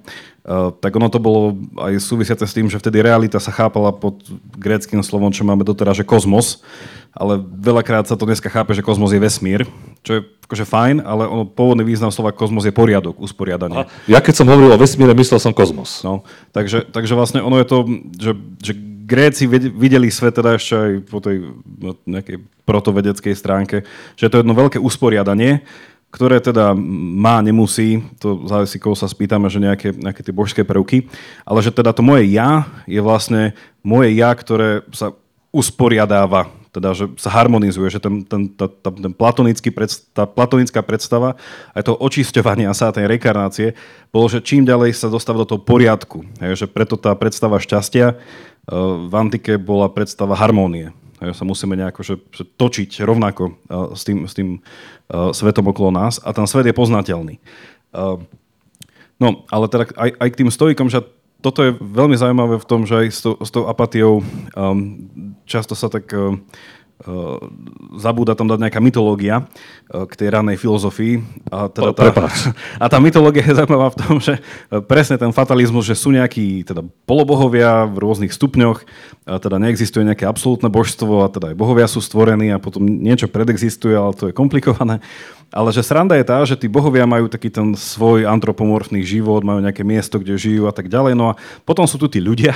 tak 0.81 0.97
ono 0.97 1.12
to 1.12 1.20
bolo 1.20 1.61
aj 1.77 2.01
súvisiace 2.01 2.49
s 2.49 2.57
tým, 2.57 2.73
že 2.73 2.81
vtedy 2.81 3.05
realita 3.05 3.37
sa 3.37 3.53
chápala 3.53 3.93
pod 3.93 4.25
gréckým 4.57 5.05
slovom, 5.05 5.29
čo 5.29 5.45
máme 5.45 5.61
doteraz, 5.61 6.01
že 6.01 6.09
kozmos, 6.09 6.65
ale 7.12 7.37
veľakrát 7.37 8.09
sa 8.09 8.16
to 8.16 8.25
dneska 8.25 8.49
chápe, 8.49 8.73
že 8.73 8.81
kozmos 8.81 9.12
je 9.12 9.20
vesmír, 9.20 9.69
čo 10.01 10.11
je 10.16 10.20
akože 10.49 10.65
fajn, 10.65 10.97
ale 11.05 11.29
ono, 11.29 11.45
pôvodný 11.45 11.85
význam 11.85 12.09
slova 12.09 12.33
kozmos 12.33 12.65
je 12.65 12.73
poriadok, 12.73 13.20
usporiadanie. 13.20 13.85
A 13.85 13.93
ja 14.09 14.25
keď 14.25 14.41
som 14.41 14.49
hovoril 14.49 14.73
o 14.73 14.81
vesmíre, 14.81 15.12
myslel 15.12 15.37
som 15.37 15.53
kozmos. 15.53 16.01
No, 16.01 16.25
takže, 16.57 16.89
takže 16.89 17.12
vlastne 17.12 17.45
ono 17.45 17.61
je 17.61 17.66
to, 17.69 17.79
že, 18.16 18.33
že 18.65 18.73
Gréci 19.09 19.49
videli 19.49 20.12
svet 20.12 20.37
teda 20.37 20.61
ešte 20.61 20.75
aj 20.77 20.93
po 21.09 21.20
tej 21.25 21.57
no, 21.65 21.97
nejakej 22.05 22.45
protovedeckej 22.69 23.33
stránke, 23.33 23.77
že 24.20 24.29
to 24.29 24.37
je 24.37 24.43
jedno 24.45 24.53
veľké 24.53 24.77
usporiadanie, 24.77 25.65
ktoré 26.09 26.41
teda 26.41 26.73
má, 26.73 27.45
nemusí, 27.45 28.01
to 28.17 28.49
závisí, 28.49 28.81
koho 28.81 28.97
sa 28.97 29.05
spýtame, 29.05 29.53
že 29.53 29.61
nejaké, 29.61 29.93
nejaké 29.93 30.25
tie 30.25 30.33
božské 30.33 30.63
prvky, 30.65 31.05
ale 31.45 31.61
že 31.61 31.69
teda 31.69 31.93
to 31.93 32.01
moje 32.01 32.33
ja 32.33 32.65
je 32.89 33.01
vlastne 33.05 33.53
moje 33.85 34.17
ja, 34.17 34.33
ktoré 34.33 34.89
sa 34.89 35.13
usporiadáva, 35.53 36.49
teda 36.73 36.93
že 36.93 37.05
sa 37.17 37.33
harmonizuje, 37.33 37.89
že 37.89 38.01
ten, 38.01 38.25
ten, 38.25 38.49
tá, 38.53 38.69
tá, 38.69 38.89
ten 38.93 39.13
platonický 39.13 39.73
predst- 39.73 40.09
tá 40.13 40.29
platonická 40.29 40.85
predstava 40.85 41.37
aj 41.73 41.89
toho 41.89 41.97
očisťovania 42.01 42.73
sa, 42.77 42.93
tej 42.93 43.09
rekarnácie, 43.09 43.73
bolo, 44.13 44.29
že 44.29 44.45
čím 44.45 44.65
ďalej 44.65 44.97
sa 44.97 45.13
dostáva 45.13 45.45
do 45.45 45.49
toho 45.49 45.61
poriadku. 45.61 46.25
Hej, 46.41 46.65
že 46.65 46.67
preto 46.69 47.01
tá 47.01 47.13
predstava 47.17 47.61
šťastia 47.61 48.15
uh, 48.15 48.17
v 49.09 49.13
antike 49.17 49.57
bola 49.57 49.89
predstava 49.89 50.37
harmónie. 50.37 50.93
Sa 51.19 51.45
musíme 51.45 51.74
nejako 51.74 52.01
že, 52.07 52.15
že 52.31 52.43
točiť 52.47 53.03
rovnako 53.03 53.59
uh, 53.69 53.93
s 53.95 54.07
tým, 54.07 54.24
s 54.24 54.35
tým 54.39 54.62
uh, 55.11 55.35
svetom 55.35 55.66
okolo 55.66 55.90
nás 55.90 56.23
a 56.23 56.31
ten 56.31 56.47
svet 56.47 56.70
je 56.70 56.74
poznateľný. 56.77 57.43
Uh, 57.90 58.23
no, 59.19 59.43
ale 59.51 59.66
teda 59.66 59.90
aj, 59.99 60.11
aj 60.15 60.28
k 60.31 60.39
tým 60.45 60.51
stoikom, 60.53 60.86
že 60.86 61.03
toto 61.39 61.62
je 61.62 61.78
veľmi 61.78 62.19
zaujímavé 62.19 62.59
v 62.59 62.66
tom, 62.66 62.82
že 62.82 62.95
aj 62.99 63.07
s, 63.15 63.20
to, 63.23 63.39
s 63.39 63.51
tou 63.55 63.70
apatiou 63.70 64.23
um, 64.59 65.07
často 65.47 65.78
sa 65.78 65.86
tak 65.86 66.11
Uh, 66.11 66.39
zabúda 67.95 68.35
tam 68.35 68.51
dať 68.51 68.59
nejaká 68.59 68.81
mytológia 68.83 69.47
uh, 69.47 70.03
k 70.11 70.12
tej 70.19 70.29
ranej 70.35 70.59
filozofii. 70.59 71.23
A, 71.47 71.70
teda 71.70 71.95
tá, 71.95 72.27
a 72.83 72.87
tá 72.91 72.99
mytológia 72.99 73.47
je 73.47 73.55
zaujímavá 73.55 73.95
v 73.95 73.99
tom, 74.03 74.15
že 74.19 74.43
uh, 74.43 74.83
presne 74.83 75.15
ten 75.15 75.31
fatalizmus, 75.31 75.87
že 75.87 75.95
sú 75.95 76.11
nejakí 76.11 76.66
teda 76.66 76.83
polobohovia 77.07 77.87
v 77.87 78.03
rôznych 78.03 78.35
stupňoch, 78.35 78.83
a 79.31 79.39
teda 79.39 79.62
neexistuje 79.62 80.03
nejaké 80.03 80.27
absolútne 80.27 80.66
božstvo 80.73 81.23
a 81.23 81.31
teda 81.31 81.55
aj 81.55 81.57
bohovia 81.61 81.87
sú 81.87 82.03
stvorení 82.03 82.51
a 82.51 82.59
potom 82.59 82.83
niečo 82.83 83.31
predexistuje, 83.31 83.95
ale 83.95 84.16
to 84.16 84.33
je 84.33 84.35
komplikované. 84.35 84.99
Ale 85.49 85.73
že 85.73 85.81
sranda 85.81 86.12
je 86.20 86.29
tá, 86.29 86.45
že 86.45 86.61
tí 86.61 86.69
bohovia 86.69 87.09
majú 87.09 87.25
taký 87.25 87.49
ten 87.49 87.73
svoj 87.73 88.29
antropomorfný 88.29 89.01
život, 89.01 89.41
majú 89.41 89.65
nejaké 89.65 89.81
miesto, 89.81 90.20
kde 90.20 90.37
žijú 90.37 90.69
a 90.69 90.77
tak 90.77 90.93
ďalej. 90.93 91.16
No 91.16 91.33
a 91.33 91.39
potom 91.65 91.89
sú 91.89 91.97
tu 91.97 92.05
tí 92.05 92.20
ľudia. 92.20 92.53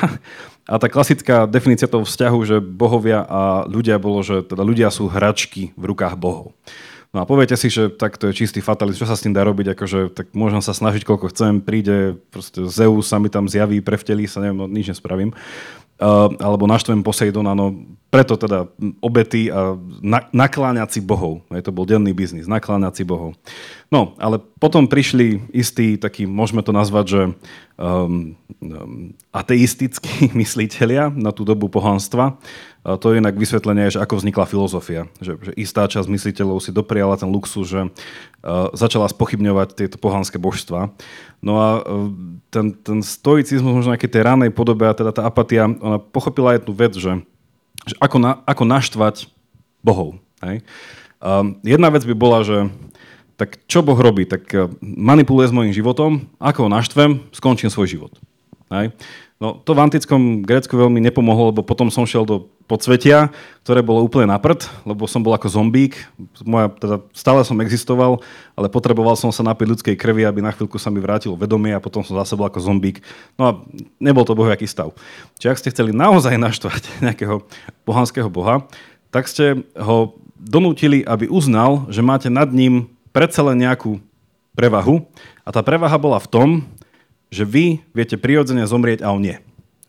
A 0.62 0.78
tá 0.78 0.86
klasická 0.86 1.48
definícia 1.48 1.90
toho 1.90 2.06
vzťahu, 2.06 2.38
že 2.46 2.56
bohovia 2.62 3.24
a 3.26 3.64
ľudia 3.66 3.98
bolo, 3.98 4.22
že 4.22 4.46
teda 4.46 4.62
ľudia 4.62 4.94
sú 4.94 5.10
hračky 5.10 5.74
v 5.74 5.84
rukách 5.90 6.14
bohov. 6.14 6.54
No 7.12 7.20
a 7.20 7.28
poviete 7.28 7.60
si, 7.60 7.68
že 7.68 7.92
tak 7.92 8.16
to 8.16 8.32
je 8.32 8.38
čistý 8.40 8.64
fatalizm, 8.64 9.04
čo 9.04 9.04
sa 9.04 9.18
s 9.18 9.20
tým 9.20 9.36
dá 9.36 9.44
robiť, 9.44 9.76
akože 9.76 10.16
tak 10.16 10.32
môžem 10.32 10.64
sa 10.64 10.72
snažiť 10.72 11.04
koľko 11.04 11.28
chcem, 11.28 11.60
príde 11.60 12.16
proste 12.32 12.64
Zeus 12.64 13.12
sa 13.12 13.20
mi 13.20 13.28
tam 13.28 13.52
zjaví, 13.52 13.84
prevtelí 13.84 14.24
sa, 14.24 14.40
neviem, 14.40 14.56
no 14.56 14.64
nič 14.64 14.96
nespravím. 14.96 15.36
Uh, 16.02 16.34
alebo 16.42 16.66
naštvem 16.66 16.98
Poseidona, 17.06 17.54
no 17.54 17.78
preto 18.12 18.36
teda 18.36 18.68
obety 19.00 19.48
a 19.48 19.72
na, 20.04 20.28
nakláňať 20.36 21.00
bohov. 21.00 21.46
Je 21.48 21.64
to 21.64 21.72
bol 21.72 21.88
denný 21.88 22.12
biznis, 22.12 22.44
nakláňať 22.44 23.00
si 23.00 23.04
bohov. 23.08 23.32
No, 23.88 24.12
ale 24.20 24.36
potom 24.36 24.84
prišli 24.84 25.40
istí 25.48 25.96
takí, 25.96 26.28
môžeme 26.28 26.60
to 26.60 26.76
nazvať, 26.76 27.06
že 27.08 27.22
um, 27.80 28.36
um, 28.60 29.16
ateistickí 29.32 30.28
mysliteľia 30.42 31.08
na 31.08 31.32
tú 31.32 31.48
dobu 31.48 31.72
pohanstva. 31.72 32.36
To 32.82 33.14
je 33.14 33.22
inak 33.22 33.38
vysvetlenie, 33.38 33.94
že 33.94 34.02
ako 34.02 34.18
vznikla 34.18 34.50
filozofia. 34.50 35.06
Že, 35.22 35.32
že 35.38 35.52
istá 35.54 35.86
časť 35.86 36.10
mysliteľov 36.10 36.58
si 36.58 36.74
dopriala 36.74 37.14
ten 37.14 37.30
luxus, 37.30 37.70
že 37.70 37.86
uh, 37.86 38.74
začala 38.74 39.06
spochybňovať 39.06 39.78
tieto 39.78 40.02
pohanské 40.02 40.42
božstva. 40.42 40.90
No 41.38 41.52
a 41.62 41.68
uh, 41.78 42.10
ten, 42.50 42.74
ten 42.74 42.98
stoicizmus 43.06 43.70
možno 43.70 43.94
nejakej 43.94 44.10
tej 44.10 44.22
ranej 44.26 44.50
podobe 44.50 44.90
a 44.90 44.98
teda 44.98 45.14
tá 45.14 45.22
apatia, 45.22 45.70
ona 45.70 46.02
pochopila 46.02 46.58
jednu 46.58 46.74
vec, 46.74 46.98
že 46.98 47.22
že 47.82 47.98
ako, 47.98 48.16
na, 48.22 48.32
ako 48.46 48.62
naštvať 48.62 49.26
bohov. 49.82 50.18
Hej? 50.42 50.62
Um, 51.18 51.58
jedna 51.66 51.90
vec 51.90 52.06
by 52.06 52.14
bola, 52.14 52.46
že 52.46 52.70
tak 53.34 53.58
čo 53.66 53.82
Boh 53.82 53.98
robí? 53.98 54.22
Tak 54.26 54.42
uh, 54.54 54.70
manipuluje 54.82 55.50
s 55.50 55.54
mojim 55.54 55.74
životom, 55.74 56.30
ako 56.38 56.66
ho 56.66 56.70
naštvem, 56.70 57.26
skončím 57.34 57.70
svoj 57.70 57.90
život. 57.90 58.12
Hej? 58.70 58.94
No, 59.42 59.58
to 59.58 59.74
v 59.74 59.82
antickom 59.82 60.46
Grécku 60.46 60.70
veľmi 60.78 61.02
nepomohlo, 61.02 61.50
lebo 61.50 61.66
potom 61.66 61.90
som 61.90 62.06
šiel 62.06 62.22
do 62.22 62.46
podsvetia, 62.70 63.34
ktoré 63.66 63.82
bolo 63.82 63.98
úplne 64.06 64.30
na 64.30 64.38
prd, 64.38 64.70
lebo 64.86 65.10
som 65.10 65.18
bol 65.18 65.34
ako 65.34 65.50
zombík. 65.50 65.98
Moja, 66.46 66.70
teda, 66.70 67.02
stále 67.10 67.42
som 67.42 67.58
existoval, 67.58 68.22
ale 68.54 68.70
potreboval 68.70 69.18
som 69.18 69.34
sa 69.34 69.42
napiť 69.42 69.66
ľudskej 69.66 69.96
krvi, 69.98 70.22
aby 70.22 70.38
na 70.46 70.54
chvíľku 70.54 70.78
sa 70.78 70.94
mi 70.94 71.02
vrátilo 71.02 71.34
vedomie 71.34 71.74
a 71.74 71.82
potom 71.82 72.06
som 72.06 72.14
zase 72.22 72.38
bol 72.38 72.46
ako 72.46 72.62
zombík. 72.62 73.02
No 73.34 73.42
a 73.42 73.50
nebol 73.98 74.22
to 74.22 74.38
bohjaký 74.38 74.70
stav. 74.70 74.94
Čiže 75.42 75.50
ak 75.50 75.58
ste 75.58 75.72
chceli 75.74 75.90
naozaj 75.90 76.38
naštvať 76.38 76.82
nejakého 77.10 77.42
pohanského 77.82 78.30
boha, 78.30 78.62
tak 79.10 79.26
ste 79.26 79.66
ho 79.74 80.14
donútili, 80.38 81.02
aby 81.02 81.26
uznal, 81.26 81.90
že 81.90 81.98
máte 81.98 82.30
nad 82.30 82.46
ním 82.54 82.94
predsa 83.10 83.42
len 83.42 83.58
nejakú 83.58 83.98
prevahu. 84.54 85.02
A 85.42 85.50
tá 85.50 85.66
prevaha 85.66 85.98
bola 85.98 86.22
v 86.22 86.30
tom, 86.30 86.48
že 87.32 87.48
vy 87.48 87.80
viete 87.96 88.20
prirodzene 88.20 88.68
zomrieť 88.68 89.00
a 89.00 89.16
on 89.16 89.24
nie. 89.24 89.40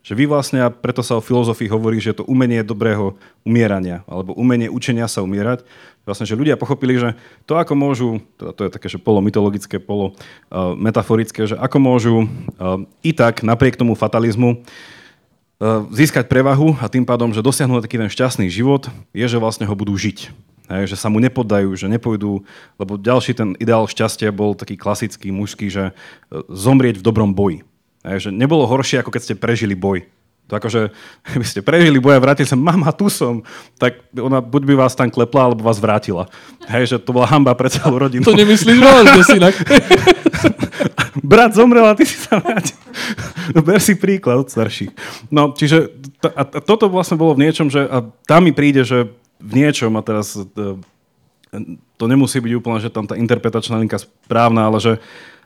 Že 0.04 0.20
vy 0.20 0.26
vlastne, 0.28 0.60
a 0.64 0.68
preto 0.68 1.00
sa 1.00 1.16
o 1.16 1.24
filozofii 1.24 1.72
hovorí, 1.72 2.00
že 2.00 2.16
to 2.16 2.28
umenie 2.28 2.60
dobrého 2.60 3.16
umierania, 3.48 4.04
alebo 4.08 4.36
umenie 4.36 4.68
učenia 4.68 5.08
sa 5.08 5.24
umierať. 5.24 5.64
Vlastne, 6.04 6.28
že 6.28 6.36
ľudia 6.36 6.60
pochopili, 6.60 7.00
že 7.00 7.16
to 7.48 7.56
ako 7.56 7.72
môžu, 7.72 8.10
teda 8.36 8.52
to 8.52 8.62
je 8.68 8.70
také, 8.72 8.88
že 8.92 9.00
polomytologické, 9.00 9.80
polo 9.80 10.12
uh, 10.12 10.76
metaforické, 10.76 11.48
že 11.48 11.56
ako 11.56 11.78
môžu 11.80 12.16
uh, 12.28 12.84
i 13.00 13.16
tak 13.16 13.48
napriek 13.48 13.80
tomu 13.80 13.96
fatalizmu 13.96 14.60
uh, 14.60 15.88
získať 15.96 16.28
prevahu 16.28 16.76
a 16.84 16.92
tým 16.92 17.08
pádom, 17.08 17.32
že 17.32 17.40
dosiahnu 17.40 17.80
taký 17.80 17.96
ten 17.96 18.12
šťastný 18.12 18.52
život, 18.52 18.92
je, 19.16 19.24
že 19.24 19.40
vlastne 19.40 19.64
ho 19.64 19.76
budú 19.76 19.96
žiť. 19.96 20.36
Hej, 20.72 20.96
že 20.96 20.98
sa 21.00 21.12
mu 21.12 21.20
nepoddajú, 21.20 21.76
že 21.76 21.92
nepôjdu, 21.92 22.40
lebo 22.80 22.96
ďalší 22.96 23.36
ten 23.36 23.52
ideál 23.60 23.84
šťastia 23.84 24.32
bol 24.32 24.56
taký 24.56 24.80
klasický 24.80 25.28
mužský, 25.28 25.68
že 25.68 25.92
zomrieť 26.48 27.04
v 27.04 27.06
dobrom 27.06 27.36
boji. 27.36 27.68
Hej, 28.08 28.28
že 28.28 28.30
nebolo 28.32 28.64
horšie, 28.64 29.04
ako 29.04 29.12
keď 29.12 29.22
ste 29.22 29.36
prežili 29.36 29.76
boj. 29.76 30.08
To 30.52 30.60
akože, 30.60 30.92
keby 31.36 31.46
ste 31.48 31.60
prežili 31.64 32.00
boj 32.00 32.20
a 32.20 32.24
vrátili 32.24 32.48
sa, 32.48 32.56
mama, 32.56 32.96
tu 32.96 33.08
som, 33.12 33.44
tak 33.76 34.04
ona 34.16 34.40
buď 34.40 34.62
by 34.72 34.74
vás 34.88 34.96
tam 34.96 35.12
klepla, 35.12 35.52
alebo 35.52 35.68
vás 35.68 35.80
vrátila. 35.84 36.32
Hej, 36.68 36.96
že 36.96 36.98
to 37.00 37.12
bola 37.12 37.28
hamba 37.28 37.56
pre 37.56 37.68
celú 37.68 38.00
rodinu. 38.00 38.24
To 38.24 38.36
nemyslíš 38.36 38.80
vážne, 38.80 39.22
synak. 39.24 39.56
Brat 41.24 41.56
zomrel 41.56 41.86
a 41.86 41.96
ty 41.96 42.04
si 42.04 42.18
sa 42.20 42.42
vrátil. 42.42 42.76
No, 43.52 43.64
ber 43.64 43.80
si 43.80 43.96
príklad 43.96 44.44
od 44.44 44.50
starších. 44.52 44.92
No, 45.32 45.52
čiže 45.54 45.92
to, 46.20 46.28
a 46.32 46.44
toto 46.64 46.88
vlastne 46.92 47.16
bolo 47.16 47.36
v 47.36 47.48
niečom, 47.48 47.68
že 47.68 47.86
a 47.86 48.04
tam 48.28 48.48
mi 48.48 48.52
príde, 48.52 48.84
že 48.84 49.12
v 49.44 49.52
niečom, 49.52 49.92
a 50.00 50.02
teraz 50.02 50.32
to, 50.34 50.80
e, 51.52 51.78
to 52.00 52.06
nemusí 52.08 52.40
byť 52.40 52.54
úplne, 52.56 52.80
že 52.80 52.88
tam 52.88 53.04
tá 53.04 53.20
interpretačná 53.20 53.76
linka 53.78 54.00
správna, 54.00 54.72
ale 54.72 54.80
že 54.80 54.94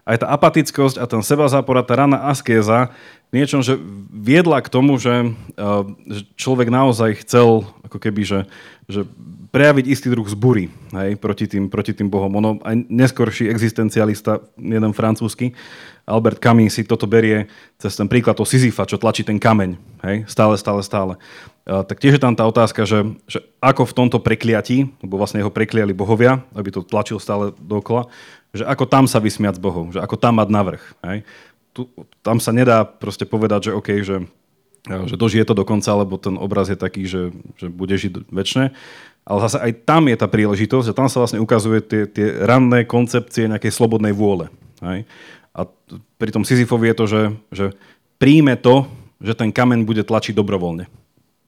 aj 0.07 0.23
tá 0.23 0.27
apatickosť 0.31 0.95
a 1.01 1.05
ten 1.09 1.19
seba 1.19 1.51
zápora, 1.51 1.83
tá 1.83 1.99
rana 1.99 2.31
askéza, 2.31 2.95
niečom, 3.35 3.59
že 3.59 3.75
viedla 4.07 4.63
k 4.63 4.71
tomu, 4.71 4.95
že, 4.95 5.35
uh, 5.59 5.83
že 6.07 6.23
človek 6.39 6.71
naozaj 6.71 7.27
chcel 7.27 7.67
ako 7.83 7.99
keby, 7.99 8.23
že, 8.23 8.39
že 8.87 9.03
prejaviť 9.51 9.85
istý 9.91 10.07
druh 10.07 10.23
zbury 10.23 10.71
hej, 10.95 11.19
proti, 11.19 11.51
tým, 11.51 11.67
proti 11.67 11.91
tým 11.91 12.07
bohom. 12.07 12.31
Ono, 12.39 12.63
aj 12.63 12.87
neskorší 12.87 13.51
existencialista, 13.51 14.39
jeden 14.55 14.95
francúzsky, 14.95 15.51
Albert 16.07 16.39
Camus 16.39 16.71
si 16.71 16.87
toto 16.87 17.03
berie 17.03 17.51
cez 17.75 17.99
ten 17.99 18.07
príklad 18.07 18.39
toho 18.39 18.47
Sisyfa, 18.47 18.87
čo 18.87 18.95
tlačí 18.95 19.27
ten 19.27 19.35
kameň. 19.35 19.75
Hej, 20.07 20.17
stále, 20.31 20.55
stále, 20.55 20.79
stále. 20.79 21.19
Uh, 21.68 21.84
tak 21.84 21.99
tiež 21.99 22.15
je 22.15 22.23
tam 22.23 22.31
tá 22.31 22.48
otázka, 22.48 22.88
že, 22.88 23.03
že 23.27 23.44
ako 23.60 23.91
v 23.91 23.95
tomto 23.99 24.23
prekliatí, 24.23 24.88
lebo 25.03 25.19
vlastne 25.19 25.44
ho 25.44 25.52
prekliali 25.52 25.91
bohovia, 25.91 26.39
aby 26.56 26.72
to 26.72 26.80
tlačil 26.80 27.19
stále 27.19 27.52
dokola, 27.60 28.07
že 28.56 28.64
ako 28.64 28.88
tam 28.88 29.03
sa 29.03 29.19
vysmiať 29.19 29.60
s 29.60 29.64
Bohom, 29.68 29.91
že 29.91 29.99
ako 29.99 30.15
tam 30.15 30.39
mať 30.39 30.48
navrh. 30.48 30.84
Hej. 31.03 31.27
Tu, 31.76 31.84
tam 32.23 32.39
sa 32.39 32.56
nedá 32.56 32.88
proste 32.88 33.27
povedať, 33.27 33.68
že 33.68 33.76
OK, 33.76 33.99
že, 33.99 34.23
že 34.88 35.15
dožije 35.19 35.44
to 35.44 35.60
do 35.60 35.68
konca, 35.68 35.91
lebo 35.91 36.15
ten 36.15 36.39
obraz 36.39 36.72
je 36.72 36.80
taký, 36.80 37.03
že, 37.03 37.35
že 37.60 37.68
bude 37.68 37.99
žiť 37.99 38.31
väčšine. 38.31 38.72
Ale 39.27 39.39
zase 39.44 39.60
aj 39.60 39.72
tam 39.84 40.07
je 40.07 40.15
tá 40.15 40.31
príležitosť 40.31 40.88
a 40.88 40.98
tam 41.03 41.11
sa 41.11 41.19
vlastne 41.19 41.44
ukazuje 41.44 41.84
tie, 41.84 42.07
tie 42.07 42.48
ranné 42.48 42.88
koncepcie 42.88 43.52
nejakej 43.52 43.76
slobodnej 43.76 44.15
vôle. 44.15 44.48
Hej. 44.80 45.03
A 45.52 45.68
pri 46.15 46.31
tom 46.31 46.48
Sisyfovi 46.48 46.95
je 46.95 46.95
to, 46.95 47.06
že, 47.11 47.23
že 47.52 47.65
príjme 48.23 48.56
to, 48.56 48.88
že 49.19 49.35
ten 49.35 49.52
kameň 49.52 49.84
bude 49.84 50.07
tlačiť 50.07 50.31
dobrovoľne 50.31 50.88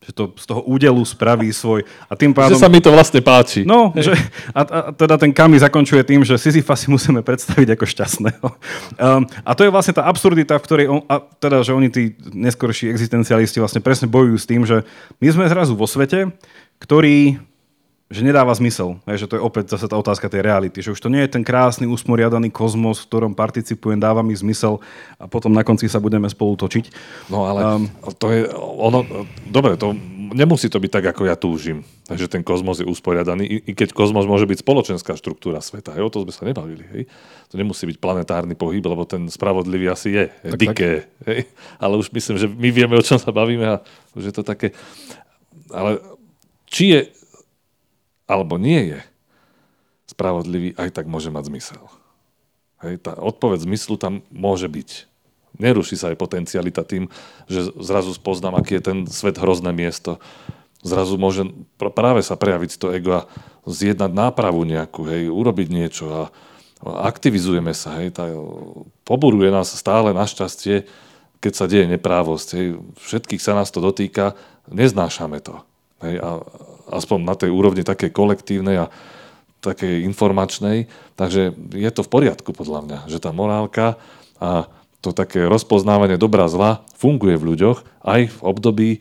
že 0.10 0.18
to 0.18 0.34
z 0.34 0.46
toho 0.50 0.66
údelu 0.66 0.98
spraví 1.06 1.54
svoj. 1.54 1.86
A 2.10 2.18
tým 2.18 2.34
pádom... 2.34 2.58
Že 2.58 2.66
sa 2.66 2.74
mi 2.74 2.82
to 2.82 2.90
vlastne 2.90 3.22
páči. 3.22 3.62
No, 3.62 3.94
že, 3.94 4.18
a, 4.58 4.62
a 4.66 4.80
teda 4.90 5.22
ten 5.22 5.30
Kami 5.30 5.62
zakončuje 5.62 6.02
tým, 6.02 6.26
že 6.26 6.34
Sisyfa 6.42 6.74
si 6.74 6.90
musíme 6.90 7.22
predstaviť 7.22 7.78
ako 7.78 7.86
šťastného. 7.86 8.46
Um, 8.98 9.30
a 9.46 9.52
to 9.54 9.70
je 9.70 9.70
vlastne 9.70 9.94
tá 9.94 10.10
absurdita, 10.10 10.58
v 10.58 10.66
ktorej 10.66 10.86
on, 10.90 11.06
a 11.06 11.22
teda, 11.22 11.62
že 11.62 11.78
oni 11.78 11.94
tí 11.94 12.18
neskorší 12.34 12.90
existencialisti 12.90 13.62
vlastne 13.62 13.86
presne 13.86 14.10
bojujú 14.10 14.38
s 14.42 14.50
tým, 14.50 14.66
že 14.66 14.82
my 15.22 15.28
sme 15.30 15.46
zrazu 15.46 15.78
vo 15.78 15.86
svete, 15.86 16.34
ktorý 16.82 17.38
že 18.10 18.26
nedáva 18.26 18.50
zmysel. 18.58 18.98
Je, 19.06 19.22
že 19.22 19.30
to 19.30 19.38
je 19.38 19.46
opäť 19.46 19.78
zase 19.78 19.86
tá 19.86 19.94
otázka 19.94 20.34
tej 20.34 20.42
reality. 20.42 20.82
Že 20.82 20.98
už 20.98 21.02
to 21.06 21.14
nie 21.14 21.22
je 21.22 21.30
ten 21.30 21.46
krásny, 21.46 21.86
usporiadaný 21.86 22.50
kozmos, 22.50 23.06
v 23.06 23.08
ktorom 23.14 23.38
participujem, 23.38 24.02
dáva 24.02 24.26
mi 24.26 24.34
zmysel 24.34 24.82
a 25.22 25.30
potom 25.30 25.54
na 25.54 25.62
konci 25.62 25.86
sa 25.86 26.02
budeme 26.02 26.26
spolu 26.26 26.58
točiť. 26.58 26.90
No 27.30 27.46
ale 27.46 27.62
um, 27.62 27.86
to 28.18 28.34
je, 28.34 28.50
ono, 28.58 29.06
dobre, 29.46 29.78
to 29.78 29.94
nemusí 30.34 30.74
to 30.74 30.82
byť 30.82 30.90
tak, 30.90 31.06
ako 31.14 31.30
ja 31.30 31.38
túžim. 31.38 31.86
Takže 32.10 32.26
ten 32.26 32.42
kozmos 32.42 32.82
je 32.82 32.90
usporiadaný, 32.90 33.46
i, 33.46 33.58
i 33.70 33.72
keď 33.78 33.94
kozmos 33.94 34.26
môže 34.26 34.50
byť 34.50 34.66
spoločenská 34.66 35.14
štruktúra 35.14 35.62
sveta. 35.62 35.94
Hej, 35.94 36.10
o 36.10 36.14
to 36.14 36.26
sme 36.26 36.34
sa 36.34 36.44
nebavili. 36.50 36.86
Hej. 36.90 37.04
To 37.54 37.62
nemusí 37.62 37.86
byť 37.86 38.02
planetárny 38.02 38.58
pohyb, 38.58 38.82
lebo 38.82 39.06
ten 39.06 39.30
spravodlivý 39.30 39.86
asi 39.94 40.18
je. 40.18 40.26
Tak, 40.30 40.58
diké. 40.58 40.92
Tak. 41.06 41.30
Hej. 41.30 41.40
Ale 41.78 41.94
už 42.02 42.10
myslím, 42.10 42.42
že 42.42 42.50
my 42.50 42.70
vieme, 42.74 42.98
o 42.98 43.06
čom 43.06 43.22
sa 43.22 43.30
bavíme 43.30 43.78
a 43.78 43.86
už 44.18 44.30
je 44.30 44.34
to 44.34 44.42
také... 44.42 44.74
Ale 45.70 46.02
či 46.66 46.98
je 46.98 47.02
alebo 48.30 48.62
nie 48.62 48.94
je 48.94 49.00
spravodlivý, 50.06 50.78
aj 50.78 50.94
tak 50.94 51.06
môže 51.10 51.34
mať 51.34 51.50
zmysel. 51.50 51.84
Hej, 52.86 53.02
tá 53.02 53.18
odpoveď 53.18 53.66
zmyslu 53.66 53.98
tam 53.98 54.22
môže 54.30 54.70
byť. 54.70 55.10
Neruší 55.58 55.98
sa 55.98 56.14
aj 56.14 56.22
potencialita 56.22 56.86
tým, 56.86 57.10
že 57.50 57.74
zrazu 57.82 58.14
spoznám, 58.14 58.62
aký 58.62 58.78
je 58.80 58.86
ten 58.86 58.98
svet 59.10 59.42
hrozné 59.42 59.74
miesto. 59.74 60.22
Zrazu 60.86 61.20
môže 61.20 61.50
práve 61.76 62.24
sa 62.24 62.40
prejaviť 62.40 62.80
to 62.80 62.94
ego 62.96 63.26
a 63.26 63.28
zjednať 63.68 64.14
nápravu 64.14 64.64
nejakú, 64.64 65.10
hej, 65.10 65.28
urobiť 65.28 65.68
niečo 65.68 66.06
a 66.08 66.22
aktivizujeme 67.04 67.76
sa. 67.76 68.00
Hej, 68.00 68.16
tá, 68.16 68.32
poburuje 69.04 69.52
nás 69.52 69.76
stále 69.76 70.16
našťastie, 70.16 70.88
keď 71.44 71.54
sa 71.54 71.66
deje 71.68 71.92
neprávosť. 71.92 72.48
Hej, 72.56 72.68
všetkých 73.04 73.44
sa 73.44 73.58
nás 73.60 73.68
to 73.74 73.84
dotýka, 73.84 74.40
neznášame 74.72 75.44
to. 75.44 75.60
Hej, 76.00 76.24
a 76.24 76.30
aspoň 76.90 77.18
na 77.22 77.36
tej 77.38 77.54
úrovni 77.54 77.86
také 77.86 78.10
kolektívnej 78.10 78.86
a 78.86 78.92
také 79.60 80.04
informačnej. 80.04 80.90
Takže 81.16 81.54
je 81.76 81.90
to 81.92 82.02
v 82.04 82.12
poriadku 82.12 82.52
podľa 82.56 82.80
mňa, 82.86 83.00
že 83.12 83.20
tá 83.22 83.30
morálka 83.36 84.00
a 84.40 84.68
to 85.00 85.16
také 85.16 85.48
rozpoznávanie 85.48 86.20
dobrá 86.20 86.48
zla 86.52 86.84
funguje 87.00 87.40
v 87.40 87.56
ľuďoch 87.56 87.78
aj 88.04 88.22
v 88.36 88.40
období 88.44 88.90
e, 88.96 89.00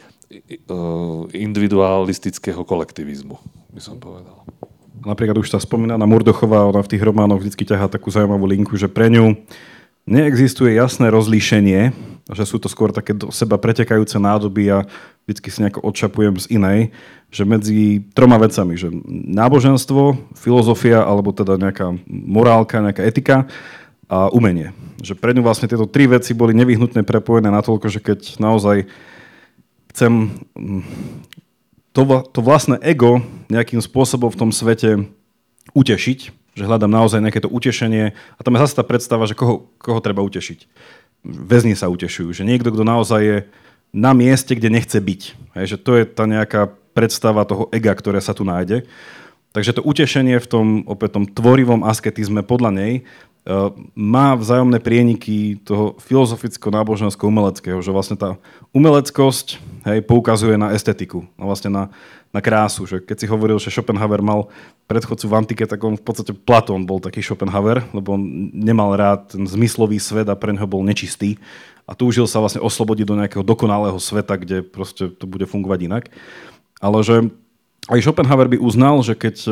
individualistického 1.35 2.63
kolektivizmu, 2.63 3.35
by 3.75 3.81
som 3.83 3.99
povedal. 3.99 4.47
Napríklad 5.03 5.39
už 5.39 5.51
tá 5.51 5.59
spomínaná 5.63 6.07
Murdochová, 6.07 6.67
ona 6.67 6.83
v 6.83 6.91
tých 6.91 7.03
románoch 7.03 7.43
vždy 7.43 7.55
ťahá 7.55 7.87
takú 7.87 8.11
zaujímavú 8.11 8.47
linku, 8.47 8.75
že 8.75 8.91
pre 8.91 9.11
ňu 9.11 9.39
neexistuje 10.07 10.75
jasné 10.75 11.11
rozlíšenie, 11.11 11.95
že 12.29 12.45
sú 12.45 12.61
to 12.61 12.69
skôr 12.69 12.93
také 12.93 13.17
do 13.17 13.33
seba 13.33 13.57
pretekajúce 13.57 14.21
nádoby 14.21 14.69
a 14.69 14.79
vždy 15.25 15.49
si 15.49 15.61
nejako 15.65 15.81
odšapujem 15.81 16.35
z 16.37 16.47
inej, 16.53 16.81
že 17.33 17.49
medzi 17.49 18.05
troma 18.13 18.37
vecami, 18.37 18.77
že 18.77 18.93
náboženstvo, 19.09 20.33
filozofia 20.37 21.05
alebo 21.05 21.33
teda 21.33 21.57
nejaká 21.57 21.97
morálka, 22.09 22.85
nejaká 22.85 23.03
etika 23.05 23.37
a 24.09 24.33
umenie. 24.33 24.73
Že 25.01 25.15
pre 25.21 25.33
ňu 25.37 25.45
vlastne 25.45 25.69
tieto 25.69 25.89
tri 25.89 26.09
veci 26.09 26.33
boli 26.33 26.57
nevyhnutne 26.57 27.05
prepojené 27.05 27.49
natoľko, 27.53 27.87
že 27.93 28.01
keď 28.01 28.41
naozaj 28.41 28.89
chcem 29.93 30.33
mm, 30.57 30.83
to, 31.93 32.03
to 32.33 32.41
vlastné 32.45 32.77
ego 32.85 33.25
nejakým 33.53 33.81
spôsobom 33.81 34.33
v 34.33 34.41
tom 34.41 34.51
svete 34.53 35.09
utešiť, 35.77 36.19
že 36.57 36.67
hľadám 36.67 36.91
naozaj 36.91 37.23
nejaké 37.23 37.39
to 37.45 37.53
utešenie 37.53 38.13
a 38.15 38.41
tam 38.43 38.59
je 38.59 38.63
zase 38.67 38.75
tá 38.75 38.83
predstava, 38.83 39.29
že 39.31 39.39
koho, 39.39 39.71
koho 39.79 40.03
treba 40.03 40.25
utešiť. 40.25 40.67
Väzni 41.27 41.75
sa 41.75 41.91
utešujú, 41.91 42.31
že 42.31 42.47
niekto, 42.47 42.71
kto 42.71 42.85
naozaj 42.87 43.21
je 43.21 43.39
na 43.91 44.13
mieste, 44.13 44.55
kde 44.55 44.71
nechce 44.71 44.99
byť. 45.01 45.23
Hej, 45.59 45.67
že 45.75 45.79
to 45.81 45.97
je 45.99 46.05
tá 46.07 46.29
nejaká 46.29 46.71
predstava 46.93 47.47
toho 47.47 47.71
ega, 47.71 47.95
ktoré 47.95 48.19
sa 48.19 48.35
tu 48.35 48.43
nájde. 48.43 48.87
Takže 49.57 49.81
to 49.81 49.83
utešenie 49.87 50.37
v 50.39 50.47
tom, 50.51 50.67
opäť 50.85 51.19
tom 51.19 51.25
tvorivom 51.25 51.81
asketizme 51.83 52.45
podľa 52.45 52.71
nej 52.71 52.93
má 53.97 54.37
vzájomné 54.37 54.77
prieniky 54.77 55.57
toho 55.65 55.97
filozoficko-nábožensko-umeleckého, 56.05 57.81
že 57.81 57.95
vlastne 57.95 58.21
tá 58.21 58.37
umeleckosť 58.77 59.57
hej, 59.89 60.05
poukazuje 60.05 60.61
na 60.61 60.77
estetiku, 60.77 61.25
na 61.41 61.49
vlastne 61.49 61.73
na, 61.73 61.85
na 62.29 62.45
krásu. 62.45 62.85
Že 62.85 63.09
keď 63.09 63.17
si 63.17 63.27
hovoril, 63.27 63.57
že 63.57 63.73
Schopenhauer 63.73 64.21
mal 64.21 64.53
predchodcu 64.85 65.25
v 65.25 65.37
antike, 65.41 65.65
tak 65.65 65.81
on 65.81 65.97
v 65.97 66.05
podstate 66.05 66.37
Platón 66.37 66.85
bol 66.85 67.01
taký 67.01 67.25
Schopenhauer, 67.25 67.89
lebo 67.97 68.21
on 68.21 68.53
nemal 68.53 68.93
rád 69.01 69.33
ten 69.33 69.49
zmyslový 69.49 69.97
svet 69.97 70.29
a 70.29 70.37
pre 70.37 70.53
neho 70.53 70.69
bol 70.69 70.85
nečistý 70.85 71.41
a 71.89 71.97
túžil 71.97 72.29
sa 72.29 72.45
vlastne 72.45 72.61
oslobodiť 72.61 73.07
do 73.09 73.17
nejakého 73.17 73.41
dokonalého 73.41 73.97
sveta, 73.97 74.37
kde 74.37 74.61
proste 74.61 75.09
to 75.09 75.25
bude 75.25 75.49
fungovať 75.49 75.89
inak. 75.89 76.05
Ale 76.85 77.01
že 77.01 77.33
aj 77.89 78.05
Schopenhauer 78.05 78.53
by 78.53 78.61
uznal, 78.61 79.01
že 79.01 79.17
keď 79.17 79.37
e, 79.49 79.51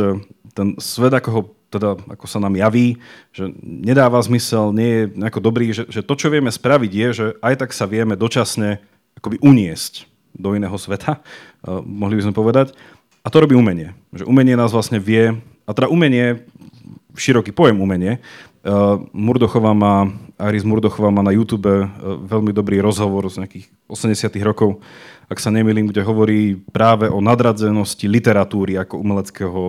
ten 0.53 0.77
svet, 0.77 1.17
ako 1.17 1.29
ho 1.33 1.43
teda, 1.71 1.99
ako 2.07 2.27
sa 2.31 2.39
nám 2.39 2.55
javí, 2.55 3.03
že 3.35 3.51
nedáva 3.63 4.23
zmysel, 4.23 4.71
nie 4.71 4.91
je 4.91 5.03
nejako 5.19 5.41
dobrý, 5.43 5.75
že, 5.75 5.85
že 5.91 6.07
to, 6.07 6.15
čo 6.15 6.31
vieme 6.31 6.51
spraviť, 6.51 6.93
je, 6.93 7.09
že 7.13 7.27
aj 7.43 7.55
tak 7.67 7.71
sa 7.75 7.91
vieme 7.91 8.15
dočasne 8.15 8.79
akoby 9.19 9.43
uniesť 9.43 10.07
do 10.37 10.55
iného 10.55 10.77
sveta, 10.79 11.19
uh, 11.19 11.83
mohli 11.83 12.21
by 12.21 12.31
sme 12.31 12.35
povedať. 12.37 12.77
A 13.27 13.33
to 13.33 13.43
robí 13.43 13.59
umenie. 13.59 13.97
Že 14.15 14.31
umenie 14.31 14.55
nás 14.55 14.71
vlastne 14.71 15.03
vie, 15.03 15.35
a 15.67 15.71
teda 15.75 15.91
umenie, 15.91 16.47
široký 17.19 17.51
pojem 17.51 17.83
umenie, 17.83 18.23
Murdochová 19.15 19.71
má, 19.79 20.11
Iris 20.51 20.67
Murdochová 20.67 21.15
má 21.15 21.23
na 21.23 21.31
YouTube 21.31 21.71
veľmi 22.03 22.51
dobrý 22.51 22.83
rozhovor 22.83 23.31
z 23.31 23.47
nejakých 23.47 23.67
80 23.87 24.27
rokov, 24.43 24.83
ak 25.27 25.39
sa 25.43 25.51
nemýlim, 25.51 25.91
kde 25.91 26.07
hovorí 26.07 26.55
práve 26.71 27.11
o 27.11 27.19
nadradzenosti 27.19 28.07
literatúry 28.07 28.79
ako 28.79 29.03
umeleckého 29.03 29.61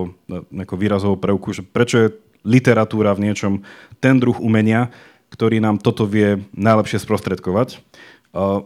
ako 0.54 0.74
výrazového 0.78 1.18
prvku, 1.18 1.50
že 1.50 1.66
prečo 1.66 1.96
je 1.98 2.14
literatúra 2.46 3.10
v 3.18 3.30
niečom 3.30 3.52
ten 3.98 4.22
druh 4.22 4.38
umenia, 4.38 4.94
ktorý 5.34 5.58
nám 5.58 5.82
toto 5.82 6.06
vie 6.06 6.46
najlepšie 6.54 7.02
sprostredkovať. 7.02 7.82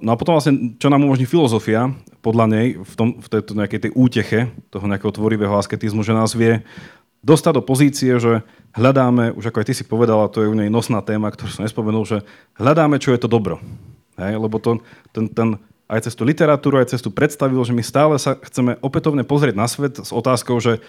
No 0.02 0.08
a 0.12 0.18
potom 0.18 0.36
vlastne, 0.36 0.76
čo 0.76 0.92
nám 0.92 1.06
umožní 1.06 1.24
filozofia, 1.24 1.90
podľa 2.20 2.46
nej, 2.50 2.66
v, 2.82 2.94
tom, 2.94 3.08
v 3.18 3.28
tejto 3.30 3.56
nejakej 3.56 3.80
tej 3.88 3.92
úteche 3.96 4.40
toho 4.68 4.84
nejakého 4.86 5.14
tvorivého 5.14 5.54
asketizmu, 5.56 6.04
že 6.04 6.14
nás 6.14 6.36
vie 6.36 6.62
dostať 7.22 7.52
do 7.58 7.62
pozície, 7.62 8.12
že 8.18 8.42
hľadáme, 8.74 9.32
už 9.32 9.48
ako 9.48 9.62
aj 9.62 9.66
ty 9.70 9.74
si 9.74 9.84
povedala, 9.86 10.30
to 10.30 10.42
je 10.42 10.50
u 10.50 10.56
nej 10.58 10.66
nosná 10.66 11.00
téma, 11.00 11.30
ktorú 11.30 11.50
som 11.50 11.62
nespomenul, 11.64 12.02
že 12.02 12.18
hľadáme, 12.58 12.98
čo 12.98 13.14
je 13.14 13.22
to 13.22 13.30
dobro. 13.30 13.62
Hej? 14.18 14.38
Lebo 14.38 14.58
to, 14.58 14.82
ten, 15.14 15.30
ten, 15.30 15.48
aj 15.88 16.08
cez 16.08 16.14
tú 16.16 16.22
literatúru, 16.26 16.78
aj 16.78 16.94
cez 16.94 17.00
tú 17.00 17.10
predstavil, 17.12 17.60
že 17.62 17.74
my 17.74 17.82
stále 17.84 18.14
sa 18.16 18.38
chceme 18.38 18.78
opätovne 18.80 19.26
pozrieť 19.26 19.54
na 19.56 19.66
svet 19.68 20.00
s 20.00 20.10
otázkou, 20.14 20.58
že 20.62 20.82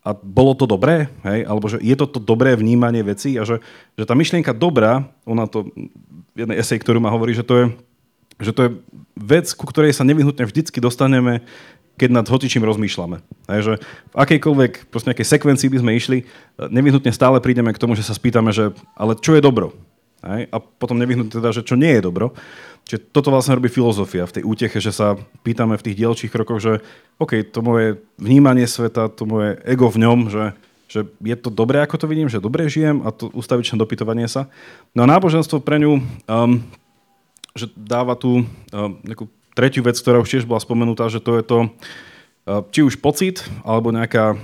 a 0.00 0.16
bolo 0.16 0.56
to 0.56 0.64
dobré, 0.64 1.12
hej? 1.28 1.44
alebo 1.44 1.68
že 1.68 1.76
je 1.76 1.92
to 1.92 2.08
to 2.08 2.20
dobré 2.24 2.56
vnímanie 2.56 3.04
veci 3.04 3.36
a 3.36 3.44
že, 3.44 3.60
že 4.00 4.08
tá 4.08 4.16
myšlienka 4.16 4.56
dobrá, 4.56 5.04
ona 5.28 5.44
to, 5.44 5.68
jednej 6.32 6.56
esej, 6.56 6.80
ktorú 6.80 7.04
ma 7.04 7.12
hovorí, 7.12 7.36
že 7.36 7.44
to 7.44 7.54
je 7.56 7.64
že 8.40 8.56
to 8.56 8.60
je 8.66 8.70
vec, 9.20 9.52
ku 9.52 9.68
ktorej 9.68 9.92
sa 9.92 10.02
nevyhnutne 10.08 10.48
vždycky 10.48 10.80
dostaneme, 10.80 11.44
keď 12.00 12.08
nad 12.16 12.26
hotičím 12.26 12.64
rozmýšľame. 12.64 13.20
Takže 13.44 13.76
v 13.84 14.16
akejkoľvek 14.16 14.88
proste 14.88 15.12
nejakej 15.12 15.28
sekvencii 15.28 15.68
by 15.68 15.78
sme 15.84 15.92
išli, 15.92 16.18
nevyhnutne 16.56 17.12
stále 17.12 17.44
prídeme 17.44 17.76
k 17.76 17.80
tomu, 17.80 17.92
že 17.92 18.08
sa 18.08 18.16
spýtame, 18.16 18.56
že 18.56 18.72
ale 18.96 19.20
čo 19.20 19.36
je 19.36 19.44
dobro? 19.44 19.76
Hej? 20.24 20.48
A 20.48 20.56
potom 20.56 20.96
nevyhnutne 20.96 21.28
teda, 21.28 21.52
že 21.52 21.60
čo 21.60 21.76
nie 21.76 21.92
je 22.00 22.02
dobro. 22.08 22.32
Čiže 22.90 23.14
toto 23.14 23.30
vlastne 23.30 23.54
robí 23.54 23.70
filozofia 23.70 24.26
v 24.26 24.34
tej 24.34 24.42
úteche, 24.42 24.82
že 24.82 24.90
sa 24.90 25.14
pýtame 25.46 25.78
v 25.78 25.84
tých 25.86 25.98
dielčích 26.02 26.34
krokoch, 26.34 26.58
že 26.58 26.82
OK, 27.22 27.38
to 27.46 27.62
moje 27.62 28.02
vnímanie 28.18 28.66
sveta, 28.66 29.06
to 29.14 29.30
moje 29.30 29.62
ego 29.62 29.86
v 29.86 30.02
ňom, 30.02 30.26
že, 30.26 30.58
že 30.90 31.06
je 31.22 31.36
to 31.38 31.54
dobré, 31.54 31.86
ako 31.86 32.02
to 32.02 32.10
vidím, 32.10 32.26
že 32.26 32.42
dobre 32.42 32.66
žijem 32.66 33.06
a 33.06 33.14
to 33.14 33.30
ustavičné 33.30 33.78
dopytovanie 33.78 34.26
sa. 34.26 34.50
No 34.90 35.06
a 35.06 35.10
náboženstvo 35.14 35.62
pre 35.62 35.78
ňu 35.78 36.02
um, 36.02 36.66
že 37.54 37.70
dáva 37.78 38.18
tu 38.18 38.42
uh, 38.42 38.90
nejakú 39.06 39.30
tretiu 39.54 39.86
vec, 39.86 39.94
ktorá 39.98 40.18
už 40.18 40.30
tiež 40.30 40.44
bola 40.46 40.58
spomenutá, 40.58 41.06
že 41.06 41.22
to 41.22 41.38
je 41.38 41.44
to 41.46 41.58
uh, 41.66 42.62
či 42.74 42.82
už 42.82 42.98
pocit, 42.98 43.42
alebo 43.62 43.94
nejaká 43.94 44.34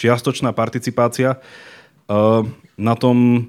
čiastočná 0.00 0.56
participácia 0.56 1.36
uh, 1.36 2.40
na 2.80 2.94
tom 2.96 3.48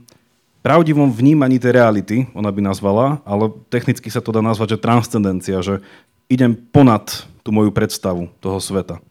pravdivom 0.61 1.09
vnímaní 1.09 1.57
tej 1.57 1.73
reality, 1.73 2.17
ona 2.38 2.53
by 2.53 2.61
nazvala, 2.61 3.19
ale 3.25 3.49
technicky 3.73 4.07
sa 4.13 4.21
to 4.21 4.33
dá 4.33 4.41
nazvať, 4.45 4.77
že 4.77 4.83
transcendencia, 4.85 5.57
že 5.65 5.81
idem 6.29 6.53
ponad 6.53 7.25
tú 7.41 7.49
moju 7.49 7.73
predstavu 7.73 8.29
toho 8.39 8.61
sveta. 8.61 9.01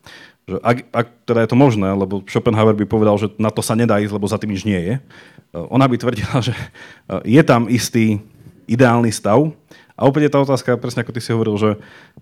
Že 0.47 0.56
ak, 0.62 0.78
ak 0.94 1.06
teda 1.27 1.40
je 1.44 1.51
to 1.51 1.59
možné, 1.59 1.89
lebo 1.93 2.22
Schopenhauer 2.24 2.74
by 2.78 2.86
povedal, 2.86 3.18
že 3.18 3.35
na 3.36 3.51
to 3.51 3.60
sa 3.60 3.74
nedá 3.74 3.98
ísť, 3.98 4.14
lebo 4.14 4.31
za 4.31 4.39
tým 4.39 4.55
nič 4.55 4.62
nie 4.64 4.78
je. 4.78 4.94
Ona 5.52 5.90
by 5.90 5.97
tvrdila, 5.98 6.39
že 6.40 6.55
je 7.27 7.43
tam 7.43 7.66
istý 7.66 8.22
ideálny 8.70 9.10
stav. 9.10 9.51
A 9.98 10.09
opäť 10.09 10.31
je 10.31 10.32
tá 10.32 10.39
otázka, 10.40 10.81
presne 10.81 11.02
ako 11.05 11.12
ty 11.12 11.20
si 11.20 11.35
hovoril, 11.35 11.59
že, 11.60 11.70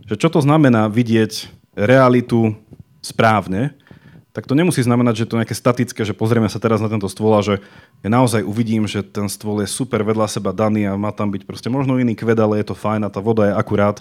že 0.08 0.18
čo 0.18 0.32
to 0.32 0.42
znamená 0.42 0.90
vidieť 0.90 1.46
realitu 1.78 2.58
správne, 3.04 3.76
tak 4.34 4.46
to 4.46 4.54
nemusí 4.54 4.82
znamenať, 4.82 5.24
že 5.24 5.26
to 5.26 5.34
je 5.34 5.40
nejaké 5.42 5.56
statické, 5.56 6.00
že 6.06 6.14
pozrieme 6.14 6.46
sa 6.46 6.62
teraz 6.62 6.78
na 6.78 6.90
tento 6.90 7.10
stôl 7.10 7.34
a 7.34 7.42
že 7.42 7.58
ja 7.98 8.08
naozaj 8.08 8.46
uvidím, 8.46 8.86
že 8.86 9.02
ten 9.02 9.26
stôl 9.26 9.58
je 9.62 9.68
super 9.68 10.06
vedľa 10.06 10.30
seba 10.30 10.54
daný 10.54 10.86
a 10.86 10.94
má 10.94 11.10
tam 11.10 11.34
byť 11.34 11.42
proste 11.42 11.66
možno 11.66 11.98
iný 11.98 12.14
kved, 12.14 12.38
ale 12.38 12.62
je 12.62 12.70
to 12.70 12.78
fajn 12.78 13.02
a 13.02 13.10
tá 13.10 13.18
voda 13.18 13.50
je 13.50 13.54
akurát. 13.58 13.98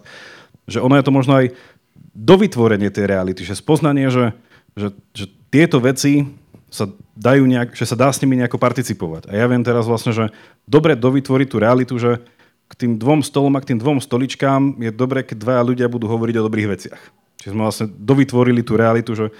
Že 0.70 0.86
ono 0.86 0.96
je 1.02 1.06
to 1.06 1.12
možno 1.16 1.34
aj 1.42 1.46
dovytvorenie 2.14 2.94
tej 2.94 3.10
reality, 3.10 3.42
že 3.42 3.58
spoznanie, 3.58 4.14
že, 4.14 4.38
že, 4.78 4.94
že 5.18 5.26
tieto 5.50 5.82
veci 5.82 6.30
sa 6.70 6.86
dajú 7.16 7.48
nejak, 7.48 7.74
že 7.74 7.90
sa 7.90 7.98
dá 7.98 8.14
s 8.14 8.22
nimi 8.22 8.38
nejako 8.38 8.62
participovať. 8.62 9.32
A 9.32 9.40
ja 9.40 9.46
viem 9.50 9.64
teraz 9.66 9.90
vlastne, 9.90 10.14
že 10.14 10.30
dobre 10.70 10.94
dovytvoriť 10.94 11.48
tú 11.48 11.58
realitu, 11.58 11.94
že 11.98 12.22
k 12.68 12.74
tým 12.76 13.00
dvom 13.00 13.24
stolom 13.24 13.56
a 13.56 13.64
k 13.64 13.74
tým 13.74 13.80
dvom 13.80 14.04
stoličkám 14.04 14.78
je 14.84 14.92
dobré, 14.92 15.24
keď 15.24 15.38
dvaja 15.40 15.62
ľudia 15.64 15.88
budú 15.88 16.12
hovoriť 16.12 16.36
o 16.38 16.46
dobrých 16.46 16.68
veciach. 16.68 17.02
Čiže 17.40 17.54
sme 17.56 17.64
vlastne 17.64 17.88
dovytvorili 17.88 18.62
tú 18.62 18.76
realitu, 18.76 19.16
že 19.16 19.32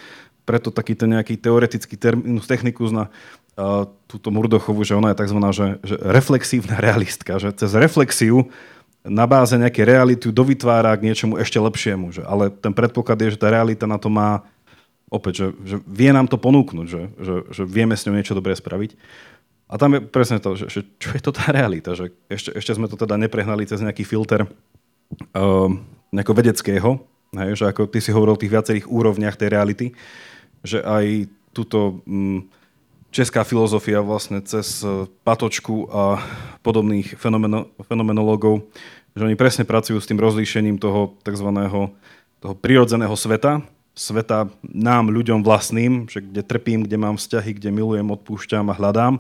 preto 0.48 0.72
taký 0.72 0.96
ten 0.96 1.12
nejaký 1.12 1.36
teoretický 1.36 2.00
terminus 2.00 2.48
technicus 2.48 2.96
na 2.96 3.12
túto 4.06 4.30
Murdochovu, 4.30 4.86
že 4.86 4.94
ona 4.94 5.12
je 5.12 5.20
tzv. 5.26 5.40
Že, 5.42 5.68
že 5.82 5.96
reflexívna 5.98 6.78
realistka, 6.78 7.42
že 7.42 7.50
cez 7.58 7.74
reflexiu 7.74 8.54
na 9.08 9.26
báze 9.26 9.56
nejakej 9.56 9.86
reality 9.88 10.26
dovytvára 10.30 10.94
k 11.00 11.10
niečomu 11.10 11.42
ešte 11.42 11.58
lepšiemu. 11.58 12.14
Že, 12.14 12.22
ale 12.28 12.54
ten 12.54 12.76
predpoklad 12.76 13.18
je, 13.18 13.34
že 13.34 13.42
tá 13.42 13.50
realita 13.50 13.90
na 13.90 13.98
to 13.98 14.14
má 14.14 14.46
opäť, 15.08 15.34
že, 15.34 15.48
že 15.64 15.76
vie 15.88 16.12
nám 16.12 16.28
to 16.28 16.36
ponúknuť, 16.36 16.88
že, 16.88 17.04
že, 17.16 17.36
že 17.50 17.64
vieme 17.64 17.96
s 17.96 18.04
ňou 18.04 18.16
niečo 18.16 18.36
dobré 18.36 18.54
spraviť. 18.54 18.94
A 19.68 19.76
tam 19.76 20.00
je 20.00 20.00
presne 20.04 20.40
to, 20.40 20.56
že, 20.56 20.72
že 20.72 20.80
čo 21.00 21.12
je 21.16 21.22
to 21.24 21.32
tá 21.36 21.52
realita, 21.52 21.92
že 21.96 22.16
ešte, 22.32 22.56
ešte 22.56 22.72
sme 22.76 22.88
to 22.88 22.96
teda 22.96 23.20
neprehnali 23.20 23.68
cez 23.68 23.84
nejaký 23.84 24.08
filter 24.08 24.48
uh, 24.48 25.70
nejakého 26.12 26.36
vedeckého, 26.36 26.90
hej, 27.36 27.52
že 27.60 27.66
ako 27.68 27.92
ty 27.92 28.00
si 28.00 28.16
hovoril 28.16 28.40
o 28.40 28.42
tých 28.42 28.54
viacerých 28.54 28.88
úrovniach 28.88 29.36
tej 29.36 29.50
reality, 29.52 29.88
že 30.64 30.80
aj 30.80 31.28
túto 31.52 32.00
um, 32.08 32.48
česká 33.18 33.42
filozofia 33.42 33.98
vlastne 34.06 34.46
cez 34.46 34.86
uh, 34.86 35.10
Patočku 35.26 35.90
a 35.90 36.22
podobných 36.62 37.18
fenomeno, 37.18 37.66
fenomenológov, 37.90 38.70
že 39.18 39.26
oni 39.26 39.34
presne 39.34 39.66
pracujú 39.66 39.98
s 39.98 40.06
tým 40.06 40.22
rozlíšením 40.22 40.78
toho 40.78 41.18
tzv. 41.26 41.50
toho 42.38 42.54
prirodzeného 42.54 43.18
sveta, 43.18 43.66
sveta 43.98 44.54
nám, 44.62 45.10
ľuďom 45.10 45.42
vlastným, 45.42 46.06
že 46.06 46.22
kde 46.22 46.46
trpím, 46.46 46.86
kde 46.86 47.02
mám 47.02 47.18
vzťahy, 47.18 47.58
kde 47.58 47.74
milujem, 47.74 48.06
odpúšťam 48.06 48.70
a 48.70 48.78
hľadám 48.78 49.18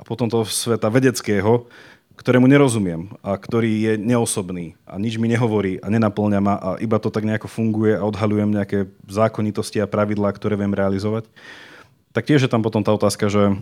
a 0.00 0.02
potom 0.08 0.32
toho 0.32 0.48
sveta 0.48 0.88
vedeckého, 0.88 1.68
ktorému 2.16 2.48
nerozumiem 2.48 3.12
a 3.20 3.36
ktorý 3.36 3.68
je 3.68 3.92
neosobný 4.00 4.72
a 4.88 4.96
nič 4.96 5.20
mi 5.20 5.28
nehovorí 5.28 5.84
a 5.84 5.92
nenaplňa 5.92 6.40
ma 6.40 6.54
a 6.56 6.68
iba 6.80 6.96
to 6.96 7.12
tak 7.12 7.28
nejako 7.28 7.52
funguje 7.52 7.92
a 7.92 8.06
odhalujem 8.08 8.48
nejaké 8.48 8.88
zákonitosti 9.04 9.84
a 9.84 9.90
pravidlá, 9.90 10.32
ktoré 10.32 10.56
viem 10.56 10.72
realizovať, 10.72 11.28
tak 12.14 12.30
tiež 12.30 12.46
je 12.46 12.50
tam 12.50 12.62
potom 12.62 12.86
tá 12.86 12.94
otázka, 12.94 13.26
že 13.26 13.58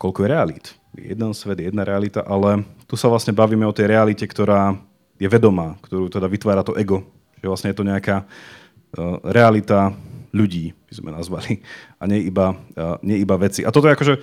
koľko 0.00 0.24
je 0.24 0.32
realít. 0.32 0.66
Jeden 0.96 1.36
svet, 1.36 1.60
jedna 1.60 1.84
realita, 1.84 2.24
ale 2.24 2.64
tu 2.88 2.96
sa 2.96 3.12
vlastne 3.12 3.36
bavíme 3.36 3.68
o 3.68 3.76
tej 3.76 3.92
realite, 3.92 4.24
ktorá 4.24 4.80
je 5.20 5.28
vedomá, 5.28 5.76
ktorú 5.84 6.08
teda 6.08 6.24
vytvára 6.24 6.64
to 6.64 6.72
ego. 6.80 7.04
Že 7.44 7.46
vlastne 7.52 7.68
je 7.72 7.78
to 7.78 7.84
nejaká 7.84 8.24
uh, 8.24 9.20
realita 9.28 9.92
ľudí, 10.36 10.76
by 10.88 10.92
sme 10.92 11.10
nazvali, 11.16 11.64
a 11.96 12.04
nie 12.04 12.28
iba, 12.28 12.52
nie 13.00 13.24
iba 13.24 13.40
veci. 13.40 13.64
A 13.64 13.72
toto 13.72 13.88
je 13.88 13.96
akože 13.96 14.14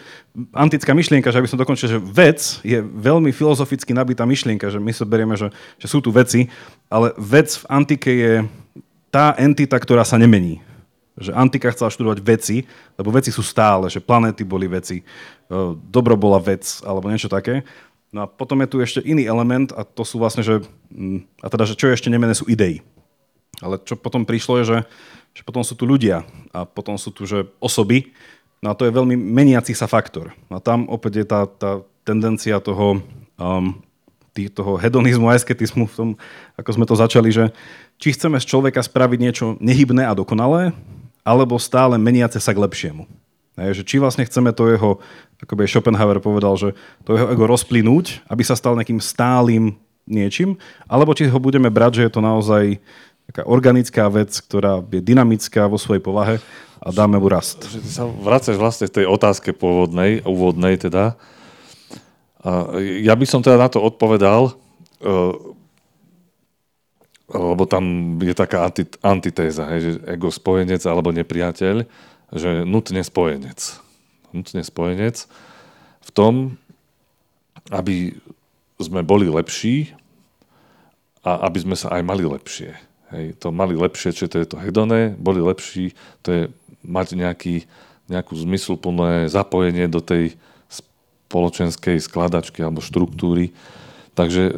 antická 0.54 0.94
myšlienka, 0.94 1.34
že 1.34 1.42
aby 1.42 1.50
som 1.50 1.58
dokončil, 1.58 1.90
že 1.90 1.98
vec 1.98 2.62
je 2.62 2.78
veľmi 2.78 3.34
filozoficky 3.34 3.98
nabitá 3.98 4.22
myšlienka, 4.22 4.70
že 4.70 4.78
my 4.78 4.94
sa 4.94 5.10
berieme, 5.10 5.34
že, 5.34 5.50
že 5.82 5.90
sú 5.90 6.06
tu 6.06 6.14
veci, 6.14 6.54
ale 6.86 7.18
vec 7.18 7.50
v 7.58 7.66
antike 7.66 8.12
je 8.14 8.34
tá 9.10 9.34
entita, 9.42 9.74
ktorá 9.82 10.06
sa 10.06 10.22
nemení. 10.22 10.62
Že 11.14 11.32
antika 11.38 11.70
chcela 11.70 11.94
študovať 11.94 12.20
veci, 12.26 12.66
lebo 12.98 13.14
veci 13.14 13.30
sú 13.30 13.46
stále, 13.46 13.86
že 13.90 14.02
planéty 14.02 14.42
boli 14.42 14.66
veci, 14.66 15.02
e, 15.02 15.06
dobro 15.78 16.18
bola 16.18 16.42
vec, 16.42 16.82
alebo 16.82 17.10
niečo 17.10 17.30
také. 17.30 17.62
No 18.10 18.26
a 18.26 18.28
potom 18.30 18.62
je 18.62 18.70
tu 18.70 18.78
ešte 18.82 19.02
iný 19.02 19.26
element 19.26 19.74
a 19.74 19.86
to 19.86 20.02
sú 20.06 20.18
vlastne, 20.22 20.42
že, 20.42 20.62
a 21.42 21.48
teda, 21.50 21.66
že 21.70 21.78
čo 21.78 21.90
je 21.90 21.98
ešte 21.98 22.10
nemené, 22.10 22.34
sú 22.34 22.46
idei. 22.50 22.82
Ale 23.62 23.78
čo 23.82 23.94
potom 23.98 24.26
prišlo 24.26 24.62
je, 24.62 24.66
že 24.66 24.78
že 25.34 25.42
potom 25.42 25.66
sú 25.66 25.74
tu 25.74 25.90
ľudia 25.90 26.22
a 26.54 26.64
potom 26.64 26.96
sú 26.96 27.10
tu 27.10 27.26
že 27.26 27.50
osoby, 27.58 28.14
no 28.62 28.72
a 28.72 28.78
to 28.78 28.86
je 28.86 28.94
veľmi 28.94 29.18
meniaci 29.18 29.74
sa 29.74 29.90
faktor. 29.90 30.32
No 30.48 30.62
a 30.62 30.64
tam 30.64 30.86
opäť 30.88 31.14
je 31.22 31.26
tá, 31.26 31.42
tá 31.50 31.72
tendencia 32.06 32.62
toho, 32.62 33.02
um, 33.42 33.82
tý, 34.32 34.48
toho 34.48 34.78
hedonizmu 34.78 35.28
a 35.28 35.36
asketizmu 35.36 35.90
v 35.90 35.98
tom, 35.98 36.10
ako 36.56 36.70
sme 36.78 36.86
to 36.86 36.96
začali, 36.96 37.34
že 37.34 37.50
či 37.98 38.14
chceme 38.14 38.38
z 38.38 38.46
človeka 38.46 38.86
spraviť 38.86 39.20
niečo 39.20 39.46
nehybné 39.58 40.06
a 40.06 40.14
dokonalé, 40.14 40.72
alebo 41.24 41.56
stále 41.60 41.96
meniace 41.96 42.38
sa 42.38 42.52
k 42.52 42.62
lepšiemu. 42.62 43.08
Hej, 43.56 43.82
že 43.82 43.84
či 43.86 43.96
vlastne 44.02 44.26
chceme 44.26 44.50
to 44.52 44.70
jeho, 44.70 44.92
ako 45.40 45.54
by 45.54 45.70
Schopenhauer 45.70 46.18
povedal, 46.20 46.58
že 46.58 46.74
to 47.06 47.16
jeho 47.16 47.30
ego 47.32 47.46
rozplynúť, 47.46 48.26
aby 48.28 48.42
sa 48.42 48.58
stal 48.58 48.74
nejakým 48.74 48.98
stálym 48.98 49.78
niečím, 50.10 50.60
alebo 50.90 51.14
či 51.16 51.30
ho 51.30 51.40
budeme 51.40 51.70
brať, 51.70 52.02
že 52.02 52.04
je 52.10 52.12
to 52.12 52.22
naozaj 52.22 52.64
taká 53.30 53.48
organická 53.48 54.10
vec, 54.12 54.36
ktorá 54.36 54.84
je 54.84 55.00
dynamická 55.00 55.70
vo 55.72 55.80
svojej 55.80 56.04
povahe 56.04 56.44
a 56.84 56.88
dáme 56.92 57.16
mu 57.16 57.32
rast. 57.32 57.64
Že 57.64 57.80
sa 57.88 58.04
vracaš 58.04 58.60
vlastne 58.60 58.92
v 58.92 58.96
tej 59.00 59.06
otázke 59.08 59.56
pôvodnej, 59.56 60.26
úvodnej 60.28 60.76
teda. 60.76 61.16
Ja 63.00 63.16
by 63.16 63.24
som 63.24 63.40
teda 63.40 63.56
na 63.56 63.72
to 63.72 63.80
odpovedal, 63.80 64.52
e, 64.52 64.54
lebo 67.32 67.64
tam 67.64 68.16
je 68.20 68.36
taká 68.36 68.68
antitéza, 69.00 69.64
hej, 69.72 69.80
že 69.80 69.92
ego 70.12 70.28
spojenec 70.28 70.84
alebo 70.84 71.16
nepriateľ, 71.16 71.88
že 72.34 72.68
nutne 72.68 73.00
spojenec. 73.06 73.80
Nutne 74.34 74.62
spojenec 74.66 75.30
v 76.04 76.10
tom, 76.12 76.60
aby 77.72 78.18
sme 78.82 79.06
boli 79.06 79.32
lepší 79.32 79.96
a 81.24 81.48
aby 81.48 81.64
sme 81.64 81.76
sa 81.80 81.96
aj 81.96 82.04
mali 82.04 82.28
lepšie. 82.28 82.76
Hej, 83.14 83.40
to 83.40 83.54
mali 83.54 83.78
lepšie, 83.78 84.12
čiže 84.12 84.32
to 84.34 84.38
je 84.42 84.48
to 84.50 84.58
hedoné, 84.60 85.14
boli 85.16 85.40
lepší, 85.40 85.96
to 86.26 86.28
je 86.34 86.42
mať 86.84 87.16
nejaký, 87.16 87.64
nejakú 88.12 88.36
zmysluplné 88.36 89.32
zapojenie 89.32 89.88
do 89.88 90.04
tej 90.04 90.36
spoločenskej 90.68 92.02
skladačky 92.04 92.66
alebo 92.66 92.84
štruktúry. 92.84 93.56
Takže 94.14 94.42
e, 94.46 94.52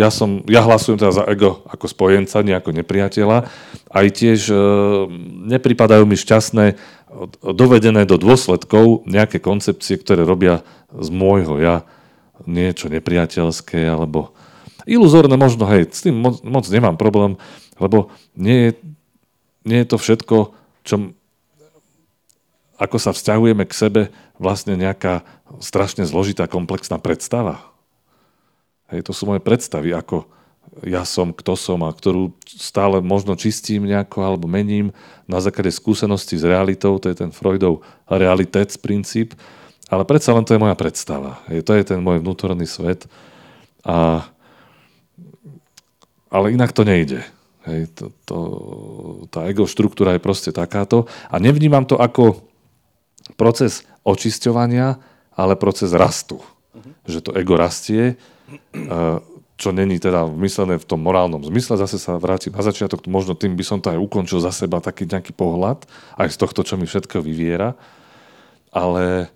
ja, 0.00 0.08
som, 0.08 0.40
ja 0.48 0.64
hlasujem 0.64 0.96
teda 0.96 1.12
za 1.12 1.24
ego 1.28 1.60
ako 1.68 1.86
spojenca, 1.88 2.40
nie 2.40 2.56
ako 2.56 2.72
nepriateľa. 2.72 3.48
Aj 3.92 4.06
tiež 4.08 4.48
e, 4.48 4.56
nepripadajú 5.52 6.08
mi 6.08 6.16
šťastné 6.16 6.76
dovedené 7.44 8.08
do 8.08 8.18
dôsledkov 8.18 9.06
nejaké 9.06 9.38
koncepcie, 9.38 10.00
ktoré 10.00 10.26
robia 10.26 10.66
z 10.90 11.08
môjho 11.14 11.60
ja 11.62 11.76
niečo 12.48 12.90
nepriateľské 12.90 13.86
alebo 13.86 14.34
iluzórne 14.84 15.38
možno, 15.38 15.64
hej, 15.70 15.88
s 15.88 16.04
tým 16.04 16.18
moc, 16.18 16.42
moc 16.44 16.64
nemám 16.68 16.98
problém, 16.98 17.40
lebo 17.78 18.12
nie 18.36 18.68
je, 18.68 18.70
nie 19.64 19.78
je 19.80 19.88
to 19.88 19.96
všetko, 19.96 20.36
čo, 20.84 20.94
ako 22.76 22.96
sa 23.00 23.14
vzťahujeme 23.14 23.64
k 23.64 23.74
sebe, 23.74 24.02
vlastne 24.36 24.76
nejaká 24.76 25.24
strašne 25.62 26.04
zložitá, 26.04 26.50
komplexná 26.50 26.98
predstava. 26.98 27.73
Hej, 28.92 29.08
to 29.08 29.12
sú 29.16 29.24
moje 29.24 29.40
predstavy, 29.40 29.94
ako 29.96 30.28
ja 30.82 31.06
som, 31.06 31.30
kto 31.30 31.54
som 31.54 31.86
a 31.86 31.94
ktorú 31.94 32.34
stále 32.44 32.98
možno 32.98 33.38
čistím 33.38 33.86
nejako 33.86 34.26
alebo 34.26 34.50
mením 34.50 34.90
na 35.30 35.38
základe 35.38 35.70
skúsenosti 35.70 36.34
s 36.34 36.42
realitou, 36.42 36.98
to 36.98 37.06
je 37.06 37.16
ten 37.16 37.30
Freudov 37.30 37.86
realitec 38.10 38.74
princíp, 38.82 39.38
ale 39.86 40.02
predsa 40.02 40.34
len 40.34 40.42
to 40.42 40.56
je 40.56 40.62
moja 40.62 40.74
predstava. 40.74 41.38
Hej, 41.46 41.62
to 41.62 41.78
je 41.78 41.84
ten 41.94 42.00
môj 42.02 42.18
vnútorný 42.18 42.66
svet. 42.66 43.06
A, 43.86 44.26
ale 46.32 46.56
inak 46.56 46.74
to 46.74 46.82
nejde. 46.82 47.22
Hej, 47.64 47.94
to, 47.94 48.04
to, 48.26 48.38
tá 49.30 49.46
ego 49.46 49.68
štruktúra 49.68 50.16
je 50.16 50.24
proste 50.24 50.50
takáto. 50.50 51.06
A 51.30 51.38
nevnímam 51.38 51.86
to 51.86 51.96
ako 52.00 52.44
proces 53.38 53.86
očisťovania, 54.04 55.00
ale 55.32 55.54
proces 55.56 55.96
rastu. 55.96 56.40
Uh-huh. 56.40 56.92
Že 57.08 57.18
to 57.24 57.30
ego 57.38 57.54
rastie, 57.56 58.18
čo 59.54 59.70
není 59.70 60.02
teda 60.02 60.26
myslené 60.34 60.76
v 60.82 60.88
tom 60.88 61.00
morálnom 61.00 61.40
zmysle. 61.46 61.78
Zase 61.78 61.96
sa 61.96 62.18
vrátim 62.18 62.50
na 62.50 62.62
začiatok, 62.62 63.06
možno 63.06 63.38
tým 63.38 63.54
by 63.54 63.64
som 63.64 63.78
to 63.78 63.94
aj 63.94 63.98
ukončil 64.02 64.42
za 64.42 64.50
seba, 64.50 64.82
taký 64.82 65.06
nejaký 65.06 65.32
pohľad, 65.32 65.86
aj 66.18 66.28
z 66.34 66.36
tohto, 66.36 66.66
čo 66.66 66.74
mi 66.74 66.84
všetko 66.84 67.22
vyviera. 67.22 67.78
Ale 68.74 69.30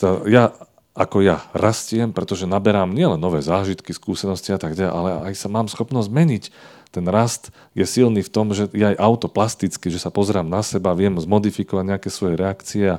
to, 0.00 0.24
ja 0.26 0.56
ako 0.98 1.22
ja 1.22 1.46
rastiem, 1.54 2.10
pretože 2.10 2.48
naberám 2.48 2.90
nielen 2.90 3.22
nové 3.22 3.38
zážitky, 3.38 3.94
skúsenosti 3.94 4.50
a 4.50 4.58
tak 4.58 4.74
ďalej, 4.74 4.90
ale 4.90 5.10
aj 5.30 5.34
sa 5.38 5.46
mám 5.46 5.70
schopnosť 5.70 6.10
meniť 6.10 6.44
ten 6.88 7.04
rast 7.04 7.52
je 7.76 7.84
silný 7.84 8.24
v 8.24 8.32
tom, 8.32 8.56
že 8.56 8.68
je 8.72 8.84
aj 8.84 8.96
autoplastický, 8.96 9.92
že 9.92 10.00
sa 10.00 10.08
pozerám 10.08 10.48
na 10.48 10.64
seba, 10.64 10.96
viem 10.96 11.12
zmodifikovať 11.20 11.84
nejaké 11.84 12.08
svoje 12.08 12.34
reakcie 12.40 12.96
a, 12.96 12.98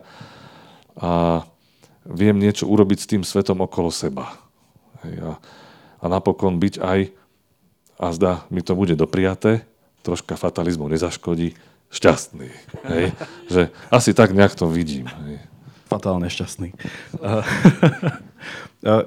a 0.93 1.11
viem 2.05 2.37
niečo 2.37 2.69
urobiť 2.69 2.97
s 3.01 3.09
tým 3.09 3.23
svetom 3.25 3.65
okolo 3.65 3.89
seba. 3.89 4.29
Hej, 5.05 5.15
a, 5.23 5.31
a 5.99 6.05
napokon 6.07 6.59
byť 6.59 6.75
aj, 6.79 6.99
a 7.99 8.05
zdá, 8.15 8.33
mi 8.51 8.63
to 8.63 8.75
bude 8.75 8.95
dopriaté, 8.95 9.67
troška 10.03 10.39
fatalizmu 10.39 10.87
nezaškodí, 10.87 11.55
šťastný. 11.91 12.49
Hej? 12.87 13.05
Že 13.53 13.61
asi 13.91 14.11
tak 14.13 14.31
nejak 14.31 14.55
to 14.55 14.69
vidím. 14.69 15.09
Hej. 15.09 15.43
Fatálne 15.89 16.29
šťastný. 16.29 16.73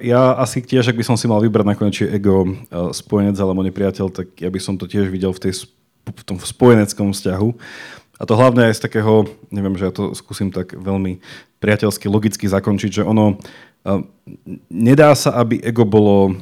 Ja 0.05 0.37
asi 0.37 0.61
tiež, 0.61 0.93
ak 0.93 1.01
by 1.01 1.05
som 1.09 1.17
si 1.17 1.25
mal 1.25 1.41
vybrať 1.41 1.65
nakoniec, 1.65 1.97
či 1.97 2.05
ego 2.05 2.45
spojenec 2.93 3.33
alebo 3.41 3.65
nepriateľ, 3.65 4.13
tak 4.13 4.37
ja 4.37 4.53
by 4.53 4.61
som 4.61 4.77
to 4.77 4.85
tiež 4.85 5.09
videl 5.09 5.33
v, 5.33 5.49
tej, 5.49 5.65
v 6.13 6.23
tom 6.29 6.37
spojeneckom 6.37 7.17
vzťahu. 7.17 7.49
A 8.21 8.23
to 8.29 8.37
hlavne 8.37 8.69
aj 8.69 8.77
z 8.77 8.85
takého, 8.85 9.25
neviem, 9.49 9.73
že 9.81 9.89
ja 9.89 9.93
to 9.97 10.13
skúsim 10.13 10.53
tak 10.53 10.77
veľmi 10.77 11.25
priateľsky, 11.65 12.05
logicky 12.13 12.45
zakončiť, 12.45 13.01
že 13.01 13.09
ono 13.09 13.41
nedá 14.71 15.11
sa, 15.19 15.35
aby 15.43 15.59
ego 15.59 15.83
bolo 15.83 16.39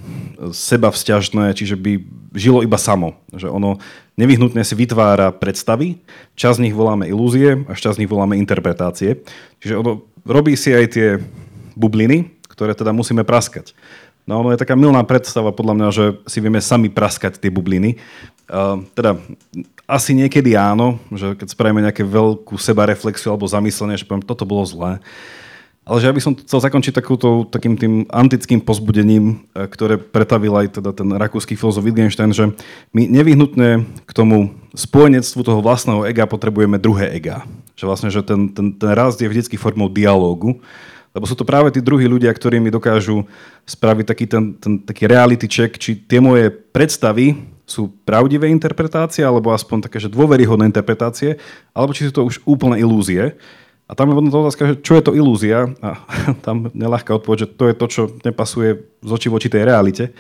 seba 0.53 0.93
vzťažné, 0.93 1.57
čiže 1.57 1.77
by 1.77 2.01
žilo 2.37 2.61
iba 2.61 2.77
samo. 2.77 3.17
Že 3.33 3.49
ono 3.49 3.71
nevyhnutne 4.17 4.61
si 4.61 4.77
vytvára 4.77 5.33
predstavy, 5.33 6.01
čas 6.37 6.61
z 6.61 6.69
nich 6.69 6.77
voláme 6.77 7.09
ilúzie 7.09 7.65
a 7.69 7.73
čas 7.77 7.97
z 7.97 8.05
nich 8.05 8.13
voláme 8.13 8.37
interpretácie. 8.37 9.25
Čiže 9.65 9.81
ono 9.81 10.05
robí 10.29 10.57
si 10.57 10.73
aj 10.73 10.87
tie 10.93 11.09
bubliny, 11.77 12.37
ktoré 12.53 12.77
teda 12.77 12.93
musíme 12.93 13.25
praskať. 13.25 13.73
No 14.29 14.45
ono 14.45 14.53
je 14.53 14.61
taká 14.61 14.77
milná 14.77 15.01
predstava 15.03 15.51
podľa 15.51 15.75
mňa, 15.75 15.89
že 15.91 16.05
si 16.29 16.39
vieme 16.45 16.61
sami 16.61 16.93
praskať 16.93 17.41
tie 17.41 17.49
bubliny. 17.49 17.97
Uh, 18.47 18.85
teda 18.93 19.17
asi 19.89 20.15
niekedy 20.15 20.55
áno, 20.55 21.01
že 21.11 21.35
keď 21.35 21.49
spravíme 21.51 21.83
nejaké 21.83 22.05
veľkú 22.05 22.55
sebareflexiu 22.61 23.33
alebo 23.33 23.49
zamyslenie, 23.49 23.99
že 23.99 24.07
poviem, 24.07 24.23
toto 24.23 24.47
bolo 24.47 24.63
zlé. 24.63 25.01
Ale 25.89 25.97
že 25.99 26.09
ja 26.13 26.15
by 26.15 26.23
som 26.23 26.37
chcel 26.37 26.61
zakončiť 26.61 26.93
takúto, 26.93 27.49
takým 27.49 27.75
tým 27.75 28.05
antickým 28.13 28.61
pozbudením, 28.61 29.49
e, 29.57 29.65
ktoré 29.65 29.97
pretavil 29.97 30.53
aj 30.55 30.79
teda 30.79 30.93
ten 30.93 31.09
rakúsky 31.17 31.57
filozof 31.57 31.83
Wittgenstein, 31.83 32.37
že 32.37 32.53
my 32.93 33.09
nevyhnutne 33.09 33.89
k 34.05 34.13
tomu 34.13 34.55
spojenectvu 34.77 35.41
toho 35.41 35.65
vlastného 35.65 36.05
ega 36.05 36.29
potrebujeme 36.29 36.77
druhé 36.77 37.17
ega. 37.17 37.49
Že 37.81 37.85
vlastne, 37.89 38.11
že 38.13 38.21
ten, 38.21 38.53
ten, 38.53 38.77
ten 38.77 38.91
rast 38.93 39.19
je 39.19 39.27
vždycky 39.27 39.57
formou 39.57 39.89
dialógu 39.89 40.61
lebo 41.11 41.27
sú 41.27 41.35
to 41.35 41.43
práve 41.43 41.75
tí 41.75 41.83
druhí 41.83 42.07
ľudia, 42.07 42.31
ktorí 42.31 42.63
mi 42.63 42.71
dokážu 42.71 43.27
spraviť 43.67 44.05
taký, 44.07 44.25
ten, 44.31 44.45
ten, 44.63 44.79
taký 44.79 45.11
reality 45.11 45.51
check, 45.51 45.75
či 45.75 45.99
tie 46.07 46.23
moje 46.23 46.55
predstavy 46.71 47.35
sú 47.67 47.91
pravdivé 48.03 48.51
interpretácie, 48.51 49.23
alebo 49.23 49.55
aspoň 49.55 49.91
také, 49.91 50.03
že 50.03 50.11
dôveryhodné 50.11 50.67
interpretácie, 50.67 51.39
alebo 51.75 51.95
či 51.95 52.11
sú 52.11 52.13
to 52.15 52.27
už 52.27 52.43
úplne 52.47 52.79
ilúzie. 52.79 53.39
A 53.91 53.99
tam 53.99 54.15
je 54.15 54.15
potom 54.15 54.31
otázka, 54.31 54.63
že 54.71 54.75
čo 54.79 54.95
je 54.95 55.03
to 55.03 55.17
ilúzia? 55.19 55.75
A 55.83 55.99
tam 56.47 56.71
nelahká 56.71 57.19
odpoveď, 57.19 57.51
že 57.51 57.53
to 57.59 57.65
je 57.67 57.75
to, 57.75 57.87
čo 57.91 58.03
nepasuje 58.23 58.87
z 59.03 59.11
oči 59.11 59.27
voči 59.27 59.51
tej 59.51 59.67
realite. 59.67 60.15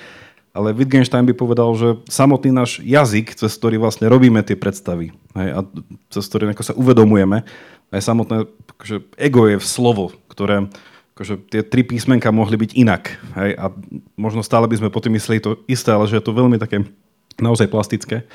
Ale 0.50 0.74
Wittgenstein 0.74 1.22
by 1.30 1.34
povedal, 1.38 1.70
že 1.78 2.02
samotný 2.10 2.50
náš 2.50 2.82
jazyk, 2.82 3.38
cez 3.38 3.54
ktorý 3.54 3.78
vlastne 3.78 4.10
robíme 4.10 4.42
tie 4.42 4.58
predstavy 4.58 5.14
hej, 5.38 5.48
a 5.54 5.62
cez 6.10 6.26
ktorý 6.26 6.50
sa 6.58 6.74
uvedomujeme, 6.74 7.46
aj 7.94 8.02
samotné 8.02 8.50
akože 8.74 9.14
ego 9.14 9.46
je 9.46 9.62
v 9.62 9.66
slovo, 9.66 10.10
ktoré 10.26 10.66
akože 11.14 11.34
tie 11.54 11.62
tri 11.62 11.86
písmenka 11.86 12.34
mohli 12.34 12.58
byť 12.58 12.70
inak. 12.74 13.14
Hej? 13.38 13.50
A 13.62 13.70
možno 14.18 14.42
stále 14.42 14.66
by 14.66 14.82
sme 14.82 14.90
potom 14.90 15.14
mysleli 15.14 15.38
to 15.38 15.62
isté, 15.70 15.94
ale 15.94 16.10
že 16.10 16.18
je 16.18 16.26
to 16.26 16.34
veľmi 16.34 16.58
také 16.58 16.82
naozaj 17.38 17.70
plastické. 17.70 18.26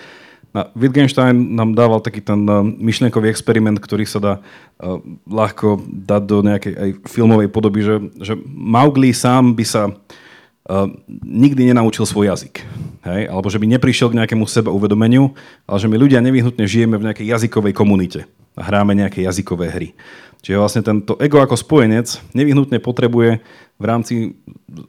A 0.53 0.69
Wittgenstein 0.76 1.55
nám 1.55 1.73
dával 1.73 1.99
taký 1.99 2.22
ten 2.22 2.45
uh, 2.47 2.61
myšlienkový 2.61 3.27
experiment, 3.31 3.80
ktorý 3.81 4.05
sa 4.05 4.19
dá 4.19 4.34
uh, 4.39 5.01
ľahko 5.26 5.81
dať 5.88 6.22
do 6.27 6.38
nejakej 6.45 6.73
aj 6.76 6.89
filmovej 7.09 7.49
podoby, 7.51 7.80
že, 7.81 7.95
že 8.22 8.34
Mowgli 8.45 9.11
sám 9.11 9.57
by 9.57 9.65
sa 9.65 9.84
uh, 9.89 10.88
nikdy 11.23 11.72
nenaučil 11.72 12.05
svoj 12.07 12.31
jazyk. 12.31 12.63
Hej? 13.03 13.22
Alebo 13.30 13.47
že 13.49 13.59
by 13.61 13.65
neprišiel 13.77 14.11
k 14.11 14.17
nejakému 14.22 14.45
sebeuvedomeniu, 14.47 15.34
ale 15.69 15.77
že 15.77 15.89
my 15.89 15.97
ľudia 15.99 16.23
nevyhnutne 16.23 16.65
žijeme 16.65 16.97
v 16.97 17.05
nejakej 17.11 17.30
jazykovej 17.30 17.73
komunite 17.76 18.30
a 18.55 18.61
hráme 18.63 18.95
nejaké 18.95 19.22
jazykové 19.27 19.67
hry. 19.69 19.89
Čiže 20.45 20.61
vlastne 20.61 20.85
tento 20.85 21.17
ego 21.17 21.41
ako 21.41 21.57
spojenec 21.57 22.22
nevyhnutne 22.38 22.77
potrebuje 22.77 23.41
v 23.81 23.85
rámci 23.89 24.38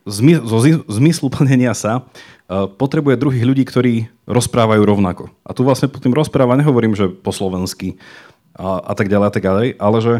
zmy, 0.05 0.45
zo 0.45 0.61
zmyslu 0.85 1.33
plnenia 1.33 1.73
sa 1.73 2.05
e, 2.05 2.69
potrebuje 2.69 3.17
druhých 3.17 3.49
ľudí, 3.49 3.65
ktorí 3.65 4.13
rozprávajú 4.29 4.85
rovnako. 4.85 5.33
A 5.49 5.57
tu 5.57 5.65
vlastne 5.65 5.89
po 5.89 5.97
tým 5.97 6.13
rozpráva 6.13 6.61
nehovorím, 6.61 6.93
že 6.93 7.09
po 7.09 7.33
slovensky 7.33 7.97
a, 8.53 8.85
a 8.85 8.93
tak 8.93 9.09
ďalej 9.09 9.27
a 9.27 9.33
tak 9.33 9.45
ďalej, 9.49 9.67
ale 9.81 9.99
že 10.05 10.15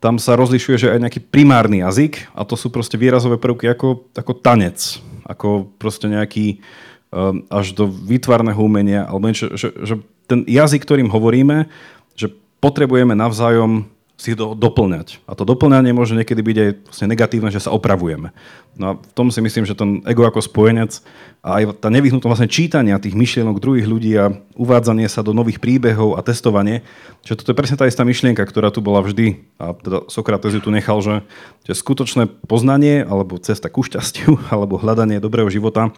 tam 0.00 0.16
sa 0.16 0.32
rozlišuje, 0.40 0.76
že 0.80 0.90
aj 0.96 1.02
nejaký 1.04 1.20
primárny 1.28 1.84
jazyk 1.84 2.32
a 2.32 2.48
to 2.48 2.56
sú 2.56 2.72
proste 2.72 2.96
výrazové 2.96 3.36
prvky 3.36 3.68
ako, 3.68 4.08
ako 4.16 4.32
tanec, 4.40 4.96
ako 5.28 5.68
proste 5.76 6.08
nejaký 6.08 6.64
um, 7.12 7.44
až 7.52 7.76
do 7.76 7.84
výtvarného 7.84 8.56
umenia, 8.56 9.04
alebo 9.04 9.28
niečo, 9.28 9.52
že, 9.60 9.76
že 9.84 10.00
ten 10.24 10.48
jazyk, 10.48 10.88
ktorým 10.88 11.12
hovoríme, 11.12 11.68
že 12.16 12.32
potrebujeme 12.64 13.12
navzájom 13.12 13.84
si 14.20 14.36
to 14.36 14.52
doplňať. 14.52 15.24
A 15.24 15.32
to 15.32 15.48
doplňanie 15.48 15.96
môže 15.96 16.12
niekedy 16.12 16.44
byť 16.44 16.56
aj 16.60 16.70
vlastne 16.92 17.08
negatívne, 17.08 17.48
že 17.48 17.64
sa 17.64 17.72
opravujeme. 17.72 18.36
No 18.76 18.84
a 18.84 18.92
v 19.00 19.12
tom 19.16 19.32
si 19.32 19.40
myslím, 19.40 19.64
že 19.64 19.72
ten 19.72 20.04
ego 20.04 20.28
ako 20.28 20.44
spojenec 20.44 21.00
a 21.40 21.56
aj 21.56 21.80
tá 21.80 21.88
nevyhnutnosť 21.88 22.28
vlastne 22.28 22.52
čítania 22.52 23.00
tých 23.00 23.16
myšlienok 23.16 23.56
druhých 23.56 23.88
ľudí 23.88 24.12
a 24.20 24.36
uvádzanie 24.60 25.08
sa 25.08 25.24
do 25.24 25.32
nových 25.32 25.56
príbehov 25.56 26.20
a 26.20 26.24
testovanie, 26.24 26.84
že 27.24 27.32
toto 27.32 27.56
je 27.56 27.56
presne 27.56 27.80
tá 27.80 27.88
istá 27.88 28.04
myšlienka, 28.04 28.44
ktorá 28.44 28.68
tu 28.68 28.84
bola 28.84 29.00
vždy. 29.00 29.40
A 29.56 29.72
teda 29.72 30.04
Sokrates 30.12 30.52
ju 30.52 30.60
tu 30.60 30.68
nechal, 30.68 31.00
že, 31.00 31.24
že 31.64 31.72
skutočné 31.72 32.28
poznanie 32.44 33.00
alebo 33.00 33.40
cesta 33.40 33.72
ku 33.72 33.80
šťastiu 33.80 34.36
alebo 34.52 34.76
hľadanie 34.76 35.16
dobrého 35.16 35.48
života 35.48 35.96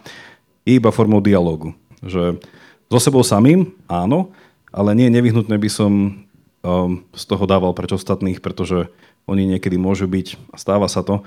je 0.62 0.78
iba 0.78 0.94
formou 0.94 1.18
dialógu. 1.18 1.74
Že 2.06 2.38
so 2.86 2.98
sebou 3.02 3.26
samým, 3.26 3.74
áno, 3.90 4.30
ale 4.70 4.94
nie 4.94 5.10
nevyhnutné 5.10 5.58
by 5.58 5.66
som 5.66 6.22
um, 6.62 7.04
z 7.12 7.24
toho 7.26 7.44
dával 7.46 7.74
preč 7.76 7.94
ostatných, 7.94 8.42
pretože 8.42 8.88
oni 9.26 9.46
niekedy 9.46 9.78
môžu 9.78 10.10
byť, 10.10 10.50
a 10.50 10.56
stáva 10.58 10.86
sa 10.90 11.06
to, 11.06 11.22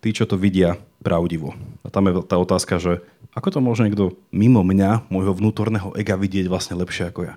tí, 0.00 0.14
čo 0.14 0.26
to 0.26 0.38
vidia, 0.38 0.78
pravdivo. 1.00 1.56
A 1.82 1.88
tam 1.88 2.08
je 2.08 2.20
tá 2.24 2.36
otázka, 2.36 2.76
že 2.78 3.00
ako 3.32 3.48
to 3.54 3.60
môže 3.62 3.86
niekto 3.86 4.18
mimo 4.34 4.60
mňa, 4.66 5.06
môjho 5.08 5.32
vnútorného 5.32 5.94
ega 5.94 6.18
vidieť 6.18 6.50
vlastne 6.50 6.74
lepšie 6.76 7.08
ako 7.08 7.30
ja. 7.30 7.34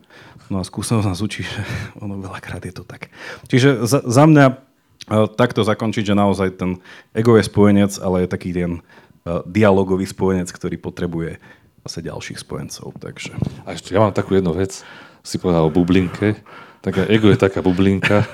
No 0.50 0.60
a 0.60 0.68
skúsenosť 0.68 1.08
nás 1.08 1.22
učí, 1.22 1.46
že 1.54 1.62
ono 2.02 2.20
veľakrát 2.20 2.66
je 2.66 2.74
to 2.74 2.84
tak. 2.84 3.14
Čiže 3.48 3.86
za, 3.86 4.02
za 4.04 4.24
mňa 4.26 4.46
uh, 4.50 5.28
takto 5.30 5.62
zakončiť, 5.62 6.12
že 6.12 6.20
naozaj 6.20 6.50
ten 6.58 6.82
ego 7.14 7.38
je 7.38 7.46
spojenec, 7.46 7.92
ale 8.02 8.26
je 8.26 8.34
taký 8.34 8.50
ten 8.52 8.72
uh, 8.80 9.46
dialogový 9.46 10.10
spojenec, 10.10 10.50
ktorý 10.50 10.82
potrebuje 10.82 11.38
zase 11.84 12.00
ďalších 12.00 12.40
spojencov. 12.40 12.96
Takže. 12.98 13.36
A 13.68 13.76
ešte 13.76 13.92
ja 13.92 14.00
mám 14.00 14.16
takú 14.16 14.40
jednu 14.40 14.56
vec, 14.56 14.82
si 15.24 15.36
povedal 15.40 15.68
o 15.68 15.72
bublinke, 15.72 16.40
tak 16.84 17.08
ego 17.08 17.32
je 17.32 17.40
taká 17.40 17.64
bublinka 17.64 18.28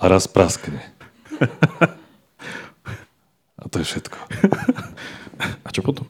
a 0.00 0.04
raz 0.08 0.24
praskne. 0.24 0.80
A 3.60 3.68
to 3.68 3.76
je 3.80 3.86
všetko. 3.86 4.16
A 5.64 5.68
čo 5.68 5.84
potom? 5.84 6.08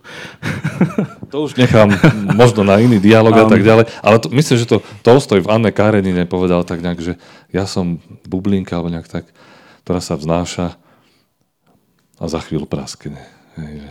To 1.35 1.51
už 1.51 1.59
nechám 1.59 1.91
možno 2.39 2.63
na 2.63 2.79
iný 2.79 3.03
dialog 3.03 3.35
a 3.35 3.51
tak 3.51 3.67
ďalej. 3.67 3.91
Ale 4.07 4.17
to, 4.23 4.31
myslím, 4.31 4.57
že 4.61 4.71
to 4.71 4.87
Tolstoj 5.03 5.43
v 5.43 5.51
Anne 5.51 5.75
Karenine 5.75 6.31
povedal 6.31 6.63
tak 6.63 6.79
nejak, 6.79 7.03
že 7.03 7.19
ja 7.51 7.67
som 7.67 7.99
bublinka 8.23 8.79
alebo 8.79 8.95
nejak 8.95 9.11
tak, 9.11 9.27
ktorá 9.83 9.99
sa 9.99 10.15
vznáša 10.15 10.79
a 12.23 12.25
za 12.31 12.39
chvíľu 12.39 12.71
praskne. 12.71 13.19
Hej, 13.59 13.91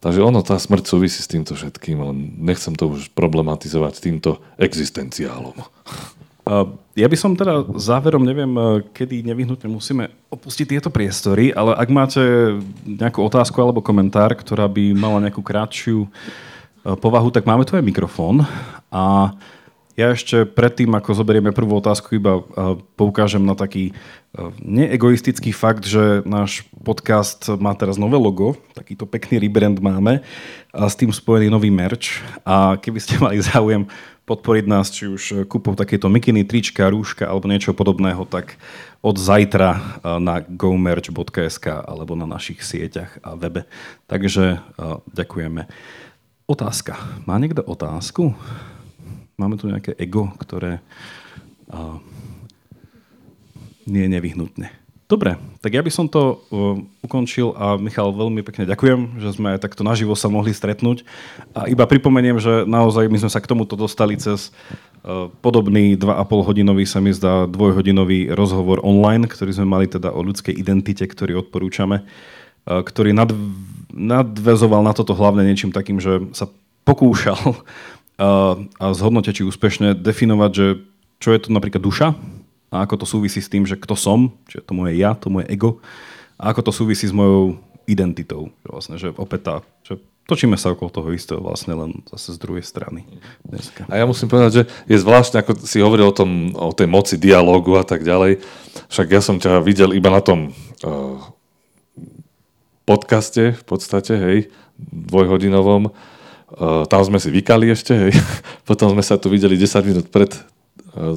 Takže 0.00 0.24
ono, 0.24 0.40
tá 0.40 0.56
smrť 0.56 0.84
súvisí 0.88 1.20
s 1.20 1.28
týmto 1.28 1.52
všetkým, 1.52 2.00
ale 2.00 2.12
nechcem 2.40 2.72
to 2.72 2.88
už 2.88 3.12
problematizovať 3.12 4.00
týmto 4.00 4.40
existenciálom. 4.56 5.60
Ja 7.00 7.08
by 7.08 7.16
som 7.16 7.32
teda 7.32 7.64
záverom, 7.80 8.20
neviem, 8.20 8.52
kedy 8.92 9.24
nevyhnutne 9.24 9.72
musíme 9.72 10.12
opustiť 10.28 10.76
tieto 10.76 10.92
priestory, 10.92 11.48
ale 11.48 11.72
ak 11.72 11.88
máte 11.88 12.20
nejakú 12.84 13.24
otázku 13.24 13.56
alebo 13.56 13.80
komentár, 13.80 14.36
ktorá 14.36 14.68
by 14.68 14.92
mala 14.92 15.24
nejakú 15.24 15.40
krátšiu 15.40 16.04
povahu, 16.84 17.32
tak 17.32 17.48
máme 17.48 17.64
tu 17.64 17.72
aj 17.72 17.80
mikrofón. 17.80 18.44
A 18.92 19.32
ja 19.96 20.12
ešte 20.12 20.44
predtým, 20.44 20.92
ako 20.92 21.24
zoberieme 21.24 21.56
prvú 21.56 21.80
otázku, 21.80 22.20
iba 22.20 22.44
poukážem 23.00 23.40
na 23.40 23.56
taký 23.56 23.96
neegoistický 24.60 25.56
fakt, 25.56 25.88
že 25.88 26.20
náš 26.28 26.68
podcast 26.84 27.48
má 27.56 27.72
teraz 27.72 27.96
nové 27.96 28.20
logo, 28.20 28.60
takýto 28.76 29.08
pekný 29.08 29.40
rebrand 29.40 29.80
máme 29.80 30.20
a 30.68 30.84
s 30.84 31.00
tým 31.00 31.08
spojený 31.08 31.48
nový 31.48 31.72
merch. 31.72 32.20
A 32.44 32.76
keby 32.76 32.98
ste 33.00 33.16
mali 33.16 33.40
záujem 33.40 33.88
podporiť 34.30 34.64
nás, 34.70 34.94
či 34.94 35.10
už 35.10 35.50
kúpou 35.50 35.74
takéto 35.74 36.06
mikiny, 36.06 36.46
trička, 36.46 36.86
rúška 36.86 37.26
alebo 37.26 37.50
niečo 37.50 37.74
podobného, 37.74 38.22
tak 38.30 38.54
od 39.02 39.18
zajtra 39.18 39.70
eh, 39.74 39.80
na 40.22 40.38
gomerch.sk 40.46 41.66
alebo 41.66 42.14
na 42.14 42.30
našich 42.30 42.62
sieťach 42.62 43.18
a 43.26 43.34
webe. 43.34 43.66
Takže 44.06 44.44
eh, 44.54 44.60
ďakujeme. 45.10 45.66
Otázka. 46.46 46.94
Má 47.26 47.38
niekto 47.42 47.66
otázku? 47.66 48.34
Máme 49.34 49.58
tu 49.58 49.70
nejaké 49.70 49.94
ego, 49.96 50.34
ktoré 50.36 50.82
nie 53.86 54.02
je 54.06 54.10
nevyhnutné. 54.10 54.68
Dobre, 55.10 55.34
tak 55.58 55.74
ja 55.74 55.82
by 55.82 55.90
som 55.90 56.06
to 56.06 56.38
uh, 56.38 56.78
ukončil 57.02 57.50
a 57.58 57.74
Michal, 57.74 58.14
veľmi 58.14 58.46
pekne 58.46 58.62
ďakujem, 58.62 59.18
že 59.18 59.34
sme 59.34 59.58
takto 59.58 59.82
naživo 59.82 60.14
sa 60.14 60.30
mohli 60.30 60.54
stretnúť. 60.54 61.02
A 61.50 61.66
iba 61.66 61.82
pripomeniem, 61.82 62.38
že 62.38 62.62
naozaj 62.62 63.10
my 63.10 63.18
sme 63.18 63.26
sa 63.34 63.42
k 63.42 63.50
tomuto 63.50 63.74
dostali 63.74 64.14
cez 64.14 64.54
uh, 65.02 65.26
podobný 65.42 65.98
2,5 65.98 66.46
hodinový, 66.46 66.86
sa 66.86 67.02
mi 67.02 67.10
zdá, 67.10 67.50
dvojhodinový 67.50 68.30
rozhovor 68.38 68.86
online, 68.86 69.26
ktorý 69.26 69.50
sme 69.50 69.66
mali 69.66 69.90
teda 69.90 70.14
o 70.14 70.22
ľudskej 70.22 70.54
identite, 70.54 71.02
ktorý 71.02 71.42
odporúčame, 71.42 72.06
uh, 72.06 72.78
ktorý 72.78 73.10
nad, 73.10 73.34
nadvezoval 73.90 74.86
na 74.86 74.94
toto 74.94 75.18
hlavne 75.18 75.42
niečím 75.42 75.74
takým, 75.74 75.98
že 75.98 76.22
sa 76.38 76.46
pokúšal 76.86 77.58
uh, 77.58 78.62
a 78.78 78.84
zhodnote, 78.94 79.34
či 79.34 79.42
úspešne 79.42 79.98
definovať, 79.98 80.50
že 80.54 80.66
čo 81.18 81.34
je 81.34 81.40
to 81.42 81.48
napríklad 81.50 81.82
duša, 81.82 82.14
a 82.70 82.86
ako 82.86 83.02
to 83.02 83.06
súvisí 83.06 83.42
s 83.42 83.50
tým, 83.50 83.66
že 83.66 83.74
kto 83.74 83.98
som, 83.98 84.30
čiže 84.46 84.62
to 84.64 84.72
moje 84.72 84.94
ja, 84.94 85.18
to 85.18 85.26
moje 85.26 85.50
ego 85.50 85.82
a 86.40 86.54
ako 86.54 86.70
to 86.70 86.72
súvisí 86.72 87.04
s 87.04 87.12
mojou 87.12 87.60
identitou. 87.84 88.48
Že 88.64 88.68
vlastne, 88.70 88.96
že 88.96 89.08
opäť 89.18 89.40
tá, 89.44 89.54
že 89.84 90.00
točíme 90.24 90.54
sa 90.54 90.72
okolo 90.72 90.88
toho 90.94 91.10
istého 91.10 91.42
vlastne 91.42 91.74
len 91.74 92.06
zase 92.08 92.38
z 92.38 92.38
druhej 92.38 92.62
strany 92.62 93.04
dneska. 93.42 93.84
A 93.90 93.98
ja 93.98 94.06
musím 94.06 94.30
povedať, 94.30 94.62
že 94.62 94.64
je 94.86 94.96
zvláštne, 95.02 95.42
ako 95.42 95.66
si 95.66 95.82
hovoril 95.82 96.08
o, 96.08 96.14
tom, 96.14 96.54
o 96.54 96.70
tej 96.70 96.86
moci 96.86 97.18
dialógu 97.18 97.74
a 97.76 97.84
tak 97.84 98.06
ďalej. 98.06 98.38
Však 98.88 99.06
ja 99.10 99.20
som 99.20 99.36
ťa 99.42 99.60
videl 99.60 99.90
iba 99.92 100.08
na 100.08 100.22
tom 100.22 100.54
uh, 100.86 101.18
podcaste 102.86 103.58
v 103.58 103.64
podstate, 103.66 104.14
hej, 104.14 104.38
dvojhodinovom. 104.78 105.90
Uh, 106.50 106.86
tam 106.86 107.02
sme 107.02 107.18
si 107.18 107.28
vykali 107.28 107.68
ešte, 107.74 107.92
hej. 107.94 108.12
Potom 108.68 108.94
sme 108.94 109.02
sa 109.02 109.18
tu 109.18 109.28
videli 109.28 109.58
10 109.58 109.82
minút 109.82 110.06
pred 110.08 110.30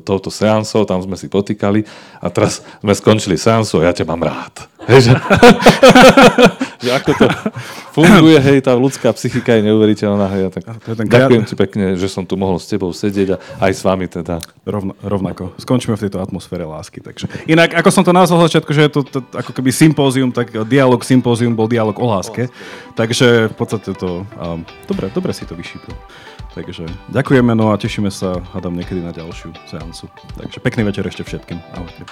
touto 0.05 0.29
seansou, 0.29 0.85
tam 0.85 1.01
sme 1.01 1.17
si 1.17 1.25
potýkali 1.27 1.85
a 2.21 2.27
teraz 2.29 2.61
sme 2.79 2.93
skončili 2.93 3.35
seansu 3.39 3.81
a 3.81 3.89
ja 3.89 3.93
ťa 3.93 4.05
mám 4.05 4.21
rád. 4.21 4.73
Hej, 4.83 5.07
že, 5.07 5.11
že 6.83 6.89
ako 6.91 7.11
to 7.15 7.25
funguje, 7.95 8.35
hej, 8.35 8.59
tá 8.59 8.75
ľudská 8.75 9.15
psychika 9.15 9.55
je 9.55 9.71
neuveriteľná. 9.71 10.27
Hej, 10.27 10.41
tak 10.51 11.07
ďakujem 11.07 11.43
ti 11.47 11.55
pekne, 11.55 11.85
že 11.95 12.11
som 12.11 12.27
tu 12.27 12.35
mohol 12.35 12.59
s 12.59 12.67
tebou 12.67 12.91
sedieť 12.91 13.27
a 13.35 13.37
aj 13.63 13.71
s 13.71 13.81
vami 13.87 14.11
teda. 14.11 14.43
Rovno, 14.67 14.91
rovnako. 14.99 15.55
Skončíme 15.55 15.95
v 15.95 16.03
tejto 16.03 16.19
atmosfére 16.19 16.67
lásky. 16.67 16.99
Takže. 16.99 17.31
Inak, 17.47 17.79
ako 17.79 17.89
som 17.95 18.03
to 18.03 18.11
nazval 18.11 18.43
začiatku, 18.43 18.71
že 18.75 18.87
je 18.87 18.91
to, 18.91 19.01
to 19.07 19.19
ako 19.31 19.55
keby 19.55 19.71
sympózium, 19.71 20.35
tak 20.35 20.51
dialog 20.67 20.99
sympózium 21.07 21.55
bol 21.55 21.71
dialog 21.71 21.95
o 21.95 22.07
láske. 22.11 22.51
Takže 22.99 23.51
v 23.51 23.55
podstate 23.55 23.95
to... 23.95 24.27
Um, 24.35 24.67
dobre, 24.83 25.07
dobre 25.15 25.31
si 25.31 25.47
to 25.47 25.55
vyšípil. 25.55 25.95
Takže 26.53 26.85
ďakujeme, 27.09 27.57
no 27.57 27.73
a 27.73 27.81
tešíme 27.81 28.13
sa, 28.13 28.37
hádam, 28.53 28.77
niekedy 28.77 29.01
na 29.01 29.09
ďalšiu 29.09 29.57
seancu. 29.65 30.05
Takže 30.37 30.61
pekný 30.61 30.85
večer 30.85 31.01
ešte 31.09 31.25
všetkým. 31.25 31.57
Ahojte. 31.73 32.05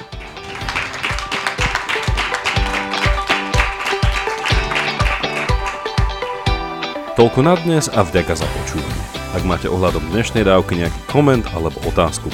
Toľko 7.13 7.45
na 7.45 7.53
dnes 7.61 7.85
a 7.93 8.01
vďaka 8.01 8.33
za 8.33 8.49
počúvanie. 8.49 9.05
Ak 9.37 9.45
máte 9.45 9.69
ohľadom 9.69 10.01
dnešnej 10.09 10.41
dávky 10.41 10.81
nejaký 10.81 10.97
koment 11.05 11.45
alebo 11.53 11.77
otázku, 11.85 12.33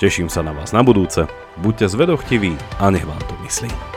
Teším 0.00 0.32
sa 0.32 0.40
na 0.40 0.56
vás 0.56 0.72
na 0.72 0.80
budúce, 0.80 1.28
buďte 1.60 1.92
zvedochtiví 1.92 2.56
a 2.80 2.88
nech 2.88 3.04
vám 3.04 3.20
to 3.28 3.36
myslí. 3.44 3.95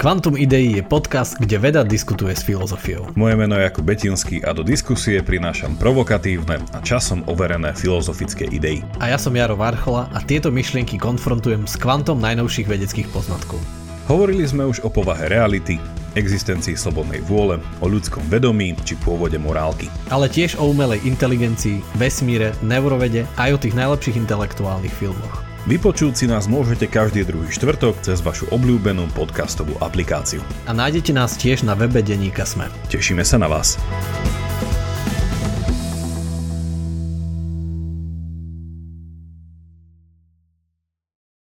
Quantum 0.00 0.32
Idei 0.32 0.80
je 0.80 0.80
podcast, 0.80 1.36
kde 1.36 1.60
veda 1.60 1.84
diskutuje 1.84 2.32
s 2.32 2.40
filozofiou. 2.40 3.12
Moje 3.20 3.36
meno 3.36 3.60
je 3.60 3.68
Jakub 3.68 3.84
Betinský 3.84 4.40
a 4.40 4.56
do 4.56 4.64
diskusie 4.64 5.20
prinášam 5.20 5.76
provokatívne 5.76 6.56
a 6.72 6.80
časom 6.80 7.20
overené 7.28 7.76
filozofické 7.76 8.48
idei. 8.48 8.80
A 8.96 9.12
ja 9.12 9.20
som 9.20 9.36
Jaro 9.36 9.60
Varchola 9.60 10.08
a 10.16 10.24
tieto 10.24 10.48
myšlienky 10.48 10.96
konfrontujem 10.96 11.68
s 11.68 11.76
kvantom 11.76 12.16
najnovších 12.16 12.64
vedeckých 12.64 13.12
poznatkov. 13.12 13.60
Hovorili 14.08 14.48
sme 14.48 14.64
už 14.64 14.80
o 14.80 14.88
povahe 14.88 15.28
reality, 15.28 15.76
existencii 16.16 16.80
slobodnej 16.80 17.20
vôle, 17.28 17.60
o 17.84 17.86
ľudskom 17.86 18.24
vedomí 18.32 18.72
či 18.88 18.96
pôvode 19.04 19.36
morálky. 19.36 19.92
Ale 20.08 20.32
tiež 20.32 20.56
o 20.56 20.72
umelej 20.72 21.04
inteligencii, 21.04 21.84
vesmíre, 22.00 22.56
neurovede 22.64 23.28
aj 23.36 23.52
o 23.52 23.60
tých 23.60 23.76
najlepších 23.76 24.16
intelektuálnych 24.16 24.96
filmoch. 24.96 25.49
Vypočuť 25.68 26.16
si 26.16 26.24
nás 26.24 26.48
môžete 26.48 26.88
každý 26.88 27.20
druhý 27.28 27.52
štvrtok 27.52 28.00
cez 28.00 28.24
vašu 28.24 28.48
obľúbenú 28.48 29.12
podcastovú 29.12 29.76
aplikáciu. 29.84 30.40
A 30.64 30.72
nájdete 30.72 31.12
nás 31.12 31.36
tiež 31.36 31.68
na 31.68 31.76
webe 31.76 32.00
Deníka 32.00 32.48
Sme. 32.48 32.72
Tešíme 32.88 33.20
sa 33.28 33.36
na 33.36 33.44
vás. 33.44 33.76